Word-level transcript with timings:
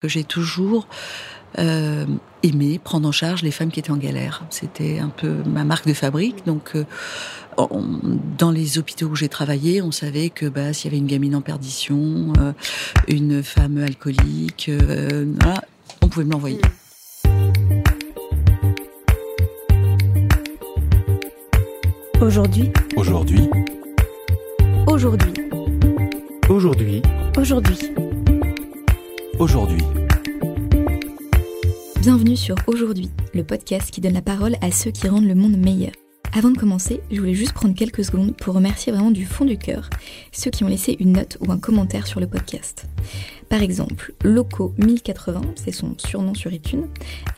que 0.00 0.08
j'ai 0.08 0.24
toujours 0.24 0.88
euh, 1.58 2.06
aimé 2.42 2.80
prendre 2.82 3.08
en 3.08 3.12
charge 3.12 3.42
les 3.42 3.50
femmes 3.50 3.70
qui 3.70 3.80
étaient 3.80 3.90
en 3.90 3.96
galère. 3.96 4.44
C'était 4.50 4.98
un 4.98 5.10
peu 5.10 5.42
ma 5.46 5.64
marque 5.64 5.86
de 5.86 5.92
fabrique. 5.92 6.46
Donc, 6.46 6.72
euh, 6.74 6.84
dans 8.38 8.50
les 8.50 8.78
hôpitaux 8.78 9.06
où 9.06 9.16
j'ai 9.16 9.28
travaillé, 9.28 9.82
on 9.82 9.90
savait 9.90 10.30
que 10.30 10.46
bah, 10.46 10.72
s'il 10.72 10.86
y 10.86 10.94
avait 10.94 10.98
une 10.98 11.06
gamine 11.06 11.34
en 11.34 11.42
perdition, 11.42 12.32
euh, 12.38 12.52
une 13.08 13.42
femme 13.42 13.78
alcoolique, 13.78 14.70
on 16.00 16.08
pouvait 16.08 16.24
me 16.24 16.32
l'envoyer. 16.32 16.60
Aujourd'hui. 22.20 22.70
Aujourd'hui. 22.96 23.48
Aujourd'hui. 24.86 25.32
Aujourd'hui. 26.48 27.02
Aujourd'hui. 27.36 28.19
Aujourd'hui. 29.40 29.80
Bienvenue 32.02 32.36
sur 32.36 32.56
Aujourd'hui, 32.66 33.08
le 33.32 33.42
podcast 33.42 33.90
qui 33.90 34.02
donne 34.02 34.12
la 34.12 34.20
parole 34.20 34.56
à 34.60 34.70
ceux 34.70 34.90
qui 34.90 35.08
rendent 35.08 35.26
le 35.26 35.34
monde 35.34 35.56
meilleur. 35.56 35.92
Avant 36.36 36.50
de 36.50 36.58
commencer, 36.58 37.00
je 37.10 37.18
voulais 37.18 37.32
juste 37.32 37.54
prendre 37.54 37.74
quelques 37.74 38.04
secondes 38.04 38.36
pour 38.36 38.54
remercier 38.54 38.92
vraiment 38.92 39.10
du 39.10 39.24
fond 39.24 39.46
du 39.46 39.56
cœur 39.56 39.88
ceux 40.30 40.50
qui 40.50 40.62
ont 40.62 40.68
laissé 40.68 40.94
une 41.00 41.12
note 41.12 41.38
ou 41.40 41.50
un 41.50 41.58
commentaire 41.58 42.06
sur 42.06 42.20
le 42.20 42.26
podcast. 42.26 42.86
Par 43.48 43.62
exemple, 43.62 44.12
Loco1080, 44.24 45.40
c'est 45.54 45.72
son 45.72 45.94
surnom 45.96 46.34
sur 46.34 46.52
iTunes, 46.52 46.88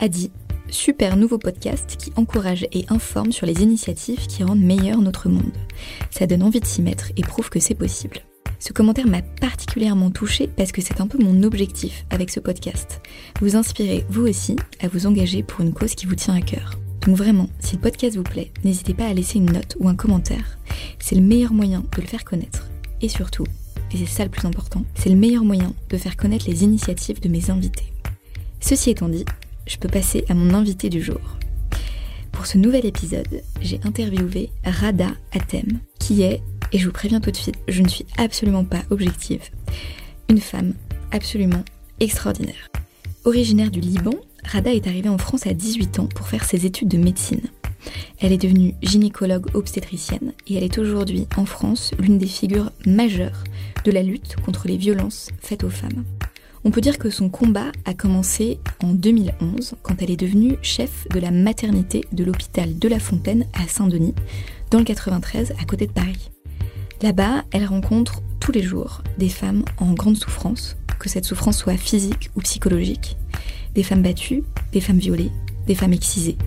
a 0.00 0.08
dit 0.08 0.32
Super 0.70 1.16
nouveau 1.16 1.38
podcast 1.38 1.96
qui 1.98 2.12
encourage 2.16 2.66
et 2.72 2.84
informe 2.88 3.30
sur 3.30 3.46
les 3.46 3.62
initiatives 3.62 4.26
qui 4.26 4.42
rendent 4.42 4.60
meilleur 4.60 4.98
notre 4.98 5.28
monde. 5.28 5.52
Ça 6.10 6.26
donne 6.26 6.42
envie 6.42 6.60
de 6.60 6.66
s'y 6.66 6.82
mettre 6.82 7.12
et 7.16 7.22
prouve 7.22 7.48
que 7.48 7.60
c'est 7.60 7.76
possible. 7.76 8.22
Ce 8.64 8.72
commentaire 8.72 9.08
m'a 9.08 9.22
particulièrement 9.22 10.12
touchée 10.12 10.46
parce 10.46 10.70
que 10.70 10.80
c'est 10.80 11.00
un 11.00 11.08
peu 11.08 11.18
mon 11.18 11.42
objectif 11.42 12.06
avec 12.10 12.30
ce 12.30 12.38
podcast. 12.38 13.00
Vous 13.40 13.56
inspirer, 13.56 14.06
vous 14.08 14.28
aussi, 14.28 14.54
à 14.78 14.86
vous 14.86 15.08
engager 15.08 15.42
pour 15.42 15.62
une 15.62 15.72
cause 15.72 15.96
qui 15.96 16.06
vous 16.06 16.14
tient 16.14 16.34
à 16.34 16.40
cœur. 16.40 16.78
Donc 17.04 17.16
vraiment, 17.16 17.48
si 17.58 17.74
le 17.74 17.80
podcast 17.80 18.16
vous 18.16 18.22
plaît, 18.22 18.52
n'hésitez 18.62 18.94
pas 18.94 19.06
à 19.06 19.14
laisser 19.14 19.38
une 19.38 19.50
note 19.50 19.76
ou 19.80 19.88
un 19.88 19.96
commentaire. 19.96 20.58
C'est 21.00 21.16
le 21.16 21.22
meilleur 21.22 21.52
moyen 21.52 21.80
de 21.80 22.00
le 22.00 22.06
faire 22.06 22.24
connaître. 22.24 22.68
Et 23.00 23.08
surtout, 23.08 23.46
et 23.90 23.96
c'est 23.96 24.06
ça 24.06 24.22
le 24.22 24.30
plus 24.30 24.46
important, 24.46 24.84
c'est 24.94 25.10
le 25.10 25.16
meilleur 25.16 25.42
moyen 25.42 25.74
de 25.90 25.96
faire 25.96 26.16
connaître 26.16 26.48
les 26.48 26.62
initiatives 26.62 27.20
de 27.20 27.28
mes 27.28 27.50
invités. 27.50 27.92
Ceci 28.60 28.90
étant 28.90 29.08
dit, 29.08 29.24
je 29.66 29.76
peux 29.76 29.88
passer 29.88 30.24
à 30.28 30.34
mon 30.34 30.54
invité 30.54 30.88
du 30.88 31.02
jour. 31.02 31.20
Pour 32.30 32.46
ce 32.46 32.58
nouvel 32.58 32.86
épisode, 32.86 33.42
j'ai 33.60 33.80
interviewé 33.82 34.50
Rada 34.64 35.08
Atem, 35.32 35.80
qui 35.98 36.22
est 36.22 36.42
et 36.72 36.78
je 36.78 36.86
vous 36.86 36.92
préviens 36.92 37.20
tout 37.20 37.30
de 37.30 37.36
suite, 37.36 37.56
je 37.68 37.82
ne 37.82 37.88
suis 37.88 38.06
absolument 38.16 38.64
pas 38.64 38.82
objective. 38.90 39.42
Une 40.28 40.40
femme 40.40 40.74
absolument 41.10 41.64
extraordinaire. 42.00 42.70
Originaire 43.24 43.70
du 43.70 43.80
Liban, 43.80 44.14
Rada 44.44 44.72
est 44.72 44.86
arrivée 44.86 45.08
en 45.08 45.18
France 45.18 45.46
à 45.46 45.54
18 45.54 46.00
ans 46.00 46.06
pour 46.06 46.28
faire 46.28 46.44
ses 46.44 46.66
études 46.66 46.88
de 46.88 46.98
médecine. 46.98 47.42
Elle 48.20 48.32
est 48.32 48.42
devenue 48.42 48.74
gynécologue 48.82 49.54
obstétricienne 49.54 50.32
et 50.46 50.56
elle 50.56 50.64
est 50.64 50.78
aujourd'hui 50.78 51.26
en 51.36 51.44
France 51.44 51.92
l'une 51.98 52.18
des 52.18 52.26
figures 52.26 52.70
majeures 52.86 53.44
de 53.84 53.90
la 53.90 54.02
lutte 54.02 54.36
contre 54.44 54.68
les 54.68 54.76
violences 54.76 55.30
faites 55.40 55.64
aux 55.64 55.70
femmes. 55.70 56.04
On 56.64 56.70
peut 56.70 56.80
dire 56.80 56.98
que 56.98 57.10
son 57.10 57.28
combat 57.28 57.72
a 57.84 57.94
commencé 57.94 58.60
en 58.82 58.92
2011 58.92 59.74
quand 59.82 60.00
elle 60.00 60.12
est 60.12 60.16
devenue 60.16 60.56
chef 60.62 61.08
de 61.08 61.18
la 61.18 61.32
maternité 61.32 62.02
de 62.12 62.22
l'hôpital 62.22 62.78
de 62.78 62.88
La 62.88 63.00
Fontaine 63.00 63.46
à 63.52 63.66
Saint-Denis, 63.66 64.14
dans 64.70 64.78
le 64.78 64.84
93 64.84 65.54
à 65.60 65.64
côté 65.64 65.88
de 65.88 65.92
Paris. 65.92 66.30
Là-bas, 67.02 67.42
elle 67.50 67.66
rencontre 67.66 68.22
tous 68.38 68.52
les 68.52 68.62
jours 68.62 69.02
des 69.18 69.28
femmes 69.28 69.64
en 69.78 69.92
grande 69.92 70.16
souffrance, 70.16 70.76
que 71.00 71.08
cette 71.08 71.24
souffrance 71.24 71.58
soit 71.58 71.76
physique 71.76 72.30
ou 72.36 72.40
psychologique, 72.42 73.16
des 73.74 73.82
femmes 73.82 74.02
battues, 74.02 74.44
des 74.72 74.80
femmes 74.80 75.00
violées, 75.00 75.32
des 75.66 75.74
femmes 75.74 75.94
excisées, 75.94 76.38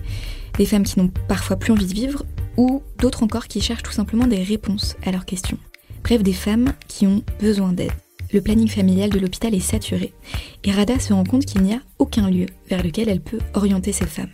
des 0.57 0.65
femmes 0.65 0.83
qui 0.83 0.97
n'ont 0.97 1.11
parfois 1.27 1.57
plus 1.57 1.73
envie 1.73 1.85
de 1.85 1.93
vivre, 1.93 2.23
ou 2.55 2.81
d'autres 2.99 3.23
encore 3.23 3.47
qui 3.49 3.59
cherchent 3.59 3.83
tout 3.83 3.91
simplement 3.91 4.27
des 4.27 4.43
réponses 4.43 4.95
à 5.05 5.11
leurs 5.11 5.25
questions. 5.25 5.57
Bref, 6.05 6.23
des 6.23 6.31
femmes 6.31 6.71
qui 6.87 7.05
ont 7.05 7.21
besoin 7.41 7.73
d'aide. 7.73 7.91
Le 8.31 8.39
planning 8.39 8.69
familial 8.69 9.09
de 9.09 9.19
l'hôpital 9.19 9.53
est 9.53 9.59
saturé, 9.59 10.13
et 10.63 10.71
Rada 10.71 10.99
se 10.99 11.11
rend 11.11 11.25
compte 11.25 11.45
qu'il 11.45 11.63
n'y 11.63 11.73
a 11.73 11.81
aucun 11.99 12.29
lieu 12.29 12.45
vers 12.69 12.81
lequel 12.81 13.09
elle 13.09 13.21
peut 13.21 13.39
orienter 13.55 13.91
ces 13.91 14.07
femmes. 14.07 14.31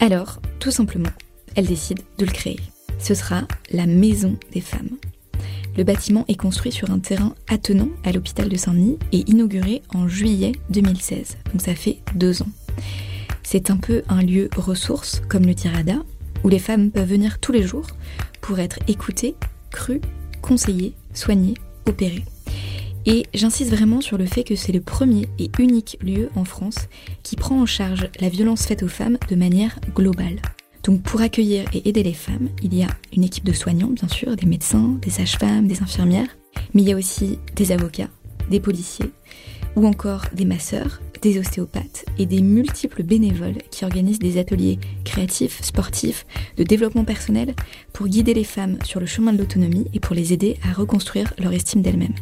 Alors, 0.00 0.40
tout 0.58 0.72
simplement, 0.72 1.10
elle 1.54 1.66
décide 1.66 2.00
de 2.18 2.26
le 2.26 2.32
créer 2.32 2.58
ce 2.98 3.14
sera 3.14 3.42
la 3.70 3.86
Maison 3.86 4.36
des 4.52 4.60
Femmes. 4.60 4.90
Le 5.76 5.84
bâtiment 5.84 6.24
est 6.28 6.36
construit 6.36 6.70
sur 6.70 6.90
un 6.90 7.00
terrain 7.00 7.34
attenant 7.48 7.88
à 8.04 8.12
l'hôpital 8.12 8.48
de 8.48 8.56
Saint-Denis 8.56 8.98
et 9.12 9.28
inauguré 9.28 9.82
en 9.92 10.06
juillet 10.06 10.52
2016, 10.70 11.36
donc 11.52 11.60
ça 11.60 11.74
fait 11.74 11.98
deux 12.14 12.42
ans. 12.42 12.48
C'est 13.42 13.70
un 13.70 13.76
peu 13.76 14.02
un 14.08 14.22
lieu 14.22 14.48
ressource, 14.56 15.20
comme 15.28 15.46
le 15.46 15.54
Tirada, 15.54 16.02
où 16.44 16.48
les 16.48 16.58
femmes 16.58 16.90
peuvent 16.90 17.08
venir 17.08 17.40
tous 17.40 17.52
les 17.52 17.62
jours 17.62 17.86
pour 18.40 18.58
être 18.60 18.78
écoutées, 18.86 19.34
crues, 19.70 20.00
conseillées, 20.42 20.94
soignées, 21.12 21.54
opérées. 21.86 22.24
Et 23.06 23.26
j'insiste 23.34 23.70
vraiment 23.70 24.00
sur 24.00 24.16
le 24.16 24.26
fait 24.26 24.44
que 24.44 24.56
c'est 24.56 24.72
le 24.72 24.80
premier 24.80 25.28
et 25.38 25.50
unique 25.58 25.98
lieu 26.00 26.30
en 26.36 26.44
France 26.44 26.88
qui 27.22 27.36
prend 27.36 27.60
en 27.60 27.66
charge 27.66 28.08
la 28.20 28.28
violence 28.28 28.64
faite 28.64 28.82
aux 28.82 28.88
femmes 28.88 29.18
de 29.28 29.36
manière 29.36 29.78
globale. 29.94 30.40
Donc 30.84 31.02
pour 31.02 31.22
accueillir 31.22 31.64
et 31.72 31.88
aider 31.88 32.02
les 32.02 32.12
femmes, 32.12 32.50
il 32.62 32.74
y 32.74 32.82
a 32.82 32.88
une 33.16 33.24
équipe 33.24 33.44
de 33.44 33.52
soignants, 33.52 33.88
bien 33.88 34.08
sûr, 34.08 34.36
des 34.36 34.46
médecins, 34.46 34.98
des 35.00 35.10
sages-femmes, 35.10 35.66
des 35.66 35.82
infirmières, 35.82 36.36
mais 36.74 36.82
il 36.82 36.88
y 36.88 36.92
a 36.92 36.96
aussi 36.96 37.38
des 37.56 37.72
avocats, 37.72 38.10
des 38.50 38.60
policiers, 38.60 39.10
ou 39.76 39.86
encore 39.86 40.26
des 40.34 40.44
masseurs, 40.44 41.00
des 41.22 41.38
ostéopathes 41.38 42.04
et 42.18 42.26
des 42.26 42.42
multiples 42.42 43.02
bénévoles 43.02 43.62
qui 43.70 43.86
organisent 43.86 44.18
des 44.18 44.38
ateliers 44.38 44.78
créatifs, 45.04 45.62
sportifs, 45.62 46.26
de 46.58 46.64
développement 46.64 47.04
personnel 47.04 47.54
pour 47.94 48.06
guider 48.06 48.34
les 48.34 48.44
femmes 48.44 48.76
sur 48.84 49.00
le 49.00 49.06
chemin 49.06 49.32
de 49.32 49.38
l'autonomie 49.38 49.86
et 49.94 50.00
pour 50.00 50.14
les 50.14 50.34
aider 50.34 50.58
à 50.68 50.74
reconstruire 50.74 51.32
leur 51.38 51.54
estime 51.54 51.80
d'elles-mêmes. 51.80 52.14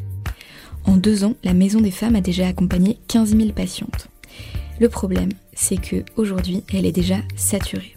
En 0.84 0.96
deux 0.96 1.24
ans, 1.24 1.34
la 1.42 1.52
Maison 1.52 1.80
des 1.80 1.90
Femmes 1.90 2.16
a 2.16 2.20
déjà 2.20 2.46
accompagné 2.46 2.98
15 3.08 3.36
000 3.36 3.50
patientes. 3.50 4.08
Le 4.80 4.88
problème, 4.88 5.30
c'est 5.52 5.80
que 5.80 6.04
aujourd'hui, 6.16 6.62
elle 6.72 6.86
est 6.86 6.92
déjà 6.92 7.18
saturée. 7.36 7.96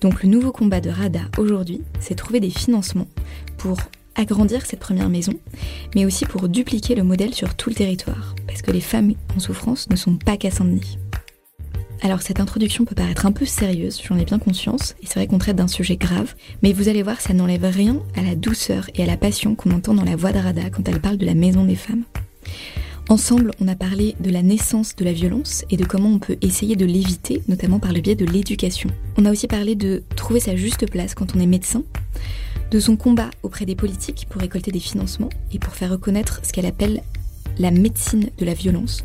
Donc 0.00 0.22
le 0.22 0.28
nouveau 0.28 0.52
combat 0.52 0.80
de 0.80 0.90
Rada 0.90 1.20
aujourd'hui, 1.38 1.82
c'est 2.00 2.14
trouver 2.14 2.40
des 2.40 2.50
financements 2.50 3.08
pour 3.58 3.76
agrandir 4.14 4.64
cette 4.66 4.80
première 4.80 5.08
maison, 5.08 5.32
mais 5.94 6.04
aussi 6.04 6.24
pour 6.24 6.48
dupliquer 6.48 6.94
le 6.94 7.02
modèle 7.02 7.34
sur 7.34 7.54
tout 7.54 7.70
le 7.70 7.74
territoire, 7.74 8.34
parce 8.46 8.62
que 8.62 8.70
les 8.70 8.80
femmes 8.80 9.14
en 9.36 9.40
souffrance 9.40 9.88
ne 9.90 9.96
sont 9.96 10.16
pas 10.16 10.36
qu'à 10.36 10.50
Saint-Denis. 10.50 10.98
Alors 12.02 12.22
cette 12.22 12.40
introduction 12.40 12.86
peut 12.86 12.94
paraître 12.94 13.26
un 13.26 13.32
peu 13.32 13.44
sérieuse, 13.44 14.00
j'en 14.02 14.16
ai 14.16 14.24
bien 14.24 14.38
conscience, 14.38 14.94
et 15.02 15.06
c'est 15.06 15.16
vrai 15.16 15.26
qu'on 15.26 15.38
traite 15.38 15.56
d'un 15.56 15.68
sujet 15.68 15.96
grave, 15.96 16.34
mais 16.62 16.72
vous 16.72 16.88
allez 16.88 17.02
voir, 17.02 17.20
ça 17.20 17.34
n'enlève 17.34 17.64
rien 17.64 18.00
à 18.16 18.22
la 18.22 18.34
douceur 18.34 18.88
et 18.94 19.02
à 19.02 19.06
la 19.06 19.18
passion 19.18 19.54
qu'on 19.54 19.70
entend 19.70 19.94
dans 19.94 20.04
la 20.04 20.16
voix 20.16 20.32
de 20.32 20.38
Rada 20.38 20.70
quand 20.70 20.88
elle 20.88 21.00
parle 21.00 21.18
de 21.18 21.26
la 21.26 21.34
maison 21.34 21.64
des 21.64 21.76
femmes. 21.76 22.04
Ensemble, 23.10 23.50
on 23.60 23.66
a 23.66 23.74
parlé 23.74 24.14
de 24.20 24.30
la 24.30 24.40
naissance 24.40 24.94
de 24.94 25.04
la 25.04 25.12
violence 25.12 25.64
et 25.68 25.76
de 25.76 25.84
comment 25.84 26.10
on 26.10 26.20
peut 26.20 26.36
essayer 26.42 26.76
de 26.76 26.84
l'éviter, 26.86 27.42
notamment 27.48 27.80
par 27.80 27.92
le 27.92 28.00
biais 28.00 28.14
de 28.14 28.24
l'éducation. 28.24 28.88
On 29.18 29.24
a 29.24 29.32
aussi 29.32 29.48
parlé 29.48 29.74
de 29.74 30.04
trouver 30.14 30.38
sa 30.38 30.54
juste 30.54 30.88
place 30.88 31.16
quand 31.16 31.34
on 31.34 31.40
est 31.40 31.46
médecin, 31.46 31.82
de 32.70 32.78
son 32.78 32.96
combat 32.96 33.30
auprès 33.42 33.66
des 33.66 33.74
politiques 33.74 34.28
pour 34.30 34.40
récolter 34.40 34.70
des 34.70 34.78
financements 34.78 35.28
et 35.52 35.58
pour 35.58 35.74
faire 35.74 35.90
reconnaître 35.90 36.38
ce 36.44 36.52
qu'elle 36.52 36.66
appelle 36.66 37.02
la 37.58 37.72
médecine 37.72 38.30
de 38.38 38.44
la 38.44 38.54
violence, 38.54 39.02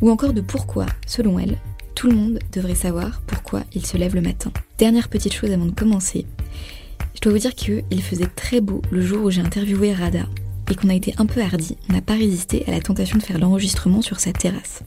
ou 0.00 0.10
encore 0.10 0.32
de 0.32 0.40
pourquoi, 0.40 0.86
selon 1.06 1.38
elle, 1.38 1.56
tout 1.94 2.08
le 2.08 2.16
monde 2.16 2.40
devrait 2.52 2.74
savoir 2.74 3.22
pourquoi 3.28 3.62
il 3.74 3.86
se 3.86 3.96
lève 3.96 4.16
le 4.16 4.22
matin. 4.22 4.50
Dernière 4.76 5.08
petite 5.08 5.34
chose 5.34 5.52
avant 5.52 5.66
de 5.66 5.70
commencer, 5.70 6.26
je 7.14 7.20
dois 7.20 7.30
vous 7.30 7.38
dire 7.38 7.54
qu'il 7.54 8.02
faisait 8.02 8.26
très 8.26 8.60
beau 8.60 8.82
le 8.90 9.02
jour 9.02 9.24
où 9.24 9.30
j'ai 9.30 9.40
interviewé 9.40 9.92
Rada, 9.92 10.26
et 10.70 10.74
qu'on 10.74 10.88
a 10.88 10.94
été 10.94 11.14
un 11.18 11.26
peu 11.26 11.40
hardi, 11.40 11.76
on 11.88 11.92
n'a 11.92 12.00
pas 12.00 12.14
résisté 12.14 12.64
à 12.66 12.70
la 12.70 12.80
tentation 12.80 13.18
de 13.18 13.22
faire 13.22 13.38
l'enregistrement 13.38 14.02
sur 14.02 14.20
sa 14.20 14.32
terrasse. 14.32 14.82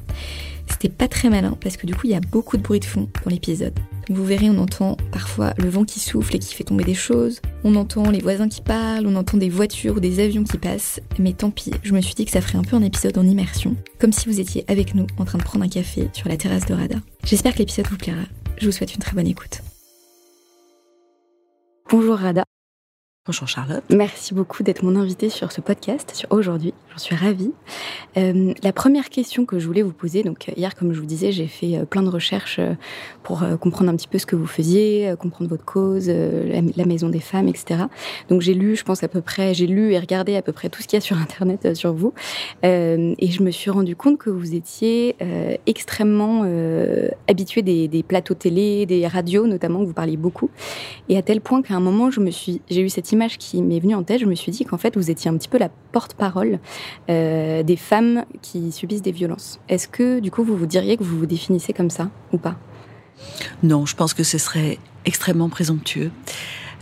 C'était 0.70 0.90
pas 0.90 1.08
très 1.08 1.30
malin 1.30 1.58
parce 1.60 1.78
que 1.78 1.88
du 1.88 1.96
coup 1.96 2.02
il 2.06 2.12
y 2.12 2.16
a 2.16 2.22
beaucoup 2.22 2.58
de 2.58 2.62
bruit 2.62 2.80
de 2.80 2.86
fond 2.86 3.10
dans 3.24 3.32
l'épisode. 3.32 3.78
Vous 4.10 4.24
verrez, 4.24 4.50
on 4.50 4.58
entend 4.58 4.98
parfois 5.12 5.54
le 5.58 5.70
vent 5.70 5.84
qui 5.84 6.00
souffle 6.00 6.36
et 6.36 6.40
qui 6.40 6.56
fait 6.56 6.64
tomber 6.64 6.84
des 6.84 6.94
choses, 6.94 7.42
on 7.64 7.76
entend 7.76 8.10
les 8.10 8.22
voisins 8.22 8.48
qui 8.48 8.62
parlent, 8.62 9.06
on 9.08 9.16
entend 9.16 9.38
des 9.38 9.50
voitures 9.50 9.98
ou 9.98 10.00
des 10.00 10.20
avions 10.20 10.44
qui 10.44 10.58
passent, 10.58 11.00
mais 11.20 11.34
tant 11.34 11.52
pis, 11.52 11.72
je 11.84 11.94
me 11.94 12.02
suis 12.02 12.16
dit 12.16 12.26
que 12.26 12.32
ça 12.32 12.42
ferait 12.42 12.58
un 12.58 12.64
peu 12.64 12.76
un 12.76 12.84
épisode 12.84 13.18
en 13.18 13.26
immersion, 13.26 13.76
comme 14.00 14.14
si 14.14 14.28
vous 14.28 14.40
étiez 14.40 14.66
avec 14.68 14.96
nous 14.96 15.08
en 15.18 15.26
train 15.26 15.38
de 15.38 15.44
prendre 15.44 15.66
un 15.66 15.70
café 15.70 16.10
sur 16.14 16.28
la 16.28 16.38
terrasse 16.38 16.66
de 16.66 16.74
Rada. 16.74 16.98
J'espère 17.24 17.54
que 17.54 17.60
l'épisode 17.60 17.88
vous 17.88 17.98
plaira, 17.98 18.24
je 18.58 18.66
vous 18.66 18.72
souhaite 18.72 18.96
une 18.96 19.02
très 19.02 19.14
bonne 19.14 19.28
écoute. 19.28 19.62
Bonjour 21.92 22.18
Rada. 22.18 22.44
Bonjour 23.26 23.50
Charlotte. 23.50 23.84
Merci 23.90 24.34
beaucoup 24.34 24.64
d'être 24.64 24.82
mon 24.82 24.96
invitée 24.96 25.30
sur 25.30 25.52
ce 25.52 25.60
podcast, 25.60 26.26
aujourd'hui. 26.30 26.74
J'en 26.92 26.98
suis 26.98 27.16
ravie. 27.16 27.52
Euh, 28.18 28.54
la 28.64 28.74
première 28.74 29.10
question 29.10 29.46
que 29.46 29.60
je 29.60 29.68
voulais 29.68 29.82
vous 29.82 29.92
poser, 29.92 30.24
donc 30.24 30.52
hier, 30.56 30.74
comme 30.74 30.94
je 30.94 31.00
vous 31.00 31.06
disais, 31.06 31.32
j'ai 31.32 31.46
fait 31.46 31.78
euh, 31.78 31.86
plein 31.86 32.02
de 32.02 32.10
recherches 32.10 32.58
euh, 32.60 32.74
pour 33.22 33.44
comprendre 33.60 33.92
un 33.92 33.96
petit 33.96 34.08
peu 34.08 34.18
ce 34.18 34.26
que 34.26 34.36
vous 34.36 34.48
faisiez, 34.48 35.14
comprendre 35.20 35.50
votre 35.50 35.66
cause, 35.66 36.10
la, 36.10 36.86
maison 36.86 37.10
des 37.10 37.20
femmes, 37.20 37.48
etc. 37.48 37.82
Donc 38.30 38.42
j'ai 38.42 38.56
lu, 38.56 38.76
je 38.76 38.84
pense 38.84 39.04
à 39.04 39.08
peu 39.08 39.22
près, 39.22 39.54
j'ai 39.54 39.68
lu 39.68 39.94
et 39.94 40.00
regardé 40.00 40.36
à 40.36 40.42
peu 40.42 40.52
près 40.52 40.70
tout 40.70 40.82
ce 40.82 40.88
qu'il 40.88 40.98
y 40.98 41.02
a 41.02 41.02
sur 41.02 41.18
Internet 41.22 41.76
sur 41.76 41.94
vous, 41.94 42.14
et 42.64 43.16
je 43.30 43.44
me 43.44 43.52
suis 43.52 43.70
rendu 43.70 43.96
compte 43.96 44.18
que 44.18 44.32
vous 44.32 44.56
étiez 44.56 45.16
extrêmement 45.68 46.44
habitué 47.28 47.62
des, 47.62 47.88
des 47.88 48.02
plateaux 48.02 48.34
télé, 48.34 48.88
des 48.88 49.06
radios 49.06 49.46
notamment, 49.46 49.82
que 49.82 49.86
vous 49.86 49.94
parliez 49.94 50.18
beaucoup, 50.18 50.50
et 51.08 51.18
à 51.18 51.22
tel 51.22 51.42
point 51.42 51.62
qu'à 51.62 51.76
un 51.76 51.80
moment, 51.80 52.10
j'ai 52.10 52.82
eu 52.82 52.90
cette 52.90 53.09
image 53.12 53.38
qui 53.38 53.62
m'est 53.62 53.80
venue 53.80 53.96
en 53.96 54.04
tête, 54.04 54.20
je 54.22 54.26
me 54.26 54.36
suis 54.36 54.52
dit 54.52 54.66
qu'en 54.66 54.78
fait, 54.78 54.96
vous 54.96 55.10
étiez 55.10 55.30
un 55.30 55.38
petit 55.38 55.48
peu 55.48 55.58
la 55.58 55.70
porte-parole 55.92 56.60
euh, 57.10 57.64
des 57.64 57.76
femmes 57.76 58.26
qui 58.42 58.72
subissent 58.72 59.02
des 59.02 59.12
violences. 59.12 59.60
Est-ce 59.70 59.88
que, 59.88 60.20
du 60.20 60.32
coup, 60.32 60.44
vous 60.44 60.56
vous 60.56 60.66
diriez 60.66 60.98
que 60.98 61.04
vous 61.04 61.18
vous 61.18 61.26
définissez 61.26 61.74
comme 61.74 61.90
ça 61.90 62.10
ou 62.34 62.38
pas? 62.38 62.58
Non, 63.64 63.86
je 63.86 63.96
pense 63.96 64.14
que 64.14 64.24
ce 64.24 64.38
serait 64.38 64.78
extrêmement 65.06 65.50
présomptueux. 65.50 66.12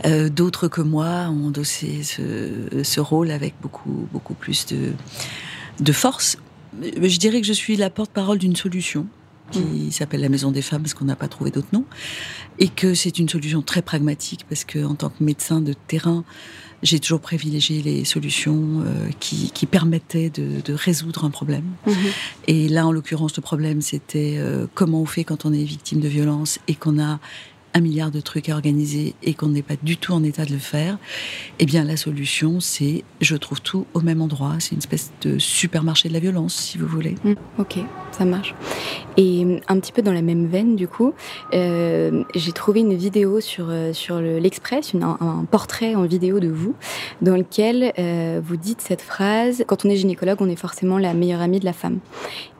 Euh, 0.06 0.28
d'autres 0.28 0.68
que 0.68 0.80
moi 0.80 1.28
ont 1.28 1.48
endossé 1.48 2.02
ce, 2.04 3.00
rôle 3.00 3.30
avec 3.30 3.54
beaucoup, 3.60 4.06
beaucoup 4.12 4.34
plus 4.34 4.66
de, 4.66 4.92
de 5.80 5.92
force. 5.92 6.38
Je 6.80 7.18
dirais 7.18 7.40
que 7.40 7.46
je 7.46 7.52
suis 7.52 7.76
la 7.76 7.90
porte-parole 7.90 8.38
d'une 8.38 8.54
solution 8.54 9.06
qui 9.50 9.92
s'appelle 9.92 10.20
la 10.20 10.28
Maison 10.28 10.50
des 10.50 10.62
Femmes 10.62 10.82
parce 10.82 10.94
qu'on 10.94 11.04
n'a 11.04 11.16
pas 11.16 11.28
trouvé 11.28 11.50
d'autre 11.50 11.68
nom, 11.72 11.84
et 12.58 12.68
que 12.68 12.94
c'est 12.94 13.18
une 13.18 13.28
solution 13.28 13.62
très 13.62 13.82
pragmatique 13.82 14.44
parce 14.48 14.64
que 14.64 14.84
en 14.84 14.94
tant 14.94 15.10
que 15.10 15.22
médecin 15.22 15.60
de 15.60 15.72
terrain, 15.72 16.24
j'ai 16.82 17.00
toujours 17.00 17.20
privilégié 17.20 17.82
les 17.82 18.04
solutions 18.04 18.82
euh, 18.84 19.10
qui, 19.18 19.50
qui, 19.50 19.66
permettaient 19.66 20.30
de, 20.30 20.60
de, 20.64 20.72
résoudre 20.72 21.24
un 21.24 21.30
problème. 21.30 21.64
Mm-hmm. 21.86 21.92
Et 22.46 22.68
là, 22.68 22.86
en 22.86 22.92
l'occurrence, 22.92 23.36
le 23.36 23.42
problème, 23.42 23.80
c'était 23.80 24.36
euh, 24.38 24.66
comment 24.74 25.02
on 25.02 25.06
fait 25.06 25.24
quand 25.24 25.44
on 25.44 25.52
est 25.52 25.64
victime 25.64 26.00
de 26.00 26.08
violence 26.08 26.60
et 26.68 26.76
qu'on 26.76 27.02
a 27.02 27.18
un 27.74 27.80
milliard 27.80 28.10
de 28.10 28.20
trucs 28.20 28.48
à 28.48 28.54
organiser 28.54 29.14
et 29.22 29.34
qu'on 29.34 29.48
n'est 29.48 29.62
pas 29.62 29.74
du 29.82 29.96
tout 29.96 30.12
en 30.12 30.22
état 30.22 30.44
de 30.44 30.52
le 30.52 30.58
faire, 30.58 30.98
eh 31.58 31.66
bien 31.66 31.84
la 31.84 31.96
solution, 31.96 32.60
c'est 32.60 33.04
je 33.20 33.36
trouve 33.36 33.60
tout 33.60 33.86
au 33.94 34.00
même 34.00 34.22
endroit. 34.22 34.54
C'est 34.58 34.72
une 34.72 34.78
espèce 34.78 35.12
de 35.22 35.38
supermarché 35.38 36.08
de 36.08 36.14
la 36.14 36.20
violence, 36.20 36.54
si 36.54 36.78
vous 36.78 36.86
voulez. 36.86 37.14
Mmh, 37.24 37.32
ok, 37.58 37.78
ça 38.12 38.24
marche. 38.24 38.54
Et 39.16 39.44
euh, 39.44 39.58
un 39.68 39.78
petit 39.80 39.92
peu 39.92 40.02
dans 40.02 40.12
la 40.12 40.22
même 40.22 40.46
veine, 40.46 40.76
du 40.76 40.88
coup, 40.88 41.12
euh, 41.54 42.22
j'ai 42.34 42.52
trouvé 42.52 42.80
une 42.80 42.94
vidéo 42.94 43.40
sur, 43.40 43.66
euh, 43.68 43.92
sur 43.92 44.20
l'Express, 44.20 44.94
un, 44.94 45.44
portrait 45.50 45.94
en 45.94 46.04
vidéo 46.04 46.40
de 46.40 46.48
vous, 46.48 46.74
dans 47.22 47.36
lequel 47.36 47.92
vous 48.44 48.56
dites 48.56 48.80
cette 48.80 49.02
phrase 49.02 49.64
Quand 49.66 49.84
on 49.84 49.90
est 49.90 49.96
gynécologue, 49.96 50.38
on 50.40 50.48
est 50.48 50.56
forcément 50.56 50.98
la 50.98 51.14
meilleure 51.14 51.40
amie 51.40 51.60
de 51.60 51.64
la 51.64 51.72
femme. 51.72 51.98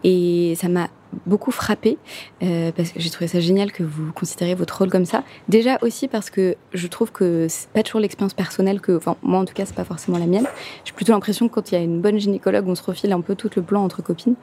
Et 0.05 0.55
ça 0.56 0.69
m'a 0.69 0.88
beaucoup 1.26 1.50
frappé 1.50 1.99
euh, 2.43 2.73
parce 2.73 2.91
que 2.91 3.00
j'ai 3.00 3.11
trouvé 3.11 3.29
ça 3.29 3.41
génial 3.41 3.73
que 3.73 3.82
vous 3.82 4.12
considériez 4.12 4.55
votre 4.55 4.79
rôle 4.79 4.91
comme 4.91 5.05
ça. 5.05 5.25
Déjà 5.49 5.79
aussi 5.82 6.09
parce 6.09 6.31
que 6.31 6.56
je 6.73 6.87
trouve 6.87 7.12
que 7.12 7.47
c'est 7.49 7.69
pas 7.70 7.82
toujours 7.82 8.00
l'expérience 8.00 8.35
personnelle 8.35 8.81
que, 8.81 8.97
enfin 8.97 9.17
moi 9.23 9.38
en 9.41 9.44
tout 9.44 9.55
cas 9.55 9.65
c'est 9.67 9.75
pas 9.75 9.85
forcément 9.85 10.19
la 10.19 10.26
mienne. 10.26 10.47
J'ai 10.85 10.93
plutôt 10.93 11.12
l'impression 11.12 11.49
que 11.49 11.55
quand 11.55 11.70
il 11.70 11.75
y 11.75 11.79
a 11.79 11.81
une 11.81 12.00
bonne 12.00 12.19
gynécologue, 12.19 12.67
on 12.69 12.75
se 12.75 12.82
refile 12.82 13.12
un 13.12 13.20
peu 13.20 13.35
tout 13.35 13.50
le 13.56 13.62
plan 13.62 13.85
entre 13.85 14.03
copines. 14.03 14.35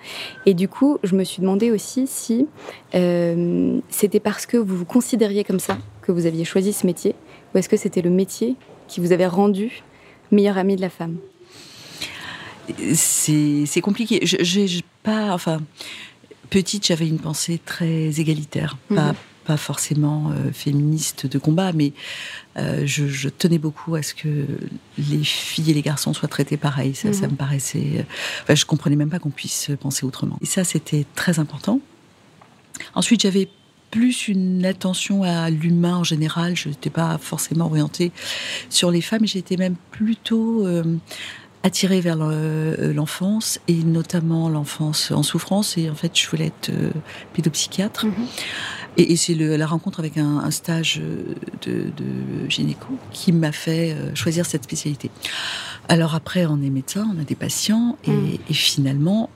Et 0.45 0.53
du 0.53 0.67
coup, 0.67 0.97
je 1.03 1.15
me 1.15 1.23
suis 1.23 1.41
demandé 1.41 1.71
aussi 1.71 2.07
si 2.07 2.47
euh, 2.93 3.79
c'était 3.89 4.19
parce 4.19 4.45
que 4.45 4.57
vous 4.57 4.75
vous 4.77 4.85
considériez 4.85 5.43
comme 5.43 5.59
ça 5.59 5.77
que 6.01 6.11
vous 6.11 6.25
aviez 6.25 6.45
choisi 6.45 6.73
ce 6.73 6.85
métier, 6.85 7.15
ou 7.53 7.57
est-ce 7.57 7.69
que 7.69 7.77
c'était 7.77 8.01
le 8.01 8.09
métier 8.09 8.55
qui 8.87 8.99
vous 8.99 9.11
avait 9.11 9.27
rendu 9.27 9.83
meilleur 10.31 10.57
ami 10.57 10.75
de 10.75 10.81
la 10.81 10.89
femme? 10.89 11.17
C'est 12.95 13.81
compliqué. 13.81 14.25
Je, 14.25 14.37
je, 14.43 14.81
pas, 15.03 15.33
enfin, 15.33 15.61
petite, 16.49 16.87
j'avais 16.87 17.07
une 17.07 17.19
pensée 17.19 17.59
très 17.63 18.19
égalitaire, 18.19 18.77
pas, 18.89 19.09
mhm. 19.09 19.15
pas 19.45 19.57
forcément 19.57 20.31
euh, 20.31 20.51
féministe 20.51 21.27
de 21.27 21.37
combat, 21.37 21.71
mais 21.73 21.93
euh, 22.57 22.83
je, 22.85 23.29
tenais 23.29 23.57
beaucoup 23.57 23.95
à 23.95 24.03
ce 24.03 24.13
que 24.13 24.45
les 24.97 25.23
filles 25.23 25.71
et 25.71 25.73
les 25.73 25.81
garçons 25.81 26.13
soient 26.13 26.29
traités 26.29 26.57
pareil. 26.57 26.95
Ça, 26.95 27.13
ça 27.13 27.25
mhm. 27.25 27.31
me 27.31 27.37
paraissait. 27.37 27.91
Euh, 27.97 28.03
enfin, 28.43 28.55
je 28.55 28.65
comprenais 28.65 28.95
même 28.95 29.09
pas 29.09 29.19
qu'on 29.19 29.29
puisse 29.29 29.71
penser 29.79 30.05
autrement. 30.05 30.37
Et 30.41 30.45
ça, 30.45 30.63
c'était 30.63 31.05
très 31.15 31.39
important. 31.39 31.79
Ensuite, 32.93 33.21
j'avais 33.21 33.49
plus 33.91 34.27
une 34.27 34.65
attention 34.65 35.23
à 35.23 35.49
l'humain 35.49 35.97
en 35.97 36.03
général. 36.03 36.55
Je 36.55 36.69
n'étais 36.69 36.89
pas 36.89 37.17
forcément 37.17 37.65
orientée 37.65 38.11
sur 38.69 38.91
les 38.91 39.01
femmes. 39.01 39.25
J'étais 39.25 39.55
même 39.55 39.75
plutôt 39.91 40.67
attirée 41.65 41.99
vers 41.99 42.17
euh, 42.21 42.93
l'enfance 42.93 43.59
et 43.67 43.83
notamment 43.83 44.49
l'enfance 44.49 45.09
en 45.09 45.23
souffrance. 45.23 45.79
Et 45.79 45.89
en 45.89 45.95
fait, 45.95 46.11
je 46.13 46.29
voulais 46.29 46.45
être 46.45 46.69
euh, 46.69 46.91
pédopsychiatre. 47.33 48.05
Mhm. 48.05 48.13
Et, 48.97 49.15
c'est 49.15 49.33
la 49.33 49.65
rencontre 49.65 49.99
avec 49.99 50.17
un, 50.17 50.51
stage 50.51 51.01
de, 51.63 51.91
gynéco 52.47 52.93
qui 53.11 53.31
m'a 53.31 53.51
fait 53.51 53.91
euh, 53.91 54.13
choisir 54.13 54.45
cette 54.45 54.63
spécialité. 54.63 55.09
Alors 55.89 56.13
après, 56.13 56.45
on 56.45 56.61
est 56.61 56.69
médecin, 56.69 57.11
on 57.13 57.19
a 57.19 57.23
des 57.23 57.35
patients 57.35 57.97
et, 58.05 58.11
mhm. 58.11 58.37
finalement, 58.51 59.31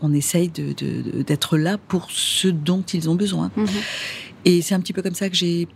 on 0.00 0.14
essaye 0.14 0.48
d'être 0.48 1.58
là 1.58 1.76
pour 1.76 2.10
ce 2.10 2.48
dont 2.48 2.82
ils 2.82 3.10
ont 3.10 3.14
besoin. 3.14 3.50
Mhm. 3.56 3.66
Et 4.46 4.62
c'est 4.62 4.74
un 4.74 4.80
petit 4.80 4.94
peu 4.94 5.02
comme 5.02 5.14
ça 5.14 5.28
que 5.28 5.36
j'ai 5.36 5.68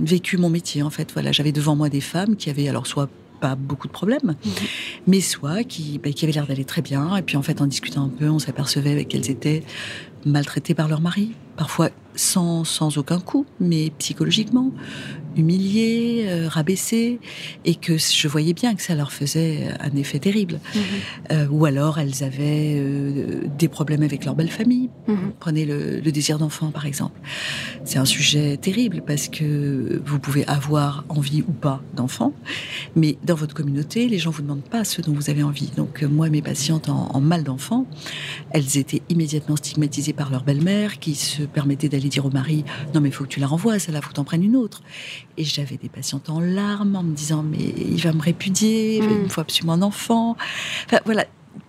vécu 0.00 0.36
mon 0.36 0.50
métier 0.50 0.82
en 0.82 0.90
fait. 0.90 1.10
Voilà, 1.14 1.32
j'avais 1.32 1.52
devant 1.52 1.74
moi 1.74 1.88
des 1.88 2.02
femmes 2.02 2.36
qui 2.36 2.50
avaient 2.50 2.68
alors 2.68 2.86
soit 2.86 3.08
pas 3.40 3.54
beaucoup 3.54 3.86
de 3.86 3.92
problèmes, 3.92 4.34
mais 5.06 5.20
soit 5.20 5.64
qui, 5.64 5.98
bah, 5.98 6.10
qui 6.10 6.24
avaient 6.24 6.32
l'air 6.32 6.46
d'aller 6.46 6.64
très 6.64 6.82
bien. 6.82 7.16
Et 7.16 7.22
puis 7.22 7.36
en 7.36 7.42
fait, 7.42 7.60
en 7.60 7.66
discutant 7.66 8.04
un 8.04 8.08
peu, 8.08 8.28
on 8.28 8.38
s'apercevait 8.38 9.04
qu'elles 9.04 9.30
étaient 9.30 9.62
maltraitées 10.24 10.74
par 10.74 10.88
leur 10.88 11.00
mari, 11.00 11.32
parfois 11.58 11.90
sans, 12.14 12.64
sans 12.64 12.98
aucun 12.98 13.20
coup, 13.20 13.46
mais 13.60 13.92
psychologiquement, 13.98 14.72
humiliées, 15.36 16.24
euh, 16.26 16.48
rabaissées, 16.48 17.20
et 17.64 17.76
que 17.76 17.96
je 17.96 18.28
voyais 18.28 18.54
bien 18.54 18.74
que 18.74 18.82
ça 18.82 18.94
leur 18.94 19.12
faisait 19.12 19.68
un 19.78 19.96
effet 19.96 20.18
terrible. 20.18 20.60
Mhm. 20.74 20.82
Euh, 21.30 21.46
ou 21.50 21.64
alors 21.64 21.98
elles 21.98 22.24
avaient 22.24 22.74
euh, 22.76 23.42
des 23.56 23.68
problèmes 23.68 24.02
avec 24.02 24.24
leur 24.24 24.34
belle 24.34 24.50
famille. 24.50 24.90
Mhm. 25.06 25.32
Prenez 25.38 25.64
le, 25.64 26.00
le 26.00 26.12
désir 26.12 26.38
d'enfant, 26.38 26.70
par 26.70 26.86
exemple. 26.86 27.20
C'est 27.84 27.98
un 27.98 28.04
sujet 28.04 28.56
terrible 28.56 29.02
parce 29.06 29.28
que 29.28 30.02
vous 30.04 30.18
pouvez 30.18 30.46
avoir 30.46 31.04
envie 31.08 31.42
ou 31.42 31.52
pas 31.52 31.80
d'enfant, 31.94 32.32
mais 32.96 33.16
dans 33.24 33.36
votre 33.36 33.54
communauté, 33.54 34.08
les 34.08 34.18
gens 34.18 34.30
vous 34.30 34.42
demandent 34.42 34.62
pas 34.62 34.84
ce 34.84 35.00
dont 35.02 35.12
vous 35.12 35.30
avez 35.30 35.44
envie. 35.44 35.70
Donc 35.76 36.02
moi, 36.02 36.28
mes 36.30 36.42
patientes 36.42 36.88
en, 36.88 37.10
en 37.12 37.20
mal 37.20 37.44
d'enfant, 37.44 37.86
elles 38.50 38.76
étaient 38.76 39.02
immédiatement 39.08 39.56
stigmatisées 39.56 40.12
par 40.12 40.30
leur 40.30 40.42
belle-mère 40.42 40.98
qui 40.98 41.14
se 41.14 41.42
permettait 41.52 41.88
d'aller 41.88 42.08
dire 42.08 42.26
au 42.26 42.30
mari 42.30 42.64
non 42.94 43.00
mais 43.00 43.08
il 43.08 43.12
faut 43.12 43.24
que 43.24 43.28
tu 43.28 43.40
la 43.40 43.46
renvoies, 43.46 43.78
ça 43.78 43.92
là 43.92 44.00
faut 44.00 44.10
que 44.10 44.14
t'en 44.14 44.24
prennes 44.24 44.44
une 44.44 44.56
autre. 44.56 44.82
Et 45.36 45.44
j'avais 45.44 45.76
des 45.76 45.88
patientes 45.88 46.30
en 46.30 46.40
larmes 46.40 46.96
en 46.96 47.02
me 47.02 47.14
disant 47.14 47.42
mais 47.42 47.58
il 47.58 48.00
va 48.00 48.12
me 48.12 48.22
répudier, 48.22 48.98
il 48.98 49.04
me 49.04 49.24
mm. 49.24 49.30
faut 49.30 49.40
absolument 49.40 49.74
un 49.74 49.82
enfant. 49.82 50.36
Enfin 50.86 51.00
voilà, 51.04 51.24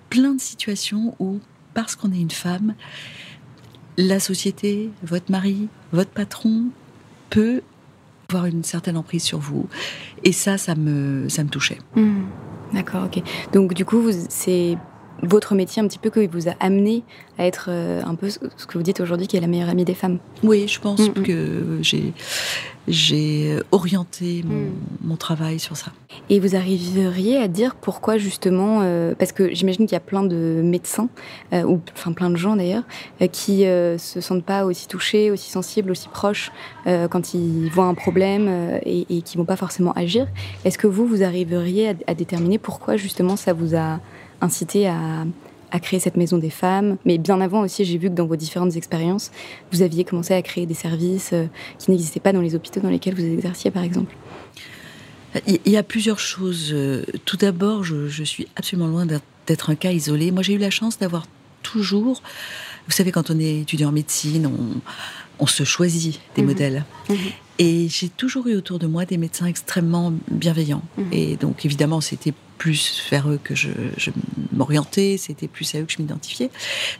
plein 0.10 0.34
de 0.34 0.42
situations 0.42 1.16
où 1.20 1.40
parce 1.74 1.96
qu'on 1.96 2.12
est 2.12 2.20
une 2.20 2.32
femme, 2.32 2.74
la 3.98 4.20
société, 4.20 4.90
votre 5.04 5.32
mari, 5.32 5.68
votre 5.92 6.12
patron 6.12 6.66
peut 7.30 7.62
avoir 8.30 8.46
une 8.46 8.64
certaine 8.64 8.98
emprise 8.98 9.24
sur 9.24 9.40
vous. 9.40 9.68
Et 10.24 10.32
ça, 10.32 10.58
ça 10.58 10.76
me, 10.76 11.28
ça 11.30 11.44
me 11.44 11.50
touchait. 11.50 11.80
Mm. 11.96 12.22
D'accord, 12.74 13.06
ok. 13.06 13.24
Donc 13.54 13.74
du 13.74 13.86
coup, 13.86 14.10
c'est 14.30 14.78
votre 15.24 15.56
métier 15.56 15.82
un 15.82 15.88
petit 15.88 16.00
peu 16.00 16.10
qui 16.10 16.28
vous 16.28 16.48
a 16.50 16.54
amené 16.60 17.04
à 17.38 17.46
être 17.46 17.68
euh, 17.70 18.02
un 18.06 18.16
peu 18.16 18.30
ce 18.30 18.40
que 18.40 18.78
vous 18.78 18.84
dites 18.84 19.00
aujourd'hui 19.00 19.28
qui 19.28 19.38
est 19.38 19.42
la 19.42 19.48
meilleure 19.48 19.70
amie 19.70 19.86
des 19.86 19.94
femmes. 19.94 20.20
Oui, 20.44 20.68
je 20.68 20.80
pense 20.80 21.00
mm, 21.00 21.20
mm. 21.20 21.24
que 21.24 21.78
j'ai 21.82 22.14
j'ai 22.88 23.60
orienté 23.72 24.44
mm. 24.44 25.08
mon, 25.08 25.16
travail 25.16 25.60
sur 25.60 25.78
ça. 25.78 25.92
Et 26.30 26.40
vous 26.40 26.56
arriveriez 26.56 27.38
à 27.38 27.48
dire 27.48 27.76
pourquoi 27.76 28.18
justement, 28.18 28.80
euh, 28.82 29.14
parce 29.18 29.32
que 29.32 29.54
j'imagine 29.54 29.86
qu'il 29.86 29.94
y 29.94 29.98
a 29.98 30.02
plein 30.02 30.24
de 30.24 30.62
médecins, 30.64 31.08
euh, 31.54 31.64
ou 31.64 31.82
enfin 31.94 32.14
plein 32.14 32.30
de 32.30 32.36
gens 32.36 32.56
d'ailleurs, 32.56 32.84
qui 33.32 33.64
se 33.64 34.22
sentent 34.22 34.44
pas 34.44 34.66
aussi 34.66 34.88
touchés, 34.88 35.30
aussi 35.30 35.50
sensibles, 35.52 35.92
aussi 35.92 36.10
proches 36.10 36.52
quand 36.86 37.34
ils 37.34 37.70
voient 37.70 37.86
un 37.86 37.94
problème 37.94 38.80
et, 38.84 39.06
et 39.10 39.22
qui 39.22 39.38
vont 39.38 39.46
pas 39.46 39.56
forcément 39.56 39.92
agir. 39.94 40.28
Est-ce 40.66 40.78
que 40.78 40.88
vous, 40.88 41.06
vous 41.06 41.24
arriveriez 41.24 41.96
à 42.08 42.14
déterminer 42.16 42.58
pourquoi 42.58 42.98
justement 42.98 43.36
ça 43.36 43.54
vous 43.54 43.76
a 43.76 44.00
incité 44.42 44.88
à, 44.88 45.26
créer 45.82 46.00
cette 46.00 46.18
maison 46.18 46.38
des 46.38 46.50
femmes. 46.50 46.98
Mais 47.06 47.18
bien 47.18 47.40
avant 47.42 47.62
aussi, 47.62 47.86
j'ai 47.86 47.98
vu 47.98 48.10
que 48.10 48.16
dans 48.16 48.26
vos 48.26 48.36
différentes 48.36 48.76
expériences, 48.76 49.32
vous 49.72 49.82
aviez 49.82 50.04
commencé 50.04 50.34
à 50.34 50.42
créer 50.42 50.66
des 50.66 50.74
services 50.74 51.32
euh, 51.34 51.46
qui 51.78 51.92
n'existaient 51.92 52.20
pas 52.20 52.34
dans 52.34 52.42
les 52.42 52.56
hôpitaux 52.56 52.80
dans 52.80 52.90
lesquels 52.90 53.14
vous 53.14 53.26
exerciez, 53.26 53.70
par 53.70 53.84
exemple. 53.84 54.16
Il 55.46 55.72
y 55.72 55.78
a 55.78 55.84
plusieurs 55.84 56.20
choses. 56.20 56.70
Euh, 56.74 57.04
tout 57.26 57.38
d'abord, 57.38 57.84
je, 57.84 58.24
suis 58.24 58.48
absolument 58.56 58.88
loin 58.88 59.06
d'être 59.06 59.70
un 59.70 59.76
cas 59.76 59.92
isolé. 59.92 60.32
Moi, 60.32 60.42
j'ai 60.42 60.54
eu 60.54 60.58
la 60.58 60.72
chance 60.72 60.98
d'avoir 60.98 61.28
toujours, 61.62 62.24
vous 62.88 62.94
savez, 62.94 63.12
quand 63.12 63.30
on 63.30 63.40
est 63.40 63.62
étudiant 63.62 63.90
en 63.90 63.92
médecine, 63.92 64.52
on, 65.40 65.48
se 65.48 65.64
choisit 65.64 66.20
des 66.36 66.42
mhm. 66.42 66.48
modèles. 66.48 66.86
Mhm. 67.10 67.18
Et 67.60 67.88
j'ai 67.90 68.10
toujours 68.10 68.48
eu 68.48 68.56
autour 68.56 68.80
de 68.80 68.88
moi 68.88 69.06
des 69.06 69.18
médecins 69.18 69.46
extrêmement 69.46 70.14
bienveillants. 70.32 70.84
Mhm. 70.98 71.06
Et 71.12 71.36
donc, 71.36 71.66
évidemment, 71.66 72.02
c'était 72.02 72.34
plus 72.60 73.02
vers 73.10 73.28
eux 73.32 73.40
que 73.44 73.56
je, 73.56 73.70
je 73.98 74.12
m'orientais, 74.54 75.16
c'était 75.18 75.48
plus 75.48 75.74
à 75.74 75.80
eux 75.80 75.86
que 75.86 75.92
je 75.94 75.98
m'identifiais. 76.02 76.52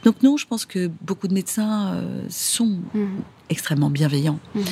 Donc 0.04 0.16
non, 0.24 0.36
je 0.36 0.46
pense 0.46 0.64
que 0.66 0.90
beaucoup 1.02 1.28
de 1.28 1.34
médecins 1.34 1.94
euh, 1.94 2.22
sont 2.28 2.80
Mhm. 2.94 3.20
extrêmement 3.50 3.90
bienveillants. 3.90 4.40
Mhm. 4.56 4.64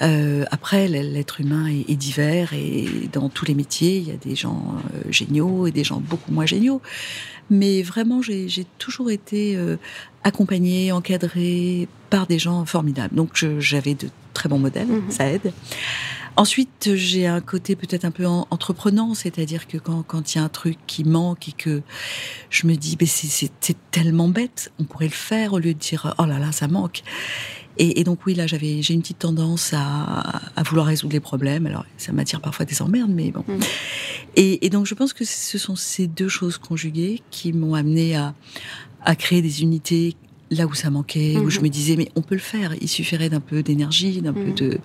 Euh, 0.00 0.44
après, 0.52 0.86
l'être 0.88 1.40
humain 1.40 1.66
est, 1.66 1.90
est 1.90 1.96
divers 1.96 2.52
et 2.52 2.86
dans 3.12 3.28
tous 3.28 3.46
les 3.46 3.54
métiers, 3.54 3.96
il 3.98 4.06
y 4.08 4.12
a 4.12 4.16
des 4.16 4.36
gens 4.36 4.62
euh, 4.94 5.10
géniaux 5.10 5.66
et 5.66 5.72
des 5.72 5.82
gens 5.82 6.00
beaucoup 6.00 6.30
moins 6.30 6.46
géniaux. 6.46 6.80
Mais 7.50 7.82
vraiment, 7.82 8.20
j'ai 8.22 8.66
toujours 8.78 9.10
été 9.10 9.56
euh, 9.56 9.76
accompagnée, 10.22 10.92
encadrée 10.92 11.88
par 12.10 12.26
des 12.26 12.38
gens 12.38 12.64
formidables. 12.66 13.14
Donc, 13.14 13.30
j'avais 13.58 13.94
de 13.94 14.08
très 14.34 14.48
bons 14.48 14.58
modèles, 14.60 14.86
Mhm. 14.86 15.10
ça 15.10 15.26
aide. 15.32 15.52
Ensuite, 16.38 16.94
j'ai 16.94 17.26
un 17.26 17.40
côté 17.40 17.74
peut-être 17.74 18.04
un 18.04 18.12
peu 18.12 18.24
en- 18.24 18.46
entreprenant, 18.50 19.12
c'est-à-dire 19.14 19.66
que 19.66 19.76
quand 19.76 20.04
quand 20.04 20.34
il 20.34 20.38
y 20.38 20.40
a 20.40 20.44
un 20.44 20.48
truc 20.48 20.78
qui 20.86 21.02
manque 21.02 21.48
et 21.48 21.52
que 21.52 21.82
je 22.48 22.68
me 22.68 22.76
dis, 22.76 22.96
mais 23.00 23.06
c'est- 23.06 23.50
tellement 23.90 24.28
bête, 24.28 24.70
on 24.78 24.84
pourrait 24.84 25.06
le 25.06 25.10
faire 25.12 25.52
au 25.54 25.58
lieu 25.58 25.74
de 25.74 25.78
dire, 25.80 26.14
oh 26.18 26.24
là 26.26 26.38
là, 26.38 26.52
ça 26.52 26.68
manque. 26.68 27.02
Et, 27.78 27.98
et 28.00 28.04
donc 28.04 28.24
oui, 28.26 28.34
là, 28.34 28.46
j'avais, 28.46 28.82
j'ai 28.82 28.94
une 28.94 29.00
petite 29.02 29.18
tendance 29.18 29.72
à, 29.72 30.40
à 30.54 30.62
vouloir 30.62 30.86
résoudre 30.86 31.12
les 31.12 31.20
problèmes. 31.20 31.66
Alors, 31.66 31.84
ça 31.96 32.12
m'attire 32.12 32.40
parfois 32.40 32.64
des 32.66 32.80
emmerdes, 32.82 33.10
mais 33.10 33.32
bon. 33.32 33.44
Mhm. 33.48 33.60
Et, 34.36 34.64
et 34.64 34.70
donc, 34.70 34.86
je 34.86 34.94
pense 34.94 35.12
que 35.12 35.24
ce 35.24 35.58
sont 35.58 35.74
ces 35.74 36.06
deux 36.06 36.28
choses 36.28 36.56
conjuguées 36.58 37.20
qui 37.32 37.52
m'ont 37.52 37.74
amené 37.74 38.14
à, 38.14 38.34
à 39.04 39.16
créer 39.16 39.42
des 39.42 39.62
unités 39.62 40.14
là 40.50 40.66
où 40.66 40.74
ça 40.74 40.88
manquait, 40.90 41.36
où 41.36 41.50
je 41.50 41.58
Mhm. 41.58 41.64
me 41.64 41.68
disais, 41.68 41.96
mais 41.96 42.10
on 42.16 42.22
peut 42.22 42.34
le 42.34 42.40
faire. 42.40 42.74
Il 42.80 42.88
suffirait 42.88 43.28
d'un 43.28 43.40
peu 43.40 43.62
d'énergie, 43.62 44.22
d'un 44.22 44.32
peu 44.32 44.46
Mhm. 44.46 44.54
de, 44.54 44.78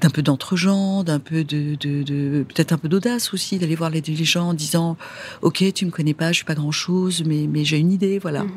d'un 0.00 0.10
peu 0.10 0.22
d'entre-gens, 0.22 1.02
d'un 1.02 1.18
peu 1.18 1.42
de, 1.44 1.74
de, 1.74 2.02
de- 2.02 2.44
peut-être 2.48 2.72
un 2.72 2.78
peu 2.78 2.88
d'audace 2.88 3.34
aussi, 3.34 3.58
d'aller 3.58 3.74
voir 3.74 3.90
les, 3.90 4.00
les 4.00 4.24
gens 4.24 4.50
en 4.50 4.54
disant, 4.54 4.96
ok, 5.42 5.64
tu 5.74 5.84
me 5.86 5.90
connais 5.90 6.14
pas, 6.14 6.28
je 6.30 6.36
suis 6.36 6.44
pas 6.44 6.54
grand-chose, 6.54 7.24
mais, 7.26 7.46
mais 7.48 7.64
j'ai 7.64 7.78
une 7.78 7.90
idée, 7.92 8.18
voilà. 8.18 8.44
Mhm. 8.44 8.50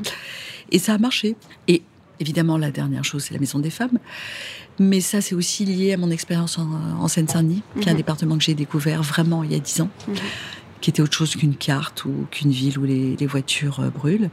Et 0.72 0.79
ça 0.79 0.94
a 0.94 0.98
marché. 1.00 1.36
Et 1.67 1.82
évidemment, 2.20 2.58
la 2.58 2.72
dernière 2.72 3.03
chose, 3.03 3.24
c'est 3.24 3.34
la 3.34 3.39
Maison 3.39 3.60
des 3.60 3.70
Femmes. 3.72 3.98
Mais 4.79 5.01
ça, 5.01 5.22
c'est 5.22 5.34
aussi 5.34 5.65
lié 5.65 5.94
à 5.94 5.98
mon 5.98 6.12
expérience 6.12 6.60
en, 6.60 6.70
en 7.00 7.08
Seine-Saint-Denis, 7.08 7.63
qui 7.82 7.89
est 7.89 7.91
un 7.91 7.96
département 7.96 8.38
que 8.38 8.44
j'ai 8.44 8.53
découvert 8.53 9.01
vraiment 9.01 9.44
il 9.44 9.51
y 9.51 9.56
a 9.56 9.60
dix 9.60 9.82
ans, 9.82 9.89
qui 10.82 10.91
était 10.91 11.01
autre 11.01 11.15
chose 11.17 11.36
qu'une 11.36 11.56
carte 11.56 12.06
ou 12.06 12.27
qu'une 12.29 12.51
ville 12.51 12.77
où 12.77 12.84
les, 12.84 13.15
les 13.15 13.25
voitures 13.25 13.79
euh, 13.79 13.89
brûlent. 13.89 14.29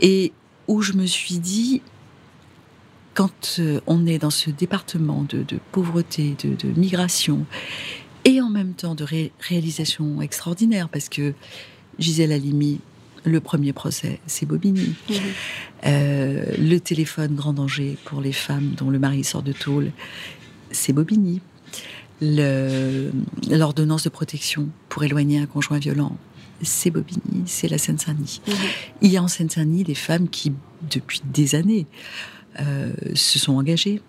Et 0.00 0.32
où 0.68 0.82
je 0.82 0.92
me 0.92 1.06
suis 1.06 1.38
dit, 1.38 1.82
quand 3.14 3.56
euh, 3.58 3.80
on 3.86 4.06
est 4.06 4.18
dans 4.18 4.30
ce 4.30 4.50
département 4.50 5.24
de, 5.28 5.42
de 5.42 5.58
pauvreté, 5.72 6.36
de, 6.42 6.54
de 6.54 6.78
migration, 6.78 7.46
et 8.24 8.40
en 8.40 8.50
même 8.50 8.72
temps 8.74 8.94
de 8.94 9.04
ré- 9.04 9.32
réalisation 9.40 10.20
extraordinaire, 10.22 10.88
parce 10.88 11.08
que 11.08 11.34
Gisèle 11.98 12.32
Halimi, 12.32 12.80
le 13.24 13.40
premier 13.40 13.72
procès, 13.72 14.20
c'est 14.26 14.46
Bobigny. 14.46 14.94
Mhm. 15.08 15.16
Euh, 15.86 16.44
le 16.58 16.78
téléphone 16.78 17.34
grand 17.34 17.52
danger 17.52 17.96
pour 18.04 18.20
les 18.20 18.32
femmes 18.32 18.72
dont 18.76 18.90
le 18.90 18.98
mari 18.98 19.24
sort 19.24 19.42
de 19.42 19.52
tôle, 19.52 19.92
c'est 20.70 20.92
Bobigny. 20.92 21.40
L'ordonnance 22.20 24.04
de 24.04 24.08
protection 24.08 24.68
pour 24.88 25.04
éloigner 25.04 25.38
un 25.38 25.46
conjoint 25.46 25.78
violent, 25.78 26.16
c'est 26.62 26.90
Bobigny, 26.90 27.42
c'est 27.46 27.68
la 27.68 27.78
Seine-Saint-Denis. 27.78 28.40
Mhm. 28.46 28.54
Il 29.02 29.10
y 29.10 29.16
a 29.16 29.22
en 29.22 29.28
Seine-Saint-Denis 29.28 29.84
des 29.84 29.94
femmes 29.94 30.28
qui, 30.28 30.52
depuis 30.90 31.20
des 31.24 31.54
années, 31.54 31.86
euh, 32.60 32.92
se 33.14 33.38
sont 33.38 33.54
engagées 33.54 34.00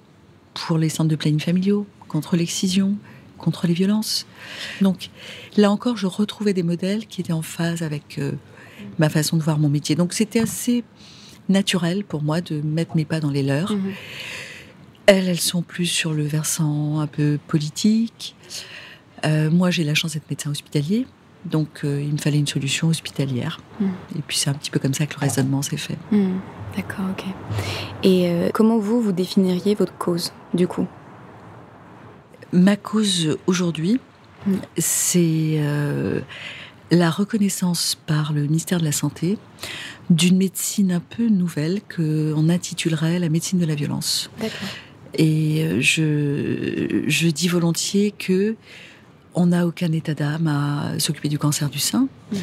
pour 0.53 0.77
les 0.77 0.89
centres 0.89 1.09
de 1.09 1.15
planning 1.15 1.39
familiaux, 1.39 1.85
contre 2.07 2.35
l'excision, 2.35 2.97
contre 3.37 3.67
les 3.67 3.73
violences. 3.73 4.25
Donc 4.81 5.09
là 5.57 5.71
encore, 5.71 5.97
je 5.97 6.07
retrouvais 6.07 6.53
des 6.53 6.63
modèles 6.63 7.07
qui 7.07 7.21
étaient 7.21 7.33
en 7.33 7.41
phase 7.41 7.81
avec 7.81 8.17
euh, 8.17 8.31
ma 8.99 9.09
façon 9.09 9.37
de 9.37 9.43
voir 9.43 9.59
mon 9.59 9.69
métier. 9.69 9.95
Donc 9.95 10.13
c'était 10.13 10.39
assez 10.39 10.83
naturel 11.49 12.03
pour 12.03 12.23
moi 12.23 12.41
de 12.41 12.61
mettre 12.61 12.95
mes 12.95 13.05
pas 13.05 13.19
dans 13.19 13.31
les 13.31 13.43
leurs. 13.43 13.71
Mhm. 13.71 13.91
Elles, 15.07 15.27
elles 15.27 15.41
sont 15.41 15.61
plus 15.61 15.85
sur 15.85 16.13
le 16.13 16.23
versant 16.23 16.99
un 16.99 17.07
peu 17.07 17.37
politique. 17.47 18.35
Euh, 19.25 19.49
moi, 19.49 19.71
j'ai 19.71 19.83
la 19.83 19.93
chance 19.93 20.13
d'être 20.13 20.29
médecin 20.29 20.49
hospitalier. 20.49 21.05
Donc, 21.45 21.81
euh, 21.83 22.01
il 22.01 22.11
me 22.13 22.17
fallait 22.17 22.39
une 22.39 22.47
solution 22.47 22.87
hospitalière. 22.87 23.59
Mm. 23.79 23.85
Et 24.17 24.21
puis, 24.27 24.37
c'est 24.37 24.49
un 24.49 24.53
petit 24.53 24.71
peu 24.71 24.79
comme 24.79 24.93
ça 24.93 25.05
que 25.05 25.13
le 25.15 25.19
raisonnement 25.19 25.61
s'est 25.61 25.77
fait. 25.77 25.97
Mhm. 26.11 26.39
D'accord, 26.75 27.05
ok. 27.11 27.25
Et 28.03 28.27
euh, 28.29 28.49
comment 28.53 28.77
vous, 28.79 28.99
vous 29.01 29.11
définiriez 29.11 29.75
votre 29.75 29.97
cause, 29.97 30.33
du 30.53 30.67
coup? 30.67 30.87
Ma 32.51 32.75
cause 32.75 33.37
aujourd'hui, 33.47 33.99
Mm. 34.45 34.53
c'est 34.77 35.55
euh, 35.57 36.19
la 36.91 37.09
reconnaissance 37.09 37.97
par 38.05 38.31
le 38.31 38.41
ministère 38.43 38.79
de 38.79 38.85
la 38.85 38.91
Santé 38.91 39.37
d'une 40.09 40.37
médecine 40.37 40.91
un 40.91 40.99
peu 40.99 41.27
nouvelle 41.27 41.81
qu'on 41.95 42.49
intitulerait 42.49 43.17
la 43.17 43.29
médecine 43.29 43.57
de 43.59 43.65
la 43.65 43.75
violence. 43.75 44.29
D'accord. 44.39 44.69
Et 45.17 45.81
je, 45.81 47.03
je 47.07 47.27
dis 47.29 47.47
volontiers 47.47 48.11
que 48.11 48.55
on 49.35 49.47
n'a 49.47 49.67
aucun 49.67 49.91
état 49.91 50.13
d'âme 50.13 50.47
à 50.47 50.97
s'occuper 50.99 51.27
du 51.29 51.37
cancer 51.37 51.69
du 51.69 51.79
sein, 51.79 52.07
Mhm. 52.31 52.39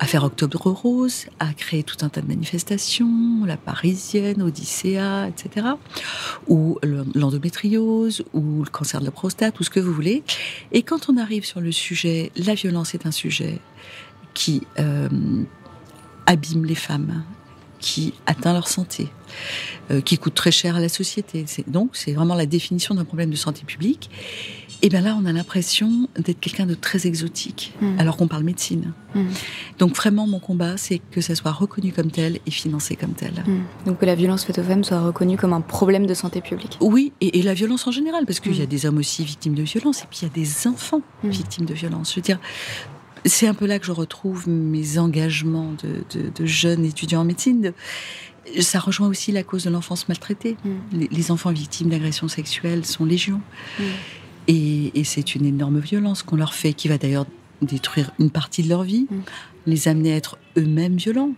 à 0.00 0.06
faire 0.06 0.24
Octobre 0.24 0.70
Rose, 0.70 1.26
à 1.40 1.52
créer 1.52 1.82
tout 1.82 1.96
un 2.02 2.08
tas 2.08 2.20
de 2.20 2.26
manifestations, 2.28 3.44
la 3.44 3.56
Parisienne, 3.56 4.40
Odyssea, 4.42 5.28
etc. 5.28 5.66
Ou 6.48 6.78
le- 6.82 7.04
l'endométriose, 7.14 8.22
ou 8.32 8.62
le 8.64 8.70
cancer 8.70 9.00
de 9.00 9.04
la 9.06 9.10
prostate, 9.10 9.54
tout 9.54 9.64
ce 9.64 9.70
que 9.70 9.80
vous 9.80 9.92
voulez. 9.92 10.22
Et 10.72 10.82
quand 10.82 11.08
on 11.08 11.16
arrive 11.16 11.44
sur 11.44 11.60
le 11.60 11.72
sujet, 11.72 12.30
la 12.36 12.54
violence 12.54 12.94
est 12.94 13.06
un 13.06 13.10
sujet 13.10 13.58
qui 14.34 14.62
euh, 14.78 15.08
abîme 16.26 16.64
les 16.64 16.74
femmes, 16.74 17.22
qui 17.78 18.14
atteint 18.26 18.52
leur 18.52 18.68
santé, 18.68 19.08
euh, 19.90 20.00
qui 20.00 20.18
coûte 20.18 20.34
très 20.34 20.50
cher 20.50 20.76
à 20.76 20.80
la 20.80 20.88
société. 20.88 21.44
C'est- 21.46 21.68
Donc, 21.68 21.90
c'est 21.94 22.12
vraiment 22.12 22.34
la 22.34 22.46
définition 22.46 22.94
d'un 22.94 23.04
problème 23.04 23.30
de 23.30 23.36
santé 23.36 23.62
publique. 23.66 24.10
Et 24.82 24.90
bien 24.90 25.00
là, 25.00 25.16
on 25.18 25.24
a 25.24 25.32
l'impression 25.32 26.06
d'être 26.18 26.38
quelqu'un 26.38 26.66
de 26.66 26.74
très 26.74 27.06
exotique, 27.06 27.72
Mhm. 27.80 27.98
alors 27.98 28.18
qu'on 28.18 28.28
parle 28.28 28.42
médecine. 28.42 28.92
Mhm. 29.14 29.28
Donc 29.78 29.96
vraiment, 29.96 30.26
mon 30.26 30.38
combat, 30.38 30.76
c'est 30.76 31.00
que 31.10 31.22
ça 31.22 31.34
soit 31.34 31.50
reconnu 31.52 31.92
comme 31.92 32.10
tel 32.10 32.40
et 32.46 32.50
financé 32.50 32.94
comme 32.94 33.12
tel. 33.14 33.32
Mhm. 33.46 33.62
Donc 33.86 34.00
que 34.00 34.04
la 34.04 34.14
violence 34.14 34.44
faite 34.44 34.58
aux 34.58 34.62
femmes 34.62 34.84
soit 34.84 35.00
reconnue 35.00 35.38
comme 35.38 35.54
un 35.54 35.62
problème 35.62 36.06
de 36.06 36.12
santé 36.12 36.42
publique. 36.42 36.76
Oui, 36.82 37.14
et, 37.22 37.38
et 37.38 37.42
la 37.42 37.54
violence 37.54 37.86
en 37.86 37.90
général, 37.90 38.26
parce 38.26 38.38
qu'il 38.38 38.54
y 38.56 38.60
a 38.62 38.66
des 38.66 38.84
hommes 38.84 38.98
aussi 38.98 39.24
victimes 39.24 39.54
de 39.54 39.62
violence, 39.62 40.02
et 40.02 40.06
puis 40.10 40.18
il 40.20 40.24
y 40.24 40.30
a 40.30 40.34
des 40.34 40.68
enfants 40.68 41.00
victimes 41.24 41.64
de 41.64 41.72
violence. 41.74 42.10
Je 42.10 42.16
veux 42.16 42.22
dire, 42.22 42.38
c'est 43.26 43.46
un 43.46 43.54
peu 43.54 43.66
là 43.66 43.78
que 43.78 43.86
je 43.86 43.92
retrouve 43.92 44.48
mes 44.48 44.98
engagements 44.98 45.72
de, 45.82 46.18
de- 46.18 46.30
de 46.34 46.46
jeunes 46.46 46.84
étudiants 46.84 47.20
en 47.20 47.24
médecine. 47.24 47.60
De- 47.60 48.60
ça 48.60 48.78
rejoint 48.78 49.08
aussi 49.08 49.32
la 49.32 49.42
cause 49.42 49.64
de 49.64 49.70
l'enfance 49.70 50.08
maltraitée. 50.08 50.56
Mhm. 50.64 51.00
Les, 51.00 51.08
les 51.10 51.30
enfants 51.30 51.50
victimes 51.52 51.88
d'agressions 51.90 52.28
sexuelles 52.28 52.84
sont 52.86 53.04
légion. 53.04 53.40
Et, 54.48 54.92
et 54.98 55.04
c'est 55.04 55.34
une 55.34 55.44
énorme 55.44 55.80
violence 55.80 56.22
qu'on 56.22 56.36
leur 56.36 56.54
fait, 56.54 56.72
qui 56.72 56.86
va 56.88 56.98
d'ailleurs 56.98 57.26
détruire 57.62 58.12
une 58.20 58.30
partie 58.30 58.62
de 58.62 58.68
leur 58.68 58.82
vie, 58.84 59.06
Mm. 59.10 59.16
les 59.66 59.88
amener 59.88 60.12
à 60.12 60.16
être 60.16 60.38
eux-mêmes 60.56 60.96
violents. 60.96 61.32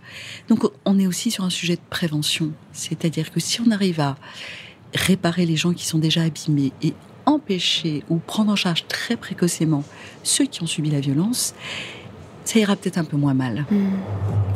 Donc 0.49 0.65
on 0.85 0.99
est 0.99 1.07
aussi 1.07 1.31
sur 1.31 1.45
un 1.45 1.51
sujet 1.51 1.77
de 1.77 1.81
prévention. 1.89 2.53
C'est-à-dire 2.73 3.33
que 3.33 3.41
si 3.41 3.61
on 3.63 3.71
arrive 3.71 4.01
à 4.01 4.17
réparer 4.95 5.47
les 5.47 5.57
gens 5.57 5.73
qui 5.73 5.87
sont 5.87 5.99
déjà 5.99 6.23
abîmés 6.23 6.73
et 6.83 6.93
empêcher 7.29 8.03
ou 8.09 8.17
prendre 8.17 8.51
en 8.51 8.57
charge 8.57 8.87
très 8.89 9.17
précocement 9.17 9.85
ceux 10.23 10.47
qui 10.47 10.63
ont 10.63 10.67
subi 10.67 10.91
la 10.91 11.01
violence, 11.01 11.55
ça 12.49 12.59
ira 12.59 12.77
peut-être 12.77 12.97
un 12.97 13.05
peu 13.05 13.19
moins 13.19 13.35
mal. 13.35 13.67
Hmm. 13.71 13.77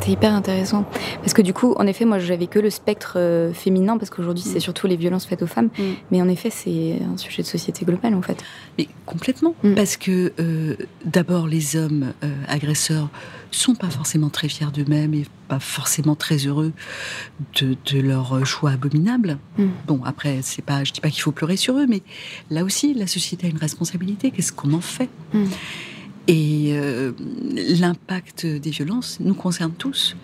C'est 0.01 0.11
hyper 0.11 0.33
intéressant. 0.33 0.83
Parce 1.21 1.33
que 1.33 1.43
du 1.43 1.53
coup, 1.53 1.75
en 1.77 1.85
effet, 1.85 2.05
moi, 2.05 2.17
j'avais 2.17 2.47
que 2.47 2.57
le 2.57 2.71
spectre 2.71 3.13
euh, 3.17 3.53
féminin, 3.53 3.97
parce 3.99 4.09
qu'aujourd'hui, 4.09 4.43
c'est 4.43 4.57
Mm. 4.57 4.61
surtout 4.61 4.87
les 4.87 4.95
violences 4.97 5.25
faites 5.27 5.43
aux 5.43 5.47
femmes. 5.47 5.69
Mm. 5.77 5.83
Mais 6.11 6.21
en 6.21 6.27
effet, 6.27 6.49
c'est 6.49 6.99
un 7.13 7.15
sujet 7.17 7.43
de 7.43 7.47
société 7.47 7.85
globale, 7.85 8.15
en 8.15 8.21
fait. 8.23 8.43
Mais 8.79 8.87
complètement. 9.05 9.53
Mm. 9.63 9.75
Parce 9.75 9.95
que 9.95 10.33
euh, 10.39 10.75
d'abord, 11.05 11.45
les 11.47 11.75
hommes 11.75 12.13
euh, 12.23 12.33
agresseurs 12.47 13.09
sont 13.51 13.75
pas 13.75 13.91
forcément 13.91 14.29
très 14.29 14.49
fiers 14.49 14.71
d'eux-mêmes 14.73 15.13
et 15.13 15.25
pas 15.47 15.59
forcément 15.59 16.15
très 16.15 16.37
heureux 16.37 16.73
de, 17.61 17.77
de 17.93 17.99
leur 18.01 18.43
choix 18.45 18.71
abominable. 18.71 19.37
Mm. 19.59 19.65
Bon, 19.87 20.01
après, 20.03 20.39
c'est 20.41 20.63
pas, 20.65 20.83
je 20.83 20.91
dis 20.91 20.99
pas 20.99 21.09
qu'il 21.11 21.21
faut 21.21 21.31
pleurer 21.31 21.57
sur 21.57 21.77
eux, 21.77 21.85
mais 21.87 22.01
là 22.49 22.63
aussi, 22.63 22.95
la 22.95 23.05
société 23.07 23.45
a 23.47 23.49
une 23.51 23.57
responsabilité. 23.57 24.31
Qu'est-ce 24.31 24.51
qu'on 24.51 24.73
en 24.73 24.81
fait? 24.81 25.09
Et 26.27 26.69
euh, 26.71 27.11
l'impact 27.53 28.45
des 28.45 28.69
violences 28.69 29.19
nous 29.19 29.33
concerne 29.33 29.73
tous. 29.73 30.15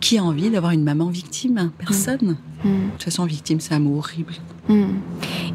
Qui 0.00 0.18
a 0.18 0.22
envie 0.22 0.50
d'avoir 0.50 0.72
une 0.72 0.84
maman 0.84 1.08
victime? 1.08 1.72
Personne. 1.78 2.36
Hmm. 2.62 2.68
De 2.68 2.90
toute 2.92 3.02
façon, 3.02 3.24
victime, 3.24 3.58
c'est 3.58 3.74
un 3.74 3.80
mot 3.80 3.98
horrible. 3.98 4.34
Hmm. 4.68 4.98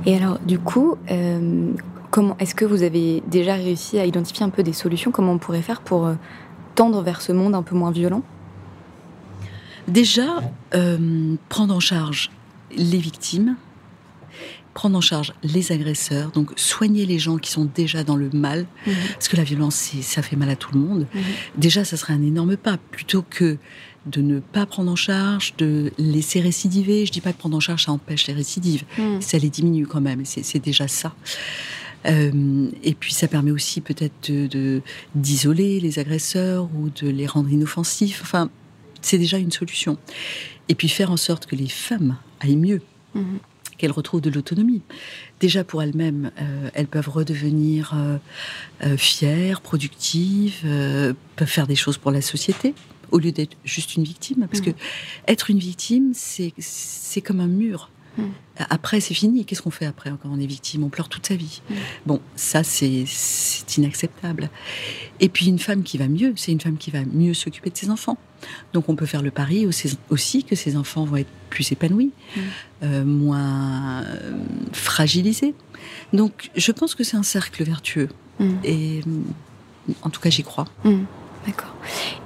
Et 0.05 0.15
alors, 0.15 0.39
du 0.39 0.59
coup, 0.59 0.97
euh, 1.09 1.71
comment 2.11 2.35
est-ce 2.39 2.53
que 2.53 2.65
vous 2.65 2.83
avez 2.83 3.23
déjà 3.31 3.53
réussi 3.55 3.97
à 3.97 4.05
identifier 4.05 4.45
un 4.45 4.49
peu 4.49 4.63
des 4.63 4.73
solutions? 4.73 5.11
Comment 5.11 5.33
on 5.33 5.37
pourrait 5.37 5.61
faire 5.61 5.79
pour 5.79 6.05
euh, 6.05 6.15
tendre 6.75 7.01
vers 7.01 7.21
ce 7.21 7.31
monde 7.31 7.55
un 7.55 7.63
peu 7.63 7.75
moins 7.75 7.91
violent? 7.91 8.23
Déjà, 9.87 10.41
prendre 11.49 11.75
en 11.75 11.81
charge 11.81 12.31
les 12.75 12.99
victimes 12.99 13.57
prendre 14.73 14.97
en 14.97 15.01
charge 15.01 15.33
les 15.43 15.71
agresseurs, 15.71 16.31
donc 16.31 16.51
soigner 16.55 17.05
les 17.05 17.19
gens 17.19 17.37
qui 17.37 17.51
sont 17.51 17.65
déjà 17.65 18.03
dans 18.03 18.15
le 18.15 18.29
mal, 18.31 18.65
Mhm. 18.87 18.93
parce 19.13 19.27
que 19.27 19.37
la 19.37 19.43
violence, 19.43 19.91
ça 20.01 20.21
fait 20.21 20.35
mal 20.35 20.49
à 20.49 20.55
tout 20.55 20.71
le 20.73 20.79
monde. 20.79 21.07
Mhm. 21.13 21.21
Déjà, 21.57 21.85
ça 21.85 21.95
serait 21.97 22.13
un 22.13 22.21
énorme 22.23 22.57
pas, 22.57 22.77
plutôt 22.91 23.23
que 23.29 23.57
de 24.05 24.21
ne 24.21 24.39
pas 24.39 24.65
prendre 24.65 24.91
en 24.91 24.95
charge, 24.97 25.53
de 25.57 25.91
laisser 25.97 26.41
récidiver. 26.41 27.05
Je 27.05 27.11
dis 27.11 27.21
pas 27.21 27.31
que 27.33 27.37
prendre 27.37 27.55
en 27.55 27.59
charge, 27.61 27.85
ça 27.85 27.91
empêche 27.91 28.27
les 28.27 28.33
récidives, 28.33 28.83
Mhm. 28.97 29.21
ça 29.21 29.37
les 29.37 29.49
diminue 29.49 29.85
quand 29.87 30.01
même, 30.01 30.25
c'est 30.25 30.59
déjà 30.63 30.87
ça. 30.87 31.13
Euh, 32.05 32.67
et 32.83 32.95
puis 32.95 33.13
ça 33.13 33.27
permet 33.29 33.51
aussi 33.51 33.79
peut-être 33.79 34.29
de- 34.29 34.81
d'isoler 35.15 35.79
les 35.79 35.99
agresseurs 35.99 36.67
ou 36.75 36.89
de 36.89 37.07
les 37.07 37.27
rendre 37.27 37.49
inoffensifs. 37.49 38.19
Enfin, 38.23 38.49
c'est 39.01 39.17
déjà 39.17 39.37
une 39.37 39.51
solution. 39.51 39.97
Et 40.67 40.75
puis 40.75 40.89
faire 40.89 41.11
en 41.11 41.17
sorte 41.17 41.45
que 41.45 41.55
les 41.55 41.69
femmes 41.69 42.17
aillent 42.41 42.57
mieux. 42.57 42.81
Qu'elles 43.83 43.91
retrouvent 43.91 44.21
de 44.21 44.29
l'autonomie. 44.29 44.81
Déjà 45.41 45.65
pour 45.65 45.83
elles-mêmes, 45.83 46.31
euh, 46.39 46.69
elles 46.73 46.87
peuvent 46.87 47.09
redevenir 47.09 47.91
euh, 47.93 48.17
euh, 48.85 48.95
fières, 48.95 49.59
productives, 49.59 50.61
peuvent 51.35 51.47
faire 51.49 51.67
des 51.67 51.75
choses 51.75 51.97
pour 51.97 52.11
la 52.11 52.21
société 52.21 52.73
au 53.11 53.19
lieu 53.19 53.33
d'être 53.33 53.57
juste 53.65 53.95
une 53.97 54.05
victime. 54.05 54.47
Parce 54.49 54.65
Mhm. 54.65 54.71
que 54.73 54.79
être 55.27 55.49
une 55.49 55.59
victime, 55.59 56.13
c'est 56.13 57.21
comme 57.21 57.41
un 57.41 57.47
mur. 57.47 57.89
Après, 58.69 58.99
c'est 58.99 59.13
fini. 59.15 59.45
Qu'est-ce 59.45 59.61
qu'on 59.63 59.71
fait 59.71 59.85
après 59.87 60.11
quand 60.11 60.29
on 60.31 60.39
est 60.39 60.45
victime 60.45 60.83
On 60.83 60.89
pleure 60.89 61.09
toute 61.09 61.25
sa 61.25 61.35
vie. 61.35 61.61
Bon, 62.05 62.19
ça, 62.35 62.63
c'est 62.63 63.05
inacceptable. 63.77 64.49
Et 65.19 65.29
puis, 65.29 65.47
une 65.47 65.57
femme 65.59 65.81
qui 65.83 65.97
va 65.97 66.07
mieux, 66.07 66.33
c'est 66.35 66.51
une 66.51 66.61
femme 66.61 66.77
qui 66.77 66.91
va 66.91 66.99
mieux 67.05 67.33
s'occuper 67.33 67.69
de 67.71 67.77
ses 67.77 67.89
enfants. 67.89 68.17
Donc, 68.73 68.89
on 68.89 68.95
peut 68.95 69.05
faire 69.07 69.21
le 69.23 69.31
pari 69.31 69.67
aussi 70.09 70.43
que 70.43 70.55
ses 70.55 70.77
enfants 70.77 71.05
vont 71.05 71.15
être 71.17 71.29
plus 71.49 71.71
épanouis, 71.71 72.11
Mhm. 72.35 72.43
euh, 72.83 73.05
moins 73.05 74.03
euh, 74.03 74.33
fragilisés. 74.73 75.55
Donc, 76.13 76.51
je 76.55 76.71
pense 76.71 76.93
que 76.95 77.03
c'est 77.03 77.17
un 77.17 77.23
cercle 77.23 77.63
vertueux. 77.63 78.09
Mhm. 78.39 78.57
Et 78.63 79.01
en 80.03 80.09
tout 80.09 80.21
cas, 80.21 80.29
j'y 80.29 80.43
crois. 80.43 80.65
Mhm. 80.83 81.05
D'accord. 81.47 81.73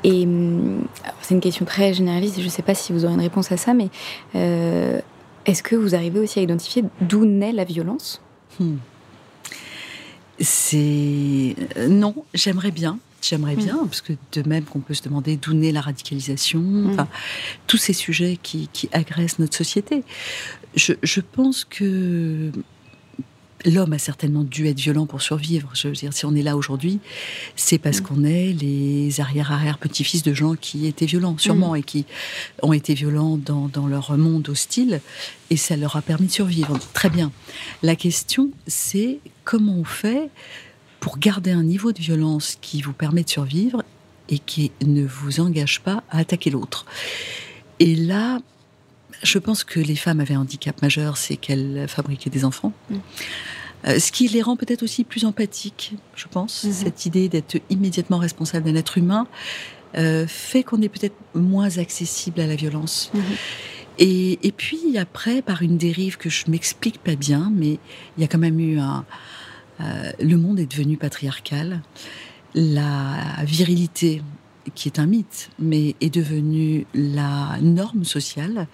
Et 0.04 0.26
hum, 0.26 0.86
c'est 1.22 1.34
une 1.34 1.42
question 1.42 1.66
très 1.66 1.92
généraliste, 1.94 2.40
je 2.40 2.44
ne 2.46 2.50
sais 2.50 2.62
pas 2.62 2.76
si 2.76 2.94
vous 2.94 3.04
aurez 3.06 3.16
une 3.16 3.22
réponse 3.22 3.52
à 3.52 3.58
ça, 3.58 3.74
mais 3.74 3.90
euh, 4.36 5.00
est-ce 5.48 5.64
que 5.64 5.76
vous 5.76 5.96
arrivez 5.96 6.20
aussi 6.20 6.38
à 6.40 6.42
identifier 6.44 6.84
d'où 7.02 7.26
naît 7.26 7.54
la 7.54 7.64
violence? 7.64 8.22
Hmm. 8.60 8.76
C'est 10.40 11.56
euh, 11.78 11.88
non, 11.88 12.14
j'aimerais 12.36 12.70
bien, 12.72 13.00
j'aimerais 13.24 13.56
Mm. 13.56 13.60
bien, 13.64 13.78
parce 13.86 14.02
que 14.02 14.14
de 14.34 14.48
même 14.48 14.66
qu'on 14.66 14.80
peut 14.82 14.94
se 14.94 15.02
demander 15.02 15.36
d'où 15.36 15.54
naît 15.54 15.72
la 15.72 15.82
radicalisation, 15.82 16.60
Mm. 16.60 16.90
enfin, 16.92 17.08
tous 17.66 17.78
ces 17.78 17.94
sujets 17.94 18.38
qui, 18.42 18.70
qui 18.72 18.88
agressent 18.92 19.40
notre 19.40 19.58
société. 19.58 20.04
Je, 20.76 20.94
je 21.02 21.22
pense 21.22 21.66
que 21.66 22.52
l'homme 23.66 23.94
a 23.94 23.98
certainement 24.00 24.44
dû 24.44 24.68
être 24.68 24.80
violent 24.80 25.06
pour 25.06 25.22
survivre. 25.22 25.70
Je 25.74 25.88
veux 25.88 25.94
dire, 25.94 26.14
si 26.14 26.26
on 26.26 26.36
est 26.36 26.42
là 26.42 26.56
aujourd'hui, 26.56 27.00
c'est 27.56 27.78
parce 27.78 28.00
Mm. 28.02 28.04
qu'on 28.04 28.24
est 28.24 28.54
les 28.54 29.20
arrière-arrière-petits-fils 29.20 30.24
de 30.24 30.34
gens 30.34 30.56
qui 30.56 30.86
étaient 30.86 31.06
violents, 31.06 31.38
sûrement, 31.38 31.76
et 31.76 31.84
qui 31.84 32.06
ont 32.62 32.74
été 32.74 32.94
violents 32.94 33.38
dans, 33.38 33.68
dans 33.68 33.88
leur 33.88 34.18
monde 34.18 34.48
hostile, 34.50 35.02
et 35.50 35.58
ça 35.58 35.76
leur 35.76 35.96
a 35.96 36.02
permis 36.02 36.28
de 36.28 36.32
survivre. 36.32 36.78
Très 36.94 37.10
bien. 37.10 37.32
La 37.84 37.96
question, 37.96 38.52
c'est 38.68 39.20
comment 39.44 39.76
on 39.76 39.84
fait 39.86 40.30
pour 41.00 41.18
garder 41.18 41.52
un 41.52 41.64
niveau 41.64 41.92
de 41.92 42.00
violence 42.00 42.58
qui 42.62 42.82
vous 42.82 42.94
permet 42.94 43.24
de 43.24 43.30
survivre 43.30 43.84
et 44.30 44.40
qui 44.40 44.72
ne 44.86 45.06
vous 45.06 45.40
engage 45.40 45.80
pas 45.82 46.04
à 46.10 46.20
attaquer 46.20 46.50
l'autre. 46.50 46.86
Et 47.80 47.96
là, 47.96 48.40
je 49.24 49.40
pense 49.40 49.64
que 49.64 49.80
les 49.80 49.96
femmes 49.96 50.20
avaient 50.20 50.36
un 50.36 50.42
handicap 50.42 50.82
majeur, 50.82 51.18
c'est 51.18 51.38
qu'elles 51.38 51.88
fabriquaient 51.88 52.30
des 52.30 52.46
enfants. 52.46 52.74
Mm. 52.90 52.96
Euh, 53.88 54.00
ce 54.00 54.12
qui 54.12 54.28
les 54.28 54.42
rend 54.42 54.56
peut-être 54.56 54.84
aussi 54.84 55.04
plus 55.04 55.26
empathiques, 55.26 55.94
je 56.16 56.28
pense. 56.28 56.64
Mhm. 56.64 56.72
Cette 56.74 57.06
idée 57.06 57.30
d'être 57.30 57.58
immédiatement 57.70 58.18
responsable 58.18 58.66
d'un 58.66 58.76
être 58.76 58.98
humain 58.98 59.28
euh, 59.96 60.26
fait 60.28 60.64
qu'on 60.64 60.82
est 60.82 60.90
peut-être 60.90 61.16
moins 61.36 61.78
accessible 61.78 62.42
à 62.42 62.48
la 62.48 62.56
violence. 62.56 63.12
Mhm. 63.14 63.22
Et, 64.00 64.48
et 64.48 64.52
puis 64.52 64.98
après, 64.98 65.42
par 65.42 65.62
une 65.62 65.78
dérive 65.78 66.18
que 66.18 66.30
je 66.30 66.46
m'explique 66.50 67.00
pas 67.00 67.16
bien, 67.16 67.52
mais 67.54 67.80
il 68.18 68.22
y 68.22 68.24
a 68.24 68.28
quand 68.28 68.38
même 68.38 68.60
eu 68.60 68.80
un. 68.80 69.06
euh, 69.82 70.12
le 70.20 70.38
monde 70.38 70.60
est 70.60 70.70
devenu 70.70 70.98
patriarcal. 70.98 71.82
La 72.56 73.44
virilité, 73.44 74.22
qui 74.76 74.88
est 74.88 75.00
un 75.00 75.06
mythe, 75.06 75.50
mais 75.60 75.96
est 76.02 76.10
devenue 76.10 76.86
la 76.94 77.58
norme 77.62 78.04
sociale. 78.04 78.68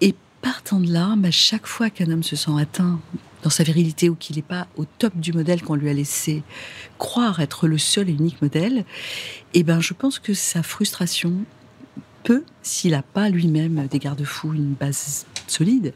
Et 0.00 0.14
partant 0.42 0.80
de 0.80 0.92
là, 0.92 1.14
bah, 1.16 1.30
chaque 1.30 1.66
fois 1.66 1.90
qu'un 1.90 2.10
homme 2.10 2.22
se 2.22 2.36
sent 2.36 2.52
atteint 2.58 3.00
dans 3.42 3.50
sa 3.50 3.62
virilité 3.62 4.08
ou 4.08 4.14
qu'il 4.14 4.36
n'est 4.36 4.42
pas 4.42 4.66
au 4.76 4.84
top 4.84 5.14
du 5.16 5.32
modèle 5.32 5.62
qu'on 5.62 5.74
lui 5.74 5.90
a 5.90 5.92
laissé 5.92 6.42
croire 6.98 7.40
être 7.40 7.68
le 7.68 7.78
seul 7.78 8.08
et 8.08 8.12
unique 8.12 8.40
modèle, 8.40 8.84
eh 9.52 9.62
ben, 9.62 9.80
je 9.80 9.92
pense 9.92 10.18
que 10.18 10.32
sa 10.32 10.62
frustration 10.62 11.34
peut, 12.22 12.44
s'il 12.62 12.92
n'a 12.92 13.02
pas 13.02 13.28
lui-même 13.28 13.86
des 13.88 13.98
garde-fous, 13.98 14.54
une 14.54 14.72
base 14.72 15.26
solide, 15.46 15.92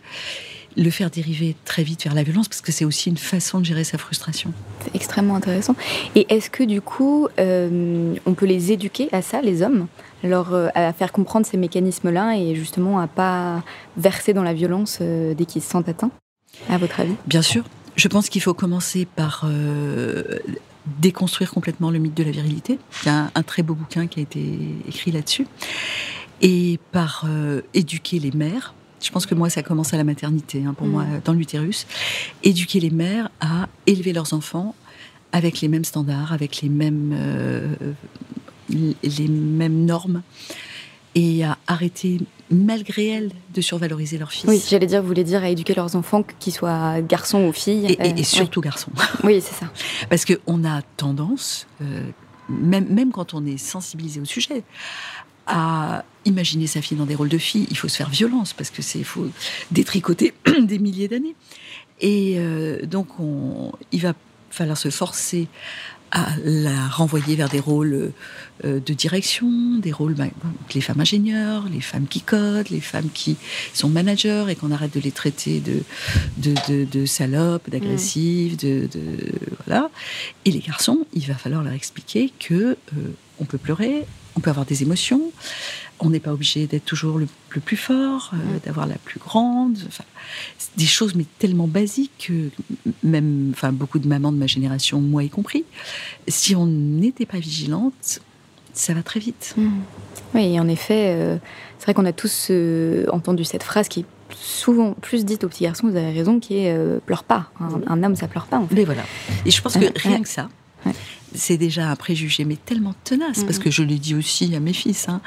le 0.76 0.90
faire 0.90 1.10
dériver 1.10 1.56
très 1.64 1.82
vite 1.82 2.04
vers 2.04 2.14
la 2.14 2.22
violence, 2.22 2.48
parce 2.48 2.60
que 2.60 2.72
c'est 2.72 2.84
aussi 2.84 3.08
une 3.08 3.16
façon 3.16 3.60
de 3.60 3.64
gérer 3.64 3.84
sa 3.84 3.98
frustration. 3.98 4.52
C'est 4.84 4.94
extrêmement 4.94 5.34
intéressant. 5.36 5.74
Et 6.14 6.26
est-ce 6.28 6.50
que 6.50 6.62
du 6.62 6.80
coup, 6.80 7.28
euh, 7.38 8.14
on 8.26 8.34
peut 8.34 8.46
les 8.46 8.72
éduquer 8.72 9.08
à 9.12 9.22
ça, 9.22 9.40
les 9.42 9.62
hommes 9.62 9.86
leur, 10.22 10.52
euh, 10.52 10.68
à 10.74 10.92
faire 10.92 11.12
comprendre 11.12 11.46
ces 11.46 11.56
mécanismes-là 11.56 12.36
et 12.36 12.54
justement 12.54 12.98
à 12.98 13.06
pas 13.06 13.62
verser 13.96 14.32
dans 14.32 14.42
la 14.42 14.54
violence 14.54 14.98
euh, 15.00 15.34
dès 15.34 15.44
qu'ils 15.44 15.62
se 15.62 15.70
sentent 15.70 15.88
atteints 15.88 16.10
À 16.68 16.78
votre 16.78 17.00
avis? 17.00 17.14
Bien 17.26 17.42
sûr, 17.42 17.64
je 17.96 18.08
pense 18.08 18.28
qu'il 18.28 18.42
faut 18.42 18.54
commencer 18.54 19.06
par 19.06 19.44
euh, 19.44 20.38
déconstruire 21.00 21.52
complètement 21.52 21.90
le 21.90 21.98
mythe 21.98 22.14
de 22.14 22.24
la 22.24 22.30
virilité. 22.30 22.78
Il 23.02 23.06
y 23.06 23.10
a 23.10 23.18
un, 23.18 23.30
un 23.34 23.42
très 23.42 23.62
beau 23.62 23.74
bouquin 23.74 24.06
qui 24.06 24.20
a 24.20 24.22
été 24.22 24.42
écrit 24.88 25.10
là-dessus. 25.10 25.46
Et 26.40 26.78
par 26.92 27.26
éduquer 27.74 28.20
les 28.20 28.30
mères. 28.30 28.72
Je 29.00 29.10
pense 29.10 29.26
que 29.26 29.34
moi, 29.34 29.48
ça 29.50 29.62
commence 29.62 29.94
à 29.94 29.96
la 29.96 30.04
maternité, 30.04 30.64
hein, 30.66 30.74
pour 30.74 30.86
Mm. 30.86 30.90
moi, 30.90 31.04
dans 31.24 31.32
l'utérus. 31.32 31.86
Éduquer 32.42 32.80
les 32.80 32.90
mères 32.90 33.30
à 33.40 33.68
élever 33.86 34.12
leurs 34.12 34.32
enfants 34.34 34.74
avec 35.32 35.60
les 35.60 35.68
mêmes 35.68 35.84
standards, 35.84 36.32
avec 36.32 36.62
les 36.62 36.68
mêmes, 36.68 37.12
euh, 37.14 37.74
les 38.70 39.28
mêmes 39.28 39.84
normes, 39.84 40.22
et 41.14 41.44
à 41.44 41.58
arrêter, 41.66 42.20
malgré 42.50 43.06
elles, 43.08 43.32
de 43.54 43.60
survaloriser 43.60 44.18
leurs 44.18 44.30
fils. 44.30 44.44
Oui, 44.48 44.62
j'allais 44.68 44.86
dire, 44.86 45.00
vous 45.02 45.08
voulez 45.08 45.24
dire 45.24 45.42
à 45.42 45.48
éduquer 45.48 45.74
leurs 45.74 45.96
enfants, 45.96 46.22
qu'ils 46.38 46.52
soient 46.52 47.00
garçons 47.00 47.44
ou 47.44 47.52
filles. 47.52 47.86
Et, 47.86 47.92
et- 47.92 48.00
euh, 48.12 48.16
et 48.16 48.22
surtout 48.24 48.60
garçons. 48.60 48.90
Oui, 48.96 49.04
oui 49.24 49.40
c'est 49.42 49.54
ça. 49.54 49.70
Parce 50.10 50.24
qu'on 50.24 50.64
a 50.64 50.82
tendance, 50.96 51.66
euh, 51.82 52.02
même, 52.48 52.86
même 52.88 53.10
quand 53.10 53.34
on 53.34 53.44
est 53.46 53.58
sensibilisé 53.58 54.20
au 54.20 54.24
sujet, 54.24 54.62
à 55.48 56.04
imaginer 56.24 56.66
sa 56.66 56.82
fille 56.82 56.96
dans 56.96 57.06
des 57.06 57.14
rôles 57.14 57.28
de 57.28 57.38
fille. 57.38 57.66
Il 57.70 57.76
faut 57.76 57.88
se 57.88 57.96
faire 57.96 58.10
violence 58.10 58.52
parce 58.52 58.70
que 58.70 58.82
c'est 58.82 59.02
faut 59.02 59.28
détricoter 59.70 60.34
des 60.60 60.78
milliers 60.78 61.08
d'années. 61.08 61.34
Et 62.00 62.34
euh, 62.36 62.84
donc, 62.86 63.18
on, 63.18 63.72
il 63.90 64.00
va 64.00 64.14
falloir 64.50 64.76
se 64.76 64.90
forcer 64.90 65.48
à 66.10 66.28
la 66.42 66.88
renvoyer 66.88 67.36
vers 67.36 67.48
des 67.48 67.60
rôles 67.60 68.12
euh, 68.64 68.80
de 68.80 68.94
direction, 68.94 69.78
des 69.78 69.92
rôles, 69.92 70.14
bah, 70.14 70.24
les 70.74 70.80
femmes 70.80 71.00
ingénieurs, 71.00 71.64
les 71.70 71.80
femmes 71.80 72.06
qui 72.06 72.22
codent, 72.22 72.70
les 72.70 72.80
femmes 72.80 73.10
qui 73.12 73.36
sont 73.74 73.88
managers 73.88 74.46
et 74.48 74.56
qu'on 74.56 74.70
arrête 74.70 74.94
de 74.94 75.00
les 75.00 75.12
traiter 75.12 75.60
de, 75.60 75.82
de, 76.38 76.84
de, 76.84 77.06
salopes, 77.06 77.68
d'agressives, 77.68 78.56
de, 78.56 78.88
de, 78.90 79.00
voilà. 79.66 79.90
Et 80.44 80.50
les 80.50 80.60
garçons, 80.60 81.06
il 81.12 81.26
va 81.26 81.34
falloir 81.34 81.62
leur 81.62 81.74
expliquer 81.74 82.32
que 82.38 82.54
euh, 82.54 82.76
on 83.38 83.44
peut 83.44 83.58
pleurer, 83.58 84.06
on 84.38 84.40
peut 84.40 84.50
avoir 84.50 84.66
des 84.66 84.82
émotions, 84.82 85.20
on 86.00 86.10
n'est 86.10 86.20
pas 86.20 86.32
obligé 86.32 86.66
d'être 86.68 86.84
toujours 86.84 87.18
le, 87.18 87.26
le 87.50 87.60
plus 87.60 87.76
fort, 87.76 88.30
euh, 88.32 88.36
Mm. 88.36 88.60
d'avoir 88.64 88.86
la 88.86 88.94
plus 88.96 89.18
grande. 89.18 89.76
Enfin, 89.88 90.04
des 90.76 90.86
choses 90.86 91.14
mais 91.16 91.24
tellement 91.40 91.66
basiques 91.66 92.12
que 92.28 92.50
même, 93.02 93.50
enfin 93.52 93.72
beaucoup 93.72 93.98
de 93.98 94.06
mamans 94.06 94.30
de 94.32 94.36
ma 94.38 94.46
génération, 94.46 95.00
moi 95.00 95.24
y 95.24 95.28
compris, 95.28 95.64
si 96.28 96.54
on 96.54 96.66
n'était 96.66 97.26
pas 97.26 97.38
vigilante, 97.40 98.20
ça 98.74 98.94
va 98.94 99.02
très 99.02 99.18
vite. 99.18 99.54
Mm. 99.56 99.68
Oui, 100.34 100.60
en 100.60 100.68
effet, 100.68 101.14
euh, 101.16 101.36
c'est 101.78 101.84
vrai 101.86 101.94
qu'on 101.94 102.04
a 102.06 102.12
tous 102.12 102.48
euh, 102.50 103.06
entendu 103.10 103.44
cette 103.44 103.64
phrase 103.64 103.88
qui 103.88 104.00
est 104.00 104.06
souvent 104.36 104.92
plus 104.92 105.24
dite 105.24 105.42
aux 105.42 105.48
petits 105.48 105.64
garçons, 105.64 105.88
vous 105.88 105.96
avez 105.96 106.12
raison, 106.12 106.38
qui 106.38 106.58
est 106.58 106.76
pleure 107.06 107.24
pas. 107.24 107.50
Un, 107.60 107.80
un 107.92 108.04
homme, 108.04 108.14
ça 108.14 108.28
pleure 108.28 108.46
pas, 108.46 108.58
en 108.58 108.68
fait. 108.68 108.74
Mais 108.74 108.84
voilà. 108.84 109.02
Et 109.46 109.50
je 109.50 109.60
pense 109.62 109.74
que 109.74 109.86
rien 110.00 110.22
que 110.22 110.28
ça, 110.28 110.48
Ouais. 110.86 110.92
C'est 111.34 111.56
déjà 111.56 111.90
un 111.90 111.96
préjugé, 111.96 112.44
mais 112.44 112.56
tellement 112.56 112.94
tenace, 113.04 113.44
parce 113.44 113.58
que 113.58 113.70
je 113.70 113.82
le 113.82 113.96
dis 113.96 114.14
aussi 114.14 114.54
à 114.54 114.60
mes 114.60 114.72
fils. 114.72 115.08
Hein. 115.08 115.20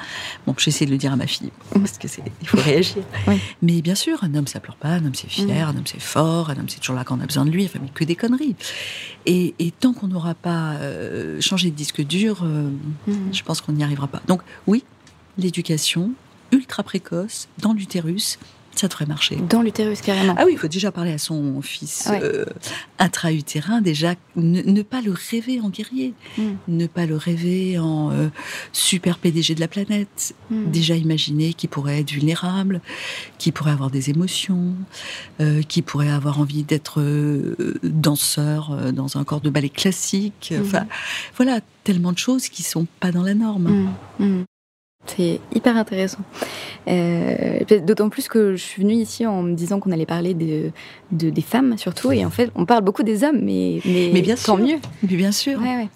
Bon, 0.45 0.55
j'essaie 0.57 0.85
de 0.85 0.91
le 0.91 0.97
dire 0.97 1.11
à 1.13 1.15
ma 1.15 1.27
fille, 1.27 1.51
parce 1.73 1.97
que 1.97 2.07
c'est, 2.07 2.23
il 2.41 2.47
faut 2.47 2.57
réagir. 2.57 3.03
Oui. 3.27 3.39
Mais 3.61 3.81
bien 3.81 3.95
sûr, 3.95 4.23
un 4.23 4.33
homme, 4.33 4.47
ça 4.47 4.59
pleure 4.59 4.75
pas, 4.77 4.89
un 4.89 5.05
homme, 5.05 5.13
c'est 5.13 5.29
fier, 5.29 5.67
un 5.69 5.75
homme, 5.77 5.85
c'est 5.85 6.01
fort, 6.01 6.49
un 6.49 6.57
homme, 6.57 6.69
c'est 6.69 6.79
toujours 6.79 6.95
là 6.95 7.03
quand 7.03 7.17
on 7.17 7.21
a 7.21 7.25
besoin 7.25 7.45
de 7.45 7.51
lui, 7.51 7.65
enfin, 7.65 7.79
mais 7.81 7.89
que 7.93 8.03
des 8.03 8.15
conneries. 8.15 8.55
Et, 9.25 9.53
et 9.59 9.71
tant 9.71 9.93
qu'on 9.93 10.07
n'aura 10.07 10.33
pas 10.33 10.73
euh, 10.75 11.39
changé 11.39 11.69
de 11.69 11.75
disque 11.75 12.01
dur, 12.01 12.41
euh, 12.43 12.69
Mm. 13.07 13.33
je 13.33 13.43
pense 13.43 13.61
qu'on 13.61 13.73
n'y 13.73 13.83
arrivera 13.83 14.07
pas. 14.07 14.21
Donc, 14.27 14.41
oui, 14.67 14.83
l'éducation 15.37 16.11
ultra 16.51 16.83
précoce 16.83 17.47
dans 17.59 17.73
l'utérus, 17.73 18.37
ça 18.81 18.87
devrait 18.87 19.05
marcher. 19.05 19.35
Dans 19.49 19.61
l'utérus, 19.61 20.01
carrément. 20.01 20.35
Ah 20.37 20.43
oui, 20.45 20.53
il 20.53 20.57
faut 20.57 20.67
déjà 20.67 20.91
parler 20.91 21.13
à 21.13 21.17
son 21.17 21.61
fils 21.61 22.07
Ouais. 22.09 22.19
euh, 22.23 22.45
intra-utérin, 22.99 23.81
déjà 23.81 24.15
ne, 24.35 24.61
ne 24.61 24.81
pas 24.81 25.01
le 25.01 25.11
rêver 25.11 25.59
en 25.61 25.69
guerrier, 25.69 26.13
Mm. 26.37 26.41
ne 26.67 26.87
pas 26.87 27.05
le 27.05 27.15
rêver 27.15 27.77
en 27.79 28.11
euh, 28.11 28.29
super 28.73 29.17
PDG 29.17 29.55
de 29.55 29.59
la 29.59 29.67
planète. 29.67 30.33
Mm. 30.49 30.71
Déjà 30.71 30.95
imaginer 30.95 31.53
qu'il 31.53 31.69
pourrait 31.69 31.99
être 31.99 32.11
vulnérable, 32.11 32.81
qu'il 33.37 33.53
pourrait 33.53 33.71
avoir 33.71 33.91
des 33.91 34.09
émotions, 34.09 34.73
euh, 35.41 35.61
qu'il 35.61 35.83
pourrait 35.83 36.09
avoir 36.09 36.39
envie 36.39 36.63
d'être 36.63 36.99
euh, 37.01 37.55
danseur 37.83 38.91
dans 38.93 39.17
un 39.17 39.23
corps 39.23 39.41
de 39.41 39.49
ballet 39.49 39.69
classique. 39.69 40.53
Mhm. 40.55 40.61
Enfin, 40.65 40.85
voilà, 41.37 41.59
tellement 41.83 42.11
de 42.13 42.17
choses 42.17 42.49
qui 42.49 42.63
sont 42.63 42.87
pas 42.99 43.11
dans 43.11 43.23
la 43.23 43.33
norme. 43.35 43.89
C'est 45.07 45.39
hyper 45.53 45.75
intéressant. 45.77 46.19
Euh, 46.87 47.59
D'autant 47.85 48.09
plus 48.09 48.27
que 48.27 48.55
je 48.55 48.61
suis 48.63 48.81
venue 48.83 48.93
ici 48.95 49.25
en 49.25 49.41
me 49.43 49.53
disant 49.55 49.79
qu'on 49.79 49.91
allait 49.91 50.05
parler 50.05 50.33
de, 50.33 50.71
de- 51.11 51.29
des 51.29 51.41
femmes 51.41 51.77
surtout, 51.77 52.11
et 52.11 52.23
en 52.25 52.29
fait, 52.29 52.51
on 52.55 52.65
parle 52.65 52.83
beaucoup 52.83 53.03
des 53.03 53.23
hommes, 53.23 53.39
mais, 53.41 53.81
mais, 53.85 54.11
Mais 54.13 54.21
bien 54.21 54.35
tant 54.35 54.57
sûr. 54.57 54.65
mieux. 54.65 54.77
Mais 55.03 55.15
bien 55.17 55.31
sûr. 55.31 55.59
Ouais, 55.59 55.89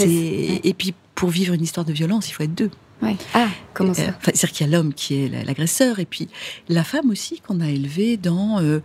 ouais. 0.00 0.60
Et 0.64 0.74
puis, 0.74 0.94
pour 1.14 1.28
vivre 1.30 1.54
une 1.54 1.62
histoire 1.62 1.84
de 1.86 1.92
violence, 1.92 2.28
il 2.30 2.32
faut 2.32 2.42
être 2.44 2.54
deux. 2.54 2.70
Ouais. 3.02 3.16
Ah, 3.34 3.48
comment 3.74 3.90
Euh, 3.90 3.94
ça 3.94 4.02
enfin, 4.10 4.30
C'est-à-dire 4.32 4.52
qu'il 4.52 4.66
y 4.66 4.72
a 4.72 4.76
l'homme 4.76 4.94
qui 4.94 5.24
est 5.24 5.28
la- 5.28 5.42
l'agresseur 5.42 5.98
et 5.98 6.04
puis 6.04 6.28
la 6.68 6.84
femme 6.84 7.10
aussi 7.10 7.40
qu'on 7.40 7.60
a 7.60 7.68
élevée 7.68 8.16
dans 8.16 8.60
euh, 8.60 8.78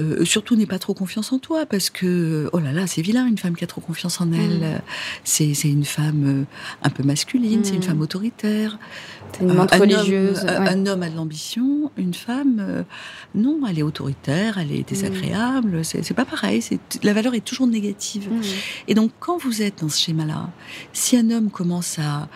euh, 0.00 0.24
surtout 0.24 0.56
n'aie 0.56 0.66
pas 0.66 0.80
trop 0.80 0.94
confiance 0.94 1.32
en 1.32 1.38
toi 1.38 1.64
parce 1.64 1.88
que 1.88 2.50
oh 2.52 2.58
là 2.58 2.72
là 2.72 2.88
c'est 2.88 3.02
vilain 3.02 3.24
une 3.24 3.38
femme 3.38 3.54
qui 3.54 3.62
a 3.62 3.68
trop 3.68 3.80
confiance 3.80 4.20
en 4.20 4.32
elle 4.32 4.58
Mm. 4.58 4.62
Euh, 4.64 4.78
c'est 5.22 5.52
une 5.62 5.84
femme 5.84 6.24
euh, 6.26 6.44
un 6.82 6.90
peu 6.90 7.04
masculine 7.04 7.62
c'est 7.62 7.74
une 7.74 7.78
Mm. 7.78 7.82
femme 7.84 8.00
autoritaire 8.00 8.80
une 9.40 9.50
Euh, 9.50 9.66
un 9.70 9.78
religieuse. 9.78 10.40
homme, 10.40 10.48
euh, 10.48 10.60
ouais. 10.60 10.68
un 10.68 10.86
homme 10.86 11.02
a 11.02 11.08
de 11.10 11.16
l'ambition 11.16 11.90
une 11.96 12.14
femme 12.14 12.58
euh, 12.60 12.82
non 13.34 13.60
elle 13.68 13.78
est 13.78 13.82
autoritaire 13.82 14.58
elle 14.58 14.72
est 14.72 14.88
désagréable 14.88 15.84
c'est 15.84 16.02
c'est 16.02 16.14
pas 16.14 16.24
pareil 16.24 16.62
la 17.02 17.12
valeur 17.12 17.34
est 17.34 17.44
toujours 17.44 17.66
négative 17.66 18.28
Mm. 18.30 18.40
et 18.88 18.94
donc, 18.94 19.10
quand 19.20 19.38
vous 19.38 19.62
êtes 19.62 19.80
dans 19.82 19.88
ce 19.88 19.98
schéma-là, 20.00 20.50
si 20.92 21.16
un 21.16 21.30
homme 21.30 21.50
commence 21.50 21.98
à 21.98 22.28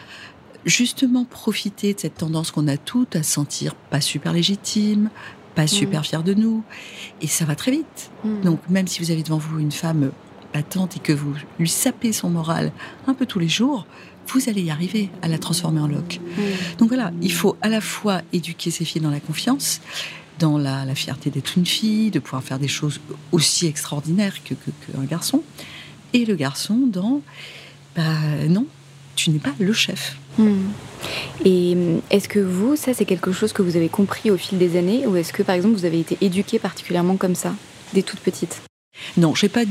justement 0.64 1.24
profiter 1.24 1.94
de 1.94 2.00
cette 2.00 2.16
tendance 2.16 2.50
qu'on 2.50 2.66
a 2.68 2.76
toutes 2.76 3.16
à 3.16 3.22
se 3.22 3.32
sentir 3.32 3.74
pas 3.74 4.00
super 4.00 4.32
légitime, 4.32 5.10
pas 5.54 5.66
super 5.66 6.04
fier 6.04 6.22
de 6.22 6.34
nous, 6.34 6.62
et 7.20 7.26
ça 7.26 7.44
va 7.44 7.54
très 7.54 7.70
vite. 7.70 8.10
Mm. 8.24 8.40
Donc, 8.42 8.60
même 8.68 8.86
si 8.86 9.00
vous 9.00 9.10
avez 9.10 9.22
devant 9.22 9.38
vous 9.38 9.58
une 9.58 9.72
femme 9.72 10.10
battante 10.52 10.96
et 10.96 11.00
que 11.00 11.12
vous 11.12 11.34
lui 11.58 11.68
sapez 11.68 12.12
son 12.12 12.30
moral 12.30 12.72
un 13.06 13.14
peu 13.14 13.26
tous 13.26 13.38
les 13.38 13.48
jours, 13.48 13.86
vous 14.28 14.48
allez 14.48 14.62
y 14.62 14.70
arriver 14.70 15.10
à 15.22 15.28
la 15.28 15.38
transformer 15.38 15.80
en 15.80 15.88
loque. 15.88 16.20
Mm. 16.36 16.42
Donc 16.78 16.88
voilà, 16.88 17.12
il 17.22 17.32
faut 17.32 17.56
à 17.62 17.68
la 17.68 17.80
fois 17.80 18.22
éduquer 18.32 18.70
ses 18.70 18.84
filles 18.84 19.02
dans 19.02 19.10
la 19.10 19.20
confiance, 19.20 19.80
dans 20.38 20.58
la, 20.58 20.84
la 20.84 20.94
fierté 20.94 21.30
d'être 21.30 21.56
une 21.56 21.66
fille, 21.66 22.10
de 22.10 22.18
pouvoir 22.18 22.42
faire 22.42 22.58
des 22.58 22.68
choses 22.68 23.00
aussi 23.32 23.66
extraordinaires 23.66 24.42
que 24.44 24.54
que- 24.54 24.92
qu'un 24.92 25.04
garçon, 25.04 25.42
et 26.12 26.24
le 26.24 26.34
garçon 26.34 26.78
dans 26.86 27.22
bah 27.94 28.02
non, 28.48 28.66
tu 29.14 29.30
n'es 29.30 29.38
pas 29.38 29.54
le 29.58 29.72
chef. 29.72 30.16
Mm. 30.38 30.52
Et 31.44 31.74
mm, 31.74 32.00
est-ce 32.10 32.28
que 32.28 32.38
vous, 32.38 32.76
ça, 32.76 32.92
c'est 32.92 33.06
quelque 33.06 33.32
chose 33.32 33.52
que 33.54 33.62
vous 33.62 33.76
avez 33.76 33.88
compris 33.88 34.30
au 34.30 34.36
fil 34.36 34.58
des 34.58 34.76
années, 34.76 35.06
ou 35.06 35.16
est-ce 35.16 35.32
que, 35.32 35.42
par 35.42 35.54
exemple, 35.54 35.74
vous 35.74 35.86
avez 35.86 36.00
été 36.00 36.18
éduquée 36.20 36.58
particulièrement 36.58 37.16
comme 37.16 37.34
ça, 37.34 37.54
dès 37.94 38.02
toute 38.02 38.20
petite 38.20 38.60
Non, 39.16 39.34
j'ai 39.34 39.48
pas. 39.48 39.62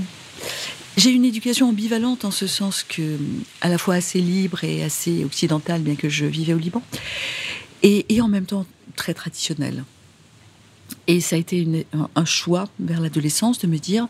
J'ai 0.98 1.12
une 1.12 1.26
éducation 1.26 1.70
ambivalente 1.70 2.24
en 2.24 2.32
ce 2.32 2.48
sens 2.48 2.84
que, 2.84 3.18
à 3.62 3.68
la 3.68 3.78
fois 3.78 3.96
assez 3.96 4.22
libre 4.22 4.64
et 4.64 4.84
assez 4.84 5.26
occidentale, 5.26 5.82
bien 5.82 5.96
que 5.96 6.08
je 6.08 6.26
vivais 6.26 6.54
au 6.54 6.58
Liban, 6.58 6.82
et, 7.84 8.22
en 8.22 8.28
même 8.28 8.46
temps 8.46 8.66
très 8.96 9.14
traditionnelle. 9.14 9.84
Et 11.08 11.20
ça 11.20 11.36
a 11.36 11.40
été 11.40 11.86
un 12.16 12.26
choix 12.26 12.68
vers 12.80 13.02
l'adolescence 13.02 13.60
de 13.60 13.68
me 13.68 13.78
dire, 13.78 14.08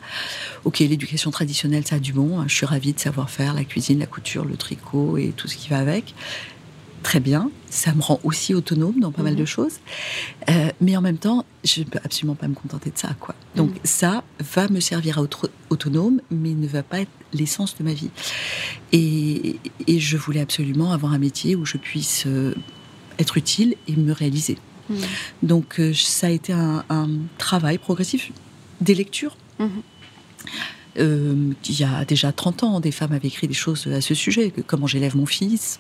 ok, 0.64 0.80
l'éducation 0.80 1.32
traditionnelle, 1.32 1.86
ça 1.86 1.96
a 1.96 2.00
du 2.00 2.14
bon. 2.14 2.40
hein, 2.40 2.46
je 2.48 2.56
suis 2.56 2.66
ravie 2.66 2.94
de 2.94 3.00
savoir 3.00 3.30
faire 3.30 3.54
la 3.54 3.64
cuisine, 3.64 4.00
la 4.00 4.06
couture, 4.06 4.46
le 4.46 4.56
tricot 4.56 5.18
et 5.18 5.34
tout 5.36 5.48
ce 5.48 5.56
qui 5.56 5.70
va 5.70 5.80
avec. 5.80 6.14
Très 7.06 7.20
bien, 7.20 7.52
ça 7.70 7.94
me 7.94 8.02
rend 8.02 8.20
aussi 8.24 8.56
autonome 8.56 9.00
dans 9.00 9.12
pas 9.12 9.22
mal 9.22 9.36
de 9.36 9.46
choses. 9.46 9.74
Euh, 10.50 10.72
mais 10.82 10.98
en 10.98 11.02
même 11.02 11.20
temps, 11.20 11.46
je 11.64 11.82
ne 11.82 11.86
peux 11.86 12.00
absolument 12.04 12.34
pas 12.34 12.48
me 12.48 12.56
contenter 12.56 12.90
de 12.90 12.98
ça, 12.98 13.10
quoi. 13.20 13.36
Donc 13.56 13.70
Mhm. 13.70 13.80
ça 13.84 14.24
va 14.56 14.68
me 14.70 14.80
servir 14.80 15.20
à 15.20 15.24
être 15.24 15.52
autonome, 15.70 16.20
mais 16.32 16.56
ne 16.56 16.68
va 16.68 16.82
pas 16.82 17.02
être 17.02 17.12
l'essence 17.32 17.78
de 17.78 17.84
ma 17.84 17.94
vie. 17.94 18.10
Et, 18.92 19.58
et 19.86 20.00
je 20.00 20.18
voulais 20.18 20.42
absolument 20.42 20.94
avoir 20.94 21.14
un 21.14 21.20
métier 21.20 21.56
où 21.56 21.64
je 21.64 21.78
puisse 21.78 22.24
euh, 22.26 22.56
être 23.20 23.38
utile 23.38 23.76
et 23.88 23.96
me 23.96 24.12
réaliser. 24.12 24.58
Mm. 24.90 24.96
Donc 25.44 25.80
euh, 25.80 25.94
ça 25.94 26.26
a 26.26 26.32
été 26.32 26.54
un, 26.54 26.84
un 26.90 27.08
travail 27.38 27.78
progressif 27.78 28.32
des 28.82 28.96
lectures. 28.96 29.38
Mhm. 29.60 29.70
Euh, 30.98 31.52
il 31.70 31.80
y 31.80 31.84
a 31.84 32.04
déjà 32.06 32.32
30 32.32 32.64
ans, 32.64 32.80
des 32.80 32.92
femmes 32.92 33.12
avaient 33.12 33.28
écrit 33.28 33.48
des 33.48 33.54
choses 33.54 33.86
à 33.86 34.02
ce 34.02 34.16
sujet, 34.16 34.50
que 34.50 34.62
comment 34.62 34.88
j'élève 34.88 35.16
mon 35.16 35.28
fils. 35.28 35.80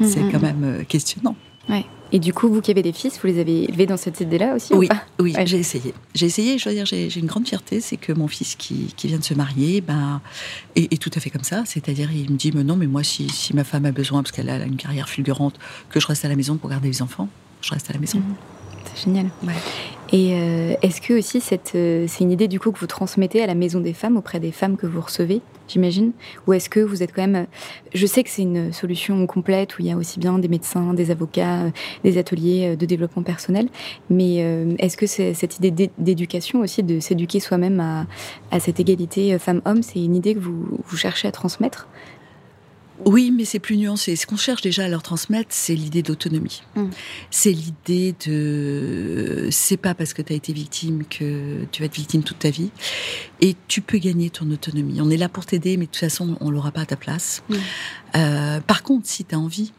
C'est 0.00 0.20
Mhm. 0.20 0.32
quand 0.32 0.40
même 0.42 0.64
euh, 0.64 0.84
questionnant. 0.84 1.36
Ouais. 1.68 1.84
Et 2.12 2.18
du 2.18 2.32
coup, 2.32 2.48
vous 2.48 2.60
qui 2.60 2.70
avez 2.70 2.82
des 2.82 2.92
fils, 2.92 3.18
vous 3.20 3.26
les 3.26 3.40
avez 3.40 3.64
élevés 3.64 3.86
dans 3.86 3.96
cette 3.96 4.20
idée-là 4.20 4.54
aussi 4.54 4.72
Oui, 4.74 4.86
ou 4.86 4.88
pas? 4.88 5.02
oui, 5.18 5.34
Ouais. 5.34 5.46
j'ai 5.46 5.58
essayé. 5.58 5.94
J'ai 6.14 6.26
essayé, 6.26 6.58
je 6.58 6.68
dire, 6.68 6.84
j'ai 6.86 7.16
une 7.18 7.26
grande 7.26 7.48
fierté, 7.48 7.80
c'est 7.80 7.96
que 7.96 8.12
mon 8.12 8.28
fils 8.28 8.54
qui, 8.54 8.92
qui 8.96 9.08
vient 9.08 9.18
de 9.18 9.24
se 9.24 9.34
marier, 9.34 9.80
ben, 9.80 10.20
est, 10.76 10.92
est 10.92 10.96
tout 11.02 11.10
à 11.14 11.20
fait 11.20 11.30
comme 11.30 11.42
ça. 11.42 11.62
C'est-à-dire, 11.66 12.10
il 12.12 12.30
me 12.30 12.36
dit, 12.36 12.52
mais 12.54 12.62
non, 12.62 12.76
mais 12.76 12.86
moi, 12.86 13.02
si, 13.02 13.28
si 13.30 13.54
ma 13.56 13.64
femme 13.64 13.84
a 13.86 13.92
besoin, 13.92 14.22
parce 14.22 14.30
qu'elle 14.32 14.50
a 14.50 14.64
une 14.64 14.76
carrière 14.76 15.08
fulgurante, 15.08 15.58
que 15.90 15.98
je 15.98 16.06
reste 16.06 16.24
à 16.24 16.28
la 16.28 16.36
maison 16.36 16.56
pour 16.56 16.70
garder 16.70 16.88
les 16.88 17.02
enfants, 17.02 17.28
je 17.62 17.70
reste 17.72 17.90
à 17.90 17.94
la 17.94 17.98
maison. 17.98 18.18
Mhm. 18.18 18.34
C'est 18.94 19.04
génial. 19.06 19.26
Ouais. 19.42 19.54
Et 20.14 20.34
euh, 20.34 20.74
est-ce 20.80 21.00
que 21.00 21.12
aussi 21.14 21.42
euh, 21.74 22.04
c'est 22.06 22.22
une 22.22 22.30
idée 22.30 22.46
du 22.46 22.60
coup 22.60 22.70
que 22.70 22.78
vous 22.78 22.86
transmettez 22.86 23.42
à 23.42 23.48
la 23.48 23.56
maison 23.56 23.80
des 23.80 23.92
femmes 23.92 24.16
auprès 24.16 24.38
des 24.38 24.52
femmes 24.52 24.76
que 24.76 24.86
vous 24.86 25.00
recevez, 25.00 25.40
j'imagine? 25.66 26.12
Ou 26.46 26.52
est-ce 26.52 26.70
que 26.70 26.78
vous 26.78 27.02
êtes 27.02 27.12
quand 27.12 27.26
même... 27.26 27.48
Je 27.92 28.06
sais 28.06 28.22
que 28.22 28.30
c'est 28.30 28.42
une 28.42 28.72
solution 28.72 29.26
complète 29.26 29.76
où 29.76 29.82
il 29.82 29.88
y 29.88 29.90
a 29.90 29.96
aussi 29.96 30.20
bien 30.20 30.38
des 30.38 30.46
médecins, 30.46 30.94
des 30.94 31.10
avocats, 31.10 31.64
euh, 31.64 31.70
des 32.04 32.16
ateliers 32.16 32.74
euh, 32.74 32.76
de 32.76 32.86
développement 32.86 33.24
personnel, 33.24 33.68
mais 34.08 34.44
euh, 34.44 34.76
est-ce 34.78 34.96
que 34.96 35.08
cette 35.08 35.56
idée 35.56 35.72
d'é- 35.72 35.90
d'éducation 35.98 36.60
aussi, 36.60 36.84
de 36.84 37.00
s'éduquer 37.00 37.40
soi-même 37.40 37.80
à, 38.52 38.60
cette 38.60 38.78
égalité 38.78 39.34
euh, 39.34 39.40
femmes-hommes, 39.40 39.82
c'est 39.82 39.98
une 39.98 40.14
idée 40.14 40.36
que 40.36 40.38
vous 40.38 40.96
cherchez 40.96 41.26
à 41.26 41.32
transmettre? 41.32 41.88
Oui, 43.04 43.32
mais 43.32 43.44
c'est 43.44 43.58
plus 43.58 43.76
nuancé. 43.76 44.16
Ce 44.16 44.26
qu'on 44.26 44.36
cherche 44.36 44.62
déjà 44.62 44.84
à 44.84 44.88
leur 44.88 45.02
transmettre, 45.02 45.50
c'est 45.50 45.74
l'idée 45.74 46.02
d'autonomie. 46.02 46.62
Mm. 46.76 46.86
C'est 47.30 47.52
l'idée 47.52 48.14
de. 48.26 49.48
C'est 49.50 49.76
pas 49.76 49.94
parce 49.94 50.14
que 50.14 50.22
tu 50.22 50.32
as 50.32 50.36
été 50.36 50.52
victime 50.52 51.04
que 51.04 51.64
tu 51.72 51.82
vas 51.82 51.86
être 51.86 51.94
victime 51.94 52.22
toute 52.22 52.38
ta 52.38 52.50
vie. 52.50 52.70
Et 53.40 53.56
tu 53.68 53.80
peux 53.80 53.98
gagner 53.98 54.30
ton 54.30 54.50
autonomie. 54.50 55.00
On 55.00 55.10
est 55.10 55.16
là 55.16 55.28
pour 55.28 55.44
t'aider, 55.44 55.76
mais 55.76 55.86
de 55.86 55.90
toute 55.90 56.00
façon, 56.00 56.36
on 56.40 56.50
l'aura 56.50 56.70
pas 56.70 56.82
à 56.82 56.86
ta 56.86 56.96
place. 56.96 57.42
Mm. 57.48 57.54
Euh, 58.16 58.60
par 58.60 58.82
contre, 58.82 59.08
si 59.08 59.24
tu 59.24 59.34
as 59.34 59.38
envie, 59.38 59.72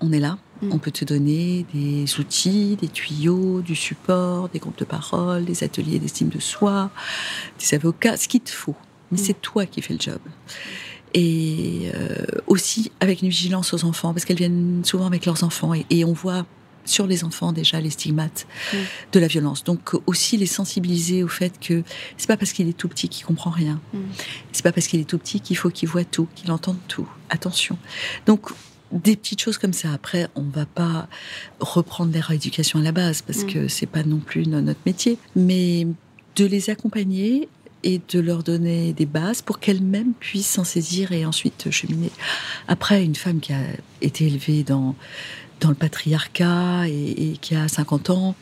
on 0.00 0.12
est 0.12 0.20
là. 0.20 0.38
Mm. 0.60 0.72
On 0.72 0.78
peut 0.78 0.90
te 0.90 1.04
donner 1.04 1.64
des 1.72 2.20
outils, 2.20 2.76
des 2.80 2.88
tuyaux, 2.88 3.62
du 3.62 3.74
support, 3.74 4.50
des 4.50 4.58
groupes 4.58 4.78
de 4.78 4.84
parole, 4.84 5.46
des 5.46 5.64
ateliers 5.64 5.98
d'estime 5.98 6.28
de 6.28 6.40
soi, 6.40 6.90
des 7.58 7.74
avocats, 7.74 8.18
ce 8.18 8.28
qu'il 8.28 8.40
te 8.42 8.50
faut. 8.50 8.76
Mais 9.10 9.18
c'est 9.18 9.40
toi 9.40 9.66
qui 9.66 9.82
fais 9.82 9.94
le 9.94 10.00
job. 10.00 10.20
Et 11.14 11.90
euh, 11.94 12.24
aussi 12.46 12.92
avec 13.00 13.22
une 13.22 13.28
vigilance 13.28 13.74
aux 13.74 13.84
enfants, 13.84 14.12
parce 14.12 14.24
qu'elles 14.24 14.36
viennent 14.38 14.82
souvent 14.84 15.06
avec 15.06 15.26
leurs 15.26 15.42
enfants 15.44 15.74
et, 15.74 15.84
et 15.90 16.04
on 16.04 16.12
voit 16.12 16.46
sur 16.86 17.06
les 17.06 17.24
enfants 17.24 17.52
déjà 17.52 17.80
les 17.80 17.90
stigmates 17.90 18.46
Mm. 18.72 18.76
de 19.12 19.20
la 19.20 19.26
violence. 19.26 19.64
Donc 19.64 19.94
aussi 20.06 20.36
les 20.36 20.46
sensibiliser 20.46 21.22
au 21.22 21.28
fait 21.28 21.52
que 21.60 21.82
c'est 22.16 22.26
pas 22.26 22.36
parce 22.36 22.52
qu'il 22.52 22.68
est 22.68 22.72
tout 22.76 22.88
petit 22.88 23.08
qu'il 23.08 23.26
comprend 23.26 23.50
rien. 23.50 23.80
Mm. 23.92 23.98
C'est 24.52 24.62
pas 24.62 24.72
parce 24.72 24.86
qu'il 24.86 24.98
est 25.00 25.04
tout 25.04 25.18
petit 25.18 25.40
qu'il 25.40 25.56
faut 25.56 25.70
qu'il 25.70 25.88
voit 25.88 26.04
tout, 26.04 26.26
qu'il 26.34 26.50
entende 26.52 26.78
tout. 26.88 27.06
Attention. 27.28 27.76
Donc 28.26 28.50
des 28.92 29.14
petites 29.16 29.40
choses 29.40 29.58
comme 29.58 29.72
ça. 29.72 29.92
Après, 29.92 30.28
on 30.34 30.42
va 30.42 30.66
pas 30.66 31.06
reprendre 31.60 32.12
les 32.12 32.18
rééducation 32.20 32.80
à 32.80 32.82
la 32.82 32.92
base 32.92 33.22
parce 33.22 33.44
Mm. 33.44 33.46
que 33.46 33.68
c'est 33.68 33.86
pas 33.86 34.02
non 34.02 34.18
plus 34.18 34.46
no- 34.46 34.60
notre 34.60 34.80
métier, 34.86 35.18
mais 35.36 35.86
de 36.36 36.44
les 36.46 36.70
accompagner 36.70 37.48
et 37.82 38.00
de 38.12 38.20
leur 38.20 38.42
donner 38.42 38.92
des 38.92 39.06
bases 39.06 39.42
pour 39.42 39.58
qu'elles-mêmes 39.58 40.12
puissent 40.18 40.50
s'en 40.50 40.64
saisir 40.64 41.12
et 41.12 41.24
ensuite 41.24 41.70
cheminer. 41.70 42.10
Après, 42.68 43.04
une 43.04 43.14
femme 43.14 43.40
qui 43.40 43.52
a 43.52 43.62
été 44.02 44.26
élevée 44.26 44.62
dans, 44.62 44.94
dans 45.60 45.68
le 45.68 45.74
patriarcat 45.74 46.88
et, 46.88 47.32
et 47.32 47.36
qui 47.38 47.54
a 47.54 47.68
50 47.68 48.10
ans, 48.10 48.34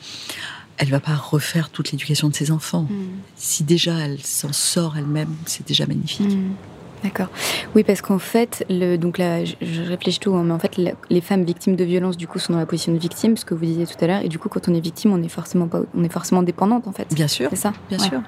elle 0.78 0.90
va 0.90 1.00
pas 1.00 1.16
refaire 1.16 1.70
toute 1.70 1.90
l'éducation 1.90 2.28
de 2.28 2.34
ses 2.34 2.50
enfants. 2.50 2.88
Si 3.36 3.64
déjà 3.64 3.98
elle 3.98 4.20
s'en 4.22 4.52
sort 4.52 4.96
elle-même, 4.96 5.34
c'est 5.46 5.66
déjà 5.66 5.86
magnifique. 5.86 6.30
Mm. 6.30 6.54
D'accord. 7.04 7.28
Oui, 7.74 7.84
parce 7.84 8.00
qu'en 8.02 8.18
fait, 8.18 8.64
le, 8.68 8.96
donc 8.96 9.18
là, 9.18 9.44
je, 9.44 9.54
je 9.60 9.82
réfléchis 9.82 10.18
tout, 10.18 10.34
hein, 10.34 10.42
mais 10.44 10.52
en 10.52 10.58
fait, 10.58 10.76
la- 10.78 10.92
les 11.10 11.20
femmes 11.20 11.44
victimes 11.44 11.76
de 11.76 11.84
violences, 11.84 12.16
du 12.16 12.26
coup, 12.26 12.38
sont 12.38 12.52
dans 12.52 12.58
la 12.58 12.66
position 12.66 12.92
de 12.92 12.98
victime, 12.98 13.36
ce 13.36 13.44
que 13.44 13.54
vous 13.54 13.64
disiez 13.64 13.86
tout 13.86 13.94
à 14.00 14.06
l'heure, 14.06 14.22
et 14.22 14.28
du 14.28 14.38
coup, 14.38 14.48
quand 14.48 14.68
on 14.68 14.74
est 14.74 14.80
victime, 14.80 15.12
on 15.12 15.22
est 15.22 15.28
forcément 15.28 15.68
pas, 15.68 15.82
on 15.94 16.02
est 16.02 16.12
forcément 16.12 16.42
dépendante, 16.42 16.88
en 16.88 16.92
fait. 16.92 17.06
Bien 17.14 17.28
sûr. 17.28 17.48
C'est 17.50 17.56
ça. 17.56 17.72
Bien 17.88 17.98
Ouais. 17.98 18.08
sûr. 18.08 18.20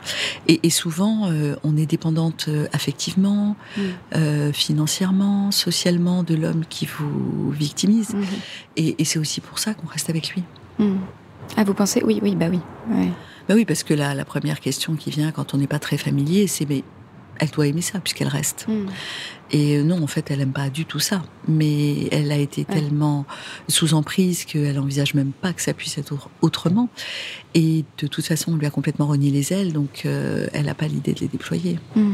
Et, 0.47 0.61
et 0.63 0.71
souvent, 0.71 1.31
euh, 1.31 1.57
on 1.65 1.77
est 1.77 1.87
dépendante 1.87 2.47
euh, 2.49 2.67
affectivement, 2.73 3.57
Mm. 3.77 3.81
euh, 4.17 4.53
financièrement, 4.53 5.51
socialement 5.51 6.23
de 6.23 6.35
l'homme 6.35 6.65
qui 6.69 6.87
vous 6.87 7.51
victimise. 7.51 8.15
Mhm. 8.15 8.25
Et, 8.77 9.03
et 9.03 9.05
c'est 9.05 9.19
aussi 9.19 9.41
pour 9.41 9.59
ça 9.59 9.75
qu'on 9.75 9.87
reste 9.87 10.11
avec 10.11 10.31
lui. 10.31 10.43
Mm. 10.79 10.97
Ah, 11.57 11.65
vous 11.65 11.75
pensez? 11.75 12.03
Oui, 12.05 12.21
oui, 12.23 12.37
bah 12.37 12.47
oui. 12.51 12.61
Ouais. 12.91 13.09
Bah 13.49 13.55
oui, 13.57 13.65
parce 13.65 13.83
que 13.83 13.95
là, 13.95 14.15
la 14.15 14.25
première 14.25 14.61
question 14.61 14.95
qui 14.95 15.11
vient 15.11 15.33
quand 15.33 15.55
on 15.55 15.59
n'est 15.59 15.67
pas 15.67 15.79
très 15.81 15.97
familier, 15.97 16.47
c'est 16.47 16.69
mais 16.69 16.85
elle 17.41 17.51
doit 17.51 17.67
aimer 17.67 17.83
ça 17.83 17.99
puisqu'elle 18.01 18.29
reste. 18.29 18.67
Mm. 18.69 18.87
Et 19.53 19.77
euh, 19.79 19.83
non, 19.83 20.01
en 20.03 20.07
fait, 20.07 20.31
elle 20.31 20.41
aime 20.43 20.53
pas 20.53 20.71
du 20.71 20.85
tout 20.85 21.01
ça. 21.01 21.23
Mais 21.49 22.07
elle 22.13 22.31
a 22.31 22.37
été 22.37 22.65
Ouais. 22.69 22.75
tellement 22.77 23.27
sous 23.69 23.95
emprise 23.95 24.45
qu'elle 24.45 24.79
envisage 24.79 25.15
même 25.15 25.33
pas 25.33 25.53
que 25.53 25.61
ça 25.63 25.73
puisse 25.75 25.99
être 25.99 26.13
autre- 26.13 26.31
autrement. 26.43 26.89
Et 27.55 27.85
de 27.99 28.07
toute 28.07 28.25
façon, 28.27 28.53
on 28.53 28.57
lui 28.57 28.67
a 28.67 28.71
complètement 28.71 29.07
renié 29.09 29.31
les 29.33 29.53
ailes, 29.53 29.73
donc 29.73 30.03
euh, 30.07 30.47
elle 30.53 30.67
n'a 30.67 30.75
pas 30.75 30.87
l'idée 30.87 31.13
de 31.15 31.21
les 31.21 31.29
déployer. 31.29 31.79
Mm. 31.97 32.13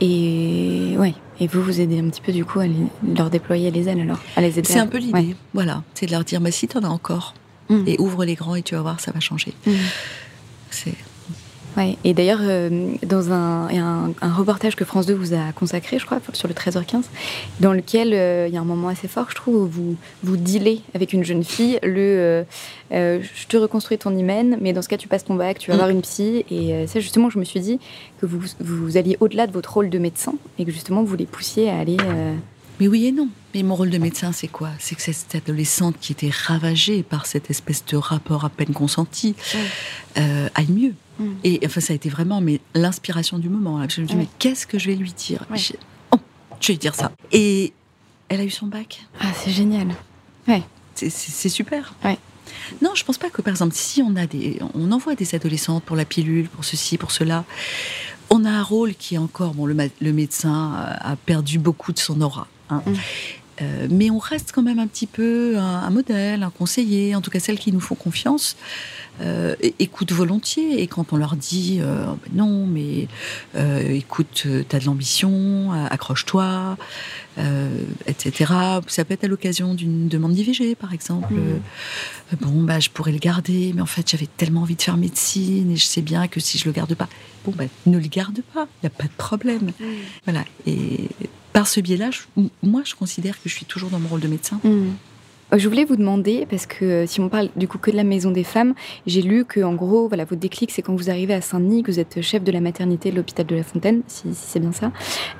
Et 0.00 0.94
ouais. 0.98 1.14
Et 1.40 1.46
vous 1.46 1.62
vous 1.62 1.80
aidez 1.80 1.98
un 2.00 2.08
petit 2.08 2.20
peu 2.20 2.32
du 2.32 2.44
coup 2.44 2.60
à 2.60 2.66
les- 2.66 2.74
leur 3.16 3.30
déployer 3.30 3.70
les 3.70 3.88
ailes 3.88 4.00
alors, 4.00 4.18
à 4.36 4.40
les 4.40 4.58
aider. 4.58 4.68
C'est 4.70 4.78
à- 4.78 4.82
un 4.82 4.86
peu 4.86 4.98
l'idée. 4.98 5.12
Ouais. 5.12 5.36
Voilà, 5.54 5.82
c'est 5.94 6.06
de 6.06 6.10
leur 6.12 6.24
dire, 6.24 6.40
bah 6.40 6.50
si 6.50 6.66
t'en 6.68 6.80
as 6.82 6.88
encore, 6.88 7.34
Mm. 7.68 7.84
et 7.86 7.96
ouvre 7.98 8.24
les 8.24 8.34
grands 8.34 8.54
et 8.56 8.62
tu 8.62 8.74
vas 8.74 8.82
voir, 8.82 8.98
ça 9.00 9.12
va 9.12 9.20
changer. 9.20 9.52
C'est 10.70 10.94
Ouais. 11.76 11.96
Et 12.04 12.14
d'ailleurs, 12.14 12.40
euh, 12.42 12.90
dans 13.04 13.30
un, 13.32 13.68
un, 13.68 14.12
un 14.20 14.32
reportage 14.32 14.74
que 14.74 14.84
France 14.84 15.06
2 15.06 15.14
vous 15.14 15.34
a 15.34 15.52
consacré, 15.54 15.98
je 15.98 16.06
crois, 16.06 16.18
sur 16.32 16.48
le 16.48 16.54
13h15, 16.54 17.04
dans 17.60 17.72
lequel 17.72 18.12
euh, 18.12 18.46
il 18.48 18.54
y 18.54 18.56
a 18.56 18.60
un 18.60 18.64
moment 18.64 18.88
assez 18.88 19.06
fort, 19.08 19.26
je 19.30 19.36
trouve, 19.36 19.54
où 19.54 19.66
vous, 19.66 19.96
vous 20.24 20.36
dealez 20.36 20.80
avec 20.94 21.12
une 21.12 21.22
jeune 21.24 21.44
fille 21.44 21.78
le 21.82 22.44
euh, 22.92 23.20
je 23.22 23.46
te 23.46 23.56
reconstruis 23.56 23.98
ton 23.98 24.16
hymen, 24.16 24.58
mais 24.60 24.72
dans 24.72 24.82
ce 24.82 24.88
cas, 24.88 24.96
tu 24.96 25.06
passes 25.06 25.24
ton 25.24 25.34
bac, 25.34 25.58
tu 25.60 25.70
vas 25.70 25.76
Mm. 25.76 25.78
voir 25.78 25.90
une 25.90 26.02
psy. 26.02 26.44
Et 26.50 26.86
ça, 26.88 26.98
justement, 26.98 27.30
je 27.30 27.38
me 27.38 27.44
suis 27.44 27.60
dit 27.60 27.78
que 28.20 28.26
vous, 28.26 28.40
vous 28.58 28.96
alliez 28.96 29.16
au-delà 29.20 29.46
de 29.46 29.52
votre 29.52 29.72
rôle 29.72 29.90
de 29.90 29.98
médecin 29.98 30.34
et 30.58 30.64
que 30.64 30.72
justement, 30.72 31.04
vous 31.04 31.14
les 31.16 31.26
poussiez 31.26 31.70
à 31.70 31.78
aller. 31.78 31.96
Mais 32.80 32.88
oui 32.88 33.06
et 33.06 33.12
non. 33.12 33.28
Mais 33.54 33.62
mon 33.62 33.74
rôle 33.74 33.90
de 33.90 33.98
médecin, 33.98 34.32
c'est 34.32 34.48
quoi? 34.48 34.70
C'est 34.78 34.94
que 34.94 35.02
cette 35.02 35.34
adolescente 35.34 35.96
qui 36.00 36.12
était 36.12 36.30
ravagée 36.30 37.02
par 37.02 37.26
cette 37.26 37.50
espèce 37.50 37.84
de 37.84 37.96
rapport 37.96 38.44
à 38.44 38.48
peine 38.50 38.72
consenti 38.72 39.34
euh, 40.16 40.48
aille 40.54 40.70
mieux. 40.70 40.94
Mm. 41.18 41.32
Et 41.44 41.60
enfin, 41.66 41.80
ça 41.80 41.92
a 41.92 41.96
été 41.96 42.08
vraiment 42.08 42.40
mais 42.40 42.60
l'inspiration 42.74 43.38
du 43.38 43.48
moment. 43.48 43.78
là. 43.78 43.86
Je 43.88 44.00
me 44.00 44.06
dis, 44.06 44.14
Ouais. 44.14 44.20
mais 44.20 44.28
qu'est-ce 44.38 44.66
que 44.66 44.78
je 44.78 44.86
vais 44.88 44.96
lui 44.96 45.12
dire? 45.12 45.44
Ouais. 45.50 45.58
je... 45.58 45.74
Oh, 46.12 46.16
je 46.60 46.68
vais 46.68 46.74
lui 46.74 46.78
dire 46.78 46.94
ça. 46.94 47.12
Et 47.32 47.72
elle 48.28 48.40
a 48.40 48.44
eu 48.44 48.50
son 48.50 48.66
bac. 48.66 49.04
Ah, 49.20 49.26
c'est 49.34 49.50
génial. 49.52 49.88
C'est- 50.94 51.10
C'est 51.10 51.48
super. 51.48 51.94
Ouais. 52.04 52.18
Non, 52.82 52.90
je 52.94 53.04
pense 53.04 53.16
pas 53.18 53.30
que, 53.30 53.42
par 53.42 53.52
exemple, 53.52 53.74
si 53.74 54.02
on 54.02 54.16
a 54.16 54.26
des, 54.26 54.58
on 54.74 54.90
envoie 54.92 55.14
des 55.14 55.34
adolescentes 55.34 55.82
pour 55.84 55.96
la 55.96 56.04
pilule, 56.04 56.48
pour 56.48 56.64
ceci, 56.64 56.98
pour 56.98 57.10
cela, 57.10 57.44
on 58.28 58.44
a 58.44 58.50
un 58.50 58.62
rôle 58.62 58.94
qui 58.94 59.14
est 59.16 59.18
encore, 59.18 59.54
bon, 59.54 59.66
le, 59.66 60.12
médecin 60.12 60.74
a 61.00 61.16
perdu 61.16 61.58
beaucoup 61.58 61.92
de 61.92 61.98
son 61.98 62.20
aura. 62.20 62.48
Hein. 62.72 62.82
Mm. 62.86 62.92
Euh, 63.62 63.88
mais 63.90 64.10
on 64.10 64.18
reste 64.18 64.52
quand 64.52 64.62
même 64.62 64.78
un 64.78 64.86
petit 64.86 65.06
peu 65.06 65.58
un, 65.58 65.82
un 65.82 65.90
modèle, 65.90 66.42
un 66.42 66.50
conseiller, 66.50 67.14
en 67.14 67.20
tout 67.20 67.30
cas 67.30 67.40
celles 67.40 67.58
qui 67.58 67.72
nous 67.72 67.80
font 67.80 67.94
confiance, 67.94 68.56
euh, 69.20 69.54
écoutent 69.78 70.12
volontiers. 70.12 70.82
Et 70.82 70.86
quand 70.86 71.12
on 71.12 71.16
leur 71.16 71.36
dit 71.36 71.78
euh, 71.80 72.06
Oh, 72.08 72.18
ben 72.24 72.32
non, 72.34 72.66
mais 72.66 73.08
écoute, 73.94 74.46
t'as 74.68 74.78
de 74.78 74.86
l'ambition, 74.86 75.72
accroche-toi, 75.90 76.76
etc. 78.06 78.52
Ça 78.86 79.04
peut 79.04 79.14
être 79.14 79.24
à 79.24 79.28
l'occasion 79.28 79.74
d'une 79.74 80.08
demande 80.08 80.32
d'IVG, 80.32 80.74
par 80.74 80.94
exemple. 80.94 81.34
Mm. 81.34 82.36
Bon, 82.40 82.62
bah, 82.62 82.80
je 82.80 82.88
pourrais 82.88 83.12
le 83.12 83.18
garder, 83.18 83.72
mais 83.74 83.82
en 83.82 83.86
fait, 83.86 84.10
j'avais 84.10 84.28
tellement 84.36 84.62
envie 84.62 84.76
de 84.76 84.82
faire 84.82 84.96
médecine 84.96 85.72
et 85.72 85.76
je 85.76 85.84
sais 85.84 86.02
bien 86.02 86.28
que 86.28 86.40
si 86.40 86.56
je 86.56 86.64
le 86.64 86.72
garde 86.72 86.94
pas, 86.94 87.08
bon, 87.44 87.52
bah, 87.54 87.64
ne 87.86 87.98
le 87.98 88.08
garde 88.08 88.40
pas, 88.54 88.66
il 88.82 88.86
n'y 88.86 88.86
a 88.86 88.90
pas 88.90 89.04
de 89.04 89.16
problème. 89.16 89.72
Voilà. 90.24 90.44
Et 90.66 91.08
par 91.60 91.68
ce 91.68 91.80
biais-là, 91.80 92.08
moi, 92.62 92.80
je 92.86 92.94
considère 92.94 93.34
que 93.42 93.46
je 93.50 93.54
suis 93.54 93.66
toujours 93.66 93.90
dans 93.90 93.98
mon 94.00 94.08
rôle 94.08 94.20
de 94.20 94.28
médecin. 94.28 94.58
Hmm. 94.64 94.92
Euh, 95.52 95.58
Je 95.58 95.68
voulais 95.68 95.84
vous 95.84 95.96
demander, 95.96 96.46
parce 96.48 96.64
que 96.64 96.84
euh, 96.86 97.06
si 97.06 97.20
on 97.20 97.28
parle 97.28 97.50
du 97.54 97.68
coup 97.68 97.76
que 97.76 97.90
de 97.90 97.96
la 97.96 98.02
maison 98.04 98.30
des 98.30 98.44
femmes, 98.44 98.72
j'ai 99.06 99.20
lu 99.20 99.44
que 99.44 99.60
en 99.60 99.74
gros, 99.74 100.08
voilà, 100.08 100.24
votre 100.24 100.40
déclic, 100.40 100.70
c'est 100.70 100.80
quand 100.80 100.94
vous 100.94 101.10
arrivez 101.10 101.34
à 101.34 101.42
Saint-Denis, 101.42 101.82
que 101.82 101.90
vous 101.92 101.98
êtes 102.00 102.22
chef 102.22 102.42
de 102.44 102.50
la 102.50 102.62
maternité 102.62 103.10
de 103.10 103.16
l'hôpital 103.16 103.44
de 103.44 103.56
la 103.56 103.62
Fontaine, 103.62 104.00
si, 104.06 104.28
c'est 104.32 104.58
bien 104.58 104.72
ça, 104.72 104.90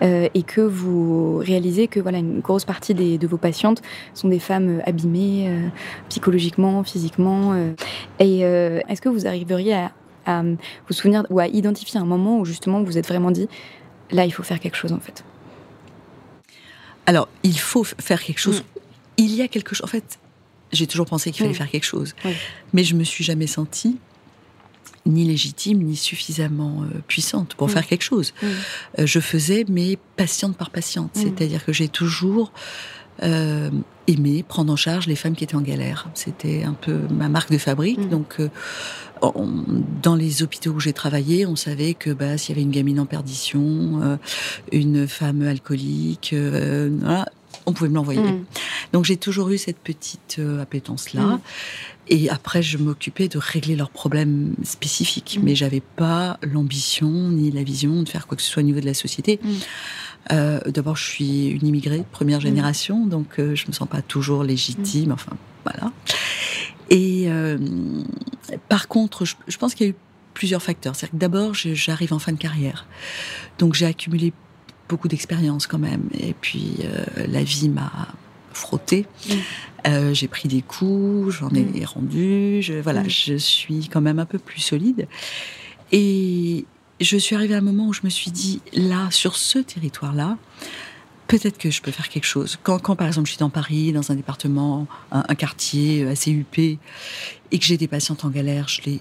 euh, 0.02 0.28
et 0.34 0.42
que 0.42 0.60
vous 0.60 1.38
réalisez 1.38 1.88
que 1.88 2.00
voilà, 2.00 2.18
une 2.18 2.40
grosse 2.40 2.66
partie 2.66 2.92
des- 2.92 3.16
de 3.16 3.26
vos 3.26 3.38
patientes 3.38 3.80
sont 4.12 4.28
des 4.28 4.40
femmes 4.40 4.82
abîmées 4.84 5.48
psychologiquement, 6.10 6.84
physiquement. 6.84 7.54
et 8.18 8.40
est-ce 8.40 9.00
que 9.00 9.08
vous 9.08 9.26
arriveriez 9.26 9.72
à, 9.74 9.92
à 10.26 10.42
vous 10.42 10.92
souvenir 10.92 11.24
ou 11.30 11.38
à 11.40 11.46
identifier 11.46 11.98
un 11.98 12.04
moment 12.04 12.40
où 12.40 12.44
justement 12.44 12.80
vous 12.80 12.84
vous 12.90 12.98
êtes 12.98 13.08
vraiment 13.08 13.30
dit, 13.30 13.48
là, 14.10 14.26
il 14.26 14.32
faut 14.32 14.42
faire 14.42 14.60
quelque 14.60 14.76
chose 14.76 14.92
en 14.92 15.00
fait? 15.00 15.24
Alors, 17.10 17.26
il 17.42 17.58
faut 17.58 17.82
faire 18.08 18.22
quelque 18.22 18.38
chose. 18.46 18.62
Il 19.16 19.32
y 19.34 19.42
a 19.42 19.48
quelque 19.48 19.74
chose. 19.74 19.84
En 19.84 19.92
fait, 19.96 20.18
j'ai 20.72 20.86
toujours 20.86 21.06
pensé 21.06 21.30
qu'il 21.32 21.40
fallait 21.42 21.50
Mm. 21.54 21.62
faire 21.62 21.70
quelque 21.74 21.90
chose. 21.94 22.14
Oui. 22.24 22.34
Mais 22.74 22.84
je 22.84 22.94
me 22.94 23.04
suis 23.12 23.24
jamais 23.24 23.48
sentie 23.48 23.96
ni 25.06 25.24
légitime, 25.24 25.78
ni 25.82 25.96
suffisamment 25.96 26.74
euh, 26.84 27.00
puissante 27.08 27.54
pour 27.56 27.66
Mm. 27.68 27.70
faire 27.74 27.86
quelque 27.90 28.04
chose. 28.12 28.28
Mm. 28.42 28.46
Euh, 28.46 29.06
je 29.06 29.18
faisais, 29.18 29.64
mais 29.68 29.98
patiente 30.16 30.56
par 30.56 30.70
patiente. 30.70 31.12
Mm. 31.16 31.20
C'est-à-dire 31.22 31.64
que 31.64 31.72
j'ai 31.72 31.88
toujours 31.88 32.52
euh, 33.24 33.70
aimé 34.10 34.44
prendre 34.46 34.72
en 34.72 34.76
charge 34.76 35.06
les 35.06 35.16
femmes 35.16 35.34
qui 35.34 35.44
étaient 35.44 35.54
en 35.56 35.60
galère. 35.60 36.08
C'était 36.14 36.62
un 36.64 36.74
peu 36.74 36.98
ma 37.10 37.28
marque 37.28 37.50
de 37.50 37.58
fabrique. 37.58 37.98
Mm. 37.98 38.08
Donc, 38.08 38.36
euh, 38.40 38.48
on- 39.22 39.64
dans 40.02 40.14
les 40.16 40.42
hôpitaux 40.42 40.72
où 40.72 40.80
j'ai 40.80 40.92
travaillé, 40.92 41.46
on 41.46 41.56
savait 41.56 41.94
que 41.94 42.10
bah, 42.10 42.38
s'il 42.38 42.54
y 42.54 42.58
avait 42.58 42.62
une 42.62 42.70
gamine 42.70 43.00
en 43.00 43.06
perdition, 43.06 44.00
euh, 44.02 44.16
une 44.72 45.06
femme 45.06 45.42
alcoolique, 45.42 46.30
euh, 46.32 46.90
voilà, 47.00 47.26
on 47.66 47.72
pouvait 47.72 47.90
me 47.90 47.94
l'envoyer. 47.96 48.20
Hmm. 48.20 48.44
Donc 48.92 49.04
j'ai 49.04 49.16
toujours 49.16 49.50
eu 49.50 49.58
cette 49.58 49.78
petite 49.78 50.40
appétence-là. 50.60 51.22
Mm. 51.22 51.40
Et 52.12 52.28
après, 52.28 52.60
je 52.60 52.76
m'occupais 52.76 53.28
de 53.28 53.38
régler 53.38 53.76
leurs 53.76 53.90
problèmes 53.90 54.54
spécifiques. 54.64 55.38
Mm. 55.40 55.44
Mais 55.44 55.54
j'avais 55.54 55.80
pas 55.80 56.38
l'ambition 56.42 57.10
ni 57.10 57.50
la 57.52 57.62
vision 57.62 58.02
de 58.02 58.08
faire 58.08 58.26
quoi 58.26 58.36
que 58.36 58.42
ce 58.42 58.50
soit 58.50 58.62
au 58.62 58.66
niveau 58.66 58.80
de 58.80 58.86
la 58.86 58.94
société. 58.94 59.38
Mm. 60.28 60.32
Euh, 60.32 60.60
D'abord, 60.66 60.96
je 60.96 61.04
suis 61.04 61.46
une 61.48 61.66
immigrée 61.66 61.98
de 61.98 62.04
première 62.10 62.40
génération, 62.40 63.06
donc 63.06 63.38
euh, 63.38 63.54
je 63.54 63.66
me 63.68 63.72
sens 63.72 63.88
pas 63.88 64.02
toujours 64.02 64.42
Mm. 64.44 64.46
légitime. 64.46 65.12
Enfin, 65.12 65.32
voilà. 65.64 65.92
Et 66.90 67.24
euh, 67.28 67.56
par 68.68 68.88
contre, 68.88 69.24
je, 69.24 69.34
je 69.46 69.56
pense 69.56 69.74
qu'il 69.74 69.86
y 69.86 69.90
a 69.90 69.92
eu 69.92 69.96
plusieurs 70.34 70.62
facteurs. 70.62 70.94
C'est-à-dire 70.96 71.12
que 71.12 71.20
d'abord, 71.20 71.54
j'arrive 71.54 72.12
en 72.12 72.18
fin 72.18 72.32
de 72.32 72.38
carrière. 72.38 72.86
Donc 73.58 73.74
j'ai 73.74 73.86
accumulé 73.86 74.32
beaucoup 74.88 75.08
d'expérience 75.08 75.66
quand 75.66 75.78
même. 75.78 76.08
Et 76.18 76.34
puis, 76.40 76.76
euh, 76.84 77.04
la 77.28 77.42
vie 77.44 77.68
m'a 77.68 77.90
frotté. 78.52 79.06
Mm. 79.28 79.32
Euh, 79.86 80.14
j'ai 80.14 80.28
pris 80.28 80.48
des 80.48 80.62
coups, 80.62 81.36
j'en 81.36 81.50
ai 81.50 81.84
rendu. 81.84 82.60
Je, 82.62 82.74
voilà, 82.74 83.02
Mm. 83.04 83.08
je 83.10 83.34
suis 83.36 83.88
quand 83.88 84.00
même 84.00 84.18
un 84.18 84.26
peu 84.26 84.38
plus 84.38 84.60
solide. 84.60 85.06
Et 85.92 86.64
je 87.00 87.16
suis 87.16 87.34
arrivée 87.36 87.54
à 87.54 87.58
un 87.58 87.62
moment 87.62 87.86
où 87.88 87.92
je 87.92 88.00
me 88.04 88.10
suis 88.10 88.30
dit, 88.30 88.60
là, 88.72 89.10
sur 89.10 89.36
ce 89.36 89.58
territoire-là, 89.58 90.36
peut-être 91.28 91.58
que 91.58 91.70
je 91.70 91.80
peux 91.82 91.90
faire 91.92 92.08
quelque 92.08 92.26
chose. 92.26 92.58
Quand, 92.62 92.78
quand, 92.78 92.96
par 92.96 93.06
exemple, 93.06 93.26
je 93.26 93.32
suis 93.32 93.38
dans 93.38 93.50
Paris, 93.50 93.92
dans 93.92 94.10
un 94.10 94.14
département, 94.16 94.86
un, 95.12 95.24
un 95.28 95.34
quartier 95.34 96.06
assez 96.06 96.30
huppé, 96.30 96.78
et 97.52 97.58
que 97.58 97.64
j'ai 97.64 97.76
des 97.76 97.88
patientes 97.88 98.24
en 98.24 98.28
galère, 98.30 98.68
je 98.68 98.82
les 98.82 99.00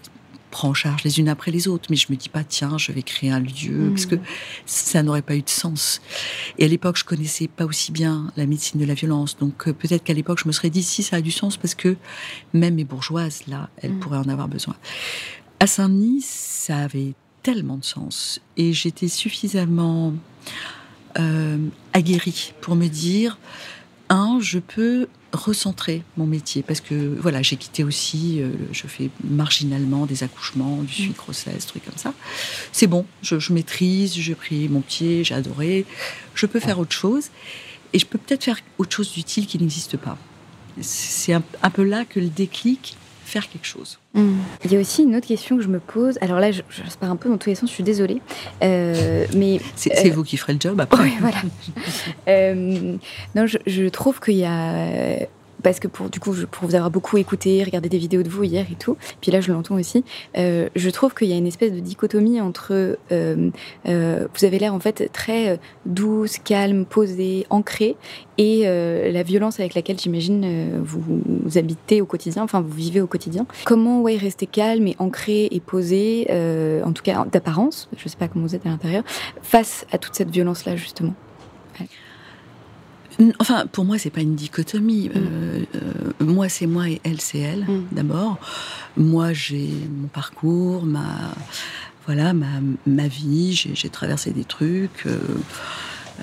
prends 0.51 0.69
en 0.69 0.73
charge 0.73 1.03
les 1.03 1.19
unes 1.19 1.29
après 1.29 1.51
les 1.51 1.67
autres. 1.67 1.88
Mais 1.91 1.95
je 1.95 2.07
me 2.09 2.15
dis 2.15 2.29
pas, 2.29 2.43
tiens, 2.43 2.77
je 2.77 2.91
vais 2.91 3.03
créer 3.03 3.29
un 3.31 3.39
lieu, 3.39 3.89
Mm. 3.89 3.89
parce 3.91 4.05
que 4.07 4.15
ça 4.65 5.03
n'aurait 5.03 5.21
pas 5.21 5.35
eu 5.35 5.41
de 5.43 5.49
sens. 5.49 6.01
Et 6.57 6.65
à 6.65 6.67
l'époque, 6.67 6.97
je 6.97 7.03
connaissais 7.05 7.47
pas 7.47 7.65
aussi 7.65 7.91
bien 7.91 8.31
la 8.38 8.45
médecine 8.47 8.79
de 8.79 8.85
la 8.85 8.93
violence. 8.95 9.38
Donc 9.38 9.67
euh, 9.67 9.73
peut-être 9.73 10.03
qu'à 10.03 10.13
l'époque, 10.13 10.39
je 10.41 10.47
me 10.47 10.51
serais 10.51 10.69
dit, 10.71 10.81
si, 10.83 11.03
ça 11.03 11.17
a 11.17 11.21
du 11.21 11.31
sens, 11.31 11.57
parce 11.57 11.75
que 11.75 11.97
même 12.53 12.75
mes 12.75 12.83
bourgeoises, 12.83 13.41
là, 13.47 13.69
elles 13.81 13.93
Mm. 13.93 13.99
pourraient 13.99 14.17
en 14.17 14.29
avoir 14.29 14.47
besoin. 14.47 14.75
À 15.59 15.67
Saint-Denis, 15.67 16.21
ça 16.25 16.77
avait 16.77 17.13
tellement 17.53 17.77
de 17.77 17.85
sens. 17.85 18.39
Et 18.57 18.73
j'étais 18.73 19.07
suffisamment 19.07 20.13
euh, 21.17 21.57
aguerrie 21.93 22.53
pour 22.62 22.75
me 22.75 22.88
dire, 22.88 23.39
un, 24.09 24.38
je 24.39 24.59
peux 24.59 25.07
recentrer 25.31 26.03
mon 26.17 26.25
métier 26.25 26.63
parce 26.63 26.81
que 26.81 27.15
voilà 27.19 27.43
j'ai 27.43 27.55
quitté 27.55 27.83
aussi 27.83 28.41
euh, 28.41 28.49
je 28.71 28.88
fais 28.88 29.12
marginalement 29.23 30.07
des 30.07 30.23
accouchements 30.23 30.77
du 30.81 30.91
suivi 30.91 31.13
grossesse 31.13 31.67
trucs 31.67 31.85
comme 31.85 31.97
ça. 31.97 32.13
C'est 32.71 32.88
bon 32.88 33.05
je, 33.21 33.38
je 33.38 33.53
maîtrise 33.53 34.15
j'ai 34.15 34.33
pris 34.33 34.67
mon 34.69 34.81
pied 34.81 35.23
j'ai 35.23 35.35
adoré. 35.35 35.85
Je 36.33 36.47
peux 36.47 36.59
faire 36.59 36.79
autre 36.79 36.95
chose. 36.95 37.29
Et 37.93 37.99
je 37.99 38.05
peux 38.05 38.19
peut-être 38.19 38.43
faire 38.43 38.59
autre 38.77 38.95
chose 38.95 39.12
d'utile 39.12 39.47
qui 39.47 39.57
n'existe 39.57 39.97
pas. 39.97 40.17
C'est 40.81 41.33
un, 41.33 41.43
un 41.63 41.69
peu 41.71 41.83
là 41.83 42.05
que 42.05 42.19
le 42.19 42.29
déclic 42.29 42.95
faire 43.29 43.47
quelque 43.49 43.65
chose 43.65 43.99
Hmm. 44.15 44.37
Il 44.65 44.71
y 44.73 44.75
a 44.75 44.79
aussi 44.79 45.03
une 45.03 45.15
autre 45.15 45.27
question 45.27 45.55
que 45.55 45.61
je 45.61 45.67
me 45.67 45.79
pose. 45.79 46.17
Alors 46.21 46.39
là, 46.39 46.51
je, 46.51 46.63
je 46.71 46.81
pars 46.99 47.11
un 47.11 47.15
peu 47.15 47.29
dans 47.29 47.37
tous 47.37 47.49
les 47.49 47.55
sens, 47.55 47.69
je 47.69 47.75
suis 47.75 47.83
désolée. 47.83 48.23
Euh, 48.63 49.25
mais 49.37 49.59
c'est 49.75 50.07
Euh, 50.07 50.11
vous 50.11 50.23
qui 50.23 50.35
ferez 50.35 50.53
le 50.53 50.59
job 50.59 50.81
après 50.81 51.03
Oui, 51.03 51.13
voilà. 51.19 51.37
Euh, 52.27 52.97
non, 53.35 53.45
je, 53.45 53.57
je 53.67 53.87
trouve 53.87 54.19
qu'il 54.19 54.35
y 54.37 54.45
a. 54.45 55.27
parce 55.63 55.79
que 55.79 55.87
pour, 55.87 56.09
du 56.09 56.19
coup, 56.19 56.33
pour 56.51 56.67
vous 56.67 56.75
avoir 56.75 56.91
beaucoup 56.91 57.17
écouté, 57.17 57.63
regardé 57.63 57.89
des 57.89 57.97
vidéos 57.97 58.23
de 58.23 58.29
vous 58.29 58.43
hier 58.43 58.65
et 58.71 58.75
tout, 58.75 58.97
puis 59.21 59.31
là 59.31 59.41
je 59.41 59.51
l'entends 59.51 59.75
aussi, 59.75 60.03
euh, 60.37 60.69
je 60.75 60.89
trouve 60.89 61.13
qu'il 61.13 61.27
y 61.27 61.33
a 61.33 61.37
une 61.37 61.47
espèce 61.47 61.71
de 61.71 61.79
dichotomie 61.79 62.41
entre. 62.41 62.97
Euh, 63.11 63.49
euh, 63.87 64.27
vous 64.33 64.45
avez 64.45 64.59
l'air 64.59 64.73
en 64.73 64.79
fait 64.79 65.09
très 65.11 65.59
douce, 65.85 66.37
calme, 66.37 66.85
posée, 66.85 67.45
ancrée, 67.49 67.95
et 68.37 68.63
la 68.63 69.23
violence 69.23 69.59
avec 69.59 69.73
laquelle 69.73 69.99
j'imagine 69.99 70.79
vous, 70.81 71.01
vous, 71.01 71.57
habitez 71.57 72.01
au 72.01 72.05
quotidien, 72.05 72.43
enfin 72.43 72.61
vous 72.61 72.73
vivez 72.73 73.01
au 73.01 73.07
quotidien. 73.07 73.45
Comment 73.65 74.01
ouais, 74.01 74.15
rester 74.15 74.45
calme 74.45 74.87
et 74.87 74.95
ancré 74.99 75.49
et 75.51 75.59
posé, 75.59 76.27
en 76.85 76.93
tout 76.93 77.03
cas 77.03 77.25
d'apparence, 77.29 77.89
je 77.97 78.07
sais 78.07 78.17
pas 78.17 78.27
comment 78.27 78.45
vous 78.45 78.55
êtes 78.55 78.65
à 78.65 78.69
l'intérieur, 78.69 79.03
face 79.41 79.85
à 79.91 79.97
toute 79.97 80.15
cette 80.15 80.29
violence-là 80.29 80.75
justement? 80.77 81.13
Enfin, 83.39 83.65
pour 83.67 83.86
moi, 83.86 83.97
c'est 83.97 84.10
pas 84.10 84.21
une 84.21 84.36
dichotomie. 84.36 85.10
Mm. 85.10 85.12
Euh, 85.15 85.65
euh, 85.75 86.25
moi, 86.25 86.49
c'est 86.49 86.67
moi 86.67 86.89
et 86.89 87.01
elle, 87.03 87.19
c'est 87.19 87.39
elle. 87.39 87.62
Mm. 87.62 87.88
D'abord, 87.91 88.38
moi, 88.97 89.34
j'ai 89.34 89.69
mon 89.91 90.08
parcours, 90.08 90.86
ma 90.86 91.34
voilà, 92.05 92.34
ma, 92.34 92.47
ma 92.88 93.08
vie. 93.08 93.53
J'ai 93.73 93.89
traversé 93.89 94.32
des 94.32 94.45
trucs. 94.45 95.05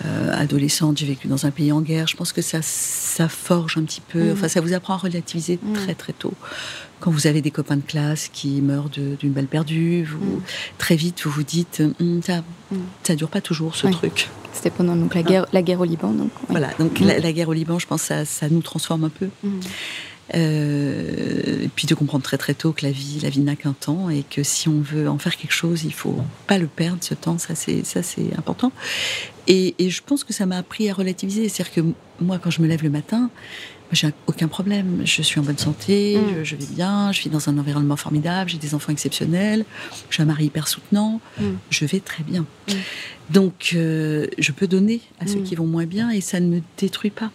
Euh, 0.04 0.30
adolescente, 0.32 0.98
j'ai 0.98 1.06
vécu 1.06 1.26
dans 1.26 1.46
un 1.46 1.50
pays 1.50 1.72
en 1.72 1.80
guerre. 1.80 2.06
Je 2.06 2.16
pense 2.16 2.32
que 2.32 2.42
ça, 2.42 2.60
ça 2.62 3.28
forge 3.28 3.78
un 3.78 3.84
petit 3.84 4.02
peu. 4.02 4.30
Mm. 4.30 4.32
Enfin, 4.32 4.48
ça 4.48 4.60
vous 4.60 4.72
apprend 4.72 4.94
à 4.94 4.98
relativiser 4.98 5.58
très 5.74 5.94
très 5.94 6.12
tôt. 6.12 6.34
Quand 7.00 7.10
vous 7.10 7.26
avez 7.26 7.42
des 7.42 7.50
copains 7.50 7.76
de 7.76 7.82
classe 7.82 8.28
qui 8.32 8.60
meurent 8.62 8.88
d'une 8.88 9.32
balle 9.32 9.46
perdue, 9.46 10.04
vous, 10.04 10.42
très 10.78 10.96
vite 10.96 11.22
vous 11.24 11.30
vous 11.30 11.42
dites, 11.42 11.82
hum, 12.00 12.22
ça, 12.22 12.42
ça 13.02 13.14
dure 13.14 13.28
pas 13.28 13.40
toujours 13.40 13.74
ce 13.76 13.86
truc. 13.88 14.28
C'était 14.52 14.70
pendant 14.70 14.96
donc, 14.96 15.14
la, 15.14 15.22
guerre, 15.22 15.46
la 15.52 15.60
guerre 15.60 15.80
au 15.80 15.84
Liban. 15.84 16.12
Donc, 16.12 16.30
Voilà, 16.48 16.70
donc 16.78 17.00
mm. 17.00 17.06
la, 17.06 17.32
guerre 17.32 17.48
au 17.48 17.52
Liban, 17.52 17.78
je 17.78 17.86
pense 17.86 18.02
que 18.02 18.06
ça, 18.08 18.24
ça 18.24 18.48
nous 18.48 18.62
transforme 18.62 19.04
un 19.04 19.10
peu. 19.10 19.28
Mm. 19.42 19.60
Euh, 20.34 21.62
et 21.62 21.68
puis 21.68 21.86
de 21.86 21.94
comprendre 21.94 22.24
très 22.24 22.36
très 22.36 22.54
tôt 22.54 22.72
que 22.72 22.84
la 22.84 22.90
vie, 22.90 23.20
la 23.22 23.30
vie 23.30 23.40
n'a 23.40 23.54
qu'un 23.54 23.74
temps 23.74 24.10
et 24.10 24.24
que 24.28 24.42
si 24.42 24.68
on 24.68 24.80
veut 24.80 25.08
en 25.08 25.18
faire 25.18 25.36
quelque 25.36 25.52
chose, 25.52 25.84
il 25.84 25.92
faut 25.92 26.18
pas 26.48 26.58
le 26.58 26.66
perdre 26.66 26.98
ce 27.00 27.14
temps. 27.14 27.38
Ça 27.38 27.54
c'est 27.54 27.84
ça 27.84 28.02
c'est 28.02 28.36
important. 28.36 28.72
Et, 29.46 29.76
et, 29.78 29.90
je 29.90 30.02
pense 30.04 30.24
que 30.24 30.32
ça 30.32 30.44
m'a 30.44 30.56
appris 30.56 30.90
à 30.90 30.94
relativiser. 30.94 31.48
C'est-à-dire 31.48 31.72
que 31.72 31.80
moi, 32.20 32.40
quand 32.42 32.50
je 32.50 32.60
me 32.60 32.66
lève 32.66 32.82
le 32.82 32.90
matin, 32.90 33.30
j'ai 33.92 34.12
aucun 34.26 34.48
problème. 34.48 35.02
Je 35.04 35.22
suis 35.22 35.38
en 35.40 35.42
bonne 35.42 35.58
santé, 35.58 36.18
mm. 36.18 36.44
je, 36.44 36.56
vais 36.56 36.66
bien, 36.66 37.12
je 37.12 37.22
vis 37.22 37.30
dans 37.30 37.48
un 37.48 37.58
environnement 37.58 37.96
formidable, 37.96 38.50
j'ai 38.50 38.58
des 38.58 38.74
enfants 38.74 38.92
exceptionnels, 38.92 39.64
j'ai 40.10 40.22
un 40.22 40.26
mari 40.26 40.46
hyper 40.46 40.68
soutenant, 40.68 41.20
mm. 41.38 41.44
je 41.70 41.84
vais 41.84 42.00
très 42.00 42.24
bien. 42.24 42.42
Mm. 42.68 42.72
Donc, 43.30 43.72
euh, 43.74 44.26
je 44.38 44.52
peux 44.52 44.66
donner 44.66 45.00
à 45.20 45.26
ceux 45.26 45.40
qui 45.40 45.54
vont 45.54 45.66
moins 45.66 45.86
bien 45.86 46.10
et 46.10 46.20
ça 46.20 46.40
ne 46.40 46.46
me 46.46 46.60
détruit 46.78 47.10
pas. 47.10 47.30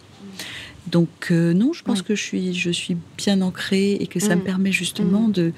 Donc, 0.86 1.28
euh, 1.30 1.52
non, 1.52 1.72
je 1.72 1.82
pense 1.82 2.02
que 2.02 2.14
je 2.14 2.22
suis, 2.22 2.54
je 2.54 2.70
suis 2.70 2.96
bien 3.16 3.40
ancrée 3.40 3.92
et 3.92 4.06
que 4.06 4.20
ça 4.20 4.36
me 4.36 4.42
permet 4.42 4.72
justement 4.72 5.28
de, 5.28 5.52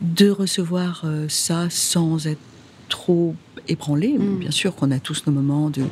de 0.00 0.30
recevoir 0.30 1.02
euh, 1.04 1.26
ça 1.28 1.68
sans 1.70 2.26
être 2.26 2.40
trop 2.88 3.34
ébranlé. 3.68 4.18
Bien 4.18 4.50
sûr 4.50 4.74
qu'on 4.74 4.90
a 4.90 4.98
tous 4.98 5.24
nos 5.26 5.32
moments 5.32 5.70
de, 5.70 5.84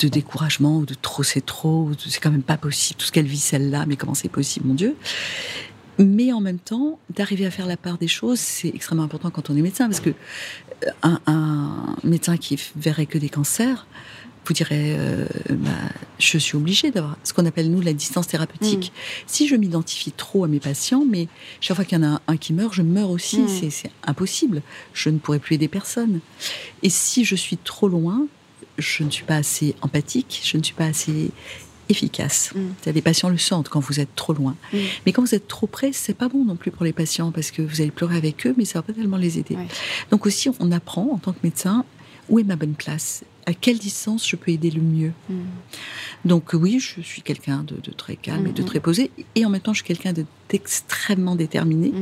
de 0.00 0.08
découragement 0.08 0.78
ou 0.78 0.86
de 0.86 0.94
trop 0.94 1.22
c'est 1.22 1.44
trop, 1.44 1.90
c'est 1.98 2.20
quand 2.20 2.30
même 2.30 2.42
pas 2.42 2.56
possible, 2.56 2.98
tout 2.98 3.06
ce 3.06 3.12
qu'elle 3.12 3.26
vit 3.26 3.38
celle-là, 3.38 3.84
mais 3.86 3.96
comment 3.96 4.14
c'est 4.14 4.28
possible, 4.28 4.66
mon 4.66 4.74
Dieu. 4.74 4.96
Mais 5.98 6.32
en 6.32 6.40
même 6.40 6.58
temps, 6.58 6.98
d'arriver 7.14 7.44
à 7.44 7.50
faire 7.50 7.66
la 7.66 7.76
part 7.76 7.98
des 7.98 8.08
choses, 8.08 8.40
c'est 8.40 8.68
extrêmement 8.68 9.02
important 9.02 9.30
quand 9.30 9.50
on 9.50 9.56
est 9.56 9.62
médecin, 9.62 9.86
parce 9.86 10.00
que 10.00 10.10
euh, 10.86 11.16
un, 11.26 11.96
médecin 12.04 12.36
qui 12.38 12.58
verrait 12.76 13.06
que 13.06 13.18
des 13.18 13.28
cancers, 13.28 13.86
vous 14.46 14.54
direz, 14.54 14.96
euh, 14.98 15.26
bah, 15.50 15.68
je 16.18 16.38
suis 16.38 16.56
obligée 16.56 16.90
d'avoir 16.90 17.18
ce 17.22 17.34
qu'on 17.34 17.44
appelle 17.44 17.70
nous 17.70 17.82
la 17.82 17.92
distance 17.92 18.26
thérapeutique. 18.26 18.90
Mm. 18.90 19.22
Si 19.26 19.46
je 19.46 19.56
m'identifie 19.56 20.12
trop 20.12 20.44
à 20.44 20.48
mes 20.48 20.60
patients, 20.60 21.04
mais 21.06 21.28
chaque 21.60 21.76
fois 21.76 21.84
qu'il 21.84 21.98
y 21.98 22.04
en 22.04 22.14
a 22.14 22.22
un, 22.26 22.36
qui 22.38 22.54
meurt, 22.54 22.72
je 22.72 22.82
meurs 22.82 23.10
aussi. 23.10 23.42
Mm. 23.42 23.70
C'est 23.70 23.90
impossible. 24.04 24.62
Je 24.94 25.10
ne 25.10 25.18
pourrai 25.18 25.38
plus 25.38 25.56
aider 25.56 25.68
personne. 25.68 26.20
Et 26.82 26.88
si 26.88 27.26
je 27.26 27.36
suis 27.36 27.58
trop 27.58 27.88
loin, 27.88 28.26
je 28.80 29.04
ne 29.04 29.10
suis 29.10 29.24
pas 29.24 29.36
assez 29.36 29.74
empathique, 29.82 30.40
je 30.44 30.56
ne 30.56 30.62
suis 30.62 30.74
pas 30.74 30.86
assez 30.86 31.30
efficace. 31.88 32.52
Mm. 32.54 32.90
Les 32.92 33.02
patients 33.02 33.28
le 33.28 33.38
sentent 33.38 33.68
quand 33.68 33.80
vous 33.80 34.00
êtes 34.00 34.14
trop 34.14 34.32
loin. 34.32 34.56
Mm. 34.72 34.78
Mais 35.04 35.12
quand 35.12 35.22
vous 35.22 35.34
êtes 35.34 35.48
trop 35.48 35.66
près, 35.66 35.92
c'est 35.92 36.14
pas 36.14 36.28
bon 36.28 36.44
non 36.44 36.56
plus 36.56 36.70
pour 36.70 36.84
les 36.84 36.92
patients 36.92 37.30
parce 37.32 37.50
que 37.50 37.62
vous 37.62 37.80
allez 37.80 37.90
pleurer 37.90 38.16
avec 38.16 38.46
eux, 38.46 38.54
mais 38.56 38.64
ça 38.64 38.78
va 38.78 38.82
pas 38.82 38.92
tellement 38.92 39.16
les 39.16 39.38
aider. 39.38 39.56
Donc 40.10 40.26
aussi, 40.26 40.48
on 40.60 40.72
apprend 40.72 41.10
en 41.12 41.18
tant 41.18 41.32
que 41.32 41.40
médecin 41.42 41.84
où 42.28 42.38
est 42.38 42.44
ma 42.44 42.54
bonne 42.54 42.74
place, 42.74 43.24
à 43.46 43.54
quelle 43.54 43.78
distance 43.78 44.28
je 44.28 44.36
peux 44.36 44.52
aider 44.52 44.70
le 44.70 44.80
mieux? 44.80 45.12
Mm. 45.28 45.34
Donc 46.24 46.50
oui, 46.52 46.78
je 46.78 47.00
suis 47.00 47.22
quelqu'un 47.22 47.64
de, 47.64 47.90
très 47.92 48.14
calme 48.14 48.46
et 48.46 48.52
de 48.52 48.62
très 48.62 48.78
posé, 48.78 49.10
et 49.34 49.44
en 49.44 49.50
même 49.50 49.60
temps, 49.60 49.72
je 49.72 49.82
suis 49.82 49.86
quelqu'un 49.86 50.14
d'extrêmement 50.48 51.34
déterminé. 51.34 51.92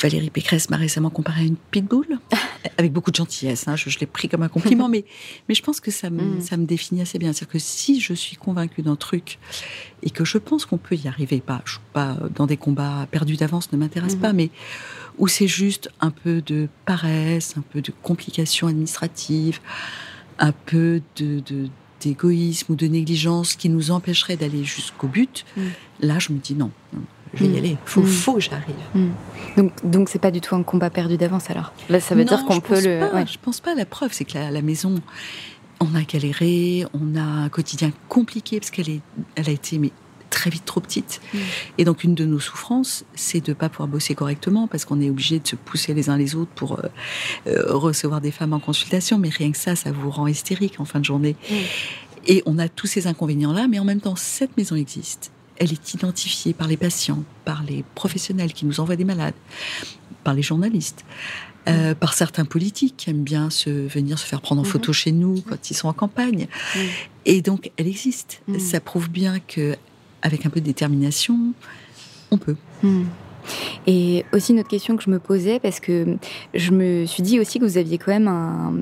Valérie 0.00 0.30
Pécresse 0.30 0.70
m'a 0.70 0.76
récemment 0.76 1.10
comparé 1.10 1.42
à 1.42 1.44
une 1.44 1.56
pitbull, 1.56 2.18
avec 2.78 2.92
beaucoup 2.92 3.10
de 3.10 3.16
gentillesse. 3.16 3.66
Hein, 3.68 3.76
je, 3.76 3.98
l'ai 3.98 4.06
pris 4.06 4.28
comme 4.28 4.42
un 4.42 4.48
compliment, 4.48 4.88
mais, 4.90 5.04
mais 5.48 5.54
je 5.54 5.62
pense 5.62 5.80
que 5.80 5.90
ça 5.90 6.10
me, 6.10 6.22
mm. 6.22 6.40
ça 6.40 6.56
me 6.56 6.66
définit 6.66 7.02
assez 7.02 7.18
bien. 7.18 7.32
C'est-à-dire 7.32 7.52
que 7.52 7.58
si 7.58 8.00
je 8.00 8.14
suis 8.14 8.36
convaincue 8.36 8.82
d'un 8.82 8.96
truc 8.96 9.38
et 10.02 10.10
que 10.10 10.24
je 10.24 10.38
pense 10.38 10.66
qu'on 10.66 10.78
peut 10.78 10.96
y 10.96 11.08
arriver, 11.08 11.40
pas, 11.40 11.62
je, 11.64 11.78
pas 11.92 12.16
dans 12.34 12.46
des 12.46 12.56
combats 12.56 13.06
perdus 13.10 13.36
d'avance, 13.36 13.72
ne 13.72 13.78
m'intéresse 13.78 14.16
mm-hmm. 14.16 14.20
pas, 14.20 14.32
mais 14.32 14.50
où 15.18 15.26
c'est 15.26 15.48
juste 15.48 15.90
un 16.00 16.10
peu 16.10 16.40
de 16.42 16.68
paresse, 16.84 17.56
un 17.56 17.62
peu 17.62 17.82
de 17.82 17.92
complications 18.02 18.68
administratives, 18.68 19.60
un 20.38 20.52
peu 20.52 21.02
de, 21.16 21.42
d'égoïsme 22.00 22.72
ou 22.72 22.76
de 22.76 22.86
négligence 22.86 23.56
qui 23.56 23.68
nous 23.68 23.90
empêcherait 23.90 24.36
d'aller 24.36 24.64
jusqu'au 24.64 25.08
but, 25.08 25.44
mm. 25.56 25.62
là 26.00 26.18
je 26.18 26.32
me 26.32 26.38
dis 26.38 26.54
non, 26.54 26.70
je 27.34 27.44
vais 27.44 27.50
y 27.50 27.54
mm. 27.54 27.56
aller. 27.56 27.76
Faut, 27.84 28.02
mm. 28.02 28.06
faut 28.06 28.34
que 28.34 28.40
j'arrive. 28.40 28.74
Mm. 28.94 29.08
Donc, 29.56 29.72
donc 29.84 30.08
c'est 30.08 30.18
pas 30.18 30.30
du 30.30 30.40
tout 30.40 30.54
un 30.54 30.62
combat 30.62 30.90
perdu 30.90 31.16
d'avance 31.16 31.50
alors. 31.50 31.72
Là, 31.88 32.00
ça 32.00 32.14
veut 32.14 32.24
dire 32.24 32.44
qu'on 32.44 32.60
peut 32.60 32.80
le. 32.80 33.00
Pas, 33.00 33.24
Je 33.24 33.38
pense 33.40 33.60
pas. 33.60 33.74
La 33.74 33.86
preuve, 33.86 34.12
c'est 34.12 34.24
que 34.24 34.34
la, 34.34 34.50
la, 34.50 34.62
maison, 34.62 34.94
on 35.80 35.94
a 35.94 36.02
galéré, 36.02 36.84
on 36.94 37.16
a 37.16 37.22
un 37.22 37.48
quotidien 37.48 37.92
compliqué 38.08 38.60
parce 38.60 38.70
qu'elle 38.70 38.90
est, 38.90 39.00
elle 39.36 39.48
a 39.48 39.52
été 39.52 39.78
mais 39.78 39.92
très 40.30 40.50
vite 40.50 40.64
trop 40.64 40.80
petite. 40.80 41.20
Et 41.78 41.84
donc 41.84 42.04
une 42.04 42.14
de 42.14 42.24
nos 42.24 42.40
souffrances, 42.40 43.04
c'est 43.14 43.44
de 43.44 43.52
pas 43.52 43.68
pouvoir 43.68 43.88
bosser 43.88 44.14
correctement 44.14 44.68
parce 44.68 44.84
qu'on 44.84 45.00
est 45.00 45.10
obligé 45.10 45.38
de 45.38 45.46
se 45.46 45.56
pousser 45.56 45.94
les 45.94 46.10
uns 46.10 46.16
les 46.16 46.34
autres 46.34 46.50
pour 46.54 46.78
euh, 46.78 46.82
euh, 47.46 47.74
recevoir 47.74 48.20
des 48.20 48.30
femmes 48.30 48.52
en 48.52 48.60
consultation. 48.60 49.18
Mais 49.18 49.30
rien 49.30 49.50
que 49.50 49.58
ça, 49.58 49.74
ça 49.76 49.90
vous 49.90 50.10
rend 50.10 50.26
hystérique 50.26 50.80
en 50.80 50.84
fin 50.84 51.00
de 51.00 51.04
journée. 51.04 51.36
Et 52.26 52.42
on 52.46 52.58
a 52.58 52.68
tous 52.68 52.86
ces 52.86 53.06
inconvénients-là, 53.06 53.68
mais 53.68 53.78
en 53.78 53.84
même 53.84 54.00
temps, 54.00 54.16
cette 54.16 54.56
maison 54.56 54.76
existe 54.76 55.32
elle 55.58 55.72
est 55.72 55.94
identifiée 55.94 56.54
par 56.54 56.68
les 56.68 56.76
patients, 56.76 57.22
par 57.44 57.62
les 57.62 57.84
professionnels 57.94 58.52
qui 58.52 58.66
nous 58.66 58.80
envoient 58.80 58.96
des 58.96 59.04
malades, 59.04 59.34
par 60.24 60.34
les 60.34 60.42
journalistes, 60.42 61.04
euh, 61.68 61.94
par 61.94 62.14
certains 62.14 62.44
politiques 62.44 62.94
qui 62.96 63.10
aiment 63.10 63.24
bien 63.24 63.50
se, 63.50 63.68
venir 63.68 64.18
se 64.18 64.24
faire 64.24 64.40
prendre 64.40 64.62
en 64.62 64.64
mhm. 64.64 64.70
photo 64.70 64.92
chez 64.92 65.12
nous 65.12 65.42
quand 65.42 65.70
ils 65.70 65.74
sont 65.74 65.88
en 65.88 65.92
campagne. 65.92 66.46
Et 67.26 67.42
donc, 67.42 67.70
elle 67.76 67.86
existe. 67.86 68.42
Ça 68.58 68.80
prouve 68.80 69.10
bien 69.10 69.38
que, 69.40 69.76
avec 70.22 70.46
un 70.46 70.50
peu 70.50 70.60
de 70.60 70.66
détermination, 70.66 71.52
on 72.30 72.38
peut. 72.38 72.56
Et 73.86 74.24
aussi 74.32 74.52
une 74.52 74.60
autre 74.60 74.68
question 74.68 74.96
que 74.96 75.02
je 75.02 75.10
me 75.10 75.18
posais, 75.18 75.58
parce 75.58 75.80
que 75.80 76.16
je 76.54 76.70
me 76.70 77.06
suis 77.06 77.22
dit 77.22 77.40
aussi 77.40 77.58
que 77.58 77.64
vous 77.64 77.78
aviez 77.78 77.98
quand 77.98 78.12
même 78.12 78.28
un, 78.28 78.72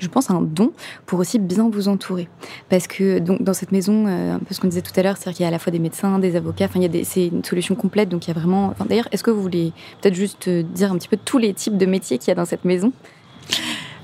je 0.00 0.08
pense, 0.08 0.30
un 0.30 0.40
don 0.40 0.72
pour 1.06 1.18
aussi 1.18 1.38
bien 1.38 1.68
vous 1.68 1.88
entourer. 1.88 2.28
Parce 2.68 2.86
que 2.86 3.18
donc, 3.18 3.42
dans 3.42 3.54
cette 3.54 3.72
maison, 3.72 4.06
euh, 4.06 4.34
un 4.34 4.38
peu 4.38 4.54
ce 4.54 4.60
qu'on 4.60 4.68
disait 4.68 4.82
tout 4.82 4.92
à 4.96 5.02
l'heure, 5.02 5.16
c'est-à-dire 5.16 5.36
qu'il 5.36 5.44
y 5.44 5.46
a 5.46 5.48
à 5.48 5.52
la 5.52 5.58
fois 5.58 5.70
des 5.70 5.78
médecins, 5.78 6.18
des 6.18 6.36
avocats, 6.36 6.66
enfin, 6.66 6.80
c'est 7.04 7.26
une 7.26 7.44
solution 7.44 7.74
complète. 7.74 8.08
Donc, 8.08 8.26
il 8.26 8.28
y 8.28 8.30
a 8.30 8.38
vraiment. 8.38 8.68
Enfin, 8.68 8.86
D'ailleurs, 8.88 9.08
est-ce 9.12 9.22
que 9.22 9.30
vous 9.30 9.42
voulez 9.42 9.72
peut-être 10.00 10.14
juste 10.14 10.48
euh, 10.48 10.62
dire 10.62 10.90
un 10.92 10.98
petit 10.98 11.08
peu 11.08 11.18
tous 11.22 11.38
les 11.38 11.54
types 11.54 11.76
de 11.76 11.86
métiers 11.86 12.18
qu'il 12.18 12.28
y 12.28 12.30
a 12.32 12.34
dans 12.34 12.44
cette 12.44 12.64
maison? 12.64 12.92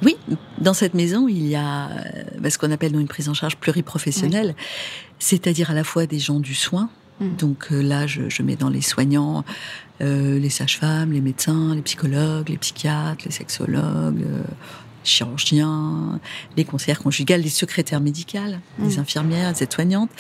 Oui, 0.03 0.17
dans 0.59 0.75
cette 0.75 0.95
maison, 0.95 1.27
il 1.27 1.47
y 1.47 1.57
a 1.57 1.89
euh, 1.89 2.23
bah, 2.39 2.51
ce 2.51 2.59
qu'on 2.59 2.71
appelle 2.71 2.95
une 2.95 3.09
prise 3.09 3.29
en 3.29 3.35
charge 3.35 3.57
pluriprofessionnelle, 3.57 4.55
c'est-à-dire 5.19 5.71
à 5.71 5.75
la 5.75 5.85
fois 5.85 6.07
des 6.07 6.19
gens 6.19 6.39
du 6.39 6.55
soin, 6.55 6.91
mmh. 7.21 7.37
Donc 7.39 7.69
là, 7.71 8.07
je, 8.07 8.43
mets 8.43 8.57
dans 8.57 8.69
les 8.69 8.83
soignants 8.83 9.45
les 10.01 10.51
sages-femmes, 10.51 11.13
les 11.13 11.23
médecins, 11.23 11.75
les 11.75 11.81
psychologues, 11.81 12.51
les 12.51 12.59
psychiatres, 12.59 13.25
les 13.25 13.31
sexologues, 13.31 14.23
chirurgiens, 15.07 16.21
les 16.57 16.65
conseillères 16.65 17.01
conjugales, 17.01 17.43
les 17.43 17.49
secrétaires 17.49 18.01
médicales, 18.01 18.61
les 18.79 18.97
mm. 18.97 19.01
infirmières, 19.01 19.53
les 19.53 19.63
aides-soignantes. 19.63 20.11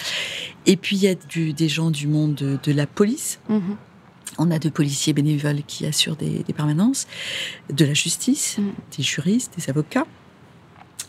Et 0.67 0.77
puis 0.77 0.97
il 0.97 1.03
y 1.03 1.09
a 1.09 1.15
du, 1.15 1.53
des 1.53 1.69
gens 1.69 1.91
du 1.91 2.07
monde 2.07 2.35
de, 2.35 2.73
la 2.73 2.87
police. 2.87 3.39
Mm-hmm. 3.51 3.61
On 4.39 4.51
a 4.51 4.59
de 4.59 4.69
policiers 4.69 5.13
bénévoles 5.13 5.63
qui 5.67 5.87
assurent 5.87 6.17
des, 6.17 6.45
permanences, 6.55 7.07
de 7.73 7.85
la 7.85 7.95
justice, 7.95 8.59
mm. 8.59 8.71
des 8.97 9.03
juristes, 9.03 9.53
des 9.57 9.69
avocats, 9.71 10.07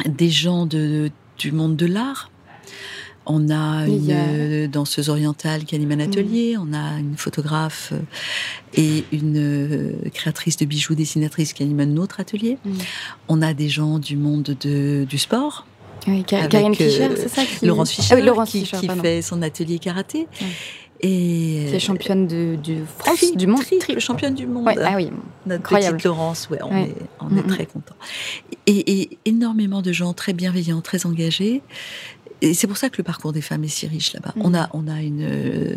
des 0.06 0.30
gens 0.30 0.66
de, 0.66 1.12
du 1.38 1.52
monde 1.52 1.76
de 1.76 1.86
l'art, 1.86 2.32
on 3.28 3.50
a 3.50 3.86
une 3.88 4.10
euh, 4.10 4.68
danseuse 4.68 5.10
orientale 5.10 5.66
qui 5.66 5.76
anime 5.76 5.92
un 5.92 6.00
atelier, 6.00 6.56
mm. 6.56 6.62
on 6.62 6.74
a 6.74 7.00
une 7.00 7.18
photographe 7.18 7.92
euh, 7.92 8.00
et 8.74 9.04
une 9.12 9.38
euh, 9.38 10.10
créatrice 10.14 10.58
de 10.58 10.66
bijoux 10.66 10.96
dessinatrice 10.96 11.54
qui 11.54 11.64
anime 11.64 11.82
un 11.82 11.98
autre 11.98 12.20
atelier. 12.20 12.58
Mm. 12.64 12.72
On 13.28 13.42
a 13.42 13.54
des 13.54 13.70
gens 13.70 14.00
du 14.00 14.16
monde 14.16 14.56
du 14.62 15.18
sport. 15.18 15.66
Oui, 16.08 16.24
Karine 16.24 16.74
Fischer, 16.74 17.10
c'est 17.18 17.28
ça 17.28 17.42
Laurence 17.64 17.92
Fischer, 17.92 18.78
qui, 18.80 18.88
fait 18.88 19.22
son 19.22 19.42
atelier 19.42 19.78
karaté. 19.78 20.28
Et 21.00 21.66
qui 21.70 21.76
est 21.76 21.80
championne 21.80 22.26
de, 22.26 22.58
France, 22.98 23.36
du 23.36 23.46
monde, 23.46 23.62
triple 23.64 24.00
championne 24.00 24.34
du 24.34 24.48
monde. 24.48 24.68
ah 24.68 24.94
oui, 24.96 25.12
notre 25.46 25.62
incroyable. 25.62 25.98
petite 25.98 26.06
Laurence, 26.06 26.48
ouais, 26.50 26.60
on 26.64 26.76
est, 26.76 26.96
on 27.20 27.38
est 27.38 27.48
très 27.48 27.66
content. 27.68 27.94
Et, 28.66 29.02
et, 29.02 29.20
énormément 29.26 29.84
de 29.84 29.92
gens 29.92 30.14
très 30.14 30.34
bienveillants, 30.34 30.82
très 30.82 31.06
engagés 31.06 31.62
et 32.42 32.54
c'est 32.54 32.68
pour 32.68 32.78
ça 32.78 32.90
que 32.90 32.98
le 32.98 33.04
parcours 33.04 33.34
des 33.34 33.42
femmes 33.42 33.64
est 33.64 33.70
si 33.70 33.88
riche 33.88 34.14
là-bas. 34.14 34.34
On 34.40 34.54
a, 34.54 34.70
on 34.74 34.88
a 34.88 35.02
une, 35.02 35.24
euh, 35.24 35.76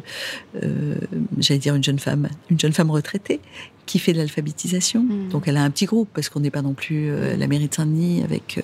euh, 0.63 0.95
j'allais 1.39 1.59
dire 1.59 1.75
une 1.75 1.83
jeune 1.83 1.99
femme, 1.99 2.29
une 2.51 2.61
jeune 2.61 2.73
femme 2.73 2.91
retraitée 2.91 3.41
qui 3.87 3.99
fait 3.99 4.13
de 4.13 4.19
l'alphabétisation. 4.19 5.03
Mm. 5.03 5.29
Donc 5.31 5.49
elle 5.49 5.57
a 5.57 5.63
un 5.63 5.71
petit 5.71 5.87
groupe 5.87 6.09
parce 6.13 6.29
qu'on 6.29 6.41
n'est 6.41 6.51
pas 6.51 6.63
non 6.63 6.75
plus 6.75 7.11
euh, 7.11 7.37
la 7.37 7.47
mairie 7.47 7.69
de 7.69 7.75
Saint-Denis 7.75 8.23
avec 8.23 8.63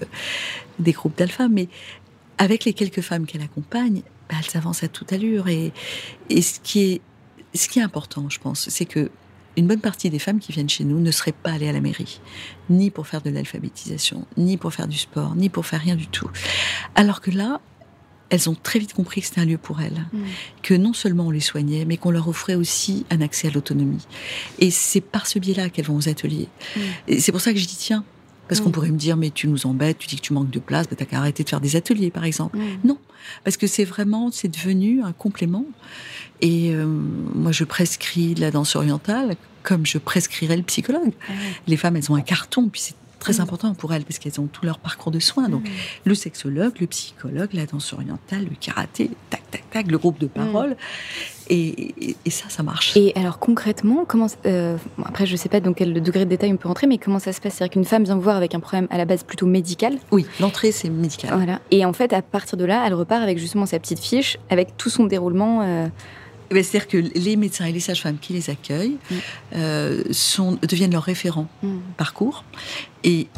des 0.79 0.93
groupes 0.93 1.17
d'alpha, 1.17 1.49
mais 1.49 1.69
avec 2.39 2.65
les 2.65 2.75
quelques 2.75 3.01
femmes 3.01 3.25
qu'elle 3.27 3.43
accompagne, 3.43 4.03
bah, 4.29 4.37
elle 4.39 4.51
s'avance 4.51 4.83
à 4.83 4.89
toute 4.89 5.13
allure. 5.13 5.49
Et, 5.49 5.73
et 6.29 6.43
ce 6.43 6.61
qui 6.61 6.81
est, 6.81 7.01
ce 7.55 7.69
qui 7.69 7.79
est 7.79 7.83
important, 7.83 8.29
je 8.29 8.39
pense, 8.39 8.69
c'est 8.69 8.85
que 8.85 9.11
une 9.57 9.67
bonne 9.67 9.81
partie 9.81 10.11
des 10.11 10.19
femmes 10.19 10.39
qui 10.39 10.53
viennent 10.53 10.69
chez 10.69 10.85
nous 10.85 11.01
ne 11.01 11.11
seraient 11.11 11.33
pas 11.33 11.53
allées 11.53 11.69
à 11.69 11.73
la 11.73 11.81
mairie, 11.81 12.21
ni 12.69 12.91
pour 12.91 13.07
faire 13.07 13.23
de 13.23 13.31
l'alphabétisation, 13.31 14.27
ni 14.37 14.59
pour 14.59 14.75
faire 14.75 14.87
du 14.87 14.99
sport, 14.99 15.35
ni 15.35 15.49
pour 15.49 15.65
faire 15.65 15.81
rien 15.81 15.97
du 15.97 16.07
tout. 16.07 16.29
Alors 16.95 17.23
que 17.23 17.31
là, 17.31 17.63
elles 18.31 18.51
ont 18.51 18.57
très 18.61 18.79
vite 18.79 18.93
compris 18.93 19.21
que 19.21 19.29
c'était 19.29 19.41
un 19.41 19.45
lieu 19.45 19.59
pour 19.59 19.81
elles, 19.81 20.05
mm. 20.13 20.19
que 20.63 20.75
non 20.75 20.93
seulement 20.93 21.27
on 21.27 21.31
les 21.31 21.41
soignait, 21.41 21.85
mais 21.85 21.97
qu'on 21.97 22.11
leur 22.11 22.29
offrait 22.29 22.55
aussi 22.55 23.07
un 23.11 23.21
accès 23.21 23.49
à 23.49 23.51
l'autonomie. 23.51 24.05
Et 24.59 24.71
c'est 24.71 25.01
par 25.01 25.27
ce 25.27 25.39
biais-là 25.39 25.71
qu'elles 25.71 25.87
vont 25.87 25.97
aux 25.97 26.09
ateliers. 26.09 26.49
Mm. 26.77 26.81
Et 27.09 27.21
c'est 27.21 27.33
pour 27.33 27.41
ça 27.41 27.53
que 27.53 27.59
je 27.59 27.67
dis 27.67 27.77
tiens, 27.77 28.05
parce 28.49 28.61
qu'on 28.61 28.71
mm. 28.71 28.73
pourrait 28.73 28.91
me 28.91 28.99
dire 28.99 29.17
mais 29.17 29.31
tu 29.31 29.49
nous 29.49 29.67
embêtes, 29.67 29.99
tu 29.99 30.09
dis 30.09 30.17
que 30.17 30.23
tu 30.23 30.33
manques 30.33 30.51
de 30.51 30.59
place, 30.59 30.89
bah, 30.89 30.97
t'as 30.99 31.05
qu'à 31.05 31.19
arrêter 31.19 31.45
de 31.45 31.49
faire 31.49 31.61
des 31.61 31.77
ateliers 31.77 32.11
par 32.11 32.25
exemple. 32.25 32.59
Non, 32.85 32.99
parce 33.45 33.57
que 33.57 33.67
c'est 33.67 33.85
vraiment, 33.85 34.31
c'est 34.33 34.49
devenu 34.49 35.03
un 35.03 35.13
complément. 35.13 35.65
Et 36.41 36.75
euh, 36.75 36.85
moi 36.87 37.53
je 37.53 37.65
prescris 37.65 38.35
la 38.35 38.51
danse 38.51 38.77
orientale 38.77 39.37
comme 39.63 39.85
je 39.85 39.99
prescrirais 39.99 40.57
le 40.57 40.63
psychologue. 40.63 41.13
Ah 41.29 41.33
les 41.67 41.77
femmes, 41.77 41.97
elles 41.97 42.11
ont 42.13 42.15
un 42.15 42.21
carton, 42.21 42.69
puis 42.69 42.81
c'est 42.81 42.95
très 43.27 43.41
important 43.41 43.75
pour 43.75 43.93
elles 43.93 44.05
parce 44.05 44.19
qu'elles 44.19 44.41
ont 44.41 44.47
tout 44.47 44.65
leur 44.65 44.79
parcours 44.79 45.11
de 45.11 45.19
soins. 45.19 45.49
Donc, 45.49 45.65
mm. 45.65 45.73
le 46.05 46.15
sexologue, 46.15 46.75
le 46.81 46.87
psychologue, 46.87 47.49
la 47.55 47.67
danse 47.67 47.93
orientale, 47.93 48.45
le 48.45 48.57
karaté, 48.59 49.11
tac, 49.31 49.43
tac, 49.51 49.69
tac, 49.71 49.91
le 49.91 49.99
groupe 49.99 50.19
de 50.21 50.27
parole. 50.27 50.71
Mm. 50.71 50.75
Et, 51.49 52.17
ça, 52.31 52.49
ça 52.49 52.63
marche. 52.63 52.97
Et 52.97 53.13
alors 53.15 53.39
concrètement, 53.39 54.05
comment 54.05 54.27
euh, 54.47 54.77
après 55.05 55.27
je 55.27 55.37
sais 55.37 55.49
pas 55.49 55.61
dans 55.61 55.73
quel 55.73 56.03
degré 56.03 56.25
de 56.25 56.31
détail 56.31 56.53
on 56.53 56.57
peut 56.57 56.67
rentrer, 56.67 56.89
mais 56.89 56.99
comment 56.99 57.21
ça 57.21 57.33
se 57.33 57.41
passe? 57.41 57.55
C'est-à-dire 57.55 57.73
qu'une 57.73 57.85
femme 57.85 58.03
vient 58.03 58.17
vous 58.17 58.21
voir 58.21 58.37
avec 58.37 58.55
un 58.55 58.61
problème 58.61 58.89
à 58.91 58.99
la 58.99 59.05
base 59.05 59.23
plutôt 59.23 59.47
médical? 59.47 59.97
Oui, 60.11 60.27
l'entrée 60.41 60.73
c'est 60.73 60.91
médical. 60.91 61.31
Voilà. 61.35 61.61
Et 61.71 61.85
en 61.85 61.93
fait, 61.93 62.13
à 62.13 62.21
partir 62.21 62.59
de 62.59 62.65
là, 62.65 62.83
elle 62.85 62.95
repart 62.95 63.23
avec 63.23 63.39
justement 63.39 63.65
sa 63.65 63.79
petite 63.79 64.01
fiche, 64.01 64.39
avec 64.51 64.77
tout 64.77 64.91
son 64.91 65.05
déroulement. 65.05 65.63
Euh, 65.63 65.87
c'est-à-dire 66.51 66.89
que 66.89 66.97
les 66.97 67.37
médecins 67.37 67.67
et 67.67 67.73
les 67.73 67.81
sages-femmes 67.81 68.19
qui 68.19 68.33
les 68.33 68.51
accueillent 68.51 68.99
mm. 69.11 69.15
euh, 69.55 70.03
sont, 70.11 70.59
deviennent 70.63 70.93
leurs 70.93 71.03
référents 71.03 71.49
mm. 71.63 71.79
parcours 71.97 72.45
et 73.05 73.29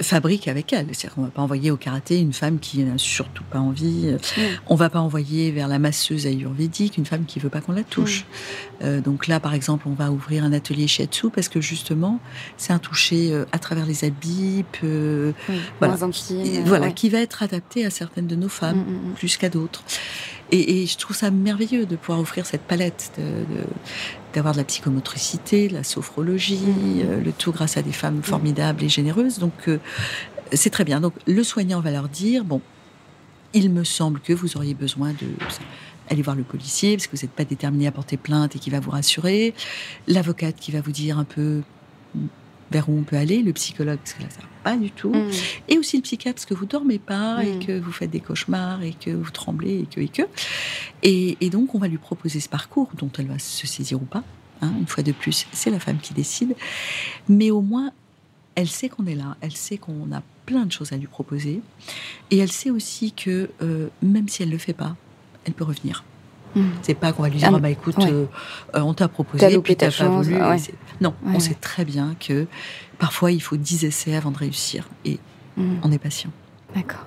fabriquent 0.00 0.46
avec 0.46 0.72
elles. 0.72 0.86
C'est-à-dire 0.92 1.14
qu'on 1.14 1.22
ne 1.22 1.26
va 1.26 1.32
pas 1.32 1.42
envoyer 1.42 1.72
au 1.72 1.76
karaté 1.76 2.20
une 2.20 2.32
femme 2.32 2.60
qui 2.60 2.84
n'a 2.84 2.98
surtout 2.98 3.42
pas 3.50 3.58
envie. 3.58 4.06
Mm. 4.06 4.40
On 4.68 4.74
ne 4.74 4.78
va 4.78 4.90
pas 4.90 5.00
envoyer 5.00 5.50
vers 5.50 5.66
la 5.66 5.78
masseuse 5.78 6.26
ayurvédique 6.26 6.98
une 6.98 7.06
femme 7.06 7.24
qui 7.26 7.38
ne 7.38 7.44
veut 7.44 7.50
pas 7.50 7.60
qu'on 7.60 7.72
la 7.72 7.82
touche. 7.82 8.24
Euh, 8.82 9.00
donc 9.00 9.26
là, 9.26 9.40
par 9.40 9.54
exemple, 9.54 9.88
on 9.88 9.94
va 9.94 10.12
ouvrir 10.12 10.44
un 10.44 10.52
atelier 10.52 10.86
shiatsu 10.86 11.30
parce 11.30 11.48
que 11.48 11.60
justement, 11.60 12.20
c'est 12.56 12.72
un 12.72 12.78
toucher 12.78 13.32
euh, 13.32 13.44
à 13.50 13.58
travers 13.58 13.86
les 13.86 14.04
habits, 14.04 14.64
voilà, 15.80 15.96
voilà 16.64 16.90
qui 16.92 17.08
va 17.08 17.18
être 17.18 17.42
adapté 17.42 17.84
à 17.84 17.90
certaines 17.90 18.26
de 18.26 18.36
nos 18.36 18.48
femmes 18.48 18.84
plus 19.16 19.36
qu'à 19.36 19.48
d'autres. 19.48 19.82
Et, 20.50 20.86
je 20.86 20.96
trouve 20.96 21.16
ça 21.16 21.30
merveilleux 21.30 21.86
de 21.86 21.96
pouvoir 21.96 22.20
offrir 22.20 22.46
cette 22.46 22.62
palette, 22.62 23.12
d'avoir 24.34 24.54
de, 24.54 24.58
la 24.58 24.64
psychomotricité, 24.64 25.68
de 25.68 25.74
la 25.74 25.84
sophrologie, 25.84 26.56
mmh. 26.56 27.00
euh, 27.04 27.20
le 27.22 27.32
tout 27.32 27.52
grâce 27.52 27.76
à 27.76 27.82
des 27.82 27.92
femmes 27.92 28.22
formidables 28.22 28.82
et 28.82 28.88
généreuses. 28.88 29.38
Donc 29.38 29.68
euh, 29.68 29.78
c'est 30.52 30.70
très 30.70 30.84
bien. 30.84 31.00
Donc 31.00 31.14
le 31.26 31.42
soignant 31.42 31.80
va 31.80 31.90
leur 31.90 32.08
dire, 32.08 32.44
bon, 32.44 32.62
il 33.52 33.70
me 33.70 33.84
semble 33.84 34.20
que 34.20 34.32
vous 34.32 34.56
auriez 34.56 34.74
besoin 34.74 35.10
de 35.12 35.26
aller 36.10 36.22
voir 36.22 36.36
le 36.36 36.42
policier 36.42 36.96
parce 36.96 37.06
que 37.06 37.16
vous 37.16 37.22
n'êtes 37.22 37.32
pas 37.32 37.44
déterminé 37.44 37.86
à 37.86 37.92
porter 37.92 38.16
plainte 38.16 38.56
et 38.56 38.58
qui 38.58 38.70
va 38.70 38.80
vous 38.80 38.90
rassurer, 38.90 39.54
l'avocate 40.06 40.56
qui 40.56 40.72
va 40.72 40.80
vous 40.80 40.92
dire 40.92 41.18
un 41.18 41.24
peu 41.24 41.62
vers 42.70 42.88
où 42.88 42.98
on 42.98 43.02
peut 43.02 43.16
aller, 43.16 43.42
le 43.42 43.52
psychologue, 43.52 43.98
parce 43.98 44.14
que 44.14 44.22
là, 44.22 44.30
ça 44.30 44.40
va 44.40 44.48
pas 44.62 44.76
du 44.76 44.90
tout, 44.90 45.12
mm. 45.12 45.30
et 45.68 45.78
aussi 45.78 45.96
le 45.96 46.02
psychiatre, 46.02 46.36
parce 46.36 46.46
que 46.46 46.54
vous 46.54 46.66
dormez 46.66 46.98
pas, 46.98 47.42
et 47.44 47.54
mm. 47.54 47.66
que 47.66 47.78
vous 47.78 47.92
faites 47.92 48.10
des 48.10 48.20
cauchemars, 48.20 48.82
et 48.82 48.92
que 48.92 49.10
vous 49.10 49.30
tremblez, 49.30 49.80
et 49.80 49.86
que, 49.86 50.00
et 50.00 50.08
que. 50.08 50.22
Et, 51.02 51.50
donc, 51.50 51.74
on 51.74 51.78
va 51.78 51.88
lui 51.88 51.98
proposer 51.98 52.40
ce 52.40 52.48
parcours, 52.48 52.90
dont 52.96 53.10
elle 53.18 53.26
va 53.26 53.38
se 53.38 53.66
saisir 53.66 54.00
ou 54.00 54.04
pas. 54.04 54.24
Hein, 54.60 54.72
une 54.78 54.86
fois 54.86 55.02
de 55.02 55.12
plus, 55.12 55.46
c'est 55.52 55.70
la 55.70 55.78
femme 55.78 55.98
qui 55.98 56.14
décide. 56.14 56.54
Mais 57.28 57.50
au 57.50 57.60
moins, 57.60 57.92
elle 58.54 58.68
sait 58.68 58.88
qu'on 58.88 59.06
est 59.06 59.14
là, 59.14 59.36
elle 59.40 59.54
sait 59.54 59.78
qu'on 59.78 60.10
a 60.12 60.22
plein 60.44 60.66
de 60.66 60.72
choses 60.72 60.92
à 60.92 60.96
lui 60.96 61.06
proposer, 61.06 61.60
et 62.30 62.38
elle 62.38 62.50
sait 62.50 62.70
aussi 62.70 63.12
que 63.12 63.50
euh, 63.62 63.88
même 64.02 64.28
si 64.28 64.42
elle 64.42 64.50
le 64.50 64.58
fait 64.58 64.72
pas, 64.72 64.96
elle 65.44 65.52
peut 65.52 65.64
revenir. 65.64 66.04
Mm. 66.54 66.62
C'est 66.82 66.94
pas 66.94 67.12
qu'on 67.12 67.22
va 67.22 67.28
lui 67.28 67.38
dire, 67.38 67.48
ah, 67.52 67.56
ah 67.56 67.60
bah 67.60 67.70
écoute, 67.70 67.96
euh, 68.00 68.26
euh, 68.74 68.80
on 68.80 68.94
t'a 68.94 69.08
proposé, 69.08 69.58
puis 69.60 69.76
t'as 69.76 69.90
pas 69.90 70.08
voulu. 70.08 70.36
Non, 71.00 71.14
on 71.24 71.40
sait 71.40 71.54
très 71.54 71.84
bien 71.84 72.16
que 72.18 72.46
parfois 72.98 73.30
il 73.30 73.40
faut 73.40 73.56
10 73.56 73.84
essais 73.84 74.16
avant 74.16 74.30
de 74.30 74.38
réussir 74.38 74.88
et 75.04 75.18
mm. 75.56 75.76
on 75.82 75.92
est 75.92 75.98
patient. 75.98 76.30
D'accord. 76.74 77.06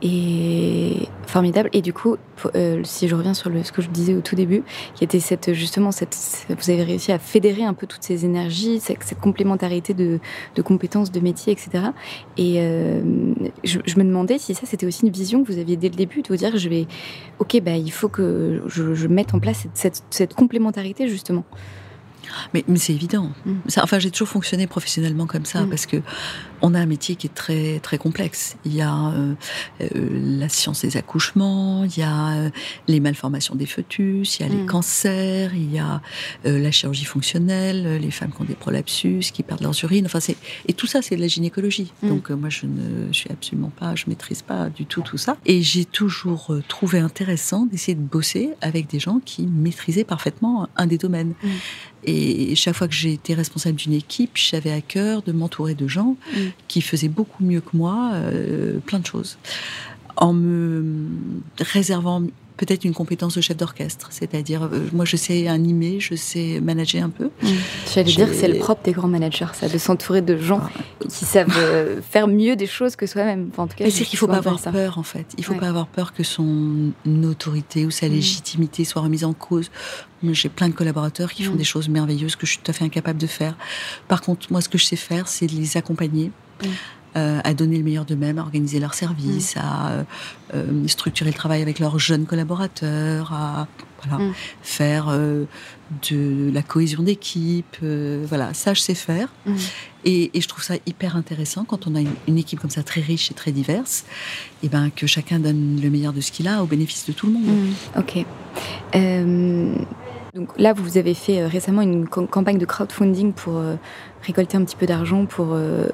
Et 0.00 1.08
formidable. 1.26 1.70
Et 1.72 1.80
du 1.80 1.92
coup, 1.92 2.16
euh, 2.54 2.82
si 2.84 3.08
je 3.08 3.14
reviens 3.14 3.34
sur 3.34 3.50
le, 3.50 3.62
ce 3.62 3.72
que 3.72 3.82
je 3.82 3.88
disais 3.88 4.14
au 4.14 4.20
tout 4.20 4.36
début, 4.36 4.62
qui 4.94 5.02
était 5.04 5.20
cette 5.20 5.52
justement 5.54 5.90
cette, 5.90 6.16
vous 6.48 6.70
avez 6.70 6.82
réussi 6.82 7.10
à 7.10 7.18
fédérer 7.18 7.64
un 7.64 7.74
peu 7.74 7.86
toutes 7.86 8.02
ces 8.02 8.24
énergies, 8.24 8.80
cette, 8.80 9.02
cette 9.02 9.20
complémentarité 9.20 9.94
de, 9.94 10.20
de, 10.54 10.62
compétences, 10.62 11.10
de 11.10 11.20
métiers, 11.20 11.52
etc. 11.52 11.86
Et 12.36 12.56
euh, 12.58 13.00
je, 13.64 13.80
je, 13.84 13.98
me 13.98 14.04
demandais 14.04 14.38
si 14.38 14.54
ça 14.54 14.66
c'était 14.66 14.86
aussi 14.86 15.06
une 15.06 15.12
vision 15.12 15.42
que 15.42 15.52
vous 15.52 15.58
aviez 15.58 15.76
dès 15.76 15.88
le 15.88 15.96
début, 15.96 16.22
de 16.22 16.28
vous 16.28 16.36
dire 16.36 16.56
je 16.56 16.68
vais, 16.68 16.86
ok, 17.38 17.60
bah 17.62 17.76
il 17.76 17.92
faut 17.92 18.08
que 18.08 18.62
je, 18.66 18.94
je 18.94 19.06
mette 19.06 19.34
en 19.34 19.40
place 19.40 19.58
cette, 19.58 19.76
cette, 19.76 20.02
cette 20.10 20.34
complémentarité 20.34 21.08
justement. 21.08 21.44
Mais, 22.54 22.64
c'est 22.76 22.92
évident. 22.92 23.30
Mm. 23.44 23.54
enfin, 23.78 23.98
j'ai 23.98 24.10
toujours 24.10 24.28
fonctionné 24.28 24.66
professionnellement 24.66 25.26
comme 25.26 25.44
ça 25.44 25.62
mm. 25.62 25.68
parce 25.68 25.86
que 25.86 25.98
on 26.62 26.74
a 26.74 26.80
un 26.80 26.86
métier 26.86 27.16
qui 27.16 27.26
est 27.26 27.34
très 27.34 27.80
très 27.80 27.98
complexe. 27.98 28.56
Il 28.64 28.74
y 28.74 28.80
a 28.80 28.94
euh, 28.94 29.34
euh, 29.82 30.38
la 30.38 30.48
science 30.48 30.82
des 30.82 30.96
accouchements, 30.96 31.84
il 31.84 31.98
y 31.98 32.02
a 32.02 32.32
euh, 32.32 32.50
les 32.88 33.00
malformations 33.00 33.54
des 33.54 33.66
fœtus, 33.66 34.38
il 34.38 34.42
y 34.42 34.46
a 34.46 34.48
les 34.48 34.62
mm. 34.62 34.66
cancers, 34.66 35.54
il 35.54 35.72
y 35.72 35.78
a 35.78 36.00
la 36.44 36.70
chirurgie 36.70 37.04
fonctionnelle, 37.04 37.98
les 38.00 38.10
femmes 38.10 38.30
qui 38.30 38.40
ont 38.40 38.44
des 38.44 38.54
prolapsus, 38.54 39.32
qui 39.32 39.42
perdent 39.42 39.62
leurs 39.62 39.84
urines. 39.84 40.06
Enfin, 40.06 40.20
c'est 40.20 40.36
et 40.66 40.72
tout 40.72 40.86
ça, 40.86 41.02
c'est 41.02 41.16
de 41.16 41.20
la 41.20 41.28
gynécologie. 41.28 41.92
Donc 42.02 42.30
moi, 42.30 42.48
je 42.48 42.66
ne 42.66 43.12
suis 43.12 43.30
absolument 43.30 43.72
pas, 43.76 43.94
je 43.94 44.04
maîtrise 44.06 44.42
pas 44.42 44.68
du 44.68 44.86
tout 44.86 45.02
tout 45.02 45.18
ça. 45.18 45.36
Et 45.44 45.62
j'ai 45.62 45.84
toujours 45.84 46.54
trouvé 46.68 46.98
intéressant 47.00 47.66
d'essayer 47.66 47.94
de 47.94 48.00
bosser 48.00 48.50
avec 48.60 48.88
des 48.88 49.00
gens 49.00 49.20
qui 49.24 49.46
maîtrisaient 49.46 50.04
parfaitement 50.04 50.68
un 50.76 50.86
des 50.86 50.98
domaines. 50.98 51.34
Et 52.04 52.54
chaque 52.56 52.74
fois 52.74 52.88
que 52.88 52.94
j'ai 52.94 53.12
été 53.12 53.34
responsable 53.34 53.76
d'une 53.76 53.92
équipe, 53.92 54.32
j'avais 54.34 54.72
à 54.72 54.80
cœur 54.80 55.22
de 55.22 55.32
m'entourer 55.32 55.74
de 55.74 55.86
gens 55.86 56.16
mm. 56.34 56.38
Qui 56.68 56.80
faisaient 56.80 57.08
beaucoup 57.08 57.44
mieux 57.44 57.60
que 57.60 57.76
moi 57.76 58.12
euh, 58.14 58.78
plein 58.80 58.98
de 58.98 59.06
choses. 59.06 59.38
En 60.16 60.32
me 60.32 61.08
réservant 61.58 62.22
peut-être 62.56 62.84
une 62.84 62.94
compétence 62.94 63.34
de 63.34 63.40
chef 63.40 63.56
d'orchestre, 63.56 64.08
c'est-à-dire 64.10 64.64
euh, 64.64 64.88
moi 64.92 65.04
je 65.04 65.16
sais 65.16 65.48
animer, 65.48 65.98
je 66.00 66.14
sais 66.14 66.60
manager 66.60 67.04
un 67.04 67.10
peu. 67.10 67.24
Mmh. 67.24 67.48
J'allais 67.92 68.12
dire 68.12 68.28
c'est 68.32 68.48
le 68.48 68.58
propre 68.58 68.82
des 68.84 68.92
grands 68.92 69.08
managers, 69.08 69.46
ça, 69.52 69.68
de 69.68 69.78
s'entourer 69.78 70.22
de 70.22 70.36
gens 70.36 70.60
ah. 70.62 71.04
qui 71.08 71.24
savent 71.24 71.52
euh, 71.56 72.00
faire 72.02 72.28
mieux 72.28 72.54
des 72.54 72.66
choses 72.66 72.94
que 72.94 73.06
soi-même. 73.06 73.50
en 73.56 73.66
tout 73.66 73.76
cas, 73.76 73.90
c'est 73.90 74.04
qu'il 74.04 74.18
faut 74.18 74.28
pas 74.28 74.36
avoir 74.36 74.60
peur 74.60 74.98
en 74.98 75.02
fait. 75.02 75.26
Il 75.38 75.44
faut 75.44 75.54
pas 75.54 75.68
avoir 75.68 75.86
peur 75.86 76.12
que 76.12 76.22
son 76.22 76.92
autorité 77.24 77.86
ou 77.86 77.90
sa 77.90 78.08
mmh. 78.08 78.12
légitimité 78.12 78.84
soit 78.84 79.02
remise 79.02 79.24
en 79.24 79.32
cause. 79.32 79.70
J'ai 80.22 80.48
plein 80.48 80.68
de 80.68 80.74
collaborateurs 80.74 81.32
qui 81.32 81.42
font 81.42 81.54
mmh. 81.54 81.56
des 81.56 81.64
choses 81.64 81.88
merveilleuses 81.88 82.36
que 82.36 82.46
je 82.46 82.52
suis 82.52 82.60
tout 82.60 82.70
à 82.70 82.74
fait 82.74 82.84
incapable 82.84 83.18
de 83.18 83.26
faire. 83.26 83.56
Par 84.06 84.20
contre, 84.20 84.52
moi, 84.52 84.60
ce 84.60 84.68
que 84.68 84.78
je 84.78 84.84
sais 84.84 84.94
faire, 84.94 85.26
c'est 85.26 85.46
de 85.46 85.52
les 85.52 85.76
accompagner. 85.76 86.30
Euh, 87.14 87.40
à 87.44 87.52
donner 87.52 87.76
le 87.76 87.84
meilleur 87.84 88.06
d'eux-mêmes, 88.06 88.38
à 88.38 88.40
organiser 88.40 88.80
leurs 88.80 88.94
services, 88.94 89.54
mm. 89.56 89.58
à 89.58 89.90
euh, 89.90 90.02
euh, 90.54 90.88
structurer 90.88 91.28
le 91.28 91.36
travail 91.36 91.60
avec 91.60 91.78
leurs 91.78 91.98
jeunes 91.98 92.24
collaborateurs, 92.24 93.34
à 93.34 93.68
voilà, 94.02 94.24
mm. 94.24 94.34
faire 94.62 95.14
de 96.08 96.50
la 96.54 96.62
cohésion 96.62 97.02
d'équipe. 97.02 97.76
voilà, 97.82 98.54
ça, 98.54 98.72
je 98.72 98.80
sais 98.80 98.94
faire. 98.94 99.28
Mm. 99.44 99.54
Et, 100.06 100.30
je 100.34 100.48
trouve 100.48 100.64
ça 100.64 100.76
hyper 100.86 101.14
intéressant 101.14 101.64
quand 101.64 101.86
on 101.86 101.96
a 101.96 102.00
une, 102.00 102.38
équipe 102.38 102.60
comme 102.60 102.70
ça 102.70 102.82
très 102.82 103.02
riche 103.02 103.30
et 103.30 103.34
très 103.34 103.52
diverse, 103.52 104.06
et 104.62 104.70
ben 104.70 104.88
que 104.88 105.06
chacun 105.06 105.38
donne 105.38 105.78
le 105.82 105.90
meilleur 105.90 106.14
de 106.14 106.22
ce 106.22 106.32
qu'il 106.32 106.48
a 106.48 106.62
au 106.62 106.66
bénéfice 106.66 107.04
de 107.06 107.12
tout 107.12 107.26
le 107.26 107.34
monde. 107.34 107.74
Ok. 107.98 108.24
Donc 110.34 110.48
là, 110.58 110.72
vous 110.72 110.96
avez 110.96 111.12
fait 111.12 111.44
récemment 111.46 111.82
une 111.82 112.08
campagne 112.08 112.56
de 112.56 112.64
crowdfunding 112.64 113.34
pour 113.34 113.60
récolter 114.22 114.56
un 114.56 114.64
petit 114.64 114.76
peu 114.76 114.86
d'argent 114.86 115.26
pour. 115.26 115.52
Euh, 115.52 115.88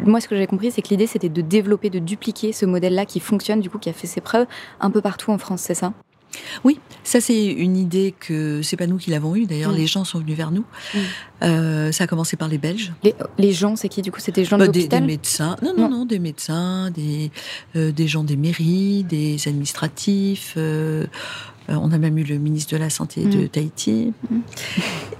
moi, 0.00 0.20
ce 0.20 0.28
que 0.28 0.34
j'avais 0.34 0.46
compris, 0.46 0.70
c'est 0.70 0.82
que 0.82 0.88
l'idée, 0.88 1.06
c'était 1.06 1.28
de 1.28 1.42
développer, 1.42 1.90
de 1.90 1.98
dupliquer 1.98 2.52
ce 2.52 2.66
modèle-là 2.66 3.06
qui 3.06 3.20
fonctionne, 3.20 3.60
du 3.60 3.70
coup, 3.70 3.78
qui 3.78 3.88
a 3.88 3.92
fait 3.92 4.06
ses 4.06 4.20
preuves 4.20 4.46
un 4.80 4.90
peu 4.90 5.00
partout 5.00 5.30
en 5.30 5.38
France, 5.38 5.62
c'est 5.62 5.74
ça? 5.74 5.92
Oui, 6.64 6.78
ça 7.04 7.20
c'est 7.20 7.44
une 7.46 7.76
idée 7.76 8.14
que 8.18 8.60
c'est 8.62 8.76
pas 8.76 8.86
nous 8.86 8.98
qui 8.98 9.10
l'avons 9.10 9.34
eue. 9.34 9.46
D'ailleurs, 9.46 9.72
Mm. 9.72 9.76
les 9.76 9.86
gens 9.86 10.04
sont 10.04 10.18
venus 10.18 10.36
vers 10.36 10.50
nous. 10.50 10.64
Mm. 10.94 10.98
Euh, 11.42 11.92
ça 11.92 12.04
a 12.04 12.06
commencé 12.06 12.36
par 12.36 12.48
les 12.48 12.58
Belges. 12.58 12.92
Les, 13.02 13.14
les 13.38 13.52
gens, 13.52 13.76
c'est 13.76 13.88
qui 13.88 14.02
du 14.02 14.10
coup? 14.12 14.20
C'était 14.20 14.42
des 14.42 14.44
gens 14.44 14.58
de 14.58 14.66
Bah, 14.66 14.72
des, 14.72 14.88
des 14.88 15.00
médecins, 15.00 15.56
non, 15.62 15.72
non, 15.76 15.88
Non. 15.88 15.98
non, 16.00 16.04
des 16.04 16.18
médecins, 16.18 16.90
des, 16.90 17.30
euh, 17.76 17.92
des 17.92 18.06
gens 18.08 18.24
des 18.24 18.36
mairies, 18.36 19.04
des 19.04 19.36
administratifs. 19.48 20.54
euh, 20.56 21.06
on 21.68 21.92
a 21.92 21.98
même 21.98 22.16
eu 22.16 22.24
le 22.24 22.38
ministre 22.38 22.72
de 22.72 22.78
la 22.78 22.88
Santé 22.88 23.24
de 23.24 23.44
Mm. 23.44 23.48
Tahiti. 23.50 24.12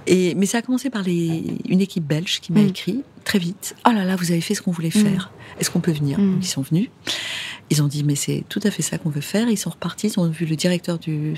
Et, 0.07 0.33
mais 0.35 0.45
ça 0.47 0.57
a 0.59 0.61
commencé 0.63 0.89
par 0.89 1.03
les, 1.03 1.43
une 1.69 1.79
équipe 1.81 2.05
belge 2.05 2.39
qui 2.41 2.51
m'a 2.51 2.61
écrit 2.61 3.03
très 3.29 3.39
vite 3.39 3.75
Oh 3.87 3.91
là 3.91 4.03
là, 4.05 4.15
vous 4.15 4.31
avez 4.31 4.41
fait 4.41 4.55
ce 4.55 4.61
qu'on 4.63 4.71
voulait 4.71 4.89
Mm. 4.89 5.05
faire. 5.05 5.31
Est-ce 5.59 5.69
qu'on 5.69 5.79
peut 5.81 5.91
venir 5.91 6.19
Mm. 6.19 6.39
Ils 6.41 6.47
sont 6.47 6.61
venus. 6.63 6.89
Ils 7.69 7.83
ont 7.83 7.87
dit 7.87 8.03
Mais 8.03 8.15
c'est 8.15 8.43
tout 8.49 8.59
à 8.63 8.71
fait 8.71 8.81
ça 8.81 8.97
qu'on 8.97 9.09
veut 9.11 9.21
faire. 9.21 9.47
Ils 9.49 9.57
sont 9.57 9.69
repartis. 9.69 10.07
Ils 10.07 10.19
ont 10.19 10.27
vu 10.29 10.45
le 10.47 10.55
directeur 10.55 10.97
du, 10.97 11.33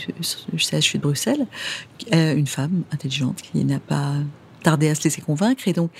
du 0.53 0.59
CHU 0.59 0.97
de 0.97 1.01
Bruxelles, 1.03 1.45
euh, 2.13 2.33
une 2.35 2.47
femme 2.47 2.83
intelligente 2.91 3.41
qui 3.41 3.63
n'a 3.65 3.79
pas 3.79 4.13
tardé 4.63 4.89
à 4.89 4.95
se 4.95 5.03
laisser 5.03 5.21
convaincre. 5.21 5.67
Et 5.67 5.73
donc, 5.73 5.91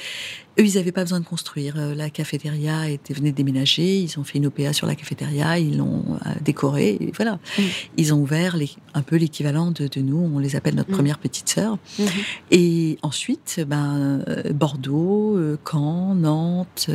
eux, 0.59 0.65
ils 0.65 0.75
n'avaient 0.75 0.91
pas 0.91 1.03
besoin 1.03 1.19
de 1.19 1.25
construire. 1.25 1.75
Euh, 1.77 1.95
La 1.95 2.09
cafétéria 2.09 2.89
était, 2.89 3.13
venait 3.13 3.31
de 3.31 3.35
déménager. 3.37 3.99
Ils 3.99 4.19
ont 4.19 4.23
fait 4.23 4.37
une 4.37 4.47
OPA 4.47 4.73
sur 4.73 4.85
la 4.87 4.95
cafétéria. 4.95 5.57
Ils 5.59 5.77
l'ont 5.77 6.03
euh, 6.25 6.29
décorée. 6.43 6.97
Et 6.99 7.11
voilà. 7.15 7.39
Mm. 7.57 7.61
Ils 7.97 8.13
ont 8.13 8.17
ouvert 8.19 8.57
les- 8.57 8.69
un 8.93 9.01
peu 9.01 9.15
l'équivalent 9.15 9.71
de, 9.71 9.87
de 9.87 10.01
nous. 10.01 10.17
On 10.17 10.39
les 10.39 10.55
appelle 10.55 10.75
notre 10.75 10.91
Mm. 10.91 10.95
première 10.95 11.19
petite 11.19 11.47
sœur. 11.49 11.77
Mhm. 11.99 12.05
Et 12.51 12.97
ensuite, 13.01 13.61
ben, 13.67 14.23
euh, 14.27 14.51
Bordeaux, 14.53 15.39
Caen, 15.69 16.15
Nantes, 16.15 16.89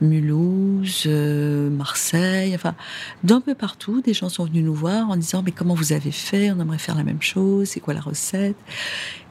Mulhouse, 0.00 1.06
Marseille, 1.06 2.54
enfin, 2.54 2.74
d'un 3.22 3.40
peu 3.40 3.54
partout, 3.54 4.00
des 4.02 4.14
gens 4.14 4.28
sont 4.28 4.44
venus 4.44 4.64
nous 4.64 4.74
voir 4.74 5.10
en 5.10 5.16
disant, 5.16 5.42
mais 5.44 5.52
comment 5.52 5.74
vous 5.74 5.92
avez 5.92 6.10
fait? 6.12 6.50
On 6.50 6.60
aimerait 6.60 6.78
faire 6.78 6.96
la 6.96 7.04
même 7.04 7.22
chose, 7.22 7.68
c'est 7.68 7.80
quoi 7.80 7.94
la 7.94 8.00
recette? 8.00 8.56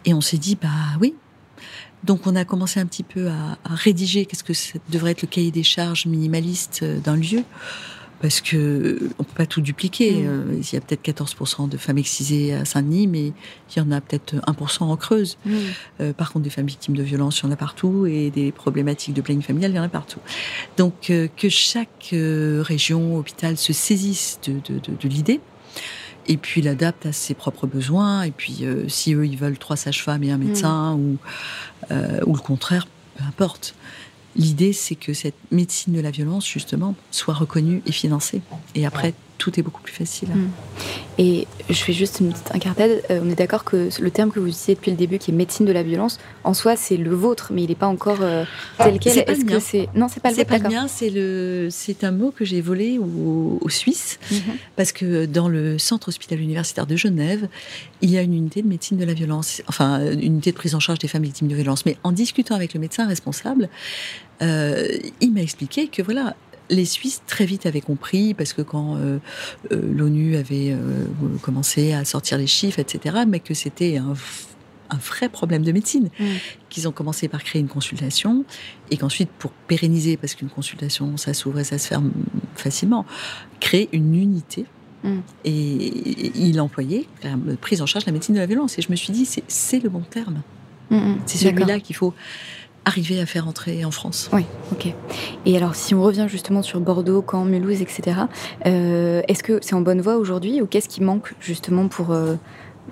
Et 0.06 0.14
on 0.14 0.22
s'est 0.22 0.38
dit, 0.38 0.58
bah 0.62 0.68
oui. 1.02 1.14
Donc 2.04 2.28
on 2.28 2.36
a 2.36 2.46
commencé 2.46 2.80
un 2.80 2.86
petit 2.86 3.04
peu 3.04 3.28
à, 3.30 3.58
à 3.64 3.76
rédiger 3.76 4.26
qu'est-ce 4.26 4.44
que 4.44 4.54
ça 4.54 4.80
devrait 4.90 5.12
être 5.12 5.22
le 5.22 5.28
cahier 5.28 5.52
des 5.52 5.64
charges 5.64 6.06
minimaliste 6.06 6.82
euh, 6.84 7.00
d'un 7.00 7.16
lieu. 7.16 7.44
Parce 8.22 8.40
que 8.40 8.56
euh, 8.56 9.10
on 9.20 9.24
peut 9.26 9.34
pas 9.36 9.46
tout 9.46 9.60
dupliquer. 9.60 10.14
Mm. 10.14 10.26
Euh, 10.28 10.44
Il 10.62 10.74
y 10.74 10.78
a 10.78 10.82
peut-être 10.82 11.04
14% 11.06 11.68
de 11.68 11.76
femmes 11.78 11.98
excisées 11.98 12.54
à 12.54 12.64
Saint-Denis, 12.64 13.08
mais 13.08 13.28
il 13.28 13.34
y 13.78 13.82
en 13.82 13.92
a 13.92 14.00
peut-être 14.00 14.36
1% 14.36 14.84
en 14.84 14.96
Creuse. 14.96 15.38
Euh, 16.00 16.14
par 16.14 16.32
contre, 16.32 16.44
des 16.44 16.50
femmes 16.50 16.68
victimes 16.68 16.96
de 16.96 17.04
violences, 17.04 17.40
il 17.40 17.46
y 17.46 17.50
en 17.50 17.52
a 17.52 17.58
partout, 17.58 18.06
et 18.06 18.30
des 18.32 18.54
problématiques 18.54 19.14
de 19.14 19.22
planning 19.22 19.42
familial, 19.44 19.72
il 19.72 19.76
y 19.76 19.80
en 19.80 19.84
a 19.84 19.90
partout. 19.90 20.20
Donc, 20.78 21.10
euh, 21.10 21.28
que 21.36 21.50
chaque 21.50 22.12
euh, 22.14 22.64
région, 22.66 23.18
hôpital 23.18 23.58
se 23.58 23.74
saisisse 23.74 24.40
de, 24.48 24.54
de- 24.54 24.80
de- 24.80 24.96
de 24.98 25.10
l'idée, 25.10 25.42
et 26.28 26.38
puis 26.38 26.62
l'adapte 26.62 27.06
à 27.06 27.12
ses 27.12 27.34
propres 27.34 27.68
besoins, 27.68 28.24
et 28.24 28.32
puis 28.32 28.60
euh, 28.62 28.88
si 28.88 29.14
eux, 29.14 29.26
ils 29.26 29.38
veulent 29.38 29.58
trois 29.58 29.76
sages-femmes 29.76 30.24
et 30.24 30.32
un 30.32 30.38
médecin, 30.38 30.94
ou, 30.94 31.18
euh, 31.92 32.20
ou 32.26 32.36
le 32.36 32.42
contraire, 32.42 32.88
peu 33.18 33.24
importe. 33.24 33.76
L'idée, 34.36 34.74
c'est 34.74 34.96
que 34.96 35.14
cette 35.14 35.36
médecine 35.52 35.94
de 35.94 36.00
la 36.00 36.10
violence, 36.10 36.48
justement, 36.48 36.96
soit 37.12 37.36
reconnue 37.36 37.84
et 37.86 37.92
financée. 37.92 38.42
Et 38.74 38.86
après, 38.86 39.14
tout 39.38 39.60
est 39.60 39.64
beaucoup 39.64 39.82
plus 39.82 39.94
facile. 39.94 40.30
Mm. 40.30 40.50
Et 41.18 41.48
je 41.70 41.76
fais 41.76 41.94
juste 41.94 42.20
une 42.20 42.32
petite 42.32 42.54
incartade. 42.54 43.04
Euh, 43.10 43.20
on 43.24 43.30
est 43.30 43.36
d'accord 43.36 43.64
que 43.64 43.90
le 44.00 44.12
terme 44.12 44.32
que 44.32 44.40
vous 44.40 44.48
utilisez 44.48 44.76
depuis 44.76 44.92
le 44.92 44.98
début, 44.98 45.18
qui 45.20 45.32
est 45.32 45.34
médecine 45.34 45.66
de 45.66 45.72
la 45.72 45.84
violence, 45.84 46.20
en 46.44 46.54
soi, 46.54 46.76
c'est 46.76 46.98
le 46.98 47.14
vôtre, 47.14 47.52
mais 47.54 47.64
il 47.64 47.70
n'est 47.70 47.76
pas 47.76 47.88
encore 47.88 48.20
euh, 48.22 48.46
tel 48.78 49.00
quel. 49.00 49.14
C'est 49.14 49.24
pas 49.24 49.34
Est-ce 49.34 49.46
le 49.46 49.52
que 49.52 49.60
c'est 49.60 49.90
non, 49.96 50.08
c'est 50.08 50.22
pas 50.22 50.30
le 50.30 50.36
C'est 50.36 50.46
pas 50.46 50.60
mien, 50.60 50.88
c'est 50.88 51.10
le, 51.10 51.68
c'est 51.72 52.04
un 52.04 52.12
mot 52.12 52.32
que 52.32 52.46
j'ai 52.46 52.62
volé 52.62 52.98
aux, 52.98 53.60
aux 53.62 53.70
Suisses. 53.70 54.20
Mhm. 54.32 54.40
Parce 54.76 54.92
que 54.92 55.26
dans 55.26 55.50
le 55.50 55.78
centre 55.78 56.10
hospitalier 56.10 56.44
universitaire 56.44 56.88
de 56.88 56.96
Genève, 56.96 57.48
il 58.02 58.10
y 58.10 58.18
a 58.18 58.22
une 58.22 58.34
unité 58.34 58.62
de 58.62 58.68
médecine 58.68 58.98
de 58.98 59.06
la 59.06 59.14
violence, 59.14 59.62
enfin 59.68 60.12
une 60.12 60.22
unité 60.22 60.52
de 60.52 60.58
prise 60.58 60.76
en 60.76 60.80
charge 60.80 61.00
des 61.00 61.08
femmes 61.08 61.24
victimes 61.24 61.48
de 61.48 61.56
violence. 61.56 61.86
Mais 61.86 61.98
en 62.04 62.12
discutant 62.12 62.56
avec 62.56 62.74
le 62.74 62.80
médecin 62.80 63.08
responsable, 63.08 63.70
euh, 64.42 64.88
il 65.22 65.34
m'a 65.34 65.42
expliqué 65.42 65.88
que 65.88 66.02
voilà, 66.02 66.36
les 66.70 66.86
Suisses 66.86 67.22
très 67.28 67.46
vite 67.46 67.66
avaient 67.66 67.82
compris 67.82 68.34
parce 68.34 68.54
que 68.54 68.62
quand 68.62 68.96
euh, 68.96 69.20
euh, 69.72 69.82
l'ONU 69.94 70.36
avait 70.36 70.72
euh, 70.72 71.06
commencé 71.42 71.94
à 71.94 72.06
sortir 72.06 72.38
les 72.38 72.48
chiffres, 72.48 72.80
etc., 72.80 73.18
mais 73.28 73.40
que 73.40 73.54
c'était 73.54 73.98
un, 73.98 74.14
vrai 75.12 75.28
problème 75.28 75.64
de 75.64 75.72
médecine, 75.72 76.10
Mm. 76.20 76.24
qu'ils 76.70 76.88
ont 76.88 76.92
commencé 76.92 77.28
par 77.28 77.44
créer 77.44 77.60
une 77.60 77.68
consultation 77.68 78.46
et 78.92 78.98
qu'ensuite, 78.98 79.30
pour 79.40 79.50
pérenniser, 79.52 80.18
parce 80.18 80.36
qu'une 80.36 80.50
consultation, 80.50 81.18
ça 81.18 81.34
s'ouvre 81.34 81.60
et 81.60 81.64
ça 81.64 81.80
se 81.80 81.88
ferme 81.88 82.12
facilement, 82.56 83.04
créer 83.60 83.90
une 83.92 84.14
unité. 84.14 84.66
Mm. 85.04 85.18
Et 85.46 86.40
il 86.40 86.62
employait 86.62 87.08
la 87.24 87.36
prise 87.60 87.82
en 87.82 87.88
charge 87.88 88.06
de 88.06 88.10
la 88.12 88.14
médecine 88.14 88.36
de 88.36 88.40
la 88.40 88.46
violence. 88.46 88.78
Et 88.78 88.84
je 88.84 88.92
me 88.92 88.96
suis 88.96 89.12
dit, 89.12 89.26
c'est- 89.26 89.80
le 89.80 89.90
bon 89.90 90.02
terme. 90.02 90.44
Mhm. 90.92 91.18
C'est 91.26 91.40
celui-là 91.40 91.80
qu'il 91.80 91.96
faut 91.96 92.14
arriver 92.86 93.20
à 93.22 93.26
faire 93.26 93.48
entrer 93.48 93.86
en 93.86 93.92
France. 93.92 94.30
Oui, 94.34 94.46
ok. 94.72 94.94
Et 95.46 95.58
alors, 95.58 95.76
si 95.76 95.96
on 95.96 96.02
revient 96.02 96.26
justement 96.28 96.62
sur 96.62 96.80
Bordeaux, 96.80 97.24
Caen, 97.30 97.46
Mulhouse, 97.46 97.82
etc., 97.82 98.22
euh, 98.66 99.22
est-ce 99.28 99.44
que 99.44 99.60
c'est 99.62 99.76
en 99.76 99.82
bonne 99.82 100.02
voie 100.02 100.18
aujourd'hui 100.18 100.62
ou 100.62 100.66
qu'est-ce 100.68 100.90
qui 100.90 101.02
manque 101.02 101.34
justement 101.40 101.88
pour 101.88 102.12
euh, 102.12 102.36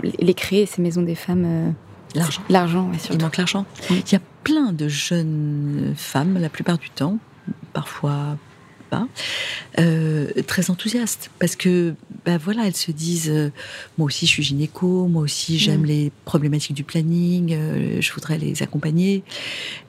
les 0.03 0.33
créer, 0.33 0.65
ces 0.65 0.81
maisons 0.81 1.01
des 1.01 1.15
femmes 1.15 1.45
euh, 1.45 1.71
L'argent. 2.15 2.41
L'argent, 2.49 2.89
Il 2.93 2.99
surtout. 2.99 3.21
manque 3.23 3.37
l'argent. 3.37 3.65
Il 3.89 4.11
y 4.11 4.15
a 4.15 4.21
plein 4.43 4.73
de 4.73 4.87
jeunes 4.87 5.93
femmes, 5.95 6.37
la 6.39 6.49
plupart 6.49 6.77
du 6.77 6.89
temps, 6.89 7.17
parfois 7.73 8.37
pas, 8.91 9.07
euh, 9.79 10.27
très 10.45 10.69
enthousiastes. 10.69 11.31
Parce 11.39 11.55
que, 11.55 11.95
ben 12.25 12.37
voilà, 12.37 12.67
elles 12.67 12.75
se 12.75 12.91
disent 12.91 13.31
euh, 13.31 13.49
Moi 13.97 14.05
aussi, 14.05 14.27
je 14.27 14.31
suis 14.31 14.43
gynéco, 14.43 15.07
moi 15.07 15.23
aussi, 15.23 15.57
j'aime 15.57 15.81
Mm. 15.81 15.85
les 15.85 16.11
problématiques 16.25 16.75
du 16.75 16.83
planning, 16.83 17.53
euh, 17.53 18.01
je 18.01 18.13
voudrais 18.13 18.37
les 18.37 18.61
accompagner. 18.61 19.23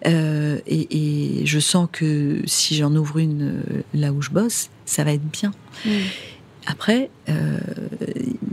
Et, 0.04 0.86
et 0.90 1.46
je 1.46 1.58
sens 1.58 1.88
que 1.92 2.40
si 2.46 2.76
j'en 2.76 2.94
ouvre 2.96 3.18
une 3.18 3.62
là 3.92 4.12
où 4.12 4.22
je 4.22 4.30
bosse, 4.30 4.70
ça 4.86 5.04
va 5.04 5.12
être 5.12 5.28
bien. 5.30 5.52
Mm. 5.84 5.90
Après, 6.66 7.10
euh, 7.28 7.58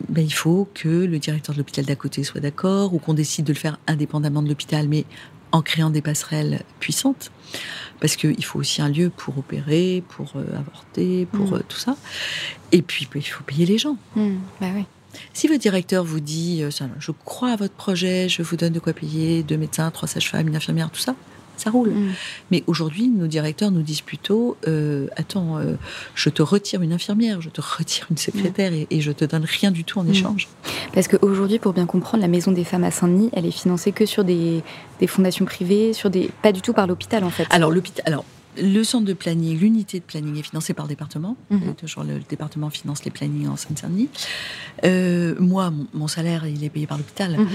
ben, 0.10 0.26
il 0.26 0.34
faut 0.34 0.68
que 0.74 0.88
le 0.88 1.20
directeur 1.20 1.54
de 1.54 1.60
l'hôpital 1.60 1.86
d'à 1.86 1.96
côté 1.96 2.24
soit 2.24 2.42
d'accord 2.42 2.94
ou 2.94 3.00
qu'on 3.00 3.14
décide 3.14 3.46
de 3.46 3.54
le 3.54 3.58
faire 3.58 3.78
indépendamment 3.88 4.42
de 4.42 4.50
l'hôpital, 4.50 4.88
mais 4.88 5.06
en 5.52 5.62
créant 5.62 5.90
des 5.90 6.02
passerelles 6.02 6.64
puissantes. 6.80 7.32
Parce 8.00 8.16
qu'il 8.16 8.44
faut 8.46 8.60
aussi 8.60 8.82
un 8.82 8.88
lieu 8.90 9.10
pour 9.10 9.38
opérer, 9.38 10.04
pour 10.10 10.32
euh, 10.36 10.46
avorter, 10.58 11.26
pour 11.26 11.52
Mm. 11.52 11.56
euh, 11.56 11.60
tout 11.68 11.78
ça. 11.80 11.98
Et 12.72 12.82
puis, 12.82 13.08
ben, 13.12 13.20
il 13.20 13.26
faut 13.28 13.44
payer 13.44 13.66
les 13.66 13.78
gens. 13.78 13.98
Mm. 14.16 14.36
Bah 14.62 14.68
oui. 14.76 14.86
Si 15.34 15.48
votre 15.48 15.60
directeur 15.60 16.04
vous 16.06 16.20
dit 16.20 16.62
euh, 16.64 16.70
Je 17.00 17.12
crois 17.12 17.52
à 17.52 17.56
votre 17.56 17.74
projet, 17.74 18.30
je 18.30 18.42
vous 18.44 18.56
donne 18.56 18.74
de 18.74 18.80
quoi 18.80 18.94
payer, 18.94 19.42
deux 19.44 19.58
médecins, 19.58 19.90
trois 19.92 20.08
sages-femmes, 20.08 20.48
une 20.48 20.56
infirmière, 20.56 20.92
tout 20.92 21.00
ça, 21.02 21.16
ça 21.60 21.70
roule. 21.70 21.90
Mm. 21.90 22.12
Mais 22.52 22.64
aujourd'hui, 22.68 23.08
nos 23.10 23.28
directeurs 23.28 23.72
nous 23.72 23.82
disent 23.82 24.02
plutôt 24.02 24.58
euh, 24.68 25.08
Attends, 25.16 25.58
euh, 25.58 25.76
je 26.16 26.30
te 26.30 26.42
retire 26.42 26.82
une 26.82 26.94
infirmière, 26.94 27.42
je 27.42 27.50
te 27.50 27.62
retire 27.62 28.08
une 28.10 28.18
secrétaire 28.18 28.74
et, 28.74 28.88
et 28.90 29.02
je 29.02 29.12
te 29.12 29.26
donne 29.26 29.46
rien 29.46 29.72
du 29.72 29.84
tout 29.84 30.00
en 30.00 30.04
Mm. 30.04 30.12
échange. 30.12 30.48
Parce 30.94 31.08
qu'aujourd'hui, 31.08 31.60
pour 31.60 31.74
bien 31.74 31.86
comprendre, 31.86 32.22
la 32.22 32.28
Maison 32.30 32.52
des 32.52 32.64
femmes 32.64 32.84
à 32.84 32.92
Saint-Denis, 32.92 33.30
elle 33.34 33.46
est 33.46 33.52
financée 33.52 33.92
que 33.92 34.06
sur 34.06 34.24
des, 34.24 34.64
des 35.00 35.08
fondations 35.08 35.46
privées, 35.46 35.94
sur 35.94 36.10
des, 36.10 36.30
pas 36.42 36.52
du 36.52 36.62
tout 36.62 36.74
par 36.74 36.88
l'hôpital 36.88 37.24
en 37.24 37.30
fait. 37.30 37.46
Alors, 37.50 37.72
l'hôpital. 37.72 38.04
Alors, 38.08 38.26
le 38.58 38.84
centre 38.84 39.06
de 39.06 39.14
planning, 39.14 39.58
l'unité 39.60 40.00
de 40.00 40.04
planning 40.06 40.38
est 40.38 40.44
financée 40.44 40.74
par 40.74 40.86
le 40.86 40.90
département. 40.90 41.38
Mhm. 41.50 41.76
Toujours 41.76 42.04
le, 42.04 42.16
le 42.16 42.24
département 42.28 42.70
finance 42.70 43.04
les 43.06 43.12
plannings 43.12 43.48
en 43.48 43.56
Seine-Saint-Denis. 43.56 44.10
Euh, 44.86 45.36
moi, 45.40 45.70
mon, 45.72 45.88
mon 45.94 46.08
salaire, 46.08 46.46
il 46.48 46.64
est 46.64 46.70
payé 46.70 46.88
par 46.88 46.98
l'hôpital, 46.98 47.38
Mhm. 47.38 47.48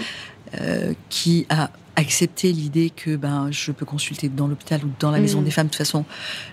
euh, 0.60 0.92
qui 1.10 1.46
a 1.48 1.70
accepté 1.96 2.52
l'idée 2.52 2.90
que 2.90 3.14
ben, 3.16 3.50
je 3.52 3.70
peux 3.70 3.86
consulter 3.86 4.28
dans 4.28 4.48
l'hôpital 4.48 4.84
ou 4.84 4.90
dans 4.98 5.10
la 5.12 5.20
maison 5.20 5.38
Mhm. 5.38 5.44
des 5.44 5.50
femmes. 5.52 5.66
De 5.66 5.70
toute 5.72 5.78
façon, 5.78 6.04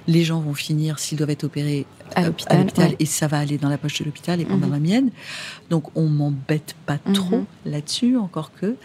les 0.08 0.24
gens 0.24 0.40
vont 0.40 0.54
finir, 0.54 1.00
s'ils 1.00 1.18
doivent 1.18 1.32
être 1.32 1.46
opérés, 1.46 1.86
à 2.16 2.22
euh, 2.24 2.26
l'hôpital. 2.28 2.68
ouais. 2.90 2.96
et 3.00 3.06
ça 3.06 3.28
va 3.28 3.40
aller 3.40 3.58
dans 3.58 3.70
la 3.70 3.78
poche 3.78 4.00
de 4.00 4.06
l'hôpital 4.06 4.40
et 4.42 4.46
pas 4.46 4.56
dans 4.56 4.68
la 4.70 4.80
mienne. 4.80 5.10
Donc 5.70 5.86
on 5.96 6.08
m'embête 6.08 6.76
pas 6.86 6.98
trop 7.14 7.46
là-dessus, 7.66 8.18
encore 8.18 8.52
que. 8.54 8.76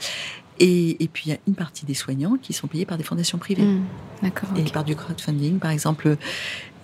Et, 0.59 1.03
et 1.03 1.09
puis 1.09 1.25
il 1.27 1.31
y 1.31 1.35
a 1.35 1.39
une 1.47 1.55
partie 1.55 1.85
des 1.87 1.95
soignants 1.95 2.37
qui 2.41 2.53
sont 2.53 2.67
payés 2.67 2.87
par 2.87 2.97
des 2.99 3.05
fondations 3.05 3.39
privées 3.39 3.63
Mm. 3.65 3.85
D'accord. 4.23 4.49
et 4.57 4.63
par 4.71 4.85
du 4.85 4.97
crowdfunding. 4.97 5.59
Par 5.59 5.71
exemple, 5.71 6.17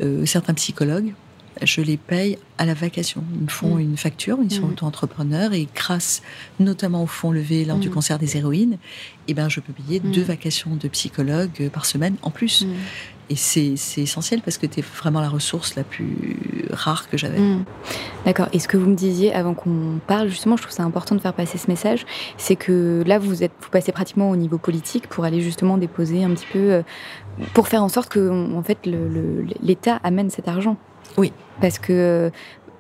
euh, 0.03 0.27
certains 0.27 0.53
psychologues, 0.55 1.15
je 1.63 1.81
les 1.83 1.97
paye 1.97 2.39
à 2.59 2.65
la 2.67 2.75
vacation. 2.75 3.25
Ils 3.35 3.43
me 3.45 3.49
font 3.49 3.77
Mm. 3.77 3.81
une 3.81 3.97
facture, 3.97 4.39
ils 4.43 4.51
sont 4.53 4.67
Mm. 4.67 4.71
auto-entrepreneurs 4.73 5.53
et 5.55 5.67
grâce 5.75 6.23
notamment 6.61 7.03
au 7.03 7.07
fonds 7.07 7.31
levé 7.31 7.65
lors 7.65 7.79
du 7.79 7.89
cancer 7.91 8.19
des 8.19 8.37
héroïnes, 8.37 8.79
eh 9.29 9.35
ben, 9.35 9.49
je 9.49 9.61
peux 9.61 9.73
payer 9.73 10.01
deux 10.01 10.23
vacations 10.23 10.77
de 10.77 10.89
psychologue 10.89 11.51
euh, 11.61 11.71
par 11.71 11.87
semaine 11.87 12.17
en 12.23 12.31
plus. 12.31 12.67
Et 13.31 13.37
c'est 13.37 13.75
essentiel 13.97 14.43
parce 14.43 14.59
que 14.59 14.67
tu 14.67 14.81
es 14.81 14.83
vraiment 14.83 15.21
la 15.21 15.29
ressource 15.29 15.75
la 15.77 15.85
plus 15.85 16.67
rare 16.71 17.09
que 17.09 17.17
j'avais. 17.17 17.39
Mm. 17.39 17.65
D'accord. 18.27 18.49
Et 18.53 18.59
ce 18.59 18.69
que 18.69 18.77
vous 18.77 18.89
me 18.89 18.95
disiez 18.95 19.33
avant 19.33 19.55
qu'on 19.55 20.01
parle, 20.07 20.29
justement, 20.29 20.57
je 20.57 20.63
trouve 20.63 20.75
ça 20.75 20.83
important 20.83 21.15
de 21.15 21.21
faire 21.21 21.33
passer 21.33 21.57
ce 21.57 21.69
message, 21.69 22.05
c'est 22.37 22.57
que 22.57 23.03
là, 23.07 23.19
vous 23.19 23.43
êtes, 23.43 23.53
vous 23.61 23.71
passez 23.71 23.93
pratiquement 23.93 24.31
au 24.31 24.37
niveau 24.37 24.59
politique 24.59 25.09
pour 25.09 25.25
aller 25.25 25.41
justement 25.41 25.79
déposer 25.79 26.25
un 26.25 26.31
petit 26.31 26.47
peu, 26.53 26.59
euh, 26.59 26.83
pour 27.55 27.69
faire 27.69 27.83
en 27.83 27.89
sorte 27.89 28.11
que, 28.11 28.55
en 28.55 28.63
fait, 28.63 28.79
l'État 29.63 30.01
amène 30.03 30.31
cet 30.31 30.49
argent. 30.49 30.77
Oui. 31.17 31.33
Parce 31.61 31.79
que 31.79 32.31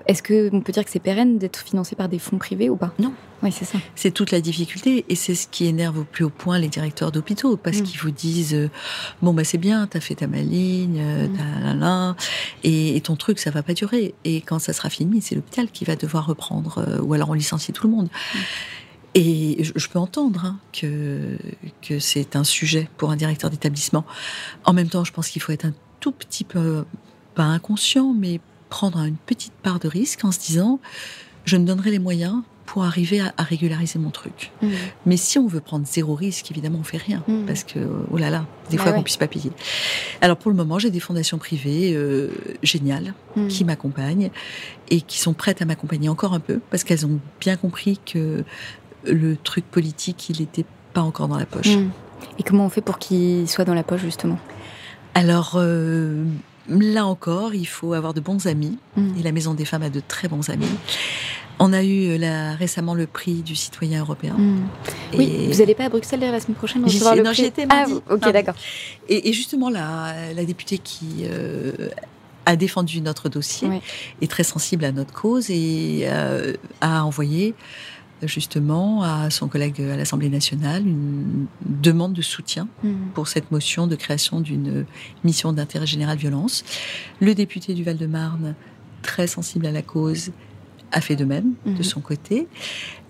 Est-ce 0.07 0.23
qu'on 0.23 0.61
peut 0.61 0.73
dire 0.73 0.85
que 0.85 0.91
c'est 0.91 0.99
pérenne 0.99 1.39
d'être 1.39 1.59
financé 1.61 1.95
par 1.97 2.09
des 2.09 2.19
fonds 2.19 2.39
privés 2.39 2.69
ou 2.71 2.77
pas? 2.77 2.93
Non. 2.99 3.13
Oui, 3.43 3.51
c'est 3.51 3.65
ça. 3.65 3.79
C'est 3.97 4.13
toute 4.13 4.31
la 4.31 4.41
difficulté 4.41 5.05
et 5.09 5.17
c'est 5.17 5.35
ce 5.35 5.49
qui 5.49 5.67
énerve 5.67 5.99
au 5.99 6.05
plus 6.05 6.25
haut 6.25 6.31
point 6.31 6.59
les 6.59 6.69
directeurs 6.69 7.11
d'hôpitaux 7.11 7.57
parce 7.57 7.79
Mm. 7.79 7.83
qu'ils 7.83 7.99
vous 8.01 8.11
disent 8.13 8.55
euh, 8.55 8.71
bon 9.21 9.35
bah 9.35 9.43
c'est 9.43 9.59
bien, 9.59 9.87
t'as 9.89 9.99
fait 10.01 10.15
ta 10.15 10.27
maligne, 10.29 10.99
euh, 11.01 11.27
Mm. 11.29 11.37
t'as 11.37 11.61
là, 11.61 11.75
là, 11.75 12.17
et, 12.63 12.97
et 12.97 13.01
ton 13.01 13.17
truc 13.17 13.39
ça 13.41 13.51
va 13.51 13.63
pas 13.65 13.75
durer 13.75 14.15
et 14.25 14.43
quand 14.43 14.61
ça 14.61 14.73
sera 14.73 14.91
fini 14.91 15.21
c'est 15.21 15.35
l'hôpital 15.35 15.69
qui 15.73 15.85
va 15.85 15.97
devoir 15.97 16.27
reprendre 16.27 16.79
euh, 16.87 17.01
ou 17.01 17.15
alors 17.15 17.31
on 17.31 17.35
licencie 17.35 17.73
tout 17.73 17.87
le 17.89 17.93
monde. 17.93 18.09
Mm. 18.35 18.39
Et 19.15 19.65
je, 19.65 19.73
je 19.77 19.89
peux 19.89 19.99
entendre 19.99 20.45
hein, 20.45 20.59
que 20.73 21.37
que 21.83 21.99
c'est 21.99 22.35
un 22.37 22.45
sujet 22.45 22.89
pour 22.97 23.11
un 23.11 23.17
directeur 23.17 23.51
d'établissement. 23.51 24.05
En 24.65 24.73
même 24.73 24.89
temps, 24.89 25.05
je 25.05 25.13
pense 25.13 25.29
qu'il 25.29 25.43
faut 25.43 25.53
être 25.53 25.67
un 25.67 25.75
tout 26.01 26.13
petit 26.13 26.45
peu 26.45 26.85
pas 27.35 27.43
inconscient 27.45 28.15
mais 28.17 28.41
prendre 28.73 28.99
une 29.05 29.17
petite 29.17 29.53
part 29.63 29.79
de 29.79 29.87
risque 29.89 30.25
en 30.25 30.33
se 30.33 30.41
disant 30.41 30.81
je 31.45 31.57
me 31.59 31.65
donnerai 31.67 31.91
les 31.91 31.99
moyens 31.99 32.37
pour 32.65 32.85
arriver 32.85 33.21
à, 33.21 33.35
à 33.37 33.43
régulariser 33.43 33.99
mon 33.99 34.11
truc. 34.11 34.51
Mm. 34.63 34.69
Mais 35.05 35.17
si 35.19 35.39
on 35.39 35.47
veut 35.47 35.61
prendre 35.61 35.87
zéro 35.87 36.15
risque, 36.15 36.51
évidemment, 36.51 36.79
on 36.81 36.85
fait 36.85 36.97
rien. 36.97 37.23
Mm. 37.29 37.45
Parce 37.45 37.65
que, 37.65 37.81
oh 38.11 38.17
là 38.17 38.31
là, 38.31 38.47
des 38.71 38.79
Ah 38.79 38.83
fois 38.83 38.91
ouais. 38.93 38.97
qu'on 38.97 39.03
puisse 39.03 39.19
pas 39.19 39.27
payer. 39.27 39.51
Alors 40.23 40.39
pour 40.39 40.51
le 40.51 40.57
moment, 40.57 40.79
j'ai 40.79 40.91
des 40.91 41.01
fondations 41.01 41.37
privées 41.39 41.93
euh, 41.95 42.31
géniales 42.63 43.13
Mm. 43.37 43.49
qui 43.49 43.65
m'accompagnent 43.65 44.31
et 44.89 45.01
qui 45.03 45.19
sont 45.19 45.35
prêtes 45.35 45.61
à 45.61 45.65
m'accompagner 45.67 46.09
encore 46.09 46.33
un 46.33 46.41
peu 46.41 46.61
parce 46.71 46.83
qu'elles 46.85 47.05
ont 47.05 47.19
bien 47.41 47.57
compris 47.57 47.99
que 48.11 48.45
le 49.05 49.37
truc 49.37 49.65
politique, 49.71 50.31
il 50.31 50.41
n'était 50.41 50.65
pas 50.95 51.03
encore 51.03 51.29
dans 51.29 51.39
la 51.39 51.47
poche. 51.47 51.75
Et 52.39 52.43
comment 52.43 52.65
on 52.67 52.71
fait 52.71 52.81
pour 52.83 52.99
qu'il 52.99 53.49
soit 53.49 53.65
dans 53.65 53.75
la 53.75 53.83
poche, 53.83 54.01
justement? 54.03 54.39
Alors 55.15 55.57
euh, 55.57 56.25
là 56.69 57.07
encore, 57.07 57.55
il 57.55 57.67
faut 57.67 57.93
avoir 57.93 58.15
de 58.15 58.21
bons 58.21 58.47
amis 58.47 58.79
Mm. 58.97 59.19
et 59.19 59.23
la 59.23 59.33
Maison 59.33 59.55
des 59.55 59.65
Femmes 59.65 59.83
a 59.83 59.91
de 59.91 60.01
très 60.07 60.29
bons 60.29 60.49
amis. 60.51 60.67
On 61.59 61.73
a 61.73 61.83
eu 61.83 62.09
euh, 62.11 62.19
là, 62.19 62.55
récemment 62.55 62.95
le 62.95 63.07
prix 63.07 63.43
du 63.43 63.55
citoyen 63.55 64.01
européen. 64.01 64.35
Mm. 64.39 64.61
Oui, 65.17 65.49
vous 65.51 65.59
n'allez 65.59 65.75
pas 65.75 65.85
à 65.85 65.89
Bruxelles 65.89 66.21
la 66.21 66.41
semaine 66.41 66.57
prochaine 66.57 66.85
recevoir 66.85 67.15
le 67.17 67.23
non, 67.23 67.33
prix 67.33 67.45
étais 67.45 67.67
Ah, 67.69 67.75
mardi. 67.87 67.93
vous- 67.95 68.03
ok, 68.15 68.33
d'accord. 68.33 68.55
Et, 69.09 69.29
et 69.29 69.33
justement, 69.33 69.71
la, 69.71 70.15
la 70.35 70.45
députée 70.45 70.79
qui 70.79 71.25
euh, 71.25 71.73
a 72.47 72.57
défendu 72.57 73.01
notre 73.01 73.29
dossier 73.29 73.69
est 74.21 74.31
très 74.31 74.43
sensible 74.45 74.85
à 74.85 74.93
notre 74.93 75.13
cause 75.13 75.51
et 75.51 76.03
euh, 76.05 76.55
a 76.81 77.05
envoyé 77.05 77.55
justement 78.27 79.03
à 79.03 79.31
son 79.31 79.49
collègue 79.49 79.81
à 79.81 79.97
l'Assemblée 79.97 80.29
nationale 80.29 80.87
une 80.87 81.47
demande 81.63 82.13
de 82.13 82.23
soutien 82.23 82.69
Mm. 82.83 83.11
pour 83.15 83.29
cette 83.29 83.51
motion 83.51 83.87
de 83.87 83.97
création 83.97 84.41
d'une 84.41 84.85
mission 85.25 85.53
d'intérêt 85.53 85.87
général 85.87 86.19
violence. 86.19 86.65
Le 87.21 87.35
député 87.35 87.75
du 87.75 87.85
Val-de-Marne, 87.85 88.55
très 89.03 89.27
sensible 89.27 89.67
à 89.67 89.73
la 89.73 89.83
cause, 89.83 90.33
a 90.91 91.01
fait 91.01 91.17
de 91.17 91.25
même 91.25 91.55
de 91.65 91.83
son 91.83 92.01
côté. 92.01 92.49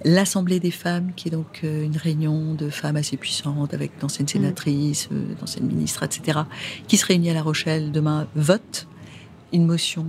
L'Assemblée 0.04 0.60
des 0.60 0.70
femmes, 0.70 1.12
qui 1.16 1.28
est 1.28 1.30
donc 1.32 1.62
euh, 1.64 1.84
une 1.84 1.96
réunion 1.96 2.54
de 2.54 2.70
femmes 2.70 2.94
assez 2.94 3.16
puissante 3.16 3.74
avec 3.74 3.98
d'anciennes 4.00 4.28
sénatrices, 4.28 5.08
euh, 5.10 5.34
d'anciennes 5.40 5.66
ministres, 5.66 6.04
etc., 6.04 6.40
qui 6.86 6.96
se 6.96 7.04
réunit 7.04 7.30
à 7.30 7.34
La 7.34 7.42
Rochelle 7.42 7.90
demain, 7.90 8.28
vote 8.36 8.86
une 9.52 9.66
motion 9.66 10.06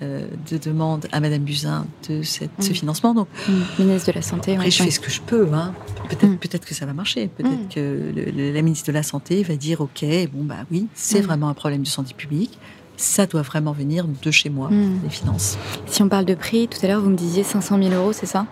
de 0.00 0.58
demande 0.58 1.06
à 1.12 1.20
Madame 1.20 1.42
Buzyn 1.42 1.86
de 2.08 2.22
cette, 2.22 2.50
ce 2.60 2.68
Mhm. 2.70 2.74
financement. 2.74 3.14
Donc 3.14 3.28
Mm. 3.48 3.52
Ministre 3.84 4.08
de 4.10 4.16
la 4.16 4.22
Santé. 4.22 4.52
après, 4.54 4.64
ouais, 4.64 4.70
je 4.70 4.78
ouais. 4.80 4.86
fais 4.86 4.90
ce 4.90 5.00
que 5.00 5.10
je 5.10 5.20
peux. 5.20 5.48
Hein. 5.52 5.74
Peut-être 6.08 6.26
Mm. 6.32 6.36
peut-être 6.38 6.64
que 6.66 6.74
ça 6.74 6.86
va 6.86 6.92
marcher. 6.92 7.28
Peut-être 7.28 7.52
Mm. 7.52 7.68
que 7.74 7.80
le- 7.80 8.30
le- 8.30 8.52
la 8.52 8.62
ministre 8.62 8.88
de 8.88 8.92
la 8.92 9.02
Santé 9.02 9.42
va 9.42 9.54
dire 9.56 9.80
OK, 9.80 10.04
bon, 10.32 10.44
bah 10.44 10.56
oui, 10.70 10.86
c'est 10.94 11.20
Mm. 11.20 11.24
vraiment 11.26 11.48
un 11.48 11.54
problème 11.54 11.82
de 11.82 11.88
santé 11.88 12.14
publique. 12.14 12.58
Ça 12.96 13.26
doit 13.26 13.42
vraiment 13.42 13.72
venir 13.72 14.06
de 14.22 14.30
chez 14.30 14.48
moi, 14.50 14.68
Mm. 14.70 15.00
les 15.04 15.10
finances. 15.10 15.56
Si 15.86 16.02
on 16.02 16.08
parle 16.08 16.24
de 16.24 16.34
prix, 16.34 16.68
tout 16.68 16.78
à 16.84 16.88
l'heure, 16.88 17.00
vous 17.00 17.10
me 17.10 17.16
disiez 17.16 17.42
500 17.44 17.78
000 17.78 17.90
euros, 17.94 18.12
c'est 18.12 18.26
ça? 18.26 18.46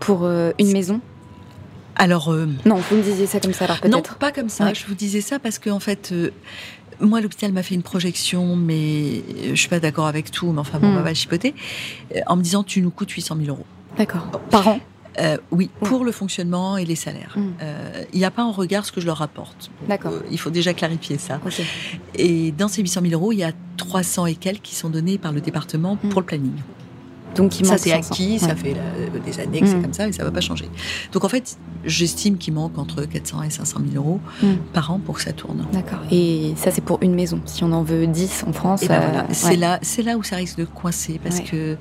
Pour 0.00 0.24
euh, 0.24 0.52
une 0.58 0.72
maison? 0.72 1.00
Alors, 1.94 2.32
euh, 2.32 2.46
Non, 2.64 2.76
vous 2.76 2.96
me 2.96 3.02
disiez 3.02 3.26
ça 3.26 3.38
comme 3.38 3.52
ça, 3.52 3.66
alors 3.66 3.76
non, 3.84 3.90
peut-être. 4.00 4.16
pas 4.16 4.32
comme 4.32 4.48
ça. 4.48 4.64
Ouais. 4.64 4.74
Je 4.74 4.86
vous 4.86 4.94
disais 4.94 5.20
ça 5.20 5.38
parce 5.38 5.58
que, 5.58 5.68
en 5.70 5.78
fait, 5.80 6.10
euh, 6.12 6.30
moi, 7.02 7.20
l'hôpital 7.20 7.52
m'a 7.52 7.62
fait 7.62 7.74
une 7.74 7.82
projection, 7.82 8.56
mais 8.56 9.22
euh, 9.36 9.50
je 9.50 9.54
suis 9.54 9.68
pas 9.68 9.80
d'accord 9.80 10.06
avec 10.06 10.30
tout, 10.30 10.50
mais 10.52 10.60
enfin, 10.60 10.78
bon, 10.78 10.88
Mm. 10.92 10.96
on 10.98 11.02
va 11.02 11.14
chipoter, 11.14 11.54
euh, 12.16 12.20
en 12.26 12.36
me 12.36 12.42
disant, 12.42 12.62
tu 12.64 12.80
nous 12.82 12.90
coûtes 12.90 13.10
800 13.10 13.36
000 13.36 13.48
euros. 13.48 13.66
D'accord. 13.98 14.26
Par 14.50 14.68
an 14.68 14.80
Euh, 15.20 15.36
oui, 15.50 15.68
Ouais. 15.82 15.88
pour 15.90 16.06
le 16.06 16.10
fonctionnement 16.12 16.78
et 16.78 16.86
les 16.86 16.96
salaires. 16.96 17.34
Mm. 17.36 17.42
Euh, 17.60 18.04
Il 18.14 18.18
n'y 18.18 18.24
a 18.24 18.30
pas 18.30 18.44
en 18.44 18.50
regard 18.52 18.86
ce 18.86 18.92
que 18.92 19.00
je 19.02 19.04
leur 19.06 19.20
apporte. 19.20 19.70
D'accord. 19.86 20.12
euh, 20.12 20.20
il 20.30 20.38
faut 20.38 20.48
déjà 20.48 20.72
clarifier 20.72 21.18
ça. 21.18 21.38
Et 22.14 22.50
dans 22.52 22.68
ces 22.68 22.80
800 22.80 23.02
000 23.02 23.12
euros, 23.12 23.30
il 23.32 23.38
y 23.40 23.44
a 23.44 23.52
300 23.76 24.24
et 24.24 24.34
quelques 24.36 24.62
qui 24.62 24.74
sont 24.74 24.88
donnés 24.88 25.18
par 25.18 25.32
le 25.32 25.42
département 25.42 25.98
Mm. 26.02 26.08
pour 26.08 26.20
le 26.22 26.26
planning. 26.26 26.52
Donc 27.34 27.58
il 27.60 27.66
Ça, 27.66 27.78
c'est 27.78 27.90
500. 27.90 28.10
acquis, 28.12 28.38
ça 28.38 28.54
fait 28.54 28.74
euh, 28.76 29.18
des 29.24 29.40
années 29.40 29.60
que 29.60 29.66
c'est 29.66 29.76
Mm. 29.76 29.82
comme 29.82 29.92
ça 29.92 30.06
et 30.08 30.12
ça 30.12 30.24
va 30.24 30.30
pas 30.30 30.40
changer. 30.40 30.68
Donc 31.12 31.24
en 31.24 31.28
fait, 31.28 31.56
j'estime 31.84 32.36
qu'il 32.36 32.52
manque 32.54 32.76
entre 32.78 33.04
400 33.04 33.42
et 33.42 33.50
500 33.50 33.80
000 33.92 34.02
euros 34.04 34.20
Mm. 34.42 34.46
par 34.72 34.90
an 34.90 34.98
pour 34.98 35.16
que 35.16 35.22
ça 35.22 35.32
tourne. 35.32 35.66
D'accord. 35.72 36.00
Et 36.10 36.52
ça, 36.56 36.70
c'est 36.70 36.84
pour 36.84 36.98
une 37.02 37.14
maison. 37.14 37.40
Si 37.46 37.64
on 37.64 37.72
en 37.72 37.82
veut 37.82 38.06
10 38.06 38.44
en 38.46 38.52
France. 38.52 38.84
Ben 38.86 38.94
euh, 38.94 39.00
voilà, 39.10 39.26
c'est 39.32 39.48
ouais. 39.50 39.56
là, 39.56 39.78
c'est 39.82 40.02
là 40.02 40.16
où 40.16 40.22
ça 40.22 40.36
risque 40.36 40.58
de 40.58 40.64
coincer 40.64 41.18
parce 41.22 41.38
Ouais. 41.38 41.44
que, 41.44 41.76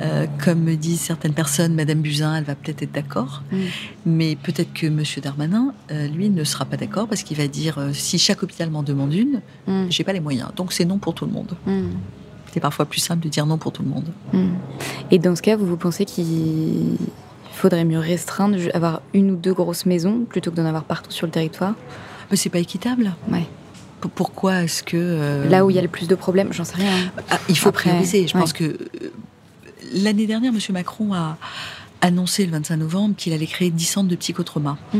euh, 0.00 0.26
comme 0.44 0.60
me 0.60 0.76
disent 0.76 1.00
certaines 1.00 1.32
personnes, 1.34 1.74
Madame 1.74 2.00
Buzyn, 2.00 2.36
elle 2.36 2.44
va 2.44 2.54
peut-être 2.54 2.82
être 2.82 2.92
d'accord, 2.92 3.42
Mm. 3.52 3.56
mais 4.06 4.36
peut-être 4.36 4.72
que 4.72 4.86
Monsieur 4.86 5.20
Darmanin, 5.20 5.74
euh, 5.90 6.06
lui, 6.08 6.30
ne 6.30 6.44
sera 6.44 6.64
pas 6.64 6.76
d'accord 6.76 7.08
parce 7.08 7.22
qu'il 7.24 7.36
va 7.36 7.46
dire 7.48 7.78
euh, 7.78 7.90
si 7.92 8.18
chaque 8.18 8.42
hôpital 8.42 8.70
m'en 8.70 8.82
demande 8.82 9.12
une, 9.12 9.40
j'ai 9.90 10.04
pas 10.04 10.12
les 10.12 10.20
moyens. 10.20 10.48
Donc 10.56 10.72
c'est 10.72 10.84
non 10.84 10.98
pour 10.98 11.14
tout 11.14 11.26
le 11.26 11.32
monde. 11.32 11.52
C'est 12.52 12.60
parfois 12.60 12.84
plus 12.86 13.00
simple 13.00 13.22
de 13.24 13.28
dire 13.28 13.46
non 13.46 13.58
pour 13.58 13.72
tout 13.72 13.82
le 13.82 13.88
monde. 13.88 14.06
Mm. 14.32 14.48
Et 15.10 15.18
dans 15.18 15.36
ce 15.36 15.42
cas, 15.42 15.56
vous, 15.56 15.66
vous 15.66 15.76
pensez 15.76 16.04
qu'il 16.04 16.96
faudrait 17.52 17.84
mieux 17.84 17.98
restreindre, 17.98 18.56
avoir 18.74 19.02
une 19.14 19.30
ou 19.32 19.36
deux 19.36 19.52
grosses 19.54 19.84
maisons 19.86 20.24
plutôt 20.28 20.50
que 20.50 20.56
d'en 20.56 20.64
avoir 20.66 20.84
partout 20.84 21.10
sur 21.10 21.26
le 21.26 21.32
territoire? 21.32 21.74
Mais 22.30 22.36
c'est 22.36 22.50
pas 22.50 22.58
équitable. 22.60 23.12
Ouais. 23.30 23.46
P- 24.00 24.08
Pourquoi 24.14 24.62
est-ce 24.64 24.82
que 24.82 24.96
euh, 24.96 25.48
Là 25.48 25.64
où 25.66 25.70
il 25.70 25.76
y 25.76 25.78
a 25.78 25.82
le 25.82 25.88
plus 25.88 26.08
de 26.08 26.14
problèmes, 26.14 26.52
j'en 26.52 26.64
sais 26.64 26.76
rien. 26.76 26.90
hein. 26.92 27.22
Ah, 27.30 27.38
il 27.48 27.58
faut 27.58 27.70
Après, 27.70 27.90
prioriser. 27.90 28.26
Je 28.28 28.34
ouais. 28.34 28.40
pense 28.40 28.52
que 28.52 28.64
euh, 28.64 28.76
l'année 29.94 30.26
dernière, 30.26 30.52
M. 30.52 30.58
Macron 30.70 31.12
a 31.14 31.36
annoncé 32.00 32.46
le 32.46 32.52
25 32.52 32.76
novembre 32.76 33.14
qu'il 33.16 33.32
allait 33.32 33.46
créer 33.46 33.70
10 33.70 33.84
centres 33.84 34.08
de 34.08 34.14
psychotrauma. 34.16 34.78
Mm. 34.94 34.98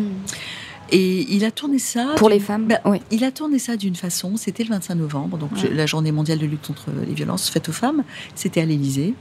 Et 0.91 1.27
il 1.35 1.45
a 1.45 1.51
tourné 1.51 1.79
ça. 1.79 2.15
Pour 2.17 2.29
les 2.31 2.41
femmes 2.41 2.67
Bah, 2.67 2.81
Oui. 2.85 3.01
Il 3.11 3.25
a 3.25 3.31
tourné 3.31 3.59
ça 3.59 3.77
d'une 3.77 3.95
façon, 3.97 4.37
c'était 4.37 4.65
le 4.65 4.71
25 4.71 4.95
novembre, 4.95 5.37
donc 5.39 5.53
Ouais. 5.53 5.71
la 5.73 5.87
journée 5.87 6.13
mondiale 6.13 6.39
de 6.39 6.47
lutte 6.47 6.67
contre 6.67 6.87
les 7.07 7.15
violences 7.15 7.51
faites 7.51 7.69
aux 7.69 7.73
femmes. 7.73 8.05
C'était 8.35 8.61
à 8.63 8.65
l'Élysée, 8.65 9.15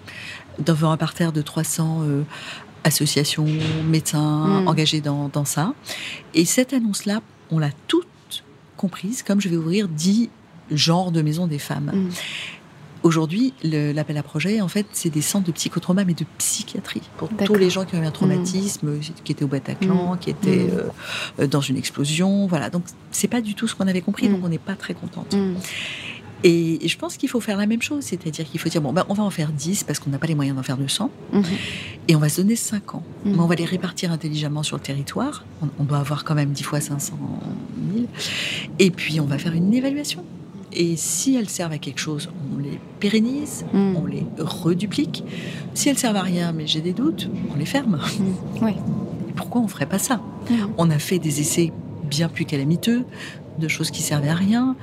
devant 0.60 0.92
un 0.92 0.98
parterre 0.98 1.32
de 1.34 1.42
300 1.42 2.02
euh, 2.04 2.24
associations, 2.84 3.46
médecins 3.90 4.62
Mm. 4.64 4.68
engagés 4.68 5.02
dans, 5.02 5.30
dans 5.30 5.46
ça. 5.46 5.74
Et 6.34 6.46
cette 6.46 6.72
annonce-là, 6.74 7.22
on 7.52 7.60
l'a 7.60 7.72
toute 7.88 8.08
comprise 8.78 9.24
comme 9.24 9.42
je 9.42 9.50
vais 9.50 9.58
ouvrir 9.58 9.88
10 9.88 10.30
genres 10.72 11.12
de 11.12 11.22
maisons 11.22 11.48
des 11.48 11.60
femmes. 11.60 11.92
Mm. 11.94 12.10
Aujourd'hui, 13.08 13.54
l'appel 13.64 14.18
à 14.18 14.22
projet, 14.24 14.60
en 14.60 14.68
fait, 14.68 14.86
c'est 14.92 15.10
des 15.10 15.22
centres 15.22 15.46
de 15.48 15.54
psychotrauma, 15.54 16.04
mais 16.04 16.14
de 16.14 16.26
psychiatrie. 16.40 17.02
Pour 17.18 17.30
tous 17.30 17.56
les 17.56 17.70
gens 17.70 17.86
qui 17.86 17.96
ont 17.96 18.04
eu 18.04 18.06
un 18.06 18.12
traumatisme, 18.12 18.90
euh, 18.90 19.00
qui 19.24 19.32
étaient 19.32 19.46
au 19.46 19.48
Bataclan, 19.48 20.18
qui 20.18 20.30
étaient 20.32 20.66
Mm. 20.66 20.70
euh, 20.74 20.84
euh, 21.44 21.48
dans 21.48 21.62
une 21.62 21.78
explosion. 21.78 22.48
Voilà. 22.48 22.70
Donc, 22.70 22.84
c'est 23.12 23.30
pas 23.30 23.40
du 23.40 23.56
tout 23.56 23.66
ce 23.66 23.76
qu'on 23.76 23.88
avait 23.88 24.02
compris, 24.02 24.28
Mm. 24.28 24.34
donc 24.34 24.42
on 24.44 24.50
n'est 24.50 24.58
pas 24.58 24.76
très 24.76 24.94
contente. 24.94 25.34
Mm. 25.38 25.54
Et, 26.44 26.84
et 26.86 26.88
je 26.90 26.98
pense 26.98 27.16
qu'il 27.16 27.30
faut 27.30 27.40
faire 27.40 27.56
la 27.58 27.66
même 27.66 27.82
chose. 27.82 28.04
C'est-à-dire 28.04 28.46
qu'il 28.46 28.60
faut 28.60 28.68
dire, 28.68 28.82
bon, 28.82 28.92
ben, 28.92 29.06
on 29.08 29.14
va 29.14 29.24
en 29.24 29.30
faire 29.30 29.54
10 29.54 29.86
parce 29.86 30.00
qu'on 30.00 30.10
n'a 30.10 30.20
pas 30.20 30.28
les 30.28 30.36
moyens 30.36 30.58
d'en 30.58 30.64
faire 30.64 30.76
200. 30.78 31.10
Mhm. 31.32 31.44
Et 32.10 32.16
on 32.18 32.20
va 32.20 32.28
se 32.28 32.42
donner 32.42 32.58
5 32.58 32.94
ans. 32.94 33.04
Mm. 33.24 33.32
Mais 33.32 33.40
on 33.40 33.48
va 33.48 33.56
les 33.56 33.64
répartir 33.66 34.12
intelligemment 34.12 34.64
sur 34.64 34.76
le 34.76 34.84
territoire. 34.84 35.46
On, 35.64 35.70
on 35.80 35.84
doit 35.86 36.00
avoir 36.00 36.26
quand 36.26 36.36
même 36.36 36.52
10 36.52 36.64
fois 36.64 36.82
500 36.82 37.18
000. 37.94 38.06
Et 38.80 38.92
puis, 38.92 39.22
on 39.22 39.26
va 39.26 39.38
faire 39.38 39.54
une 39.54 39.74
évaluation. 39.74 40.24
Et 40.74 40.96
si 40.98 41.36
elles 41.36 41.50
servent 41.50 41.72
à 41.74 41.78
quelque 41.78 42.00
chose, 42.00 42.30
on 42.54 42.60
les 42.60 42.80
pérennise, 43.00 43.66
Mm. 43.74 43.96
on 43.96 44.06
les 44.06 44.26
reduplique. 44.40 45.24
Si 45.74 45.90
elles 45.90 45.98
servent 45.98 46.18
à 46.18 46.22
rien, 46.22 46.52
mais 46.52 46.68
j'ai 46.68 46.82
des 46.82 46.94
doutes, 46.94 47.30
on 47.54 47.58
les 47.58 47.66
ferme. 47.66 48.00
Mm. 48.62 48.68
Et 48.68 49.34
pourquoi 49.36 49.62
on 49.62 49.68
ferait 49.68 49.86
pas 49.86 50.00
ça? 50.00 50.18
Mm. 50.50 50.54
On 50.78 50.90
a 50.90 51.00
fait 51.00 51.20
des 51.20 51.40
essais 51.42 51.72
bien 52.04 52.28
plus 52.30 52.46
calamiteux, 52.46 53.06
de 53.60 53.68
choses 53.68 53.92
qui 53.92 54.02
servaient 54.02 54.30
à 54.30 54.36
rien 54.36 54.76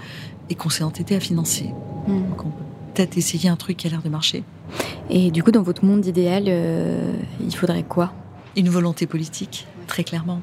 et 0.50 0.54
qu'on 0.54 0.68
s'est 0.70 0.84
entêté 0.84 1.14
à 1.16 1.20
financer. 1.20 1.66
Donc 2.08 2.44
on 2.44 2.48
peut 2.50 2.64
peut-être 2.94 3.16
essayer 3.16 3.48
un 3.48 3.56
truc 3.56 3.76
qui 3.78 3.86
a 3.86 3.90
l'air 3.90 4.02
de 4.02 4.08
marcher. 4.08 4.42
Et 5.10 5.30
du 5.30 5.42
coup, 5.42 5.50
dans 5.52 5.62
votre 5.62 5.84
monde 5.84 6.04
idéal, 6.06 6.44
euh, 6.48 7.12
il 7.40 7.54
faudrait 7.54 7.82
quoi? 7.82 8.12
Une 8.56 8.68
volonté 8.68 9.06
politique, 9.06 9.66
très 9.86 10.04
clairement. 10.04 10.40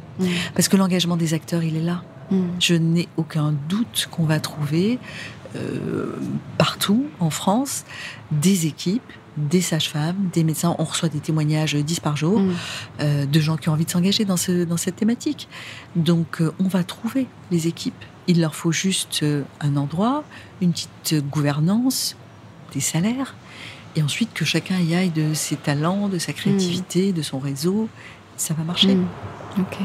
Parce 0.56 0.68
que 0.68 0.78
l'engagement 0.78 1.18
des 1.18 1.34
acteurs, 1.34 1.64
il 1.64 1.76
est 1.78 1.82
là. 1.82 2.04
Mm. 2.32 2.42
Je 2.60 2.74
n'ai 2.76 3.08
aucun 3.18 3.54
doute 3.70 4.08
qu'on 4.12 4.24
va 4.26 4.40
trouver 4.40 4.98
euh, 5.56 6.16
partout 6.58 7.06
en 7.20 7.30
France 7.30 7.84
des 8.32 8.66
équipes, 8.68 9.04
des 9.38 9.62
sages-femmes, 9.62 10.30
des 10.34 10.44
médecins. 10.44 10.76
On 10.80 10.84
reçoit 10.86 11.10
des 11.10 11.20
témoignages 11.20 11.76
10 11.76 12.00
par 12.00 12.16
jour 12.18 12.40
Mm. 12.40 12.54
euh, 13.02 13.26
de 13.26 13.40
gens 13.40 13.58
qui 13.58 13.70
ont 13.70 13.74
envie 13.74 13.86
de 13.86 13.90
s'engager 13.92 14.26
dans, 14.26 14.38
ce, 14.38 14.64
dans 14.64 14.78
cette 14.78 14.96
thématique. 14.96 15.48
Donc 15.96 16.42
euh, 16.42 16.54
on 16.60 16.68
va 16.68 16.84
trouver 16.84 17.28
les 17.52 17.68
équipes. 17.68 18.04
Il 18.28 18.40
leur 18.40 18.56
faut 18.56 18.72
juste 18.72 19.22
euh, 19.24 19.44
un 19.60 19.76
endroit, 19.78 20.24
une 20.62 20.72
petite 20.72 21.16
gouvernance, 21.30 22.16
des 22.74 22.80
salaires. 22.80 23.36
et 23.98 24.02
ensuite 24.04 24.34
que 24.34 24.46
chacun 24.46 24.78
y 24.80 24.96
aille 24.96 25.10
de 25.10 25.34
ses 25.34 25.58
talents, 25.58 26.08
de 26.08 26.18
sa 26.18 26.32
créativité, 26.32 27.12
de 27.12 27.22
son 27.22 27.40
réseau. 27.40 27.90
Ça 28.38 28.54
va 28.54 28.64
marcher. 28.64 28.96
Mm. 28.96 29.08
Ok. 29.60 29.78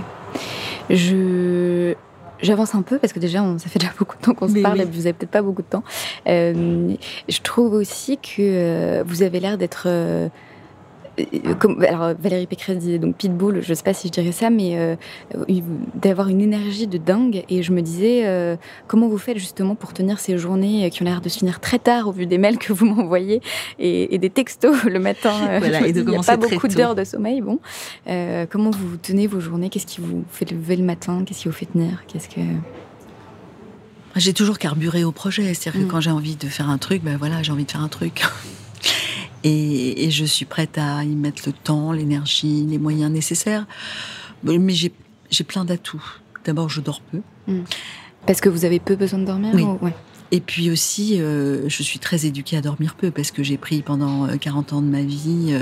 Je 0.90 1.94
J'avance 2.42 2.74
un 2.74 2.82
peu 2.82 2.98
parce 2.98 3.12
que 3.12 3.18
déjà, 3.18 3.42
on, 3.42 3.58
ça 3.58 3.68
fait 3.68 3.78
déjà 3.78 3.92
beaucoup 3.98 4.16
de 4.16 4.22
temps 4.22 4.34
qu'on 4.34 4.48
se 4.48 4.60
parle 4.60 4.78
oui. 4.78 4.82
et 4.82 4.86
vous 4.86 5.06
avez 5.06 5.12
peut-être 5.12 5.30
pas 5.30 5.42
beaucoup 5.42 5.62
de 5.62 5.68
temps. 5.68 5.84
Euh, 6.26 6.94
je 7.28 7.40
trouve 7.40 7.72
aussi 7.72 8.18
que 8.18 8.40
euh, 8.40 9.04
vous 9.06 9.22
avez 9.22 9.40
l'air 9.40 9.58
d'être. 9.58 9.88
Euh, 11.18 11.24
euh, 11.46 11.54
comme, 11.54 11.82
alors 11.82 12.14
Valérie 12.18 12.46
Pécresse 12.46 12.78
disait 12.78 12.98
donc 12.98 13.16
pitbull, 13.16 13.60
je 13.62 13.74
sais 13.74 13.82
pas 13.82 13.94
si 13.94 14.08
je 14.08 14.12
dirais 14.12 14.32
ça, 14.32 14.50
mais 14.50 14.76
euh, 14.78 14.96
euh, 15.36 15.44
d'avoir 15.94 16.28
une 16.28 16.40
énergie 16.40 16.86
de 16.86 16.98
dingue. 16.98 17.44
Et 17.48 17.62
je 17.62 17.72
me 17.72 17.82
disais 17.82 18.22
euh, 18.26 18.56
comment 18.86 19.08
vous 19.08 19.18
faites 19.18 19.38
justement 19.38 19.74
pour 19.74 19.92
tenir 19.92 20.18
ces 20.18 20.36
journées 20.38 20.84
euh, 20.84 20.88
qui 20.88 21.02
ont 21.02 21.04
l'air 21.04 21.20
de 21.20 21.28
se 21.28 21.38
finir 21.38 21.60
très 21.60 21.78
tard 21.78 22.08
au 22.08 22.12
vu 22.12 22.26
des 22.26 22.38
mails 22.38 22.58
que 22.58 22.72
vous 22.72 22.84
m'envoyez 22.94 23.40
et, 23.78 24.14
et 24.14 24.18
des 24.18 24.30
textos 24.30 24.84
le 24.84 24.98
matin. 24.98 25.32
euh, 25.48 25.58
Voilà, 25.58 25.86
et 25.86 25.92
de 25.92 26.00
il 26.02 26.08
n'y 26.08 26.16
a 26.16 26.20
pas 26.22 26.36
beaucoup 26.36 26.68
d'heures 26.68 26.94
de 26.94 27.04
sommeil. 27.04 27.40
Bon, 27.40 27.58
Euh, 28.08 28.46
comment 28.50 28.70
vous 28.70 28.96
tenez 28.96 29.26
vos 29.26 29.40
journées? 29.40 29.68
Qu'est-ce 29.70 29.86
qui 29.86 30.00
vous 30.00 30.24
fait 30.30 30.50
lever 30.50 30.76
le 30.76 30.84
matin? 30.84 31.22
Qu'est-ce 31.26 31.42
qui 31.42 31.48
vous 31.48 31.54
fait 31.54 31.66
tenir? 31.66 32.04
Qu'est-ce 32.06 32.28
que 32.28 32.40
J'ai 34.16 34.32
toujours 34.32 34.58
carburé 34.58 35.04
au 35.04 35.12
projet, 35.12 35.52
c'est-à-dire 35.54 35.80
que 35.80 35.86
Mm. 35.86 35.88
quand 35.90 36.00
j'ai 36.00 36.10
envie 36.10 36.36
de 36.36 36.46
faire 36.48 36.70
un 36.70 36.78
truc, 36.78 37.02
ben 37.02 37.16
voilà, 37.18 37.42
j'ai 37.42 37.52
envie 37.52 37.64
de 37.64 37.70
faire 37.70 37.82
un 37.82 37.88
truc. 37.88 38.22
Et, 39.48 40.04
et 40.06 40.10
je 40.10 40.24
suis 40.24 40.44
prête 40.44 40.76
à 40.76 41.04
y 41.04 41.14
mettre 41.14 41.42
le 41.46 41.52
temps, 41.52 41.92
l'énergie, 41.92 42.66
les 42.68 42.78
moyens 42.78 43.10
nécessaires. 43.12 43.64
Mais 44.42 44.58
j'ai 44.74 44.92
j'ai 45.30 45.44
plein 45.44 45.64
d'atouts. 45.64 46.04
D'abord, 46.44 46.68
je 46.68 46.80
dors 46.80 47.00
peu. 47.00 47.20
Parce 48.26 48.40
que 48.40 48.48
vous 48.48 48.64
avez 48.64 48.80
peu 48.80 48.96
besoin 48.96 49.20
de 49.20 49.24
dormir 49.24 49.52
Oui. 49.54 49.62
ou- 49.62 49.78
ouais. 49.84 49.94
Et 50.32 50.40
puis 50.40 50.70
aussi, 50.70 51.20
euh, 51.20 51.68
je 51.68 51.82
suis 51.82 51.98
très 51.98 52.26
éduquée 52.26 52.56
à 52.56 52.60
dormir 52.60 52.94
peu 52.96 53.10
parce 53.10 53.30
que 53.30 53.42
j'ai 53.42 53.56
pris 53.56 53.82
pendant 53.82 54.26
euh, 54.26 54.36
40 54.36 54.72
ans 54.72 54.82
de 54.82 54.88
ma 54.88 55.02
vie 55.02 55.56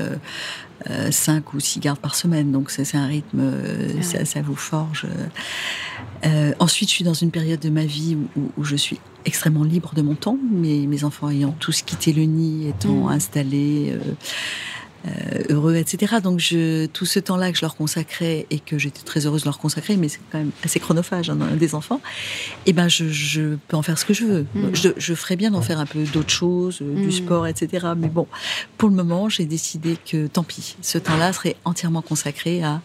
euh, 0.89 1.11
5 1.11 1.53
ou 1.55 1.61
6 1.61 1.81
gardes 1.81 1.99
par 1.99 2.15
semaine. 2.15 2.51
Donc 2.53 2.71
ça, 2.71 2.85
c'est 2.85 2.97
un 2.97 3.07
rythme, 3.07 3.41
euh, 3.41 3.89
Ah 3.99 4.03
ça, 4.03 4.25
ça 4.25 4.43
vous 4.43 4.57
forge. 4.57 5.07
Euh, 6.27 6.53
ensuite, 6.59 6.89
je 6.89 6.95
suis 6.95 7.05
dans 7.05 7.15
une 7.15 7.31
période 7.31 7.61
de 7.61 7.69
ma 7.71 7.85
vie 7.85 8.17
où, 8.37 8.51
où- 8.57 8.65
je 8.65 8.77
suis 8.77 8.99
extrêmement 9.27 9.65
libre 9.65 9.93
de 9.95 10.03
mon 10.03 10.15
temps, 10.15 10.39
mes, 10.53 10.87
mes 10.87 11.05
enfants 11.05 11.29
ayant 11.31 11.55
tous 11.61 11.83
quitté 11.83 12.13
le 12.13 12.23
nid, 12.25 12.69
étant 12.69 13.09
Mm. 13.09 13.09
installés, 13.09 13.93
euh, 13.93 13.99
euh, 13.99 14.13
heureux, 15.51 15.77
etc. 15.77 16.15
Donc 16.23 16.39
je, 16.41 16.87
tout 16.87 17.05
ce 17.07 17.19
temps-là 17.19 17.51
que 17.53 17.57
je 17.59 17.63
leur 17.63 17.77
consacrais 17.77 18.47
et 18.51 18.59
que 18.59 18.79
j'étais 18.79 19.03
très 19.03 19.27
heureuse 19.27 19.43
de 19.43 19.47
leur 19.47 19.59
consacrer, 19.59 19.97
mais 19.97 20.09
c'est 20.09 20.21
quand 20.33 20.39
même 20.39 20.51
assez 20.65 20.81
chronophage 20.81 21.29
hein, 21.31 21.37
des 21.59 21.75
enfants, 21.75 22.01
et 22.67 22.73
ben 22.73 22.89
je, 22.89 23.09
je 23.09 23.57
peux 23.69 23.77
en 23.77 23.83
faire 23.83 23.99
ce 23.99 24.05
que 24.05 24.15
je 24.15 24.25
veux. 24.25 24.47
Mm. 24.55 24.75
Je, 24.75 24.89
je 24.97 25.15
ferais 25.15 25.37
bien 25.37 25.51
d'en 25.51 25.61
faire 25.63 25.79
un 25.79 25.87
peu 25.87 26.05
d'autres 26.05 26.31
choses, 26.31 26.79
euh, 26.81 26.85
Mm. 26.95 27.03
du 27.03 27.13
sport, 27.13 27.47
etc. 27.47 27.87
Mais 27.97 28.09
bon, 28.09 28.27
pour 28.79 28.89
le 28.89 28.95
moment, 28.95 29.29
j'ai 29.29 29.45
décidé 29.47 29.97
que 30.11 30.27
tant 30.27 30.43
pis, 30.45 30.77
ce 30.81 30.99
temps-là 30.99 31.33
serait 31.33 31.57
entièrement 31.65 32.03
consacré 32.03 32.63
à 32.63 32.81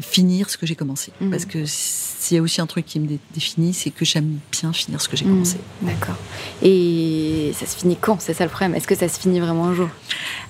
finir 0.00 0.50
ce 0.50 0.56
que 0.58 0.66
j'ai 0.66 0.74
commencé. 0.76 1.12
Mm. 1.20 1.30
Parce 1.30 1.44
que 1.44 1.64
s'il 1.66 2.36
y 2.36 2.40
a 2.40 2.42
aussi 2.42 2.60
un 2.60 2.66
truc 2.66 2.86
qui 2.86 2.98
me 3.00 3.06
dé- 3.06 3.18
définit, 3.34 3.74
c'est 3.74 3.90
que 3.90 4.04
j'aime 4.04 4.38
bien 4.50 4.72
finir 4.72 5.00
ce 5.00 5.08
que 5.08 5.16
j'ai 5.16 5.24
Mm. 5.24 5.28
commencé. 5.30 5.56
D'accord. 5.82 6.16
Et 6.62 7.52
ça 7.58 7.66
se 7.66 7.76
finit 7.76 7.96
quand? 8.00 8.20
C'est 8.20 8.34
ça 8.34 8.44
le 8.44 8.50
problème. 8.50 8.74
Est-ce 8.74 8.86
que 8.86 8.94
ça 8.96 9.08
se 9.08 9.18
finit 9.20 9.40
vraiment 9.40 9.66
un 9.66 9.74
jour? 9.74 9.88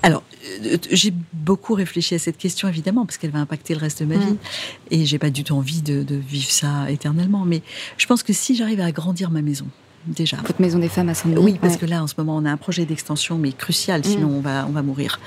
Alors, 0.01 0.23
euh, 0.32 0.32
j'ai 0.91 1.13
beaucoup 1.33 1.73
réfléchi 1.73 2.15
à 2.15 2.19
cette 2.19 2.37
question, 2.37 2.67
évidemment, 2.67 3.05
parce 3.05 3.17
qu'elle 3.17 3.31
va 3.31 3.39
impacter 3.39 3.73
le 3.73 3.79
reste 3.79 4.01
de 4.01 4.07
ma 4.07 4.15
Mm. 4.17 4.19
vie. 4.29 4.35
Et 4.91 5.05
j'ai 5.05 5.19
pas 5.19 5.29
du 5.29 5.43
tout 5.43 5.55
envie 5.55 5.81
de, 5.81 6.03
de 6.03 6.15
vivre 6.15 6.49
ça 6.51 6.89
éternellement. 6.89 7.45
Mais 7.45 7.61
je 7.97 8.05
pense 8.05 8.23
que 8.23 8.33
si 8.33 8.55
j'arrive 8.55 8.79
à 8.81 8.85
agrandir 8.85 9.29
ma 9.31 9.41
maison, 9.41 9.65
déjà. 10.05 10.35
Votre 10.45 10.61
maison 10.61 10.79
des 10.79 10.89
femmes 10.89 11.07
à 11.09 11.13
Saint-Denis 11.13 11.41
Oui, 11.41 11.57
parce 11.61 11.75
Ouais. 11.75 11.79
que 11.79 11.85
là, 11.85 12.03
en 12.03 12.07
ce 12.07 12.15
moment, 12.17 12.35
on 12.35 12.43
a 12.45 12.51
un 12.51 12.57
projet 12.57 12.85
d'extension, 12.85 13.37
mais 13.37 13.53
crucial, 13.53 14.01
Mm. 14.01 14.03
sinon 14.03 14.27
on 14.29 14.41
va, 14.41 14.65
on 14.67 14.71
va 14.73 14.81
mourir. 14.81 15.19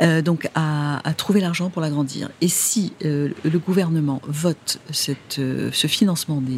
Euh, 0.00 0.22
donc, 0.22 0.48
à, 0.54 1.00
à 1.08 1.12
trouver 1.14 1.40
l'argent 1.40 1.70
pour 1.70 1.82
l'agrandir. 1.82 2.30
Et 2.40 2.48
si 2.48 2.92
euh, 3.04 3.30
le 3.44 3.58
gouvernement 3.58 4.22
vote 4.28 4.78
cette, 4.92 5.38
euh, 5.40 5.70
ce 5.72 5.86
financement 5.88 6.40
de 6.40 6.52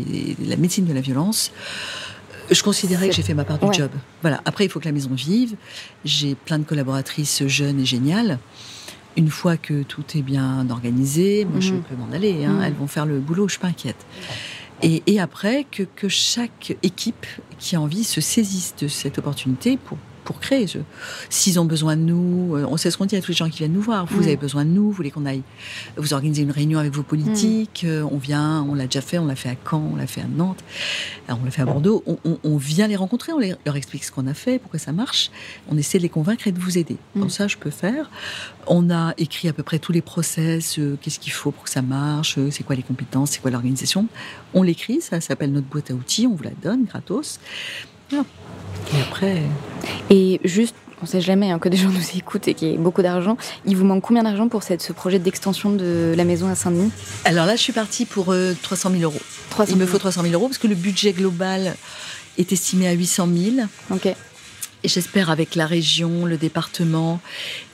la 0.49 0.57
médecine 0.57 0.85
de 0.85 0.93
la 0.93 1.01
violence, 1.01 1.51
euh, 1.51 2.18
je 2.51 2.63
considérais 2.63 3.09
que 3.09 3.15
j'ai 3.15 3.23
fait 3.23 3.35
ma 3.35 3.45
part 3.45 3.59
du 3.59 3.67
ouais. 3.67 3.75
job. 3.75 3.91
Voilà. 4.23 4.41
Après, 4.45 4.65
il 4.65 4.71
faut 4.71 4.81
que 4.81 4.85
la 4.87 4.93
maison 4.93 5.11
vive. 5.13 5.55
J'ai 6.05 6.35
plein 6.35 6.59
de 6.59 6.65
collaboratrices 6.65 7.47
jeunes 7.47 7.81
et 7.81 7.87
géniales. 7.87 8.39
Une 9.17 9.31
fois 9.31 9.57
que 9.57 9.83
tout 9.83 10.05
est 10.15 10.23
bien 10.23 10.69
organisé, 10.71 11.45
moi, 11.45 11.61
je 11.61 11.75
peux 11.75 11.97
m'en 11.97 12.13
aller. 12.15 12.45
hein. 12.45 12.61
Elles 12.65 12.75
vont 12.75 12.87
faire 12.87 13.05
le 13.07 13.19
boulot, 13.19 13.49
je 13.49 13.53
suis 13.53 13.61
pas 13.61 13.69
inquiète. 13.69 14.07
Et, 14.83 15.03
et 15.07 15.19
après, 15.19 15.67
que, 15.71 15.83
que 15.83 16.09
chaque 16.09 16.77
équipe 16.85 17.27
qui 17.59 17.75
a 17.75 17.81
envie 17.81 18.05
se 18.05 18.21
saisisse 18.21 18.75
de 18.81 18.87
cette 18.87 19.19
opportunité 19.19 19.77
pour, 19.77 19.99
pour 20.29 20.41
créer. 20.41 20.67
S'ils 21.31 21.59
ont 21.59 21.65
besoin 21.65 21.97
de 21.97 22.03
nous, 22.03 22.55
euh, 22.55 22.67
on 22.69 22.77
sait 22.77 22.91
ce 22.91 22.99
qu'on 22.99 23.07
dit 23.07 23.17
à 23.17 23.23
tous 23.23 23.29
les 23.31 23.35
gens 23.35 23.49
qui 23.49 23.59
viennent 23.61 23.73
nous 23.73 23.81
voir. 23.81 24.05
Vous 24.05 24.21
Mm. 24.21 24.25
avez 24.25 24.37
besoin 24.37 24.65
de 24.67 24.71
nous, 24.71 24.83
vous 24.85 24.93
voulez 24.93 25.11
qu'on 25.11 25.25
aille 25.25 25.41
vous 25.97 26.13
organiser 26.13 26.43
une 26.43 26.51
réunion 26.51 26.79
avec 26.79 26.93
vos 26.93 27.03
politiques. 27.03 27.85
euh, 27.85 28.03
On 28.13 28.19
vient, 28.19 28.63
on 28.69 28.75
l'a 28.75 28.85
déjà 28.85 29.01
fait, 29.01 29.17
on 29.19 29.25
l'a 29.25 29.37
fait 29.37 29.49
à 29.49 29.57
Caen, 29.71 29.83
on 29.95 29.97
l'a 29.97 30.07
fait 30.07 30.21
à 30.21 30.27
Nantes, 30.27 30.63
alors 31.27 31.41
on 31.41 31.47
l'a 31.47 31.51
fait 31.51 31.63
à 31.63 31.65
Bordeaux. 31.65 32.03
On, 32.07 32.19
on- 32.27 32.39
on 32.45 32.57
vient 32.59 32.87
les 32.89 32.97
rencontrer, 32.97 33.33
on 33.33 33.39
les- 33.39 33.55
leur 33.65 33.77
explique 33.77 34.05
ce 34.05 34.13
qu'on 34.13 34.27
a 34.27 34.35
fait, 34.35 34.59
pourquoi 34.59 34.79
ça 34.79 34.93
marche. 34.93 35.31
On 35.71 35.79
essaie 35.79 35.97
de 35.97 36.03
les 36.03 36.11
convaincre 36.11 36.47
et 36.47 36.53
de 36.53 36.59
vous 36.61 36.77
aider. 36.77 36.99
Mm. 37.15 37.21
Comme 37.21 37.31
ça, 37.31 37.49
je 37.49 37.57
peux 37.57 37.71
faire. 37.71 38.11
On 38.67 38.91
a 38.91 39.15
écrit 39.17 39.49
à 39.49 39.55
peu 39.55 39.63
près 39.63 39.79
tous 39.79 39.93
les 39.93 40.03
process, 40.03 40.79
euh, 40.79 40.99
qu'est-ce 41.01 41.19
qu'il 41.21 41.33
faut 41.33 41.53
pour 41.53 41.65
que 41.65 41.71
ça 41.71 41.81
marche, 41.81 42.37
euh, 42.37 42.51
c'est 42.51 42.65
quoi 42.65 42.77
les 42.77 42.83
compétences, 42.83 43.31
c'est 43.31 43.41
quoi 43.41 43.51
l'organisation. 43.51 44.07
On 44.53 44.63
l'écrit, 44.63 45.01
ça 45.01 45.23
s'appelle 45.23 45.53
notre 45.53 45.69
boîte 45.69 45.91
à 45.91 45.95
outils, 45.95 46.27
on 46.27 46.35
vous 46.35 46.43
la 46.45 46.51
donne 46.63 46.85
gratos. 46.85 47.41
Voilà. 48.11 48.27
Et 48.95 49.01
après, 49.03 49.43
Et 50.11 50.41
juste, 50.45 50.75
on 51.03 51.07
sait 51.07 51.21
jamais 51.21 51.51
hein, 51.51 51.59
que 51.59 51.69
des 51.69 51.77
gens 51.77 51.91
nous 51.91 52.17
écoutent 52.17 52.49
et 52.49 52.55
qu'il 52.55 52.69
y 52.69 52.75
ait 52.75 52.79
beaucoup 52.79 53.03
d'argent. 53.03 53.37
Il 53.65 53.77
vous 53.77 53.85
manque 53.85 54.03
combien 54.03 54.23
d'argent 54.23 54.49
pour 54.49 54.63
cette, 54.63 54.83
ce 54.83 54.93
projet 54.93 55.19
d'extension 55.19 55.71
de 55.71 56.15
la 56.17 56.25
maison 56.25 56.49
à 56.49 56.55
Saint-Denis? 56.55 56.91
Alors 57.25 57.47
là, 57.47 57.57
je 57.57 57.63
suis 57.63 57.73
partie 57.73 58.05
pour 58.05 58.33
euh, 58.33 58.55
300 58.63 58.91
000 58.91 59.03
euros. 59.03 59.21
300 59.51 59.73
Il 59.73 59.79
me 59.79 59.87
faut 59.87 59.99
300 59.99 60.23
000 60.23 60.35
euros 60.35 60.49
parce 60.49 60.59
que 60.59 60.67
le 60.67 60.75
budget 60.75 61.13
global 61.13 61.77
est 62.37 62.53
estimé 62.53 62.89
à 62.89 62.93
800 62.93 63.29
000. 63.57 63.67
Ok. 63.91 64.07
Et 64.85 64.89
j'espère 64.89 65.31
avec 65.31 65.55
la 65.57 65.67
région, 65.67 66.25
le 66.25 66.37
département, 66.37 67.21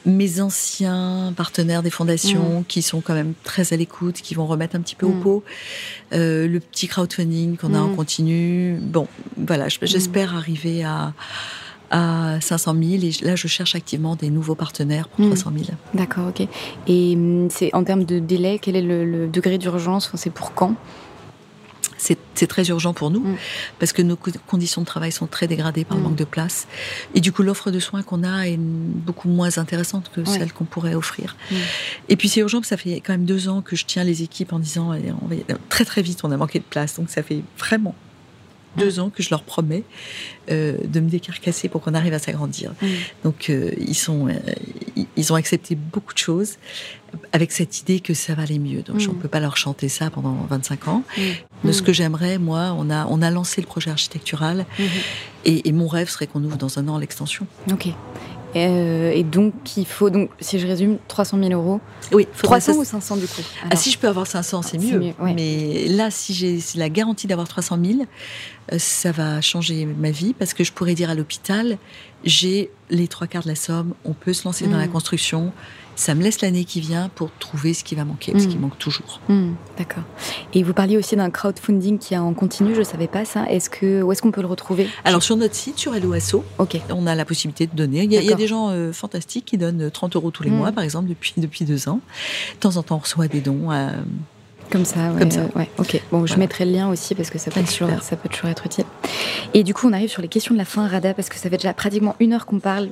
mes 0.06 0.40
anciens 0.40 1.32
partenaires 1.36 1.82
des 1.82 1.90
fondations 1.90 2.64
qui 2.68 2.82
sont 2.82 3.00
quand 3.00 3.14
même 3.14 3.32
très 3.42 3.72
à 3.72 3.76
l'écoute, 3.76 4.16
qui 4.16 4.34
vont 4.34 4.46
remettre 4.46 4.76
un 4.76 4.80
petit 4.80 4.96
peu 4.96 5.06
au 5.06 5.12
Mm. 5.12 5.20
pot, 5.20 5.44
euh, 6.12 6.46
le 6.46 6.60
petit 6.60 6.88
crowdfunding 6.88 7.56
qu'on 7.56 7.74
a 7.74 7.78
en 7.80 7.88
Mm. 7.88 7.96
continu. 7.96 8.78
Bon, 8.80 9.06
voilà, 9.36 9.68
je- 9.68 9.78
j'espère 9.82 10.34
arriver 10.36 10.84
à, 10.84 11.12
à 11.90 12.38
500 12.40 12.74
000 12.74 13.02
et 13.04 13.24
là 13.24 13.36
je 13.36 13.46
cherche 13.46 13.74
activement 13.74 14.16
des 14.16 14.30
nouveaux 14.30 14.54
partenaires 14.54 15.08
pour 15.08 15.20
Mm. 15.24 15.28
300 15.28 15.52
000. 15.56 15.70
D'accord, 15.94 16.28
ok. 16.28 16.46
Et 16.86 17.14
hum, 17.14 17.48
c'est 17.50 17.74
en 17.74 17.84
termes 17.84 18.04
de 18.04 18.18
délai, 18.18 18.58
quel 18.60 18.76
est 18.76 18.82
le, 18.82 19.04
le 19.04 19.26
degré 19.28 19.58
d'urgence? 19.58 20.10
C'est 20.14 20.30
pour 20.30 20.54
quand? 20.54 20.74
C'est 22.34 22.46
très 22.46 22.64
urgent 22.68 22.92
pour 22.92 23.10
nous 23.10 23.20
Mm. 23.20 23.36
parce 23.78 23.92
que 23.92 24.02
nos 24.02 24.16
co- 24.16 24.30
conditions 24.46 24.82
de 24.82 24.86
travail 24.86 25.12
sont 25.12 25.26
très 25.26 25.46
dégradées 25.46 25.84
par 25.84 25.96
le 25.96 26.02
Mm. 26.02 26.06
manque 26.06 26.16
de 26.16 26.24
place. 26.24 26.66
Et 27.14 27.20
du 27.20 27.32
coup, 27.32 27.42
l'offre 27.42 27.70
de 27.70 27.78
soins 27.80 28.02
qu'on 28.02 28.22
a 28.24 28.46
est 28.46 28.58
beaucoup 28.58 29.28
moins 29.28 29.56
intéressante 29.58 30.10
que 30.14 30.20
Ouais. 30.20 30.26
celle 30.26 30.52
qu'on 30.52 30.64
pourrait 30.64 30.94
offrir. 30.94 31.36
Mm. 31.50 31.54
Et 32.10 32.16
puis 32.16 32.28
c'est 32.28 32.40
urgent 32.40 32.58
parce 32.58 32.68
que 32.70 32.76
ça 32.76 32.82
fait 32.82 33.00
quand 33.00 33.12
même 33.14 33.24
deux 33.24 33.48
ans 33.48 33.62
que 33.62 33.76
je 33.76 33.84
tiens 33.86 34.04
les 34.04 34.22
équipes 34.22 34.52
en 34.52 34.58
disant 34.58 34.92
on 35.22 35.26
va 35.26 35.36
très 35.68 35.84
très 35.84 36.02
vite, 36.02 36.20
on 36.24 36.30
a 36.30 36.36
manqué 36.36 36.58
de 36.58 36.64
place. 36.64 36.96
Donc 36.96 37.08
ça 37.10 37.22
fait 37.22 37.42
vraiment 37.58 37.94
deux 38.76 39.00
ans 39.00 39.10
que 39.10 39.22
je 39.22 39.30
leur 39.30 39.42
promets 39.42 39.82
euh, 40.50 40.76
de 40.84 41.00
me 41.00 41.08
décarcasser 41.08 41.68
pour 41.68 41.80
qu'on 41.80 41.94
arrive 41.94 42.12
à 42.14 42.18
s'agrandir. 42.18 42.72
Mm. 42.82 42.86
Donc 43.24 43.50
euh, 43.50 43.70
ils 43.78 43.94
sont, 43.94 44.28
euh, 44.28 44.32
ils- 45.16 45.32
ont 45.32 45.36
accepté 45.36 45.74
beaucoup 45.74 46.12
de 46.12 46.18
choses 46.18 46.54
avec 47.32 47.52
cette 47.52 47.80
idée 47.80 48.00
que 48.00 48.12
ça 48.14 48.34
va 48.34 48.42
aller 48.42 48.58
mieux. 48.58 48.82
Donc 48.82 49.00
Mm. 49.00 49.10
on 49.10 49.14
peut 49.14 49.28
pas 49.28 49.40
leur 49.40 49.56
chanter 49.56 49.88
ça 49.88 50.10
pendant 50.10 50.34
25 50.50 50.88
ans. 50.88 51.02
Mm. 51.16 51.22
De 51.68 51.72
ce 51.72 51.80
que 51.82 51.92
j'aimerais, 51.92 52.38
moi, 52.38 52.74
on 52.78 52.90
a, 52.90 53.06
on 53.06 53.22
a 53.22 53.30
lancé 53.30 53.60
le 53.60 53.66
projet 53.66 53.90
architectural 53.90 54.66
et, 55.46 55.68
et 55.68 55.72
mon 55.72 55.88
rêve 55.88 56.08
serait 56.10 56.26
qu'on 56.26 56.42
ouvre 56.44 56.56
dans 56.58 56.78
un 56.78 56.88
an 56.88 56.98
l'extension. 56.98 57.46
Ok. 57.72 57.88
Euh, 58.56 59.10
et 59.12 59.22
donc, 59.24 59.52
il 59.76 59.86
faut, 59.86 60.10
donc, 60.10 60.30
si 60.40 60.58
je 60.58 60.66
résume, 60.66 60.98
300 61.08 61.38
000 61.38 61.50
euros. 61.52 61.80
Oui, 62.12 62.26
300 62.42 62.74
ou 62.76 62.84
500 62.84 63.16
du 63.16 63.26
coup 63.26 63.42
Ah, 63.70 63.76
si 63.76 63.90
je 63.90 63.98
peux 63.98 64.08
avoir 64.08 64.26
500, 64.26 64.62
c'est 64.62 64.70
C'est 64.72 64.78
mieux. 64.86 64.98
mieux, 64.98 65.14
ouais. 65.20 65.34
Mais 65.34 65.86
là, 65.88 66.10
si 66.10 66.34
j'ai 66.34 66.58
la 66.76 66.88
garantie 66.88 67.26
d'avoir 67.26 67.48
300 67.48 67.78
000, 67.84 67.98
euh, 68.72 68.76
ça 68.78 69.10
va 69.12 69.40
changer 69.40 69.86
ma 69.86 70.10
vie 70.10 70.34
parce 70.38 70.54
que 70.54 70.62
je 70.64 70.72
pourrais 70.72 70.94
dire 70.94 71.10
à 71.10 71.14
l'hôpital, 71.14 71.78
j'ai 72.24 72.70
les 72.90 73.08
trois 73.08 73.26
quarts 73.26 73.42
de 73.42 73.48
la 73.48 73.54
somme, 73.56 73.94
on 74.04 74.12
peut 74.12 74.32
se 74.32 74.44
lancer 74.44 74.66
dans 74.66 74.76
Mm. 74.76 74.80
la 74.80 74.88
construction. 74.88 75.52
Ça 75.96 76.14
me 76.14 76.22
laisse 76.22 76.40
l'année 76.40 76.64
qui 76.64 76.80
vient 76.80 77.08
pour 77.14 77.30
trouver 77.38 77.72
ce 77.74 77.84
qui 77.84 77.94
va 77.94 78.04
manquer, 78.04 78.32
parce 78.32 78.44
Mm. 78.44 78.48
qu'il 78.48 78.60
manque 78.60 78.78
toujours. 78.78 79.20
Hmm, 79.28 79.52
D'accord. 79.78 80.02
Et 80.52 80.62
vous 80.62 80.72
parliez 80.74 80.96
aussi 80.96 81.14
d'un 81.16 81.30
crowdfunding 81.30 81.98
qui 81.98 82.14
est 82.14 82.18
en 82.18 82.32
continu, 82.34 82.74
je 82.74 82.80
ne 82.80 82.84
savais 82.84 83.06
pas 83.08 83.24
ça. 83.24 83.44
Est-ce 83.48 83.70
que, 83.70 84.02
où 84.02 84.10
est-ce 84.12 84.20
qu'on 84.22 84.30
peut 84.32 84.40
le 84.40 84.46
retrouver? 84.46 84.88
Alors 85.04 85.22
sur 85.22 85.36
notre 85.36 85.54
site, 85.54 85.78
sur 85.78 85.92
LOASO, 85.92 86.44
Ok. 86.58 86.80
on 86.90 87.06
a 87.06 87.14
la 87.14 87.24
possibilité 87.24 87.66
de 87.66 87.74
donner. 87.76 88.02
Il 88.04 88.12
y 88.12 88.16
a, 88.16 88.20
il 88.20 88.24
y 88.24 88.28
a 88.28 88.30
D'accord. 88.30 88.38
des 88.38 88.46
gens 88.48 88.68
euh, 88.70 88.92
fantastiques 88.92 89.44
qui 89.44 89.58
donnent 89.58 89.90
30 89.90 90.16
euros 90.16 90.30
tous 90.30 90.42
les 90.42 90.50
Mm. 90.50 90.56
mois, 90.56 90.72
par 90.72 90.84
exemple, 90.84 91.08
depuis, 91.08 91.32
depuis 91.36 91.64
deux 91.64 91.88
ans. 91.88 92.00
De 92.54 92.60
temps 92.60 92.76
en 92.76 92.82
temps, 92.82 92.96
on 92.96 92.98
reçoit 92.98 93.28
des 93.28 93.40
dons. 93.40 93.70
euh, 93.70 93.90
Comme 94.74 94.84
ça, 94.84 95.12
ouais, 95.12 95.20
Comme 95.20 95.30
ça. 95.30 95.42
ouais, 95.54 95.70
ok. 95.78 96.02
Bon, 96.10 96.26
je 96.26 96.32
Voilà. 96.32 96.36
mettrai 96.36 96.64
le 96.64 96.72
lien 96.72 96.88
aussi 96.88 97.14
parce 97.14 97.30
que 97.30 97.38
ça 97.38 97.52
peut, 97.52 97.60
toujours, 97.60 97.88
super. 97.90 98.02
ça 98.02 98.16
peut 98.16 98.28
toujours 98.28 98.50
être 98.50 98.66
utile. 98.66 98.84
Et 99.54 99.62
du 99.62 99.72
coup, 99.72 99.86
on 99.88 99.92
arrive 99.92 100.08
sur 100.10 100.20
les 100.20 100.26
questions 100.26 100.52
de 100.52 100.58
la 100.58 100.64
fin, 100.64 100.88
Rada, 100.88 101.14
parce 101.14 101.28
que 101.28 101.36
ça 101.36 101.48
fait 101.48 101.58
déjà 101.58 101.72
pratiquement 101.72 102.16
une 102.18 102.32
heure 102.32 102.44
qu'on 102.44 102.58
parle. 102.58 102.88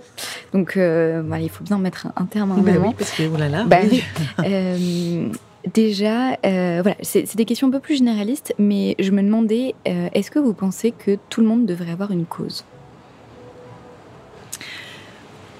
Donc, 0.53 0.77
euh, 0.77 1.25
voilà, 1.27 1.43
il 1.43 1.51
faut 1.51 1.65
bien 1.65 1.79
mettre 1.79 2.07
un, 2.15 2.25
terme 2.27 2.53
à 2.53 2.55
un 2.55 2.59
Bah 2.59 2.71
moment. 2.75 2.89
oui, 2.91 2.95
parce 2.97 3.11
que, 3.11 3.25
oh 3.25 3.37
là 3.37 3.49
là. 3.49 3.65
Bah 3.65 3.79
oui. 3.91 4.01
Euh, 4.47 5.29
déjà, 5.75 6.35
euh, 6.47 6.83
voilà, 6.83 6.97
c'est 7.03 7.35
des 7.35 7.45
questions 7.47 7.67
un 7.67 7.73
peu 7.73 7.81
plus 7.81 7.97
généralistes, 7.97 8.55
mais 8.61 8.95
je 9.01 9.11
me 9.11 9.21
demandais, 9.21 9.75
est-ce 9.85 10.31
que 10.31 10.39
vous 10.39 10.55
pensez 10.55 10.93
que 10.93 11.19
tout 11.31 11.41
le 11.41 11.49
monde 11.49 11.67
devrait 11.67 11.91
avoir 11.91 12.13
une 12.13 12.27
cause? 12.27 12.65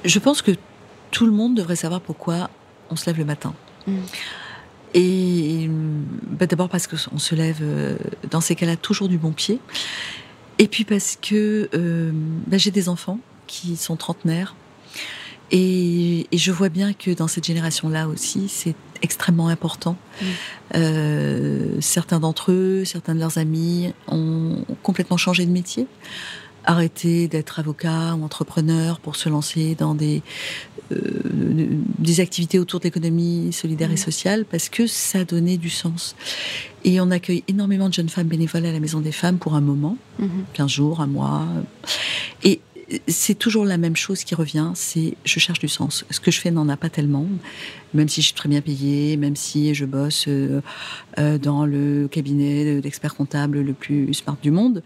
Je 0.05 0.19
pense 0.21 0.41
que 0.41 0.53
tout 1.11 1.27
le 1.27 1.33
monde 1.33 1.57
devrait 1.57 1.75
savoir 1.75 2.01
pourquoi 2.01 2.49
on 2.91 2.97
se 2.97 3.07
lève 3.07 3.19
le 3.19 3.25
matin. 3.25 3.55
Mm. 3.89 3.97
Et 4.95 5.69
bah, 6.31 6.47
d'abord 6.47 6.69
parce 6.69 6.87
qu'on 6.87 7.19
se 7.19 7.35
lève 7.35 7.61
euh, 7.63 7.97
dans 8.31 8.41
ces 8.41 8.55
cas-là 8.55 8.77
toujours 8.77 9.09
du 9.09 9.19
bon 9.19 9.33
pied. 9.33 9.59
Et 10.59 10.69
puis 10.69 10.85
parce 10.85 11.19
que 11.21 11.69
euh, 11.75 12.11
bah, 12.47 12.59
j'ai 12.59 12.71
des 12.71 12.89
enfants 12.89 13.19
qui 13.47 13.77
sont 13.77 13.97
trentenaires. 13.97 14.55
Et, 15.51 16.27
et 16.33 16.39
je 16.39 16.51
vois 16.51 16.71
bien 16.71 16.95
que 16.95 17.11
dans 17.11 17.29
cette 17.29 17.45
génération-là 17.45 18.09
aussi, 18.09 18.49
c'est 18.49 18.75
extrêmement 19.03 19.49
important. 19.49 19.97
Euh, 20.75 21.77
certains 21.81 22.21
d'entre 22.21 22.53
eux, 22.53 22.85
certains 22.85 23.15
de 23.15 23.21
leurs 23.21 23.37
amis 23.37 23.93
ont 24.09 24.65
complètement 24.83 25.19
changé 25.19 25.45
de 25.45 25.51
métier, 25.51 25.87
arrêté 26.65 27.29
d'être 27.29 27.59
avocat 27.59 28.15
ou 28.15 28.25
entrepreneur 28.25 29.01
pour 29.01 29.17
se 29.17 29.29
lancer 29.29 29.75
dans 29.75 29.95
des, 29.95 30.23
euh, 30.93 30.97
des 31.99 32.21
activités 32.21 32.59
autour 32.59 32.81
de 32.81 32.85
l'économie 32.85 33.53
solidaire 33.53 33.91
et 33.91 33.95
Mm. 33.95 33.99
sociale 33.99 34.45
parce 34.45 34.69
que 34.69 34.87
ça 34.87 35.25
donnait 35.25 35.57
du 35.57 35.71
sens. 35.71 36.17
Et 36.85 37.01
on 37.01 37.11
accueille 37.11 37.45
énormément 37.49 37.89
de 37.89 37.95
jeunes 37.95 38.09
femmes 38.09 38.27
bénévoles 38.27 38.67
à 38.67 38.73
la 38.73 38.81
Maison 38.81 39.01
des 39.01 39.13
Femmes 39.13 39.39
pour 39.39 39.55
un 39.55 39.61
moment, 39.61 39.97
15 40.55 40.71
jours, 40.71 41.01
un 41.01 41.07
mois. 41.07 41.47
Et 42.43 42.61
c'est 43.09 43.39
toujours 43.39 43.65
la 43.65 43.79
même 43.79 43.97
chose 43.97 44.25
qui 44.25 44.35
revient, 44.35 44.73
c'est 44.75 45.17
je 45.25 45.39
cherche 45.39 45.61
du 45.61 45.69
sens. 45.69 46.05
Ce 46.11 46.21
que 46.21 46.31
je 46.31 46.41
fais 46.41 46.51
n'en 46.51 46.69
a 46.69 46.77
pas 46.77 46.91
tellement, 46.91 47.27
même 47.95 48.09
si 48.09 48.21
je 48.21 48.27
suis 48.27 48.35
très 48.35 48.49
bien 48.49 48.61
payée, 48.61 49.17
même 49.17 49.37
si 49.37 49.75
je 49.75 49.85
bosse 49.85 50.27
euh, 50.29 50.61
euh, 51.19 51.39
dans 51.39 51.65
le 51.65 52.09
cabinet 52.11 52.81
d'expert 52.81 53.15
comptable 53.15 53.61
le 53.61 53.73
plus 53.73 54.13
smart 54.15 54.37
du 54.43 54.51
monde, 54.51 54.83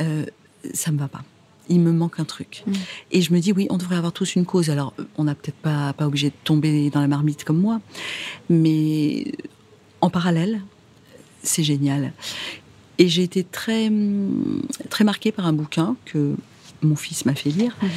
euh, 0.00 0.26
ça 0.72 0.90
me 0.92 0.98
va 0.98 1.08
pas. 1.08 1.22
Il 1.68 1.80
me 1.80 1.92
manque 1.92 2.18
un 2.18 2.24
truc. 2.24 2.64
Mm. 2.66 2.72
Et 3.12 3.22
je 3.22 3.32
me 3.32 3.40
dis, 3.40 3.52
oui, 3.52 3.66
on 3.70 3.76
devrait 3.76 3.96
avoir 3.96 4.12
tous 4.12 4.34
une 4.34 4.44
cause. 4.44 4.70
Alors, 4.70 4.92
on 5.16 5.24
n'a 5.24 5.34
peut-être 5.34 5.56
pas, 5.56 5.92
pas 5.92 6.06
obligé 6.06 6.30
de 6.30 6.34
tomber 6.44 6.90
dans 6.90 7.00
la 7.00 7.08
marmite 7.08 7.44
comme 7.44 7.58
moi, 7.58 7.80
mais 8.48 9.32
en 10.00 10.10
parallèle, 10.10 10.60
c'est 11.42 11.62
génial. 11.62 12.12
Et 12.98 13.08
j'ai 13.08 13.22
été 13.22 13.44
très, 13.44 13.90
très 14.90 15.04
marquée 15.04 15.32
par 15.32 15.46
un 15.46 15.52
bouquin 15.52 15.96
que 16.04 16.34
mon 16.82 16.96
fils 16.96 17.24
m'a 17.26 17.34
fait 17.34 17.50
lire, 17.50 17.76
Mhm. 17.82 17.88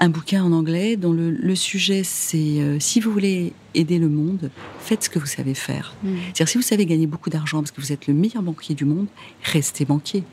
un 0.00 0.08
bouquin 0.08 0.42
en 0.44 0.52
anglais 0.52 0.96
dont 0.96 1.12
le, 1.12 1.30
le 1.30 1.54
sujet 1.54 2.02
c'est 2.04 2.38
euh, 2.60 2.78
si 2.80 3.00
vous 3.00 3.12
voulez 3.12 3.52
aider 3.74 3.98
le 3.98 4.08
monde, 4.08 4.50
faites 4.80 5.04
ce 5.04 5.10
que 5.10 5.18
vous 5.18 5.26
savez 5.26 5.54
faire. 5.54 5.94
Mhm. 6.02 6.16
C'est-à-dire 6.34 6.48
si 6.48 6.58
vous 6.58 6.62
savez 6.62 6.84
gagner 6.86 7.06
beaucoup 7.06 7.30
d'argent 7.30 7.60
parce 7.60 7.70
que 7.70 7.80
vous 7.80 7.92
êtes 7.92 8.06
le 8.06 8.14
meilleur 8.14 8.42
banquier 8.42 8.74
du 8.74 8.84
monde, 8.84 9.06
restez 9.44 9.84
banquier. 9.84 10.24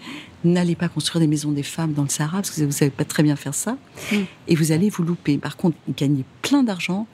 N'allez 0.44 0.76
pas 0.76 0.88
construire 0.90 1.20
des 1.22 1.28
maisons 1.28 1.52
des 1.52 1.64
femmes 1.64 1.94
dans 1.94 2.04
le 2.04 2.10
Sahara 2.10 2.38
parce 2.38 2.52
que 2.52 2.64
vous 2.64 2.72
savez 2.72 2.92
pas 2.92 3.06
très 3.06 3.24
bien 3.24 3.36
faire 3.36 3.54
ça 3.56 3.78
Mhm. 4.12 4.26
et 4.48 4.56
vous 4.56 4.72
allez 4.72 4.90
vous 4.90 5.04
louper. 5.04 5.38
Par 5.38 5.56
contre, 5.58 5.78
gagnez 5.96 6.26
plein 6.42 6.64
d'argent 6.64 7.08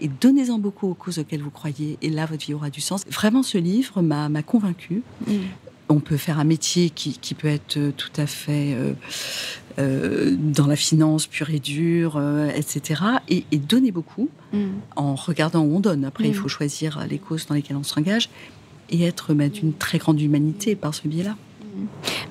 et 0.00 0.08
donnez-en 0.08 0.58
beaucoup 0.58 0.88
aux 0.88 0.94
causes 0.94 1.18
auxquelles 1.18 1.42
vous 1.42 1.50
croyez 1.50 1.98
et 2.02 2.08
là 2.08 2.24
votre 2.26 2.46
vie 2.46 2.54
aura 2.54 2.70
du 2.70 2.80
sens. 2.80 3.04
Vraiment 3.10 3.42
ce 3.42 3.58
livre 3.58 4.00
m'a 4.02 4.42
convaincue 4.42 5.02
on 5.90 6.00
peut 6.00 6.18
faire 6.18 6.38
un 6.38 6.44
métier 6.44 6.90
qui, 6.90 7.16
qui 7.18 7.32
peut 7.32 7.48
être 7.48 7.78
euh, 7.78 7.92
tout 7.96 8.10
à 8.18 8.26
fait 8.26 8.74
euh, 8.74 8.92
euh, 9.78 10.34
dans 10.38 10.66
la 10.66 10.76
finance 10.76 11.26
pure 11.26 11.50
et 11.50 11.58
dure, 11.60 12.16
euh, 12.16 12.50
etc. 12.54 13.02
Et, 13.28 13.44
et 13.52 13.58
donner 13.58 13.92
beaucoup 13.92 14.28
Mhm. 14.52 14.70
en 14.96 15.14
regardant 15.14 15.60
où 15.60 15.76
on 15.76 15.80
donne. 15.80 16.04
Après, 16.04 16.24
il 16.24 16.28
Mhm. 16.30 16.34
faut 16.36 16.48
choisir 16.48 17.06
les 17.08 17.18
causes 17.18 17.46
dans 17.46 17.54
lesquelles 17.54 17.76
on 17.76 17.82
s'engage 17.84 18.28
et 18.90 19.04
être 19.04 19.34
bah, 19.34 19.48
d'une 19.48 19.72
très 19.74 19.98
grande 19.98 20.20
humanité 20.20 20.74
par 20.74 20.94
ce 20.94 21.06
biais-là. 21.06 21.36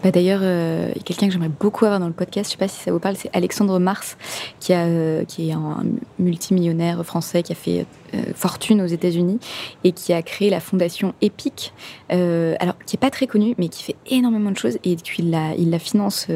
Bah, 0.04 0.12
D'ailleurs, 0.12 0.42
euh, 0.44 0.90
il 0.96 0.98
y 0.98 1.02
a 1.02 1.04
quelqu'un 1.04 1.28
que 1.28 1.34
j'aimerais 1.34 1.50
beaucoup 1.50 1.86
avoir 1.86 2.00
dans 2.00 2.08
le 2.08 2.14
podcast, 2.14 2.50
je 2.50 2.52
sais 2.52 2.58
pas 2.58 2.68
si 2.68 2.82
ça 2.84 2.92
vous 2.92 3.00
parle, 3.00 3.16
c'est 3.16 3.30
Alexandre 3.34 3.80
Mars, 3.80 4.18
qui, 4.60 4.74
a, 4.74 4.86
euh, 4.86 5.24
qui 5.26 5.50
est 5.50 5.54
un 5.54 5.84
multimillionnaire 6.20 7.04
français 7.06 7.44
qui 7.44 7.52
a 7.52 7.56
fait 7.56 7.86
euh, 8.14 8.18
fortune 8.36 8.82
aux 8.82 8.86
États-Unis 8.86 9.40
et 9.84 9.92
qui 9.92 10.14
a 10.14 10.22
créé 10.22 10.50
la 10.50 10.60
fondation 10.60 11.14
EPIC, 11.22 11.74
euh, 12.12 12.56
alors 12.60 12.76
qui 12.86 12.96
est 12.96 13.00
pas 13.00 13.10
très 13.10 13.28
connue, 13.28 13.56
mais 13.58 13.70
qui 13.70 13.84
fait 13.84 13.96
énormément 14.10 14.52
de 14.52 14.58
choses 14.58 14.78
et 14.84 14.96
qui 14.96 15.22
la, 15.24 15.54
il 15.58 15.70
la 15.72 15.80
finance 15.80 16.28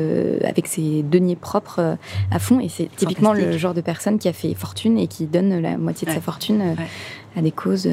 avec 0.43 0.67
ses 0.67 1.03
deniers 1.03 1.35
propres 1.35 1.97
à 2.31 2.39
fond. 2.39 2.59
Et 2.59 2.69
c'est 2.69 2.89
typiquement 2.95 3.33
le 3.33 3.57
genre 3.57 3.73
de 3.73 3.81
personne 3.81 4.17
qui 4.19 4.27
a 4.27 4.33
fait 4.33 4.53
fortune 4.53 4.97
et 4.97 5.07
qui 5.07 5.25
donne 5.25 5.61
la 5.61 5.77
moitié 5.77 6.07
de 6.07 6.13
sa 6.13 6.21
fortune 6.21 6.61
Ouais. 6.61 6.75
à 7.37 7.41
des 7.41 7.51
causes. 7.51 7.87
euh, 7.87 7.91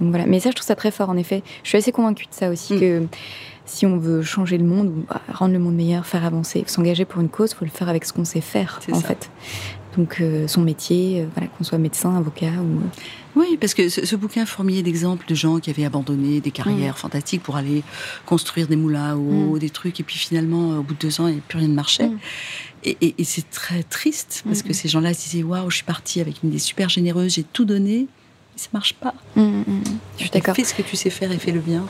donc 0.00 0.10
voilà. 0.10 0.26
Mais 0.26 0.40
ça, 0.40 0.50
je 0.50 0.54
trouve 0.56 0.66
ça 0.66 0.74
très 0.76 0.90
fort, 0.90 1.10
en 1.10 1.16
effet. 1.16 1.42
Je 1.62 1.68
suis 1.68 1.78
assez 1.78 1.92
convaincue 1.92 2.24
de 2.26 2.34
ça 2.34 2.50
aussi, 2.50 2.74
Mm. 2.74 2.80
que 2.80 3.02
si 3.68 3.86
on 3.86 3.98
veut 3.98 4.22
changer 4.22 4.58
le 4.58 4.64
monde, 4.64 4.88
ou 4.88 5.04
bah, 5.08 5.20
rendre 5.32 5.52
le 5.52 5.58
monde 5.58 5.74
meilleur, 5.76 6.06
faire 6.06 6.24
avancer, 6.24 6.64
s'engager 6.66 7.04
pour 7.04 7.20
une 7.20 7.28
cause, 7.28 7.54
faut 7.54 7.64
le 7.64 7.70
faire 7.70 7.88
avec 7.88 8.04
ce 8.04 8.12
qu'on 8.12 8.24
sait 8.24 8.40
faire, 8.40 8.80
en 8.92 9.00
ça. 9.00 9.06
fait. 9.08 9.30
Donc 9.96 10.20
euh, 10.20 10.46
son 10.46 10.60
métier, 10.60 11.22
euh, 11.22 11.26
voilà, 11.34 11.48
qu'on 11.48 11.64
soit 11.64 11.78
médecin, 11.78 12.14
avocat 12.16 12.50
ou. 12.62 12.80
Oui, 13.36 13.56
parce 13.60 13.74
que 13.74 13.88
ce, 13.88 14.04
ce 14.06 14.16
bouquin 14.16 14.46
fourmillait 14.46 14.82
d'exemples 14.82 15.26
de 15.28 15.34
gens 15.34 15.58
qui 15.58 15.70
avaient 15.70 15.84
abandonné 15.84 16.40
des 16.40 16.50
carrières 16.50 16.98
fantastiques 16.98 17.42
pour 17.42 17.56
aller 17.56 17.82
construire 18.26 18.66
des 18.68 18.76
moulins 18.76 19.12
à 19.12 19.16
eau, 19.16 19.56
Mm. 19.56 19.58
des 19.58 19.70
trucs, 19.70 19.98
et 20.00 20.02
puis 20.02 20.18
finalement, 20.18 20.78
au 20.78 20.82
bout 20.82 20.94
de 20.94 20.98
deux 21.00 21.20
ans, 21.20 21.26
il 21.28 21.34
n'y 21.36 21.40
plus 21.40 21.58
rien 21.58 21.68
ne 21.68 21.74
marchait. 21.74 22.08
Mm. 22.08 22.18
Et, 22.84 22.96
et- 23.00 23.14
et 23.18 23.24
c'est 23.24 23.48
très 23.50 23.82
triste, 23.82 24.42
parce 24.46 24.60
Mm. 24.60 24.68
que 24.68 24.72
ces 24.72 24.88
gens-là 24.88 25.14
se 25.14 25.28
disaient 25.28 25.42
Waouh, 25.42 25.70
je 25.70 25.76
suis 25.76 25.84
partie 25.84 26.20
avec 26.20 26.42
une 26.42 26.50
idée 26.50 26.58
super 26.58 26.88
généreuse, 26.88 27.34
j'ai 27.34 27.42
tout 27.44 27.64
donné, 27.64 28.06
mais 28.54 28.58
ça 28.58 28.68
marche 28.72 28.94
pas. 28.94 29.14
Mm, 29.36 29.40
mm, 29.42 29.58
mm. 29.66 29.82
Je 30.16 30.22
suis 30.22 30.30
d'accord. 30.30 30.54
Fais 30.54 30.64
ce 30.64 30.74
que 30.74 30.82
tu 30.82 30.96
sais 30.96 31.10
faire 31.10 31.32
et 31.32 31.38
fais 31.38 31.52
le 31.52 31.60
bien. 31.60 31.84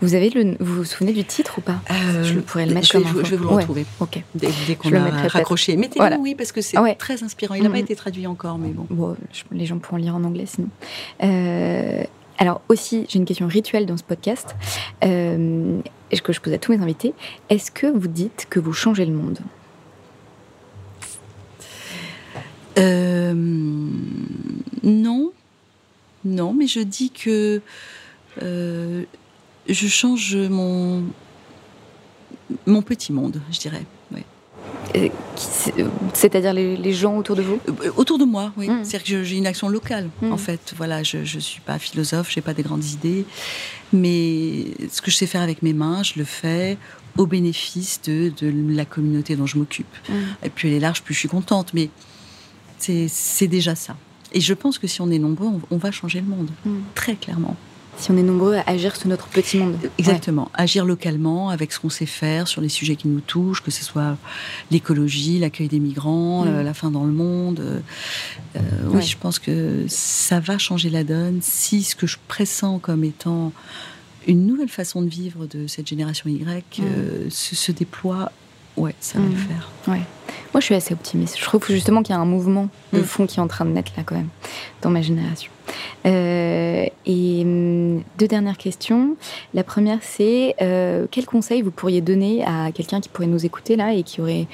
Vous 0.00 0.14
avez 0.14 0.30
le, 0.30 0.56
vous 0.58 0.76
vous 0.76 0.84
souvenez 0.84 1.12
du 1.12 1.24
titre 1.24 1.58
ou 1.58 1.60
pas? 1.60 1.80
Je 2.22 2.38
pourrais 2.40 2.66
le 2.66 2.74
mettre 2.74 2.86
je, 2.88 2.92
comme 2.92 3.02
info. 3.06 3.24
je 3.24 3.30
vais 3.30 3.36
vous 3.36 3.44
le 3.44 3.50
Ouais. 3.50 3.56
retrouver. 3.62 3.86
Dès, 4.34 4.48
dès 4.66 4.74
qu'on 4.74 4.92
a 4.94 5.28
raccroché. 5.28 5.76
Mettez-le, 5.76 6.02
Voilà. 6.02 6.18
oui, 6.18 6.34
parce 6.34 6.52
que 6.52 6.60
c'est 6.60 6.78
Ouais. 6.78 6.94
très 6.94 7.22
inspirant. 7.22 7.54
Il 7.54 7.62
n'a 7.62 7.68
pas 7.70 7.76
Mhm. 7.76 7.82
été 7.82 7.96
traduit 7.96 8.26
encore, 8.26 8.58
mais 8.58 8.68
bon. 8.70 8.86
Bon, 8.90 9.16
je- 9.32 9.42
les 9.52 9.66
gens 9.66 9.78
pourront 9.78 9.98
lire 9.98 10.14
en 10.16 10.24
anglais 10.24 10.46
sinon. 10.46 10.68
Euh, 11.22 12.02
alors 12.38 12.60
aussi, 12.68 13.06
j'ai 13.08 13.18
une 13.18 13.24
question 13.26 13.46
rituelle 13.46 13.86
dans 13.86 13.96
ce 13.96 14.02
podcast 14.04 14.56
euh, 15.04 15.78
que 16.24 16.32
je 16.32 16.40
pose 16.40 16.52
à 16.52 16.58
tous 16.58 16.72
mes 16.72 16.82
invités. 16.82 17.12
Est-ce 17.50 17.70
que 17.70 17.86
vous 17.86 18.08
dites 18.08 18.46
que 18.50 18.58
vous 18.60 18.72
changez 18.72 19.04
le 19.06 19.12
monde? 19.12 19.38
Euh, 22.78 23.32
non, 24.82 25.32
non, 26.24 26.52
mais 26.52 26.66
je 26.66 26.80
dis 26.80 27.10
que 27.10 27.62
euh, 28.42 29.04
je 29.68 29.86
change 29.88 30.36
mon 30.36 31.04
mon 32.66 32.82
petit 32.82 33.12
monde, 33.12 33.40
je 33.50 33.58
dirais. 33.58 33.84
oui. 34.12 34.20
Euh, 34.96 35.08
C'est-à-dire 36.14 36.52
les, 36.54 36.76
les 36.76 36.92
gens 36.92 37.16
autour 37.16 37.34
de 37.36 37.42
vous? 37.42 37.58
Euh, 37.68 37.90
Autour 37.96 38.18
de 38.18 38.24
moi, 38.24 38.52
oui. 38.56 38.68
Mm. 38.68 38.84
C'est-à-dire 38.84 39.02
que 39.02 39.08
je- 39.10 39.24
j'ai 39.24 39.36
une 39.36 39.46
action 39.46 39.68
locale, 39.68 40.08
Mm. 40.22 40.32
en 40.32 40.36
fait. 40.36 40.72
Voilà, 40.76 41.02
je 41.02 41.18
ne 41.18 41.40
suis 41.40 41.60
pas 41.60 41.78
philosophe, 41.78 42.30
j'ai 42.30 42.40
pas 42.40 42.54
des 42.54 42.62
grandes 42.62 42.84
idées, 42.84 43.24
mais 43.92 44.66
ce 44.90 45.02
que 45.02 45.10
je 45.10 45.16
sais 45.16 45.26
faire 45.26 45.42
avec 45.42 45.62
mes 45.62 45.72
mains, 45.72 46.02
je 46.04 46.14
le 46.16 46.24
fais 46.24 46.78
au 47.16 47.26
bénéfice 47.26 48.00
de, 48.04 48.32
de 48.40 48.52
la 48.74 48.84
communauté 48.84 49.34
dont 49.36 49.46
je 49.46 49.58
m'occupe. 49.58 49.94
Et 50.44 50.50
plus 50.50 50.68
elle 50.68 50.74
est 50.74 50.80
large, 50.80 51.02
plus 51.02 51.14
je 51.14 51.18
suis 51.20 51.28
contente, 51.28 51.74
mais 51.74 51.90
c'est 52.78 53.48
déjà 53.48 53.74
ça. 53.74 53.96
Et 54.32 54.40
je 54.40 54.54
pense 54.54 54.78
que 54.78 54.86
si 54.86 55.00
on 55.00 55.10
est 55.10 55.18
nombreux, 55.18 55.46
on, 55.48 55.60
on 55.70 55.76
va 55.78 55.90
changer 55.90 56.20
le 56.20 56.26
monde, 56.26 56.50
très 56.94 57.16
clairement. 57.16 57.56
Si 57.98 58.10
on 58.10 58.16
est 58.18 58.22
nombreux 58.22 58.56
à 58.56 58.62
agir 58.70 58.94
sur 58.94 59.08
notre 59.08 59.26
petit 59.28 59.56
monde. 59.58 59.76
Exactement. 59.98 60.50
Agir 60.54 60.84
localement 60.84 61.48
avec 61.48 61.72
ce 61.72 61.80
qu'on 61.80 61.88
sait 61.88 62.04
faire 62.06 62.46
sur 62.46 62.60
les 62.60 62.68
sujets 62.68 62.94
qui 62.94 63.08
nous 63.08 63.20
touchent, 63.20 63.62
que 63.62 63.70
ce 63.70 63.82
soit 63.82 64.16
l'écologie, 64.70 65.38
l'accueil 65.38 65.68
des 65.68 65.80
migrants, 65.80 66.44
Mm. 66.44 66.48
euh, 66.48 66.62
la 66.62 66.74
fin 66.74 66.90
dans 66.90 67.04
le 67.04 67.12
monde. 67.12 67.60
Euh, 67.60 67.80
euh, 68.56 68.60
Oui, 68.90 69.02
je 69.02 69.16
pense 69.16 69.38
que 69.38 69.84
ça 69.88 70.40
va 70.40 70.58
changer 70.58 70.90
la 70.90 71.04
donne 71.04 71.38
si 71.42 71.82
ce 71.82 71.96
que 71.96 72.06
je 72.06 72.18
pressens 72.28 72.78
comme 72.80 73.02
étant 73.04 73.52
une 74.26 74.46
nouvelle 74.46 74.68
façon 74.68 75.02
de 75.02 75.08
vivre 75.08 75.46
de 75.46 75.66
cette 75.66 75.86
génération 75.88 76.28
Y 76.28 76.80
euh, 76.80 77.26
se, 77.30 77.54
se 77.56 77.72
déploie 77.72 78.30
ouais, 78.76 78.94
ça 79.00 79.18
va 79.18 79.24
le 79.24 79.30
mm. 79.32 79.36
faire. 79.36 79.70
Ouais. 79.88 80.02
Moi, 80.52 80.60
je 80.60 80.64
suis 80.64 80.74
assez 80.74 80.94
optimiste. 80.94 81.36
Je 81.38 81.44
trouve 81.44 81.64
justement 81.68 82.02
qu'il 82.02 82.14
y 82.14 82.18
a 82.18 82.20
un 82.20 82.24
mouvement 82.26 82.68
de 82.92 83.00
mm. 83.00 83.04
fond 83.04 83.26
qui 83.26 83.38
est 83.38 83.42
en 83.42 83.48
train 83.48 83.64
de 83.64 83.70
naître 83.70 83.92
là, 83.96 84.02
quand 84.04 84.14
même, 84.14 84.28
dans 84.82 84.90
ma 84.90 85.02
génération. 85.02 85.50
Euh, 86.06 86.86
et 87.04 87.44
mm, 87.44 88.02
deux 88.18 88.28
dernières 88.28 88.56
questions. 88.56 89.16
La 89.54 89.64
première, 89.64 89.98
c'est 90.02 90.54
euh, 90.62 91.06
quel 91.10 91.26
conseil 91.26 91.62
vous 91.62 91.70
pourriez 91.70 92.00
donner 92.00 92.44
à 92.44 92.70
quelqu'un 92.72 93.00
qui 93.00 93.08
pourrait 93.08 93.26
nous 93.26 93.44
écouter 93.44 93.76
là 93.76 93.92
et 93.92 94.02
qui 94.02 94.20
aurait 94.20 94.46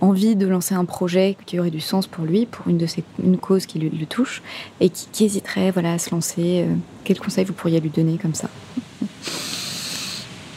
envie 0.00 0.36
de 0.36 0.46
lancer 0.46 0.74
un 0.74 0.84
projet 0.84 1.36
qui 1.46 1.58
aurait 1.58 1.70
du 1.70 1.80
sens 1.80 2.06
pour 2.06 2.24
lui, 2.24 2.46
pour 2.46 2.68
une, 2.68 2.76
de 2.76 2.86
ses, 2.86 3.02
une 3.22 3.38
cause 3.38 3.66
qui 3.66 3.78
le 3.78 4.06
touche 4.06 4.42
et 4.80 4.90
qui, 4.90 5.24
hésiterait 5.24 5.70
voilà, 5.70 5.94
à 5.94 5.98
se 5.98 6.10
lancer 6.10 6.64
euh, 6.66 6.74
Quel 7.04 7.18
conseil 7.18 7.44
vous 7.44 7.54
pourriez 7.54 7.80
lui 7.80 7.90
donner 7.90 8.18
comme 8.18 8.34
ça? 8.34 8.50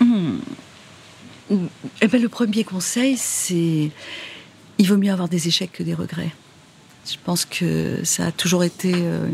Hmm 0.01 0.39
eh 2.01 2.07
ben, 2.07 2.21
Le 2.21 2.29
premier 2.29 2.63
conseil, 2.63 3.17
c'est 3.17 3.91
il 4.79 4.87
vaut 4.87 4.97
mieux 4.97 5.11
avoir 5.11 5.29
des 5.29 5.47
échecs 5.47 5.73
que 5.73 5.83
des 5.83 5.93
regrets. 5.93 6.31
Je 7.05 7.17
pense 7.23 7.45
que 7.45 8.03
ça 8.03 8.27
a 8.27 8.31
toujours 8.31 8.63
été. 8.63 8.93
Euh, 8.95 9.27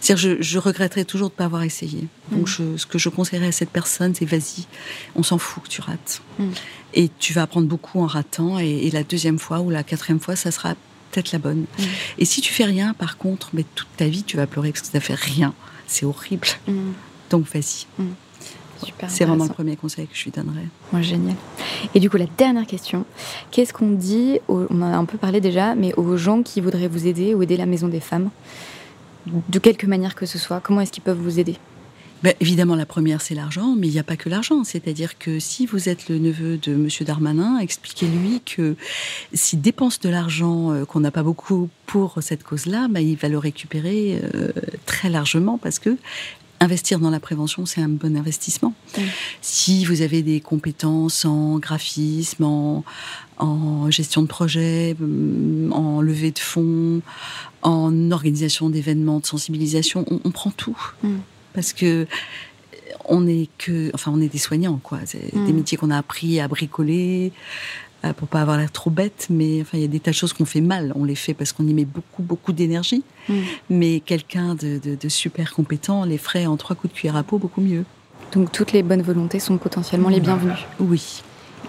c'est-à-dire, 0.00 0.36
je, 0.38 0.42
je, 0.42 0.58
regretterais 0.58 1.04
toujours 1.04 1.28
de 1.28 1.34
ne 1.34 1.38
pas 1.38 1.44
avoir 1.44 1.62
essayé. 1.62 2.06
Donc, 2.32 2.48
mm. 2.48 2.76
ce 2.76 2.86
que 2.86 2.98
je 2.98 3.08
conseillerais 3.08 3.48
à 3.48 3.52
cette 3.52 3.70
personne, 3.70 4.14
c'est 4.14 4.24
vas-y, 4.24 4.66
on 5.14 5.22
s'en 5.22 5.38
fout 5.38 5.62
que 5.62 5.68
tu 5.68 5.80
rates. 5.80 6.22
Mm. 6.38 6.50
Et 6.94 7.10
tu 7.18 7.32
vas 7.32 7.42
apprendre 7.42 7.66
beaucoup 7.66 8.00
en 8.00 8.06
ratant. 8.06 8.58
Et, 8.58 8.90
la 8.90 9.04
deuxième 9.04 9.38
fois 9.38 9.60
ou 9.60 9.70
la 9.70 9.82
quatrième 9.82 10.20
fois, 10.20 10.36
ça 10.36 10.50
sera 10.50 10.74
peut-être 11.10 11.32
la 11.32 11.38
bonne. 11.38 11.66
Mm. 11.78 11.82
Et 12.18 12.24
si 12.24 12.40
tu 12.40 12.52
fais 12.52 12.64
rien, 12.64 12.94
par 12.94 13.16
contre, 13.16 13.50
mais 13.52 13.64
toute 13.74 13.88
ta 13.96 14.06
vie, 14.06 14.22
tu 14.22 14.36
vas 14.36 14.46
pleurer 14.46 14.72
parce 14.72 14.82
que 14.82 14.90
tu 14.90 14.96
n'as 14.96 15.00
fait 15.00 15.14
rien. 15.14 15.54
C'est 15.86 16.04
horrible. 16.04 16.48
Donc, 17.30 17.46
vas-y. 17.52 17.86
C'est 19.08 19.24
vraiment 19.24 19.44
le 19.44 19.50
premier 19.50 19.76
conseil 19.76 20.06
que 20.06 20.16
je 20.16 20.24
lui 20.24 20.30
donnerais. 20.30 20.66
Moi, 20.92 21.02
génial. 21.02 21.36
Et 21.94 22.00
du 22.00 22.10
coup, 22.10 22.16
la 22.16 22.26
dernière 22.36 22.66
question, 22.66 23.04
qu'est-ce 23.50 23.72
qu'on 23.72 23.90
dit, 23.90 24.40
on 24.48 24.66
en 24.70 24.82
a 24.82 24.96
un 24.96 25.04
peu 25.04 25.18
parlé 25.18 25.40
déjà, 25.40 25.74
mais 25.74 25.94
aux 25.94 26.16
gens 26.16 26.42
qui 26.42 26.60
voudraient 26.60 26.88
vous 26.88 27.06
aider 27.06 27.34
ou 27.34 27.42
aider 27.42 27.56
la 27.56 27.66
Maison 27.66 27.88
des 27.88 28.00
Femmes, 28.00 28.30
de 29.26 29.58
quelque 29.58 29.86
manière 29.86 30.14
que 30.14 30.26
ce 30.26 30.38
soit, 30.38 30.60
comment 30.60 30.80
est-ce 30.80 30.92
qu'ils 30.92 31.02
peuvent 31.02 31.20
vous 31.20 31.38
aider? 31.38 31.56
Ben, 32.24 32.34
évidemment, 32.40 32.74
la 32.74 32.86
première, 32.86 33.20
c'est 33.20 33.36
l'argent, 33.36 33.76
mais 33.78 33.86
il 33.86 33.92
n'y 33.92 33.98
a 34.00 34.04
pas 34.04 34.16
que 34.16 34.28
l'argent. 34.28 34.64
C'est-à-dire 34.64 35.18
que 35.18 35.38
si 35.38 35.66
vous 35.66 35.88
êtes 35.88 36.08
le 36.08 36.18
neveu 36.18 36.56
de 36.56 36.72
M. 36.72 36.88
Darmanin, 37.02 37.58
expliquez-lui 37.58 38.40
que 38.44 38.74
s'il 39.32 39.60
dépense 39.60 40.00
de 40.00 40.08
l'argent 40.08 40.72
euh, 40.72 40.84
qu'on 40.84 40.98
n'a 40.98 41.12
pas 41.12 41.22
beaucoup 41.22 41.68
pour 41.86 42.18
cette 42.20 42.42
cause-là, 42.42 42.88
ben, 42.90 43.00
il 43.00 43.16
va 43.16 43.28
le 43.28 43.38
récupérer 43.38 44.20
euh, 44.34 44.50
très 44.84 45.10
largement 45.10 45.58
parce 45.58 45.78
que 45.78 45.96
investir 46.60 46.98
dans 46.98 47.10
la 47.10 47.20
prévention, 47.20 47.66
c'est 47.66 47.80
un 47.80 47.88
bon 47.88 48.16
investissement. 48.16 48.74
Si 49.40 49.84
vous 49.84 50.02
avez 50.02 50.22
des 50.22 50.40
compétences 50.40 51.24
en 51.24 51.58
graphisme, 51.58 52.44
en, 53.38 53.90
gestion 53.90 54.22
de 54.22 54.26
projet, 54.26 54.96
mm, 54.98 55.72
en 55.72 56.00
levée 56.00 56.32
de 56.32 56.38
fonds, 56.38 57.00
en 57.62 58.10
organisation 58.10 58.70
d'événements, 58.70 59.20
de 59.20 59.26
sensibilisation, 59.26 60.04
on, 60.24 60.30
prend 60.30 60.50
tout. 60.50 60.76
Parce 61.54 61.72
que 61.72 62.06
on 63.08 63.26
est 63.26 63.48
que, 63.58 63.90
enfin, 63.94 64.12
on 64.14 64.20
est 64.20 64.28
des 64.28 64.38
soignants, 64.38 64.80
quoi. 64.82 64.98
C'est 65.06 65.34
des 65.34 65.52
métiers 65.52 65.78
qu'on 65.78 65.90
a 65.90 65.96
appris 65.96 66.40
à 66.40 66.48
bricoler, 66.48 67.32
euh, 67.32 67.87
pour 68.16 68.28
pas 68.28 68.40
avoir 68.40 68.56
l'air 68.56 68.70
trop 68.70 68.90
bête, 68.90 69.26
mais 69.30 69.60
enfin, 69.60 69.78
il 69.78 69.80
y 69.82 69.84
a 69.84 69.88
des 69.88 70.00
tas 70.00 70.12
de 70.12 70.16
choses 70.16 70.32
qu'on 70.32 70.44
fait 70.44 70.60
mal. 70.60 70.92
On 70.94 71.04
les 71.04 71.14
fait 71.14 71.34
parce 71.34 71.52
qu'on 71.52 71.66
y 71.66 71.74
met 71.74 71.84
beaucoup, 71.84 72.22
beaucoup 72.22 72.52
d'énergie. 72.52 73.02
Mm. 73.28 73.34
Mais 73.70 74.00
quelqu'un 74.00 74.54
de, 74.54 74.96
super 75.08 75.52
compétent 75.52 76.04
les 76.04 76.18
ferait 76.18 76.46
en 76.46 76.56
trois 76.56 76.76
coups 76.76 76.92
de 76.92 76.98
cuillère 76.98 77.16
à 77.16 77.22
peau 77.22 77.38
beaucoup 77.38 77.60
mieux. 77.60 77.84
Donc 78.32 78.52
toutes 78.52 78.72
les 78.72 78.82
bonnes 78.82 79.02
volontés 79.02 79.40
sont 79.40 79.56
potentiellement 79.56 80.08
les 80.08 80.20
bienvenues. 80.20 80.52
Oui, 80.80 81.22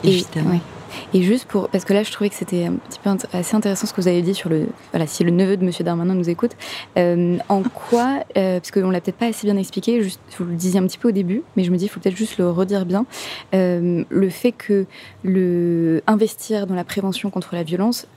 évidemment. 0.03 0.53
Et 0.55 0.78
juste 1.13 1.45
pour, 1.45 1.69
parce 1.69 1.85
que 1.85 1.93
là, 1.93 2.03
je 2.03 2.11
trouvais 2.11 2.29
que 2.29 2.35
c'était 2.35 2.65
un 2.65 2.73
petit 2.73 2.99
peu 2.99 3.09
assez 3.33 3.55
intéressant 3.55 3.87
ce 3.87 3.93
que 3.93 4.01
vous 4.01 4.07
avez 4.07 4.21
dit 4.21 4.33
sur 4.33 4.49
le, 4.49 4.67
voilà, 4.91 5.07
si 5.07 5.23
le 5.23 5.31
neveu 5.31 5.57
de 5.57 5.65
Monsieur 5.65 5.83
Darmanin 5.83 6.15
nous 6.15 6.29
écoute, 6.29 6.51
euh, 6.97 7.37
en 7.49 7.63
quoi, 7.63 8.23
euh, 8.37 8.59
parce 8.59 8.71
qu'on 8.71 8.89
l'a 8.89 9.01
peut-être 9.01 9.17
pas 9.17 9.27
assez 9.27 9.47
bien 9.47 9.57
expliqué, 9.57 10.01
juste, 10.01 10.19
vous 10.37 10.45
le 10.45 10.55
disiez 10.55 10.79
un 10.79 10.87
petit 10.87 10.97
peu 10.97 11.09
au 11.09 11.11
début, 11.11 11.43
mais 11.55 11.63
je 11.63 11.71
me 11.71 11.77
dis, 11.77 11.85
il 11.85 11.89
faut 11.89 11.99
peut-être 11.99 12.17
juste 12.17 12.37
le 12.37 12.49
redire 12.49 12.85
bien, 12.85 13.05
euh, 13.53 14.03
le 14.09 14.29
fait 14.29 14.51
que 14.51 14.85
le 15.23 16.01
investir 16.07 16.67
dans 16.67 16.75
la 16.75 16.83
prévention 16.83 17.29
contre 17.29 17.55
la 17.55 17.63
violence, 17.63 18.07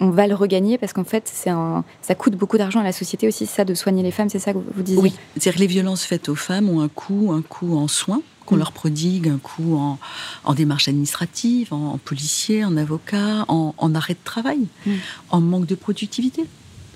on 0.00 0.10
va 0.10 0.26
le 0.26 0.34
regagner 0.34 0.78
parce 0.78 0.92
qu'en 0.92 1.04
fait, 1.04 1.30
un, 1.46 1.84
ça 2.00 2.14
coûte 2.14 2.34
beaucoup 2.34 2.58
d'argent 2.58 2.80
à 2.80 2.84
la 2.84 2.92
société 2.92 3.28
aussi, 3.28 3.46
ça, 3.46 3.64
de 3.64 3.74
soigner 3.74 4.02
les 4.02 4.10
femmes, 4.10 4.28
c'est 4.28 4.38
ça 4.38 4.52
que 4.52 4.58
vous 4.58 4.82
disiez? 4.82 5.00
Oui, 5.00 5.14
c'est-à-dire 5.34 5.54
que 5.54 5.60
les 5.60 5.66
violences 5.66 6.04
faites 6.04 6.28
aux 6.28 6.34
femmes 6.34 6.68
ont 6.68 6.80
un 6.80 6.88
coût, 6.88 7.32
un 7.32 7.42
coût 7.42 7.76
en 7.76 7.88
soins, 7.88 8.22
qu'on 8.46 8.56
mm. 8.56 8.60
leur 8.60 8.72
prodigue 8.72 9.28
un 9.28 9.38
coup 9.38 9.76
en, 9.76 9.98
en 10.44 10.54
démarche 10.54 10.88
administrative, 10.88 11.72
en, 11.72 11.98
policier, 11.98 12.64
en 12.64 12.76
avocat, 12.76 13.44
en, 13.48 13.94
arrêt 13.94 14.14
de 14.14 14.24
travail, 14.24 14.60
mm. 14.86 14.92
en 15.30 15.40
manque 15.40 15.66
de 15.66 15.74
productivité. 15.74 16.44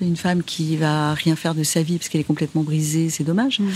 Une 0.00 0.16
femme 0.16 0.42
qui 0.42 0.78
va 0.78 1.12
rien 1.12 1.36
faire 1.36 1.54
de 1.54 1.62
sa 1.62 1.82
vie 1.82 1.98
parce 1.98 2.08
qu'elle 2.08 2.22
est 2.22 2.24
complètement 2.24 2.62
brisée, 2.62 3.10
c'est 3.10 3.24
dommage. 3.24 3.60
Mm. 3.60 3.68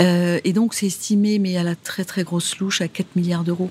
Euh, 0.00 0.40
et 0.44 0.52
donc 0.52 0.74
c'est 0.74 0.86
estimé, 0.86 1.40
mais 1.40 1.56
à 1.56 1.64
la 1.64 1.74
très 1.74 2.04
très 2.04 2.22
grosse 2.22 2.58
louche, 2.58 2.80
à 2.80 2.86
4 2.86 3.16
milliards 3.16 3.42
d'euros. 3.42 3.70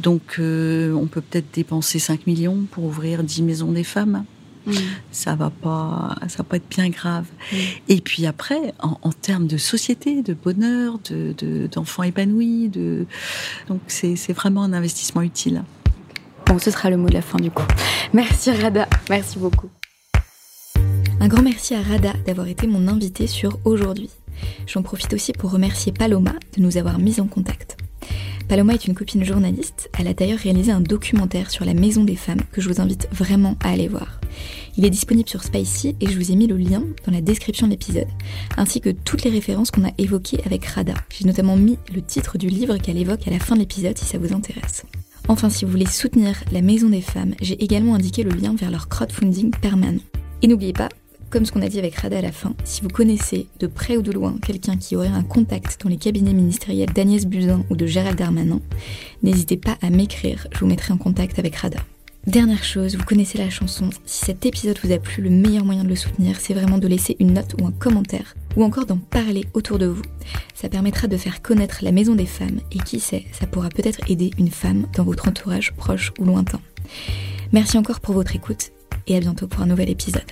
Donc 0.00 0.36
euh, 0.38 0.92
on 0.92 1.06
peut 1.06 1.22
peut-être 1.22 1.52
dépenser 1.54 1.98
5 1.98 2.26
millions 2.26 2.66
pour 2.70 2.84
ouvrir 2.84 3.24
10 3.24 3.42
maisons 3.42 3.72
des 3.72 3.84
femmes. 3.84 4.24
Mm. 4.68 4.72
Ça 5.10 5.34
va 5.34 5.50
pas, 5.50 6.16
ça 6.28 6.38
va 6.38 6.44
pas 6.44 6.56
être 6.56 6.68
bien 6.68 6.88
grave. 6.88 7.26
Mm. 7.52 7.56
Et 7.88 8.00
puis 8.00 8.26
après, 8.26 8.74
en, 8.80 9.12
termes 9.12 9.46
de 9.46 9.56
société, 9.56 10.22
de 10.22 10.34
bonheur, 10.34 10.98
d'enfants 11.72 12.02
de, 12.02 12.08
épanouis, 12.08 12.68
de, 12.68 13.06
donc 13.68 13.80
c'est 13.88 14.32
vraiment 14.32 14.62
un 14.62 14.72
investissement 14.72 15.22
utile. 15.22 15.64
Bon, 16.46 16.58
ce 16.58 16.70
sera 16.70 16.88
le 16.88 16.96
mot 16.96 17.08
de 17.08 17.14
la 17.14 17.22
fin 17.22 17.38
du 17.38 17.50
coup. 17.50 17.66
Merci 18.12 18.50
Rada, 18.52 18.88
merci 19.10 19.38
beaucoup. 19.38 19.68
Un 21.20 21.28
grand 21.28 21.42
merci 21.42 21.74
à 21.74 21.82
Rada 21.82 22.12
d'avoir 22.26 22.46
été 22.46 22.66
mon 22.66 22.86
invité 22.86 23.26
sur 23.26 23.58
Aujourd'hui. 23.64 24.10
J'en 24.66 24.82
profite 24.82 25.12
aussi 25.12 25.32
pour 25.32 25.50
remercier 25.50 25.92
Paloma 25.92 26.32
de 26.56 26.62
nous 26.62 26.76
avoir 26.76 26.98
mis 26.98 27.20
en 27.20 27.26
contact. 27.26 27.76
Paloma 28.48 28.72
est 28.72 28.86
une 28.86 28.94
copine 28.94 29.24
journaliste. 29.24 29.90
Elle 29.98 30.08
a 30.08 30.14
d'ailleurs 30.14 30.38
réalisé 30.38 30.72
un 30.72 30.80
documentaire 30.80 31.50
sur 31.50 31.66
la 31.66 31.74
Maison 31.74 32.04
des 32.04 32.16
Femmes 32.16 32.40
que 32.50 32.62
je 32.62 32.68
vous 32.68 32.80
invite 32.80 33.08
vraiment 33.12 33.56
à 33.62 33.70
aller 33.70 33.88
voir. 33.88 34.17
Il 34.76 34.84
est 34.84 34.90
disponible 34.90 35.28
sur 35.28 35.42
Spicy 35.42 35.96
et 36.00 36.08
je 36.08 36.16
vous 36.16 36.30
ai 36.30 36.36
mis 36.36 36.46
le 36.46 36.56
lien 36.56 36.84
dans 37.04 37.12
la 37.12 37.20
description 37.20 37.66
de 37.66 37.72
l'épisode, 37.72 38.08
ainsi 38.56 38.80
que 38.80 38.90
toutes 38.90 39.24
les 39.24 39.30
références 39.30 39.70
qu'on 39.70 39.84
a 39.84 39.92
évoquées 39.98 40.40
avec 40.46 40.64
Rada. 40.64 40.94
J'ai 41.10 41.26
notamment 41.26 41.56
mis 41.56 41.78
le 41.94 42.02
titre 42.02 42.38
du 42.38 42.48
livre 42.48 42.76
qu'elle 42.76 42.98
évoque 42.98 43.26
à 43.26 43.30
la 43.30 43.40
fin 43.40 43.54
de 43.54 43.60
l'épisode 43.60 43.98
si 43.98 44.04
ça 44.04 44.18
vous 44.18 44.32
intéresse. 44.32 44.84
Enfin, 45.28 45.50
si 45.50 45.64
vous 45.64 45.70
voulez 45.70 45.86
soutenir 45.86 46.42
la 46.52 46.62
Maison 46.62 46.88
des 46.88 47.02
Femmes, 47.02 47.34
j'ai 47.40 47.62
également 47.62 47.94
indiqué 47.94 48.22
le 48.22 48.30
lien 48.30 48.54
vers 48.54 48.70
leur 48.70 48.88
crowdfunding 48.88 49.50
permanent. 49.50 50.00
Et 50.40 50.46
n'oubliez 50.46 50.72
pas, 50.72 50.88
comme 51.30 51.44
ce 51.44 51.52
qu'on 51.52 51.60
a 51.60 51.68
dit 51.68 51.78
avec 51.78 51.96
Rada 51.96 52.18
à 52.18 52.22
la 52.22 52.32
fin, 52.32 52.54
si 52.64 52.80
vous 52.80 52.88
connaissez 52.88 53.46
de 53.60 53.66
près 53.66 53.98
ou 53.98 54.02
de 54.02 54.12
loin 54.12 54.36
quelqu'un 54.44 54.76
qui 54.76 54.96
aurait 54.96 55.08
un 55.08 55.22
contact 55.22 55.82
dans 55.82 55.90
les 55.90 55.98
cabinets 55.98 56.32
ministériels 56.32 56.92
d'Agnès 56.94 57.26
Buzyn 57.26 57.64
ou 57.68 57.76
de 57.76 57.86
Gérald 57.86 58.16
Darmanin, 58.16 58.60
n'hésitez 59.22 59.58
pas 59.58 59.76
à 59.82 59.90
m'écrire, 59.90 60.46
je 60.52 60.60
vous 60.60 60.66
mettrai 60.66 60.94
en 60.94 60.98
contact 60.98 61.38
avec 61.38 61.56
Rada. 61.56 61.80
Dernière 62.28 62.62
chose, 62.62 62.94
vous 62.94 63.06
connaissez 63.06 63.38
la 63.38 63.48
chanson, 63.48 63.88
si 64.04 64.26
cet 64.26 64.44
épisode 64.44 64.78
vous 64.84 64.92
a 64.92 64.98
plu, 64.98 65.22
le 65.22 65.30
meilleur 65.30 65.64
moyen 65.64 65.82
de 65.82 65.88
le 65.88 65.96
soutenir, 65.96 66.38
c'est 66.38 66.52
vraiment 66.52 66.76
de 66.76 66.86
laisser 66.86 67.16
une 67.20 67.32
note 67.32 67.56
ou 67.58 67.66
un 67.66 67.72
commentaire, 67.72 68.34
ou 68.54 68.64
encore 68.64 68.84
d'en 68.84 68.98
parler 68.98 69.46
autour 69.54 69.78
de 69.78 69.86
vous. 69.86 70.02
Ça 70.54 70.68
permettra 70.68 71.06
de 71.06 71.16
faire 71.16 71.40
connaître 71.40 71.78
la 71.80 71.90
Maison 71.90 72.14
des 72.14 72.26
Femmes, 72.26 72.60
et 72.70 72.80
qui 72.80 73.00
sait, 73.00 73.24
ça 73.32 73.46
pourra 73.46 73.70
peut-être 73.70 74.10
aider 74.10 74.30
une 74.36 74.50
femme 74.50 74.88
dans 74.94 75.04
votre 75.04 75.26
entourage 75.26 75.72
proche 75.72 76.12
ou 76.18 76.26
lointain. 76.26 76.60
Merci 77.52 77.78
encore 77.78 78.00
pour 78.00 78.12
votre 78.12 78.36
écoute, 78.36 78.72
et 79.06 79.16
à 79.16 79.20
bientôt 79.20 79.46
pour 79.46 79.62
un 79.62 79.66
nouvel 79.66 79.88
épisode. 79.88 80.30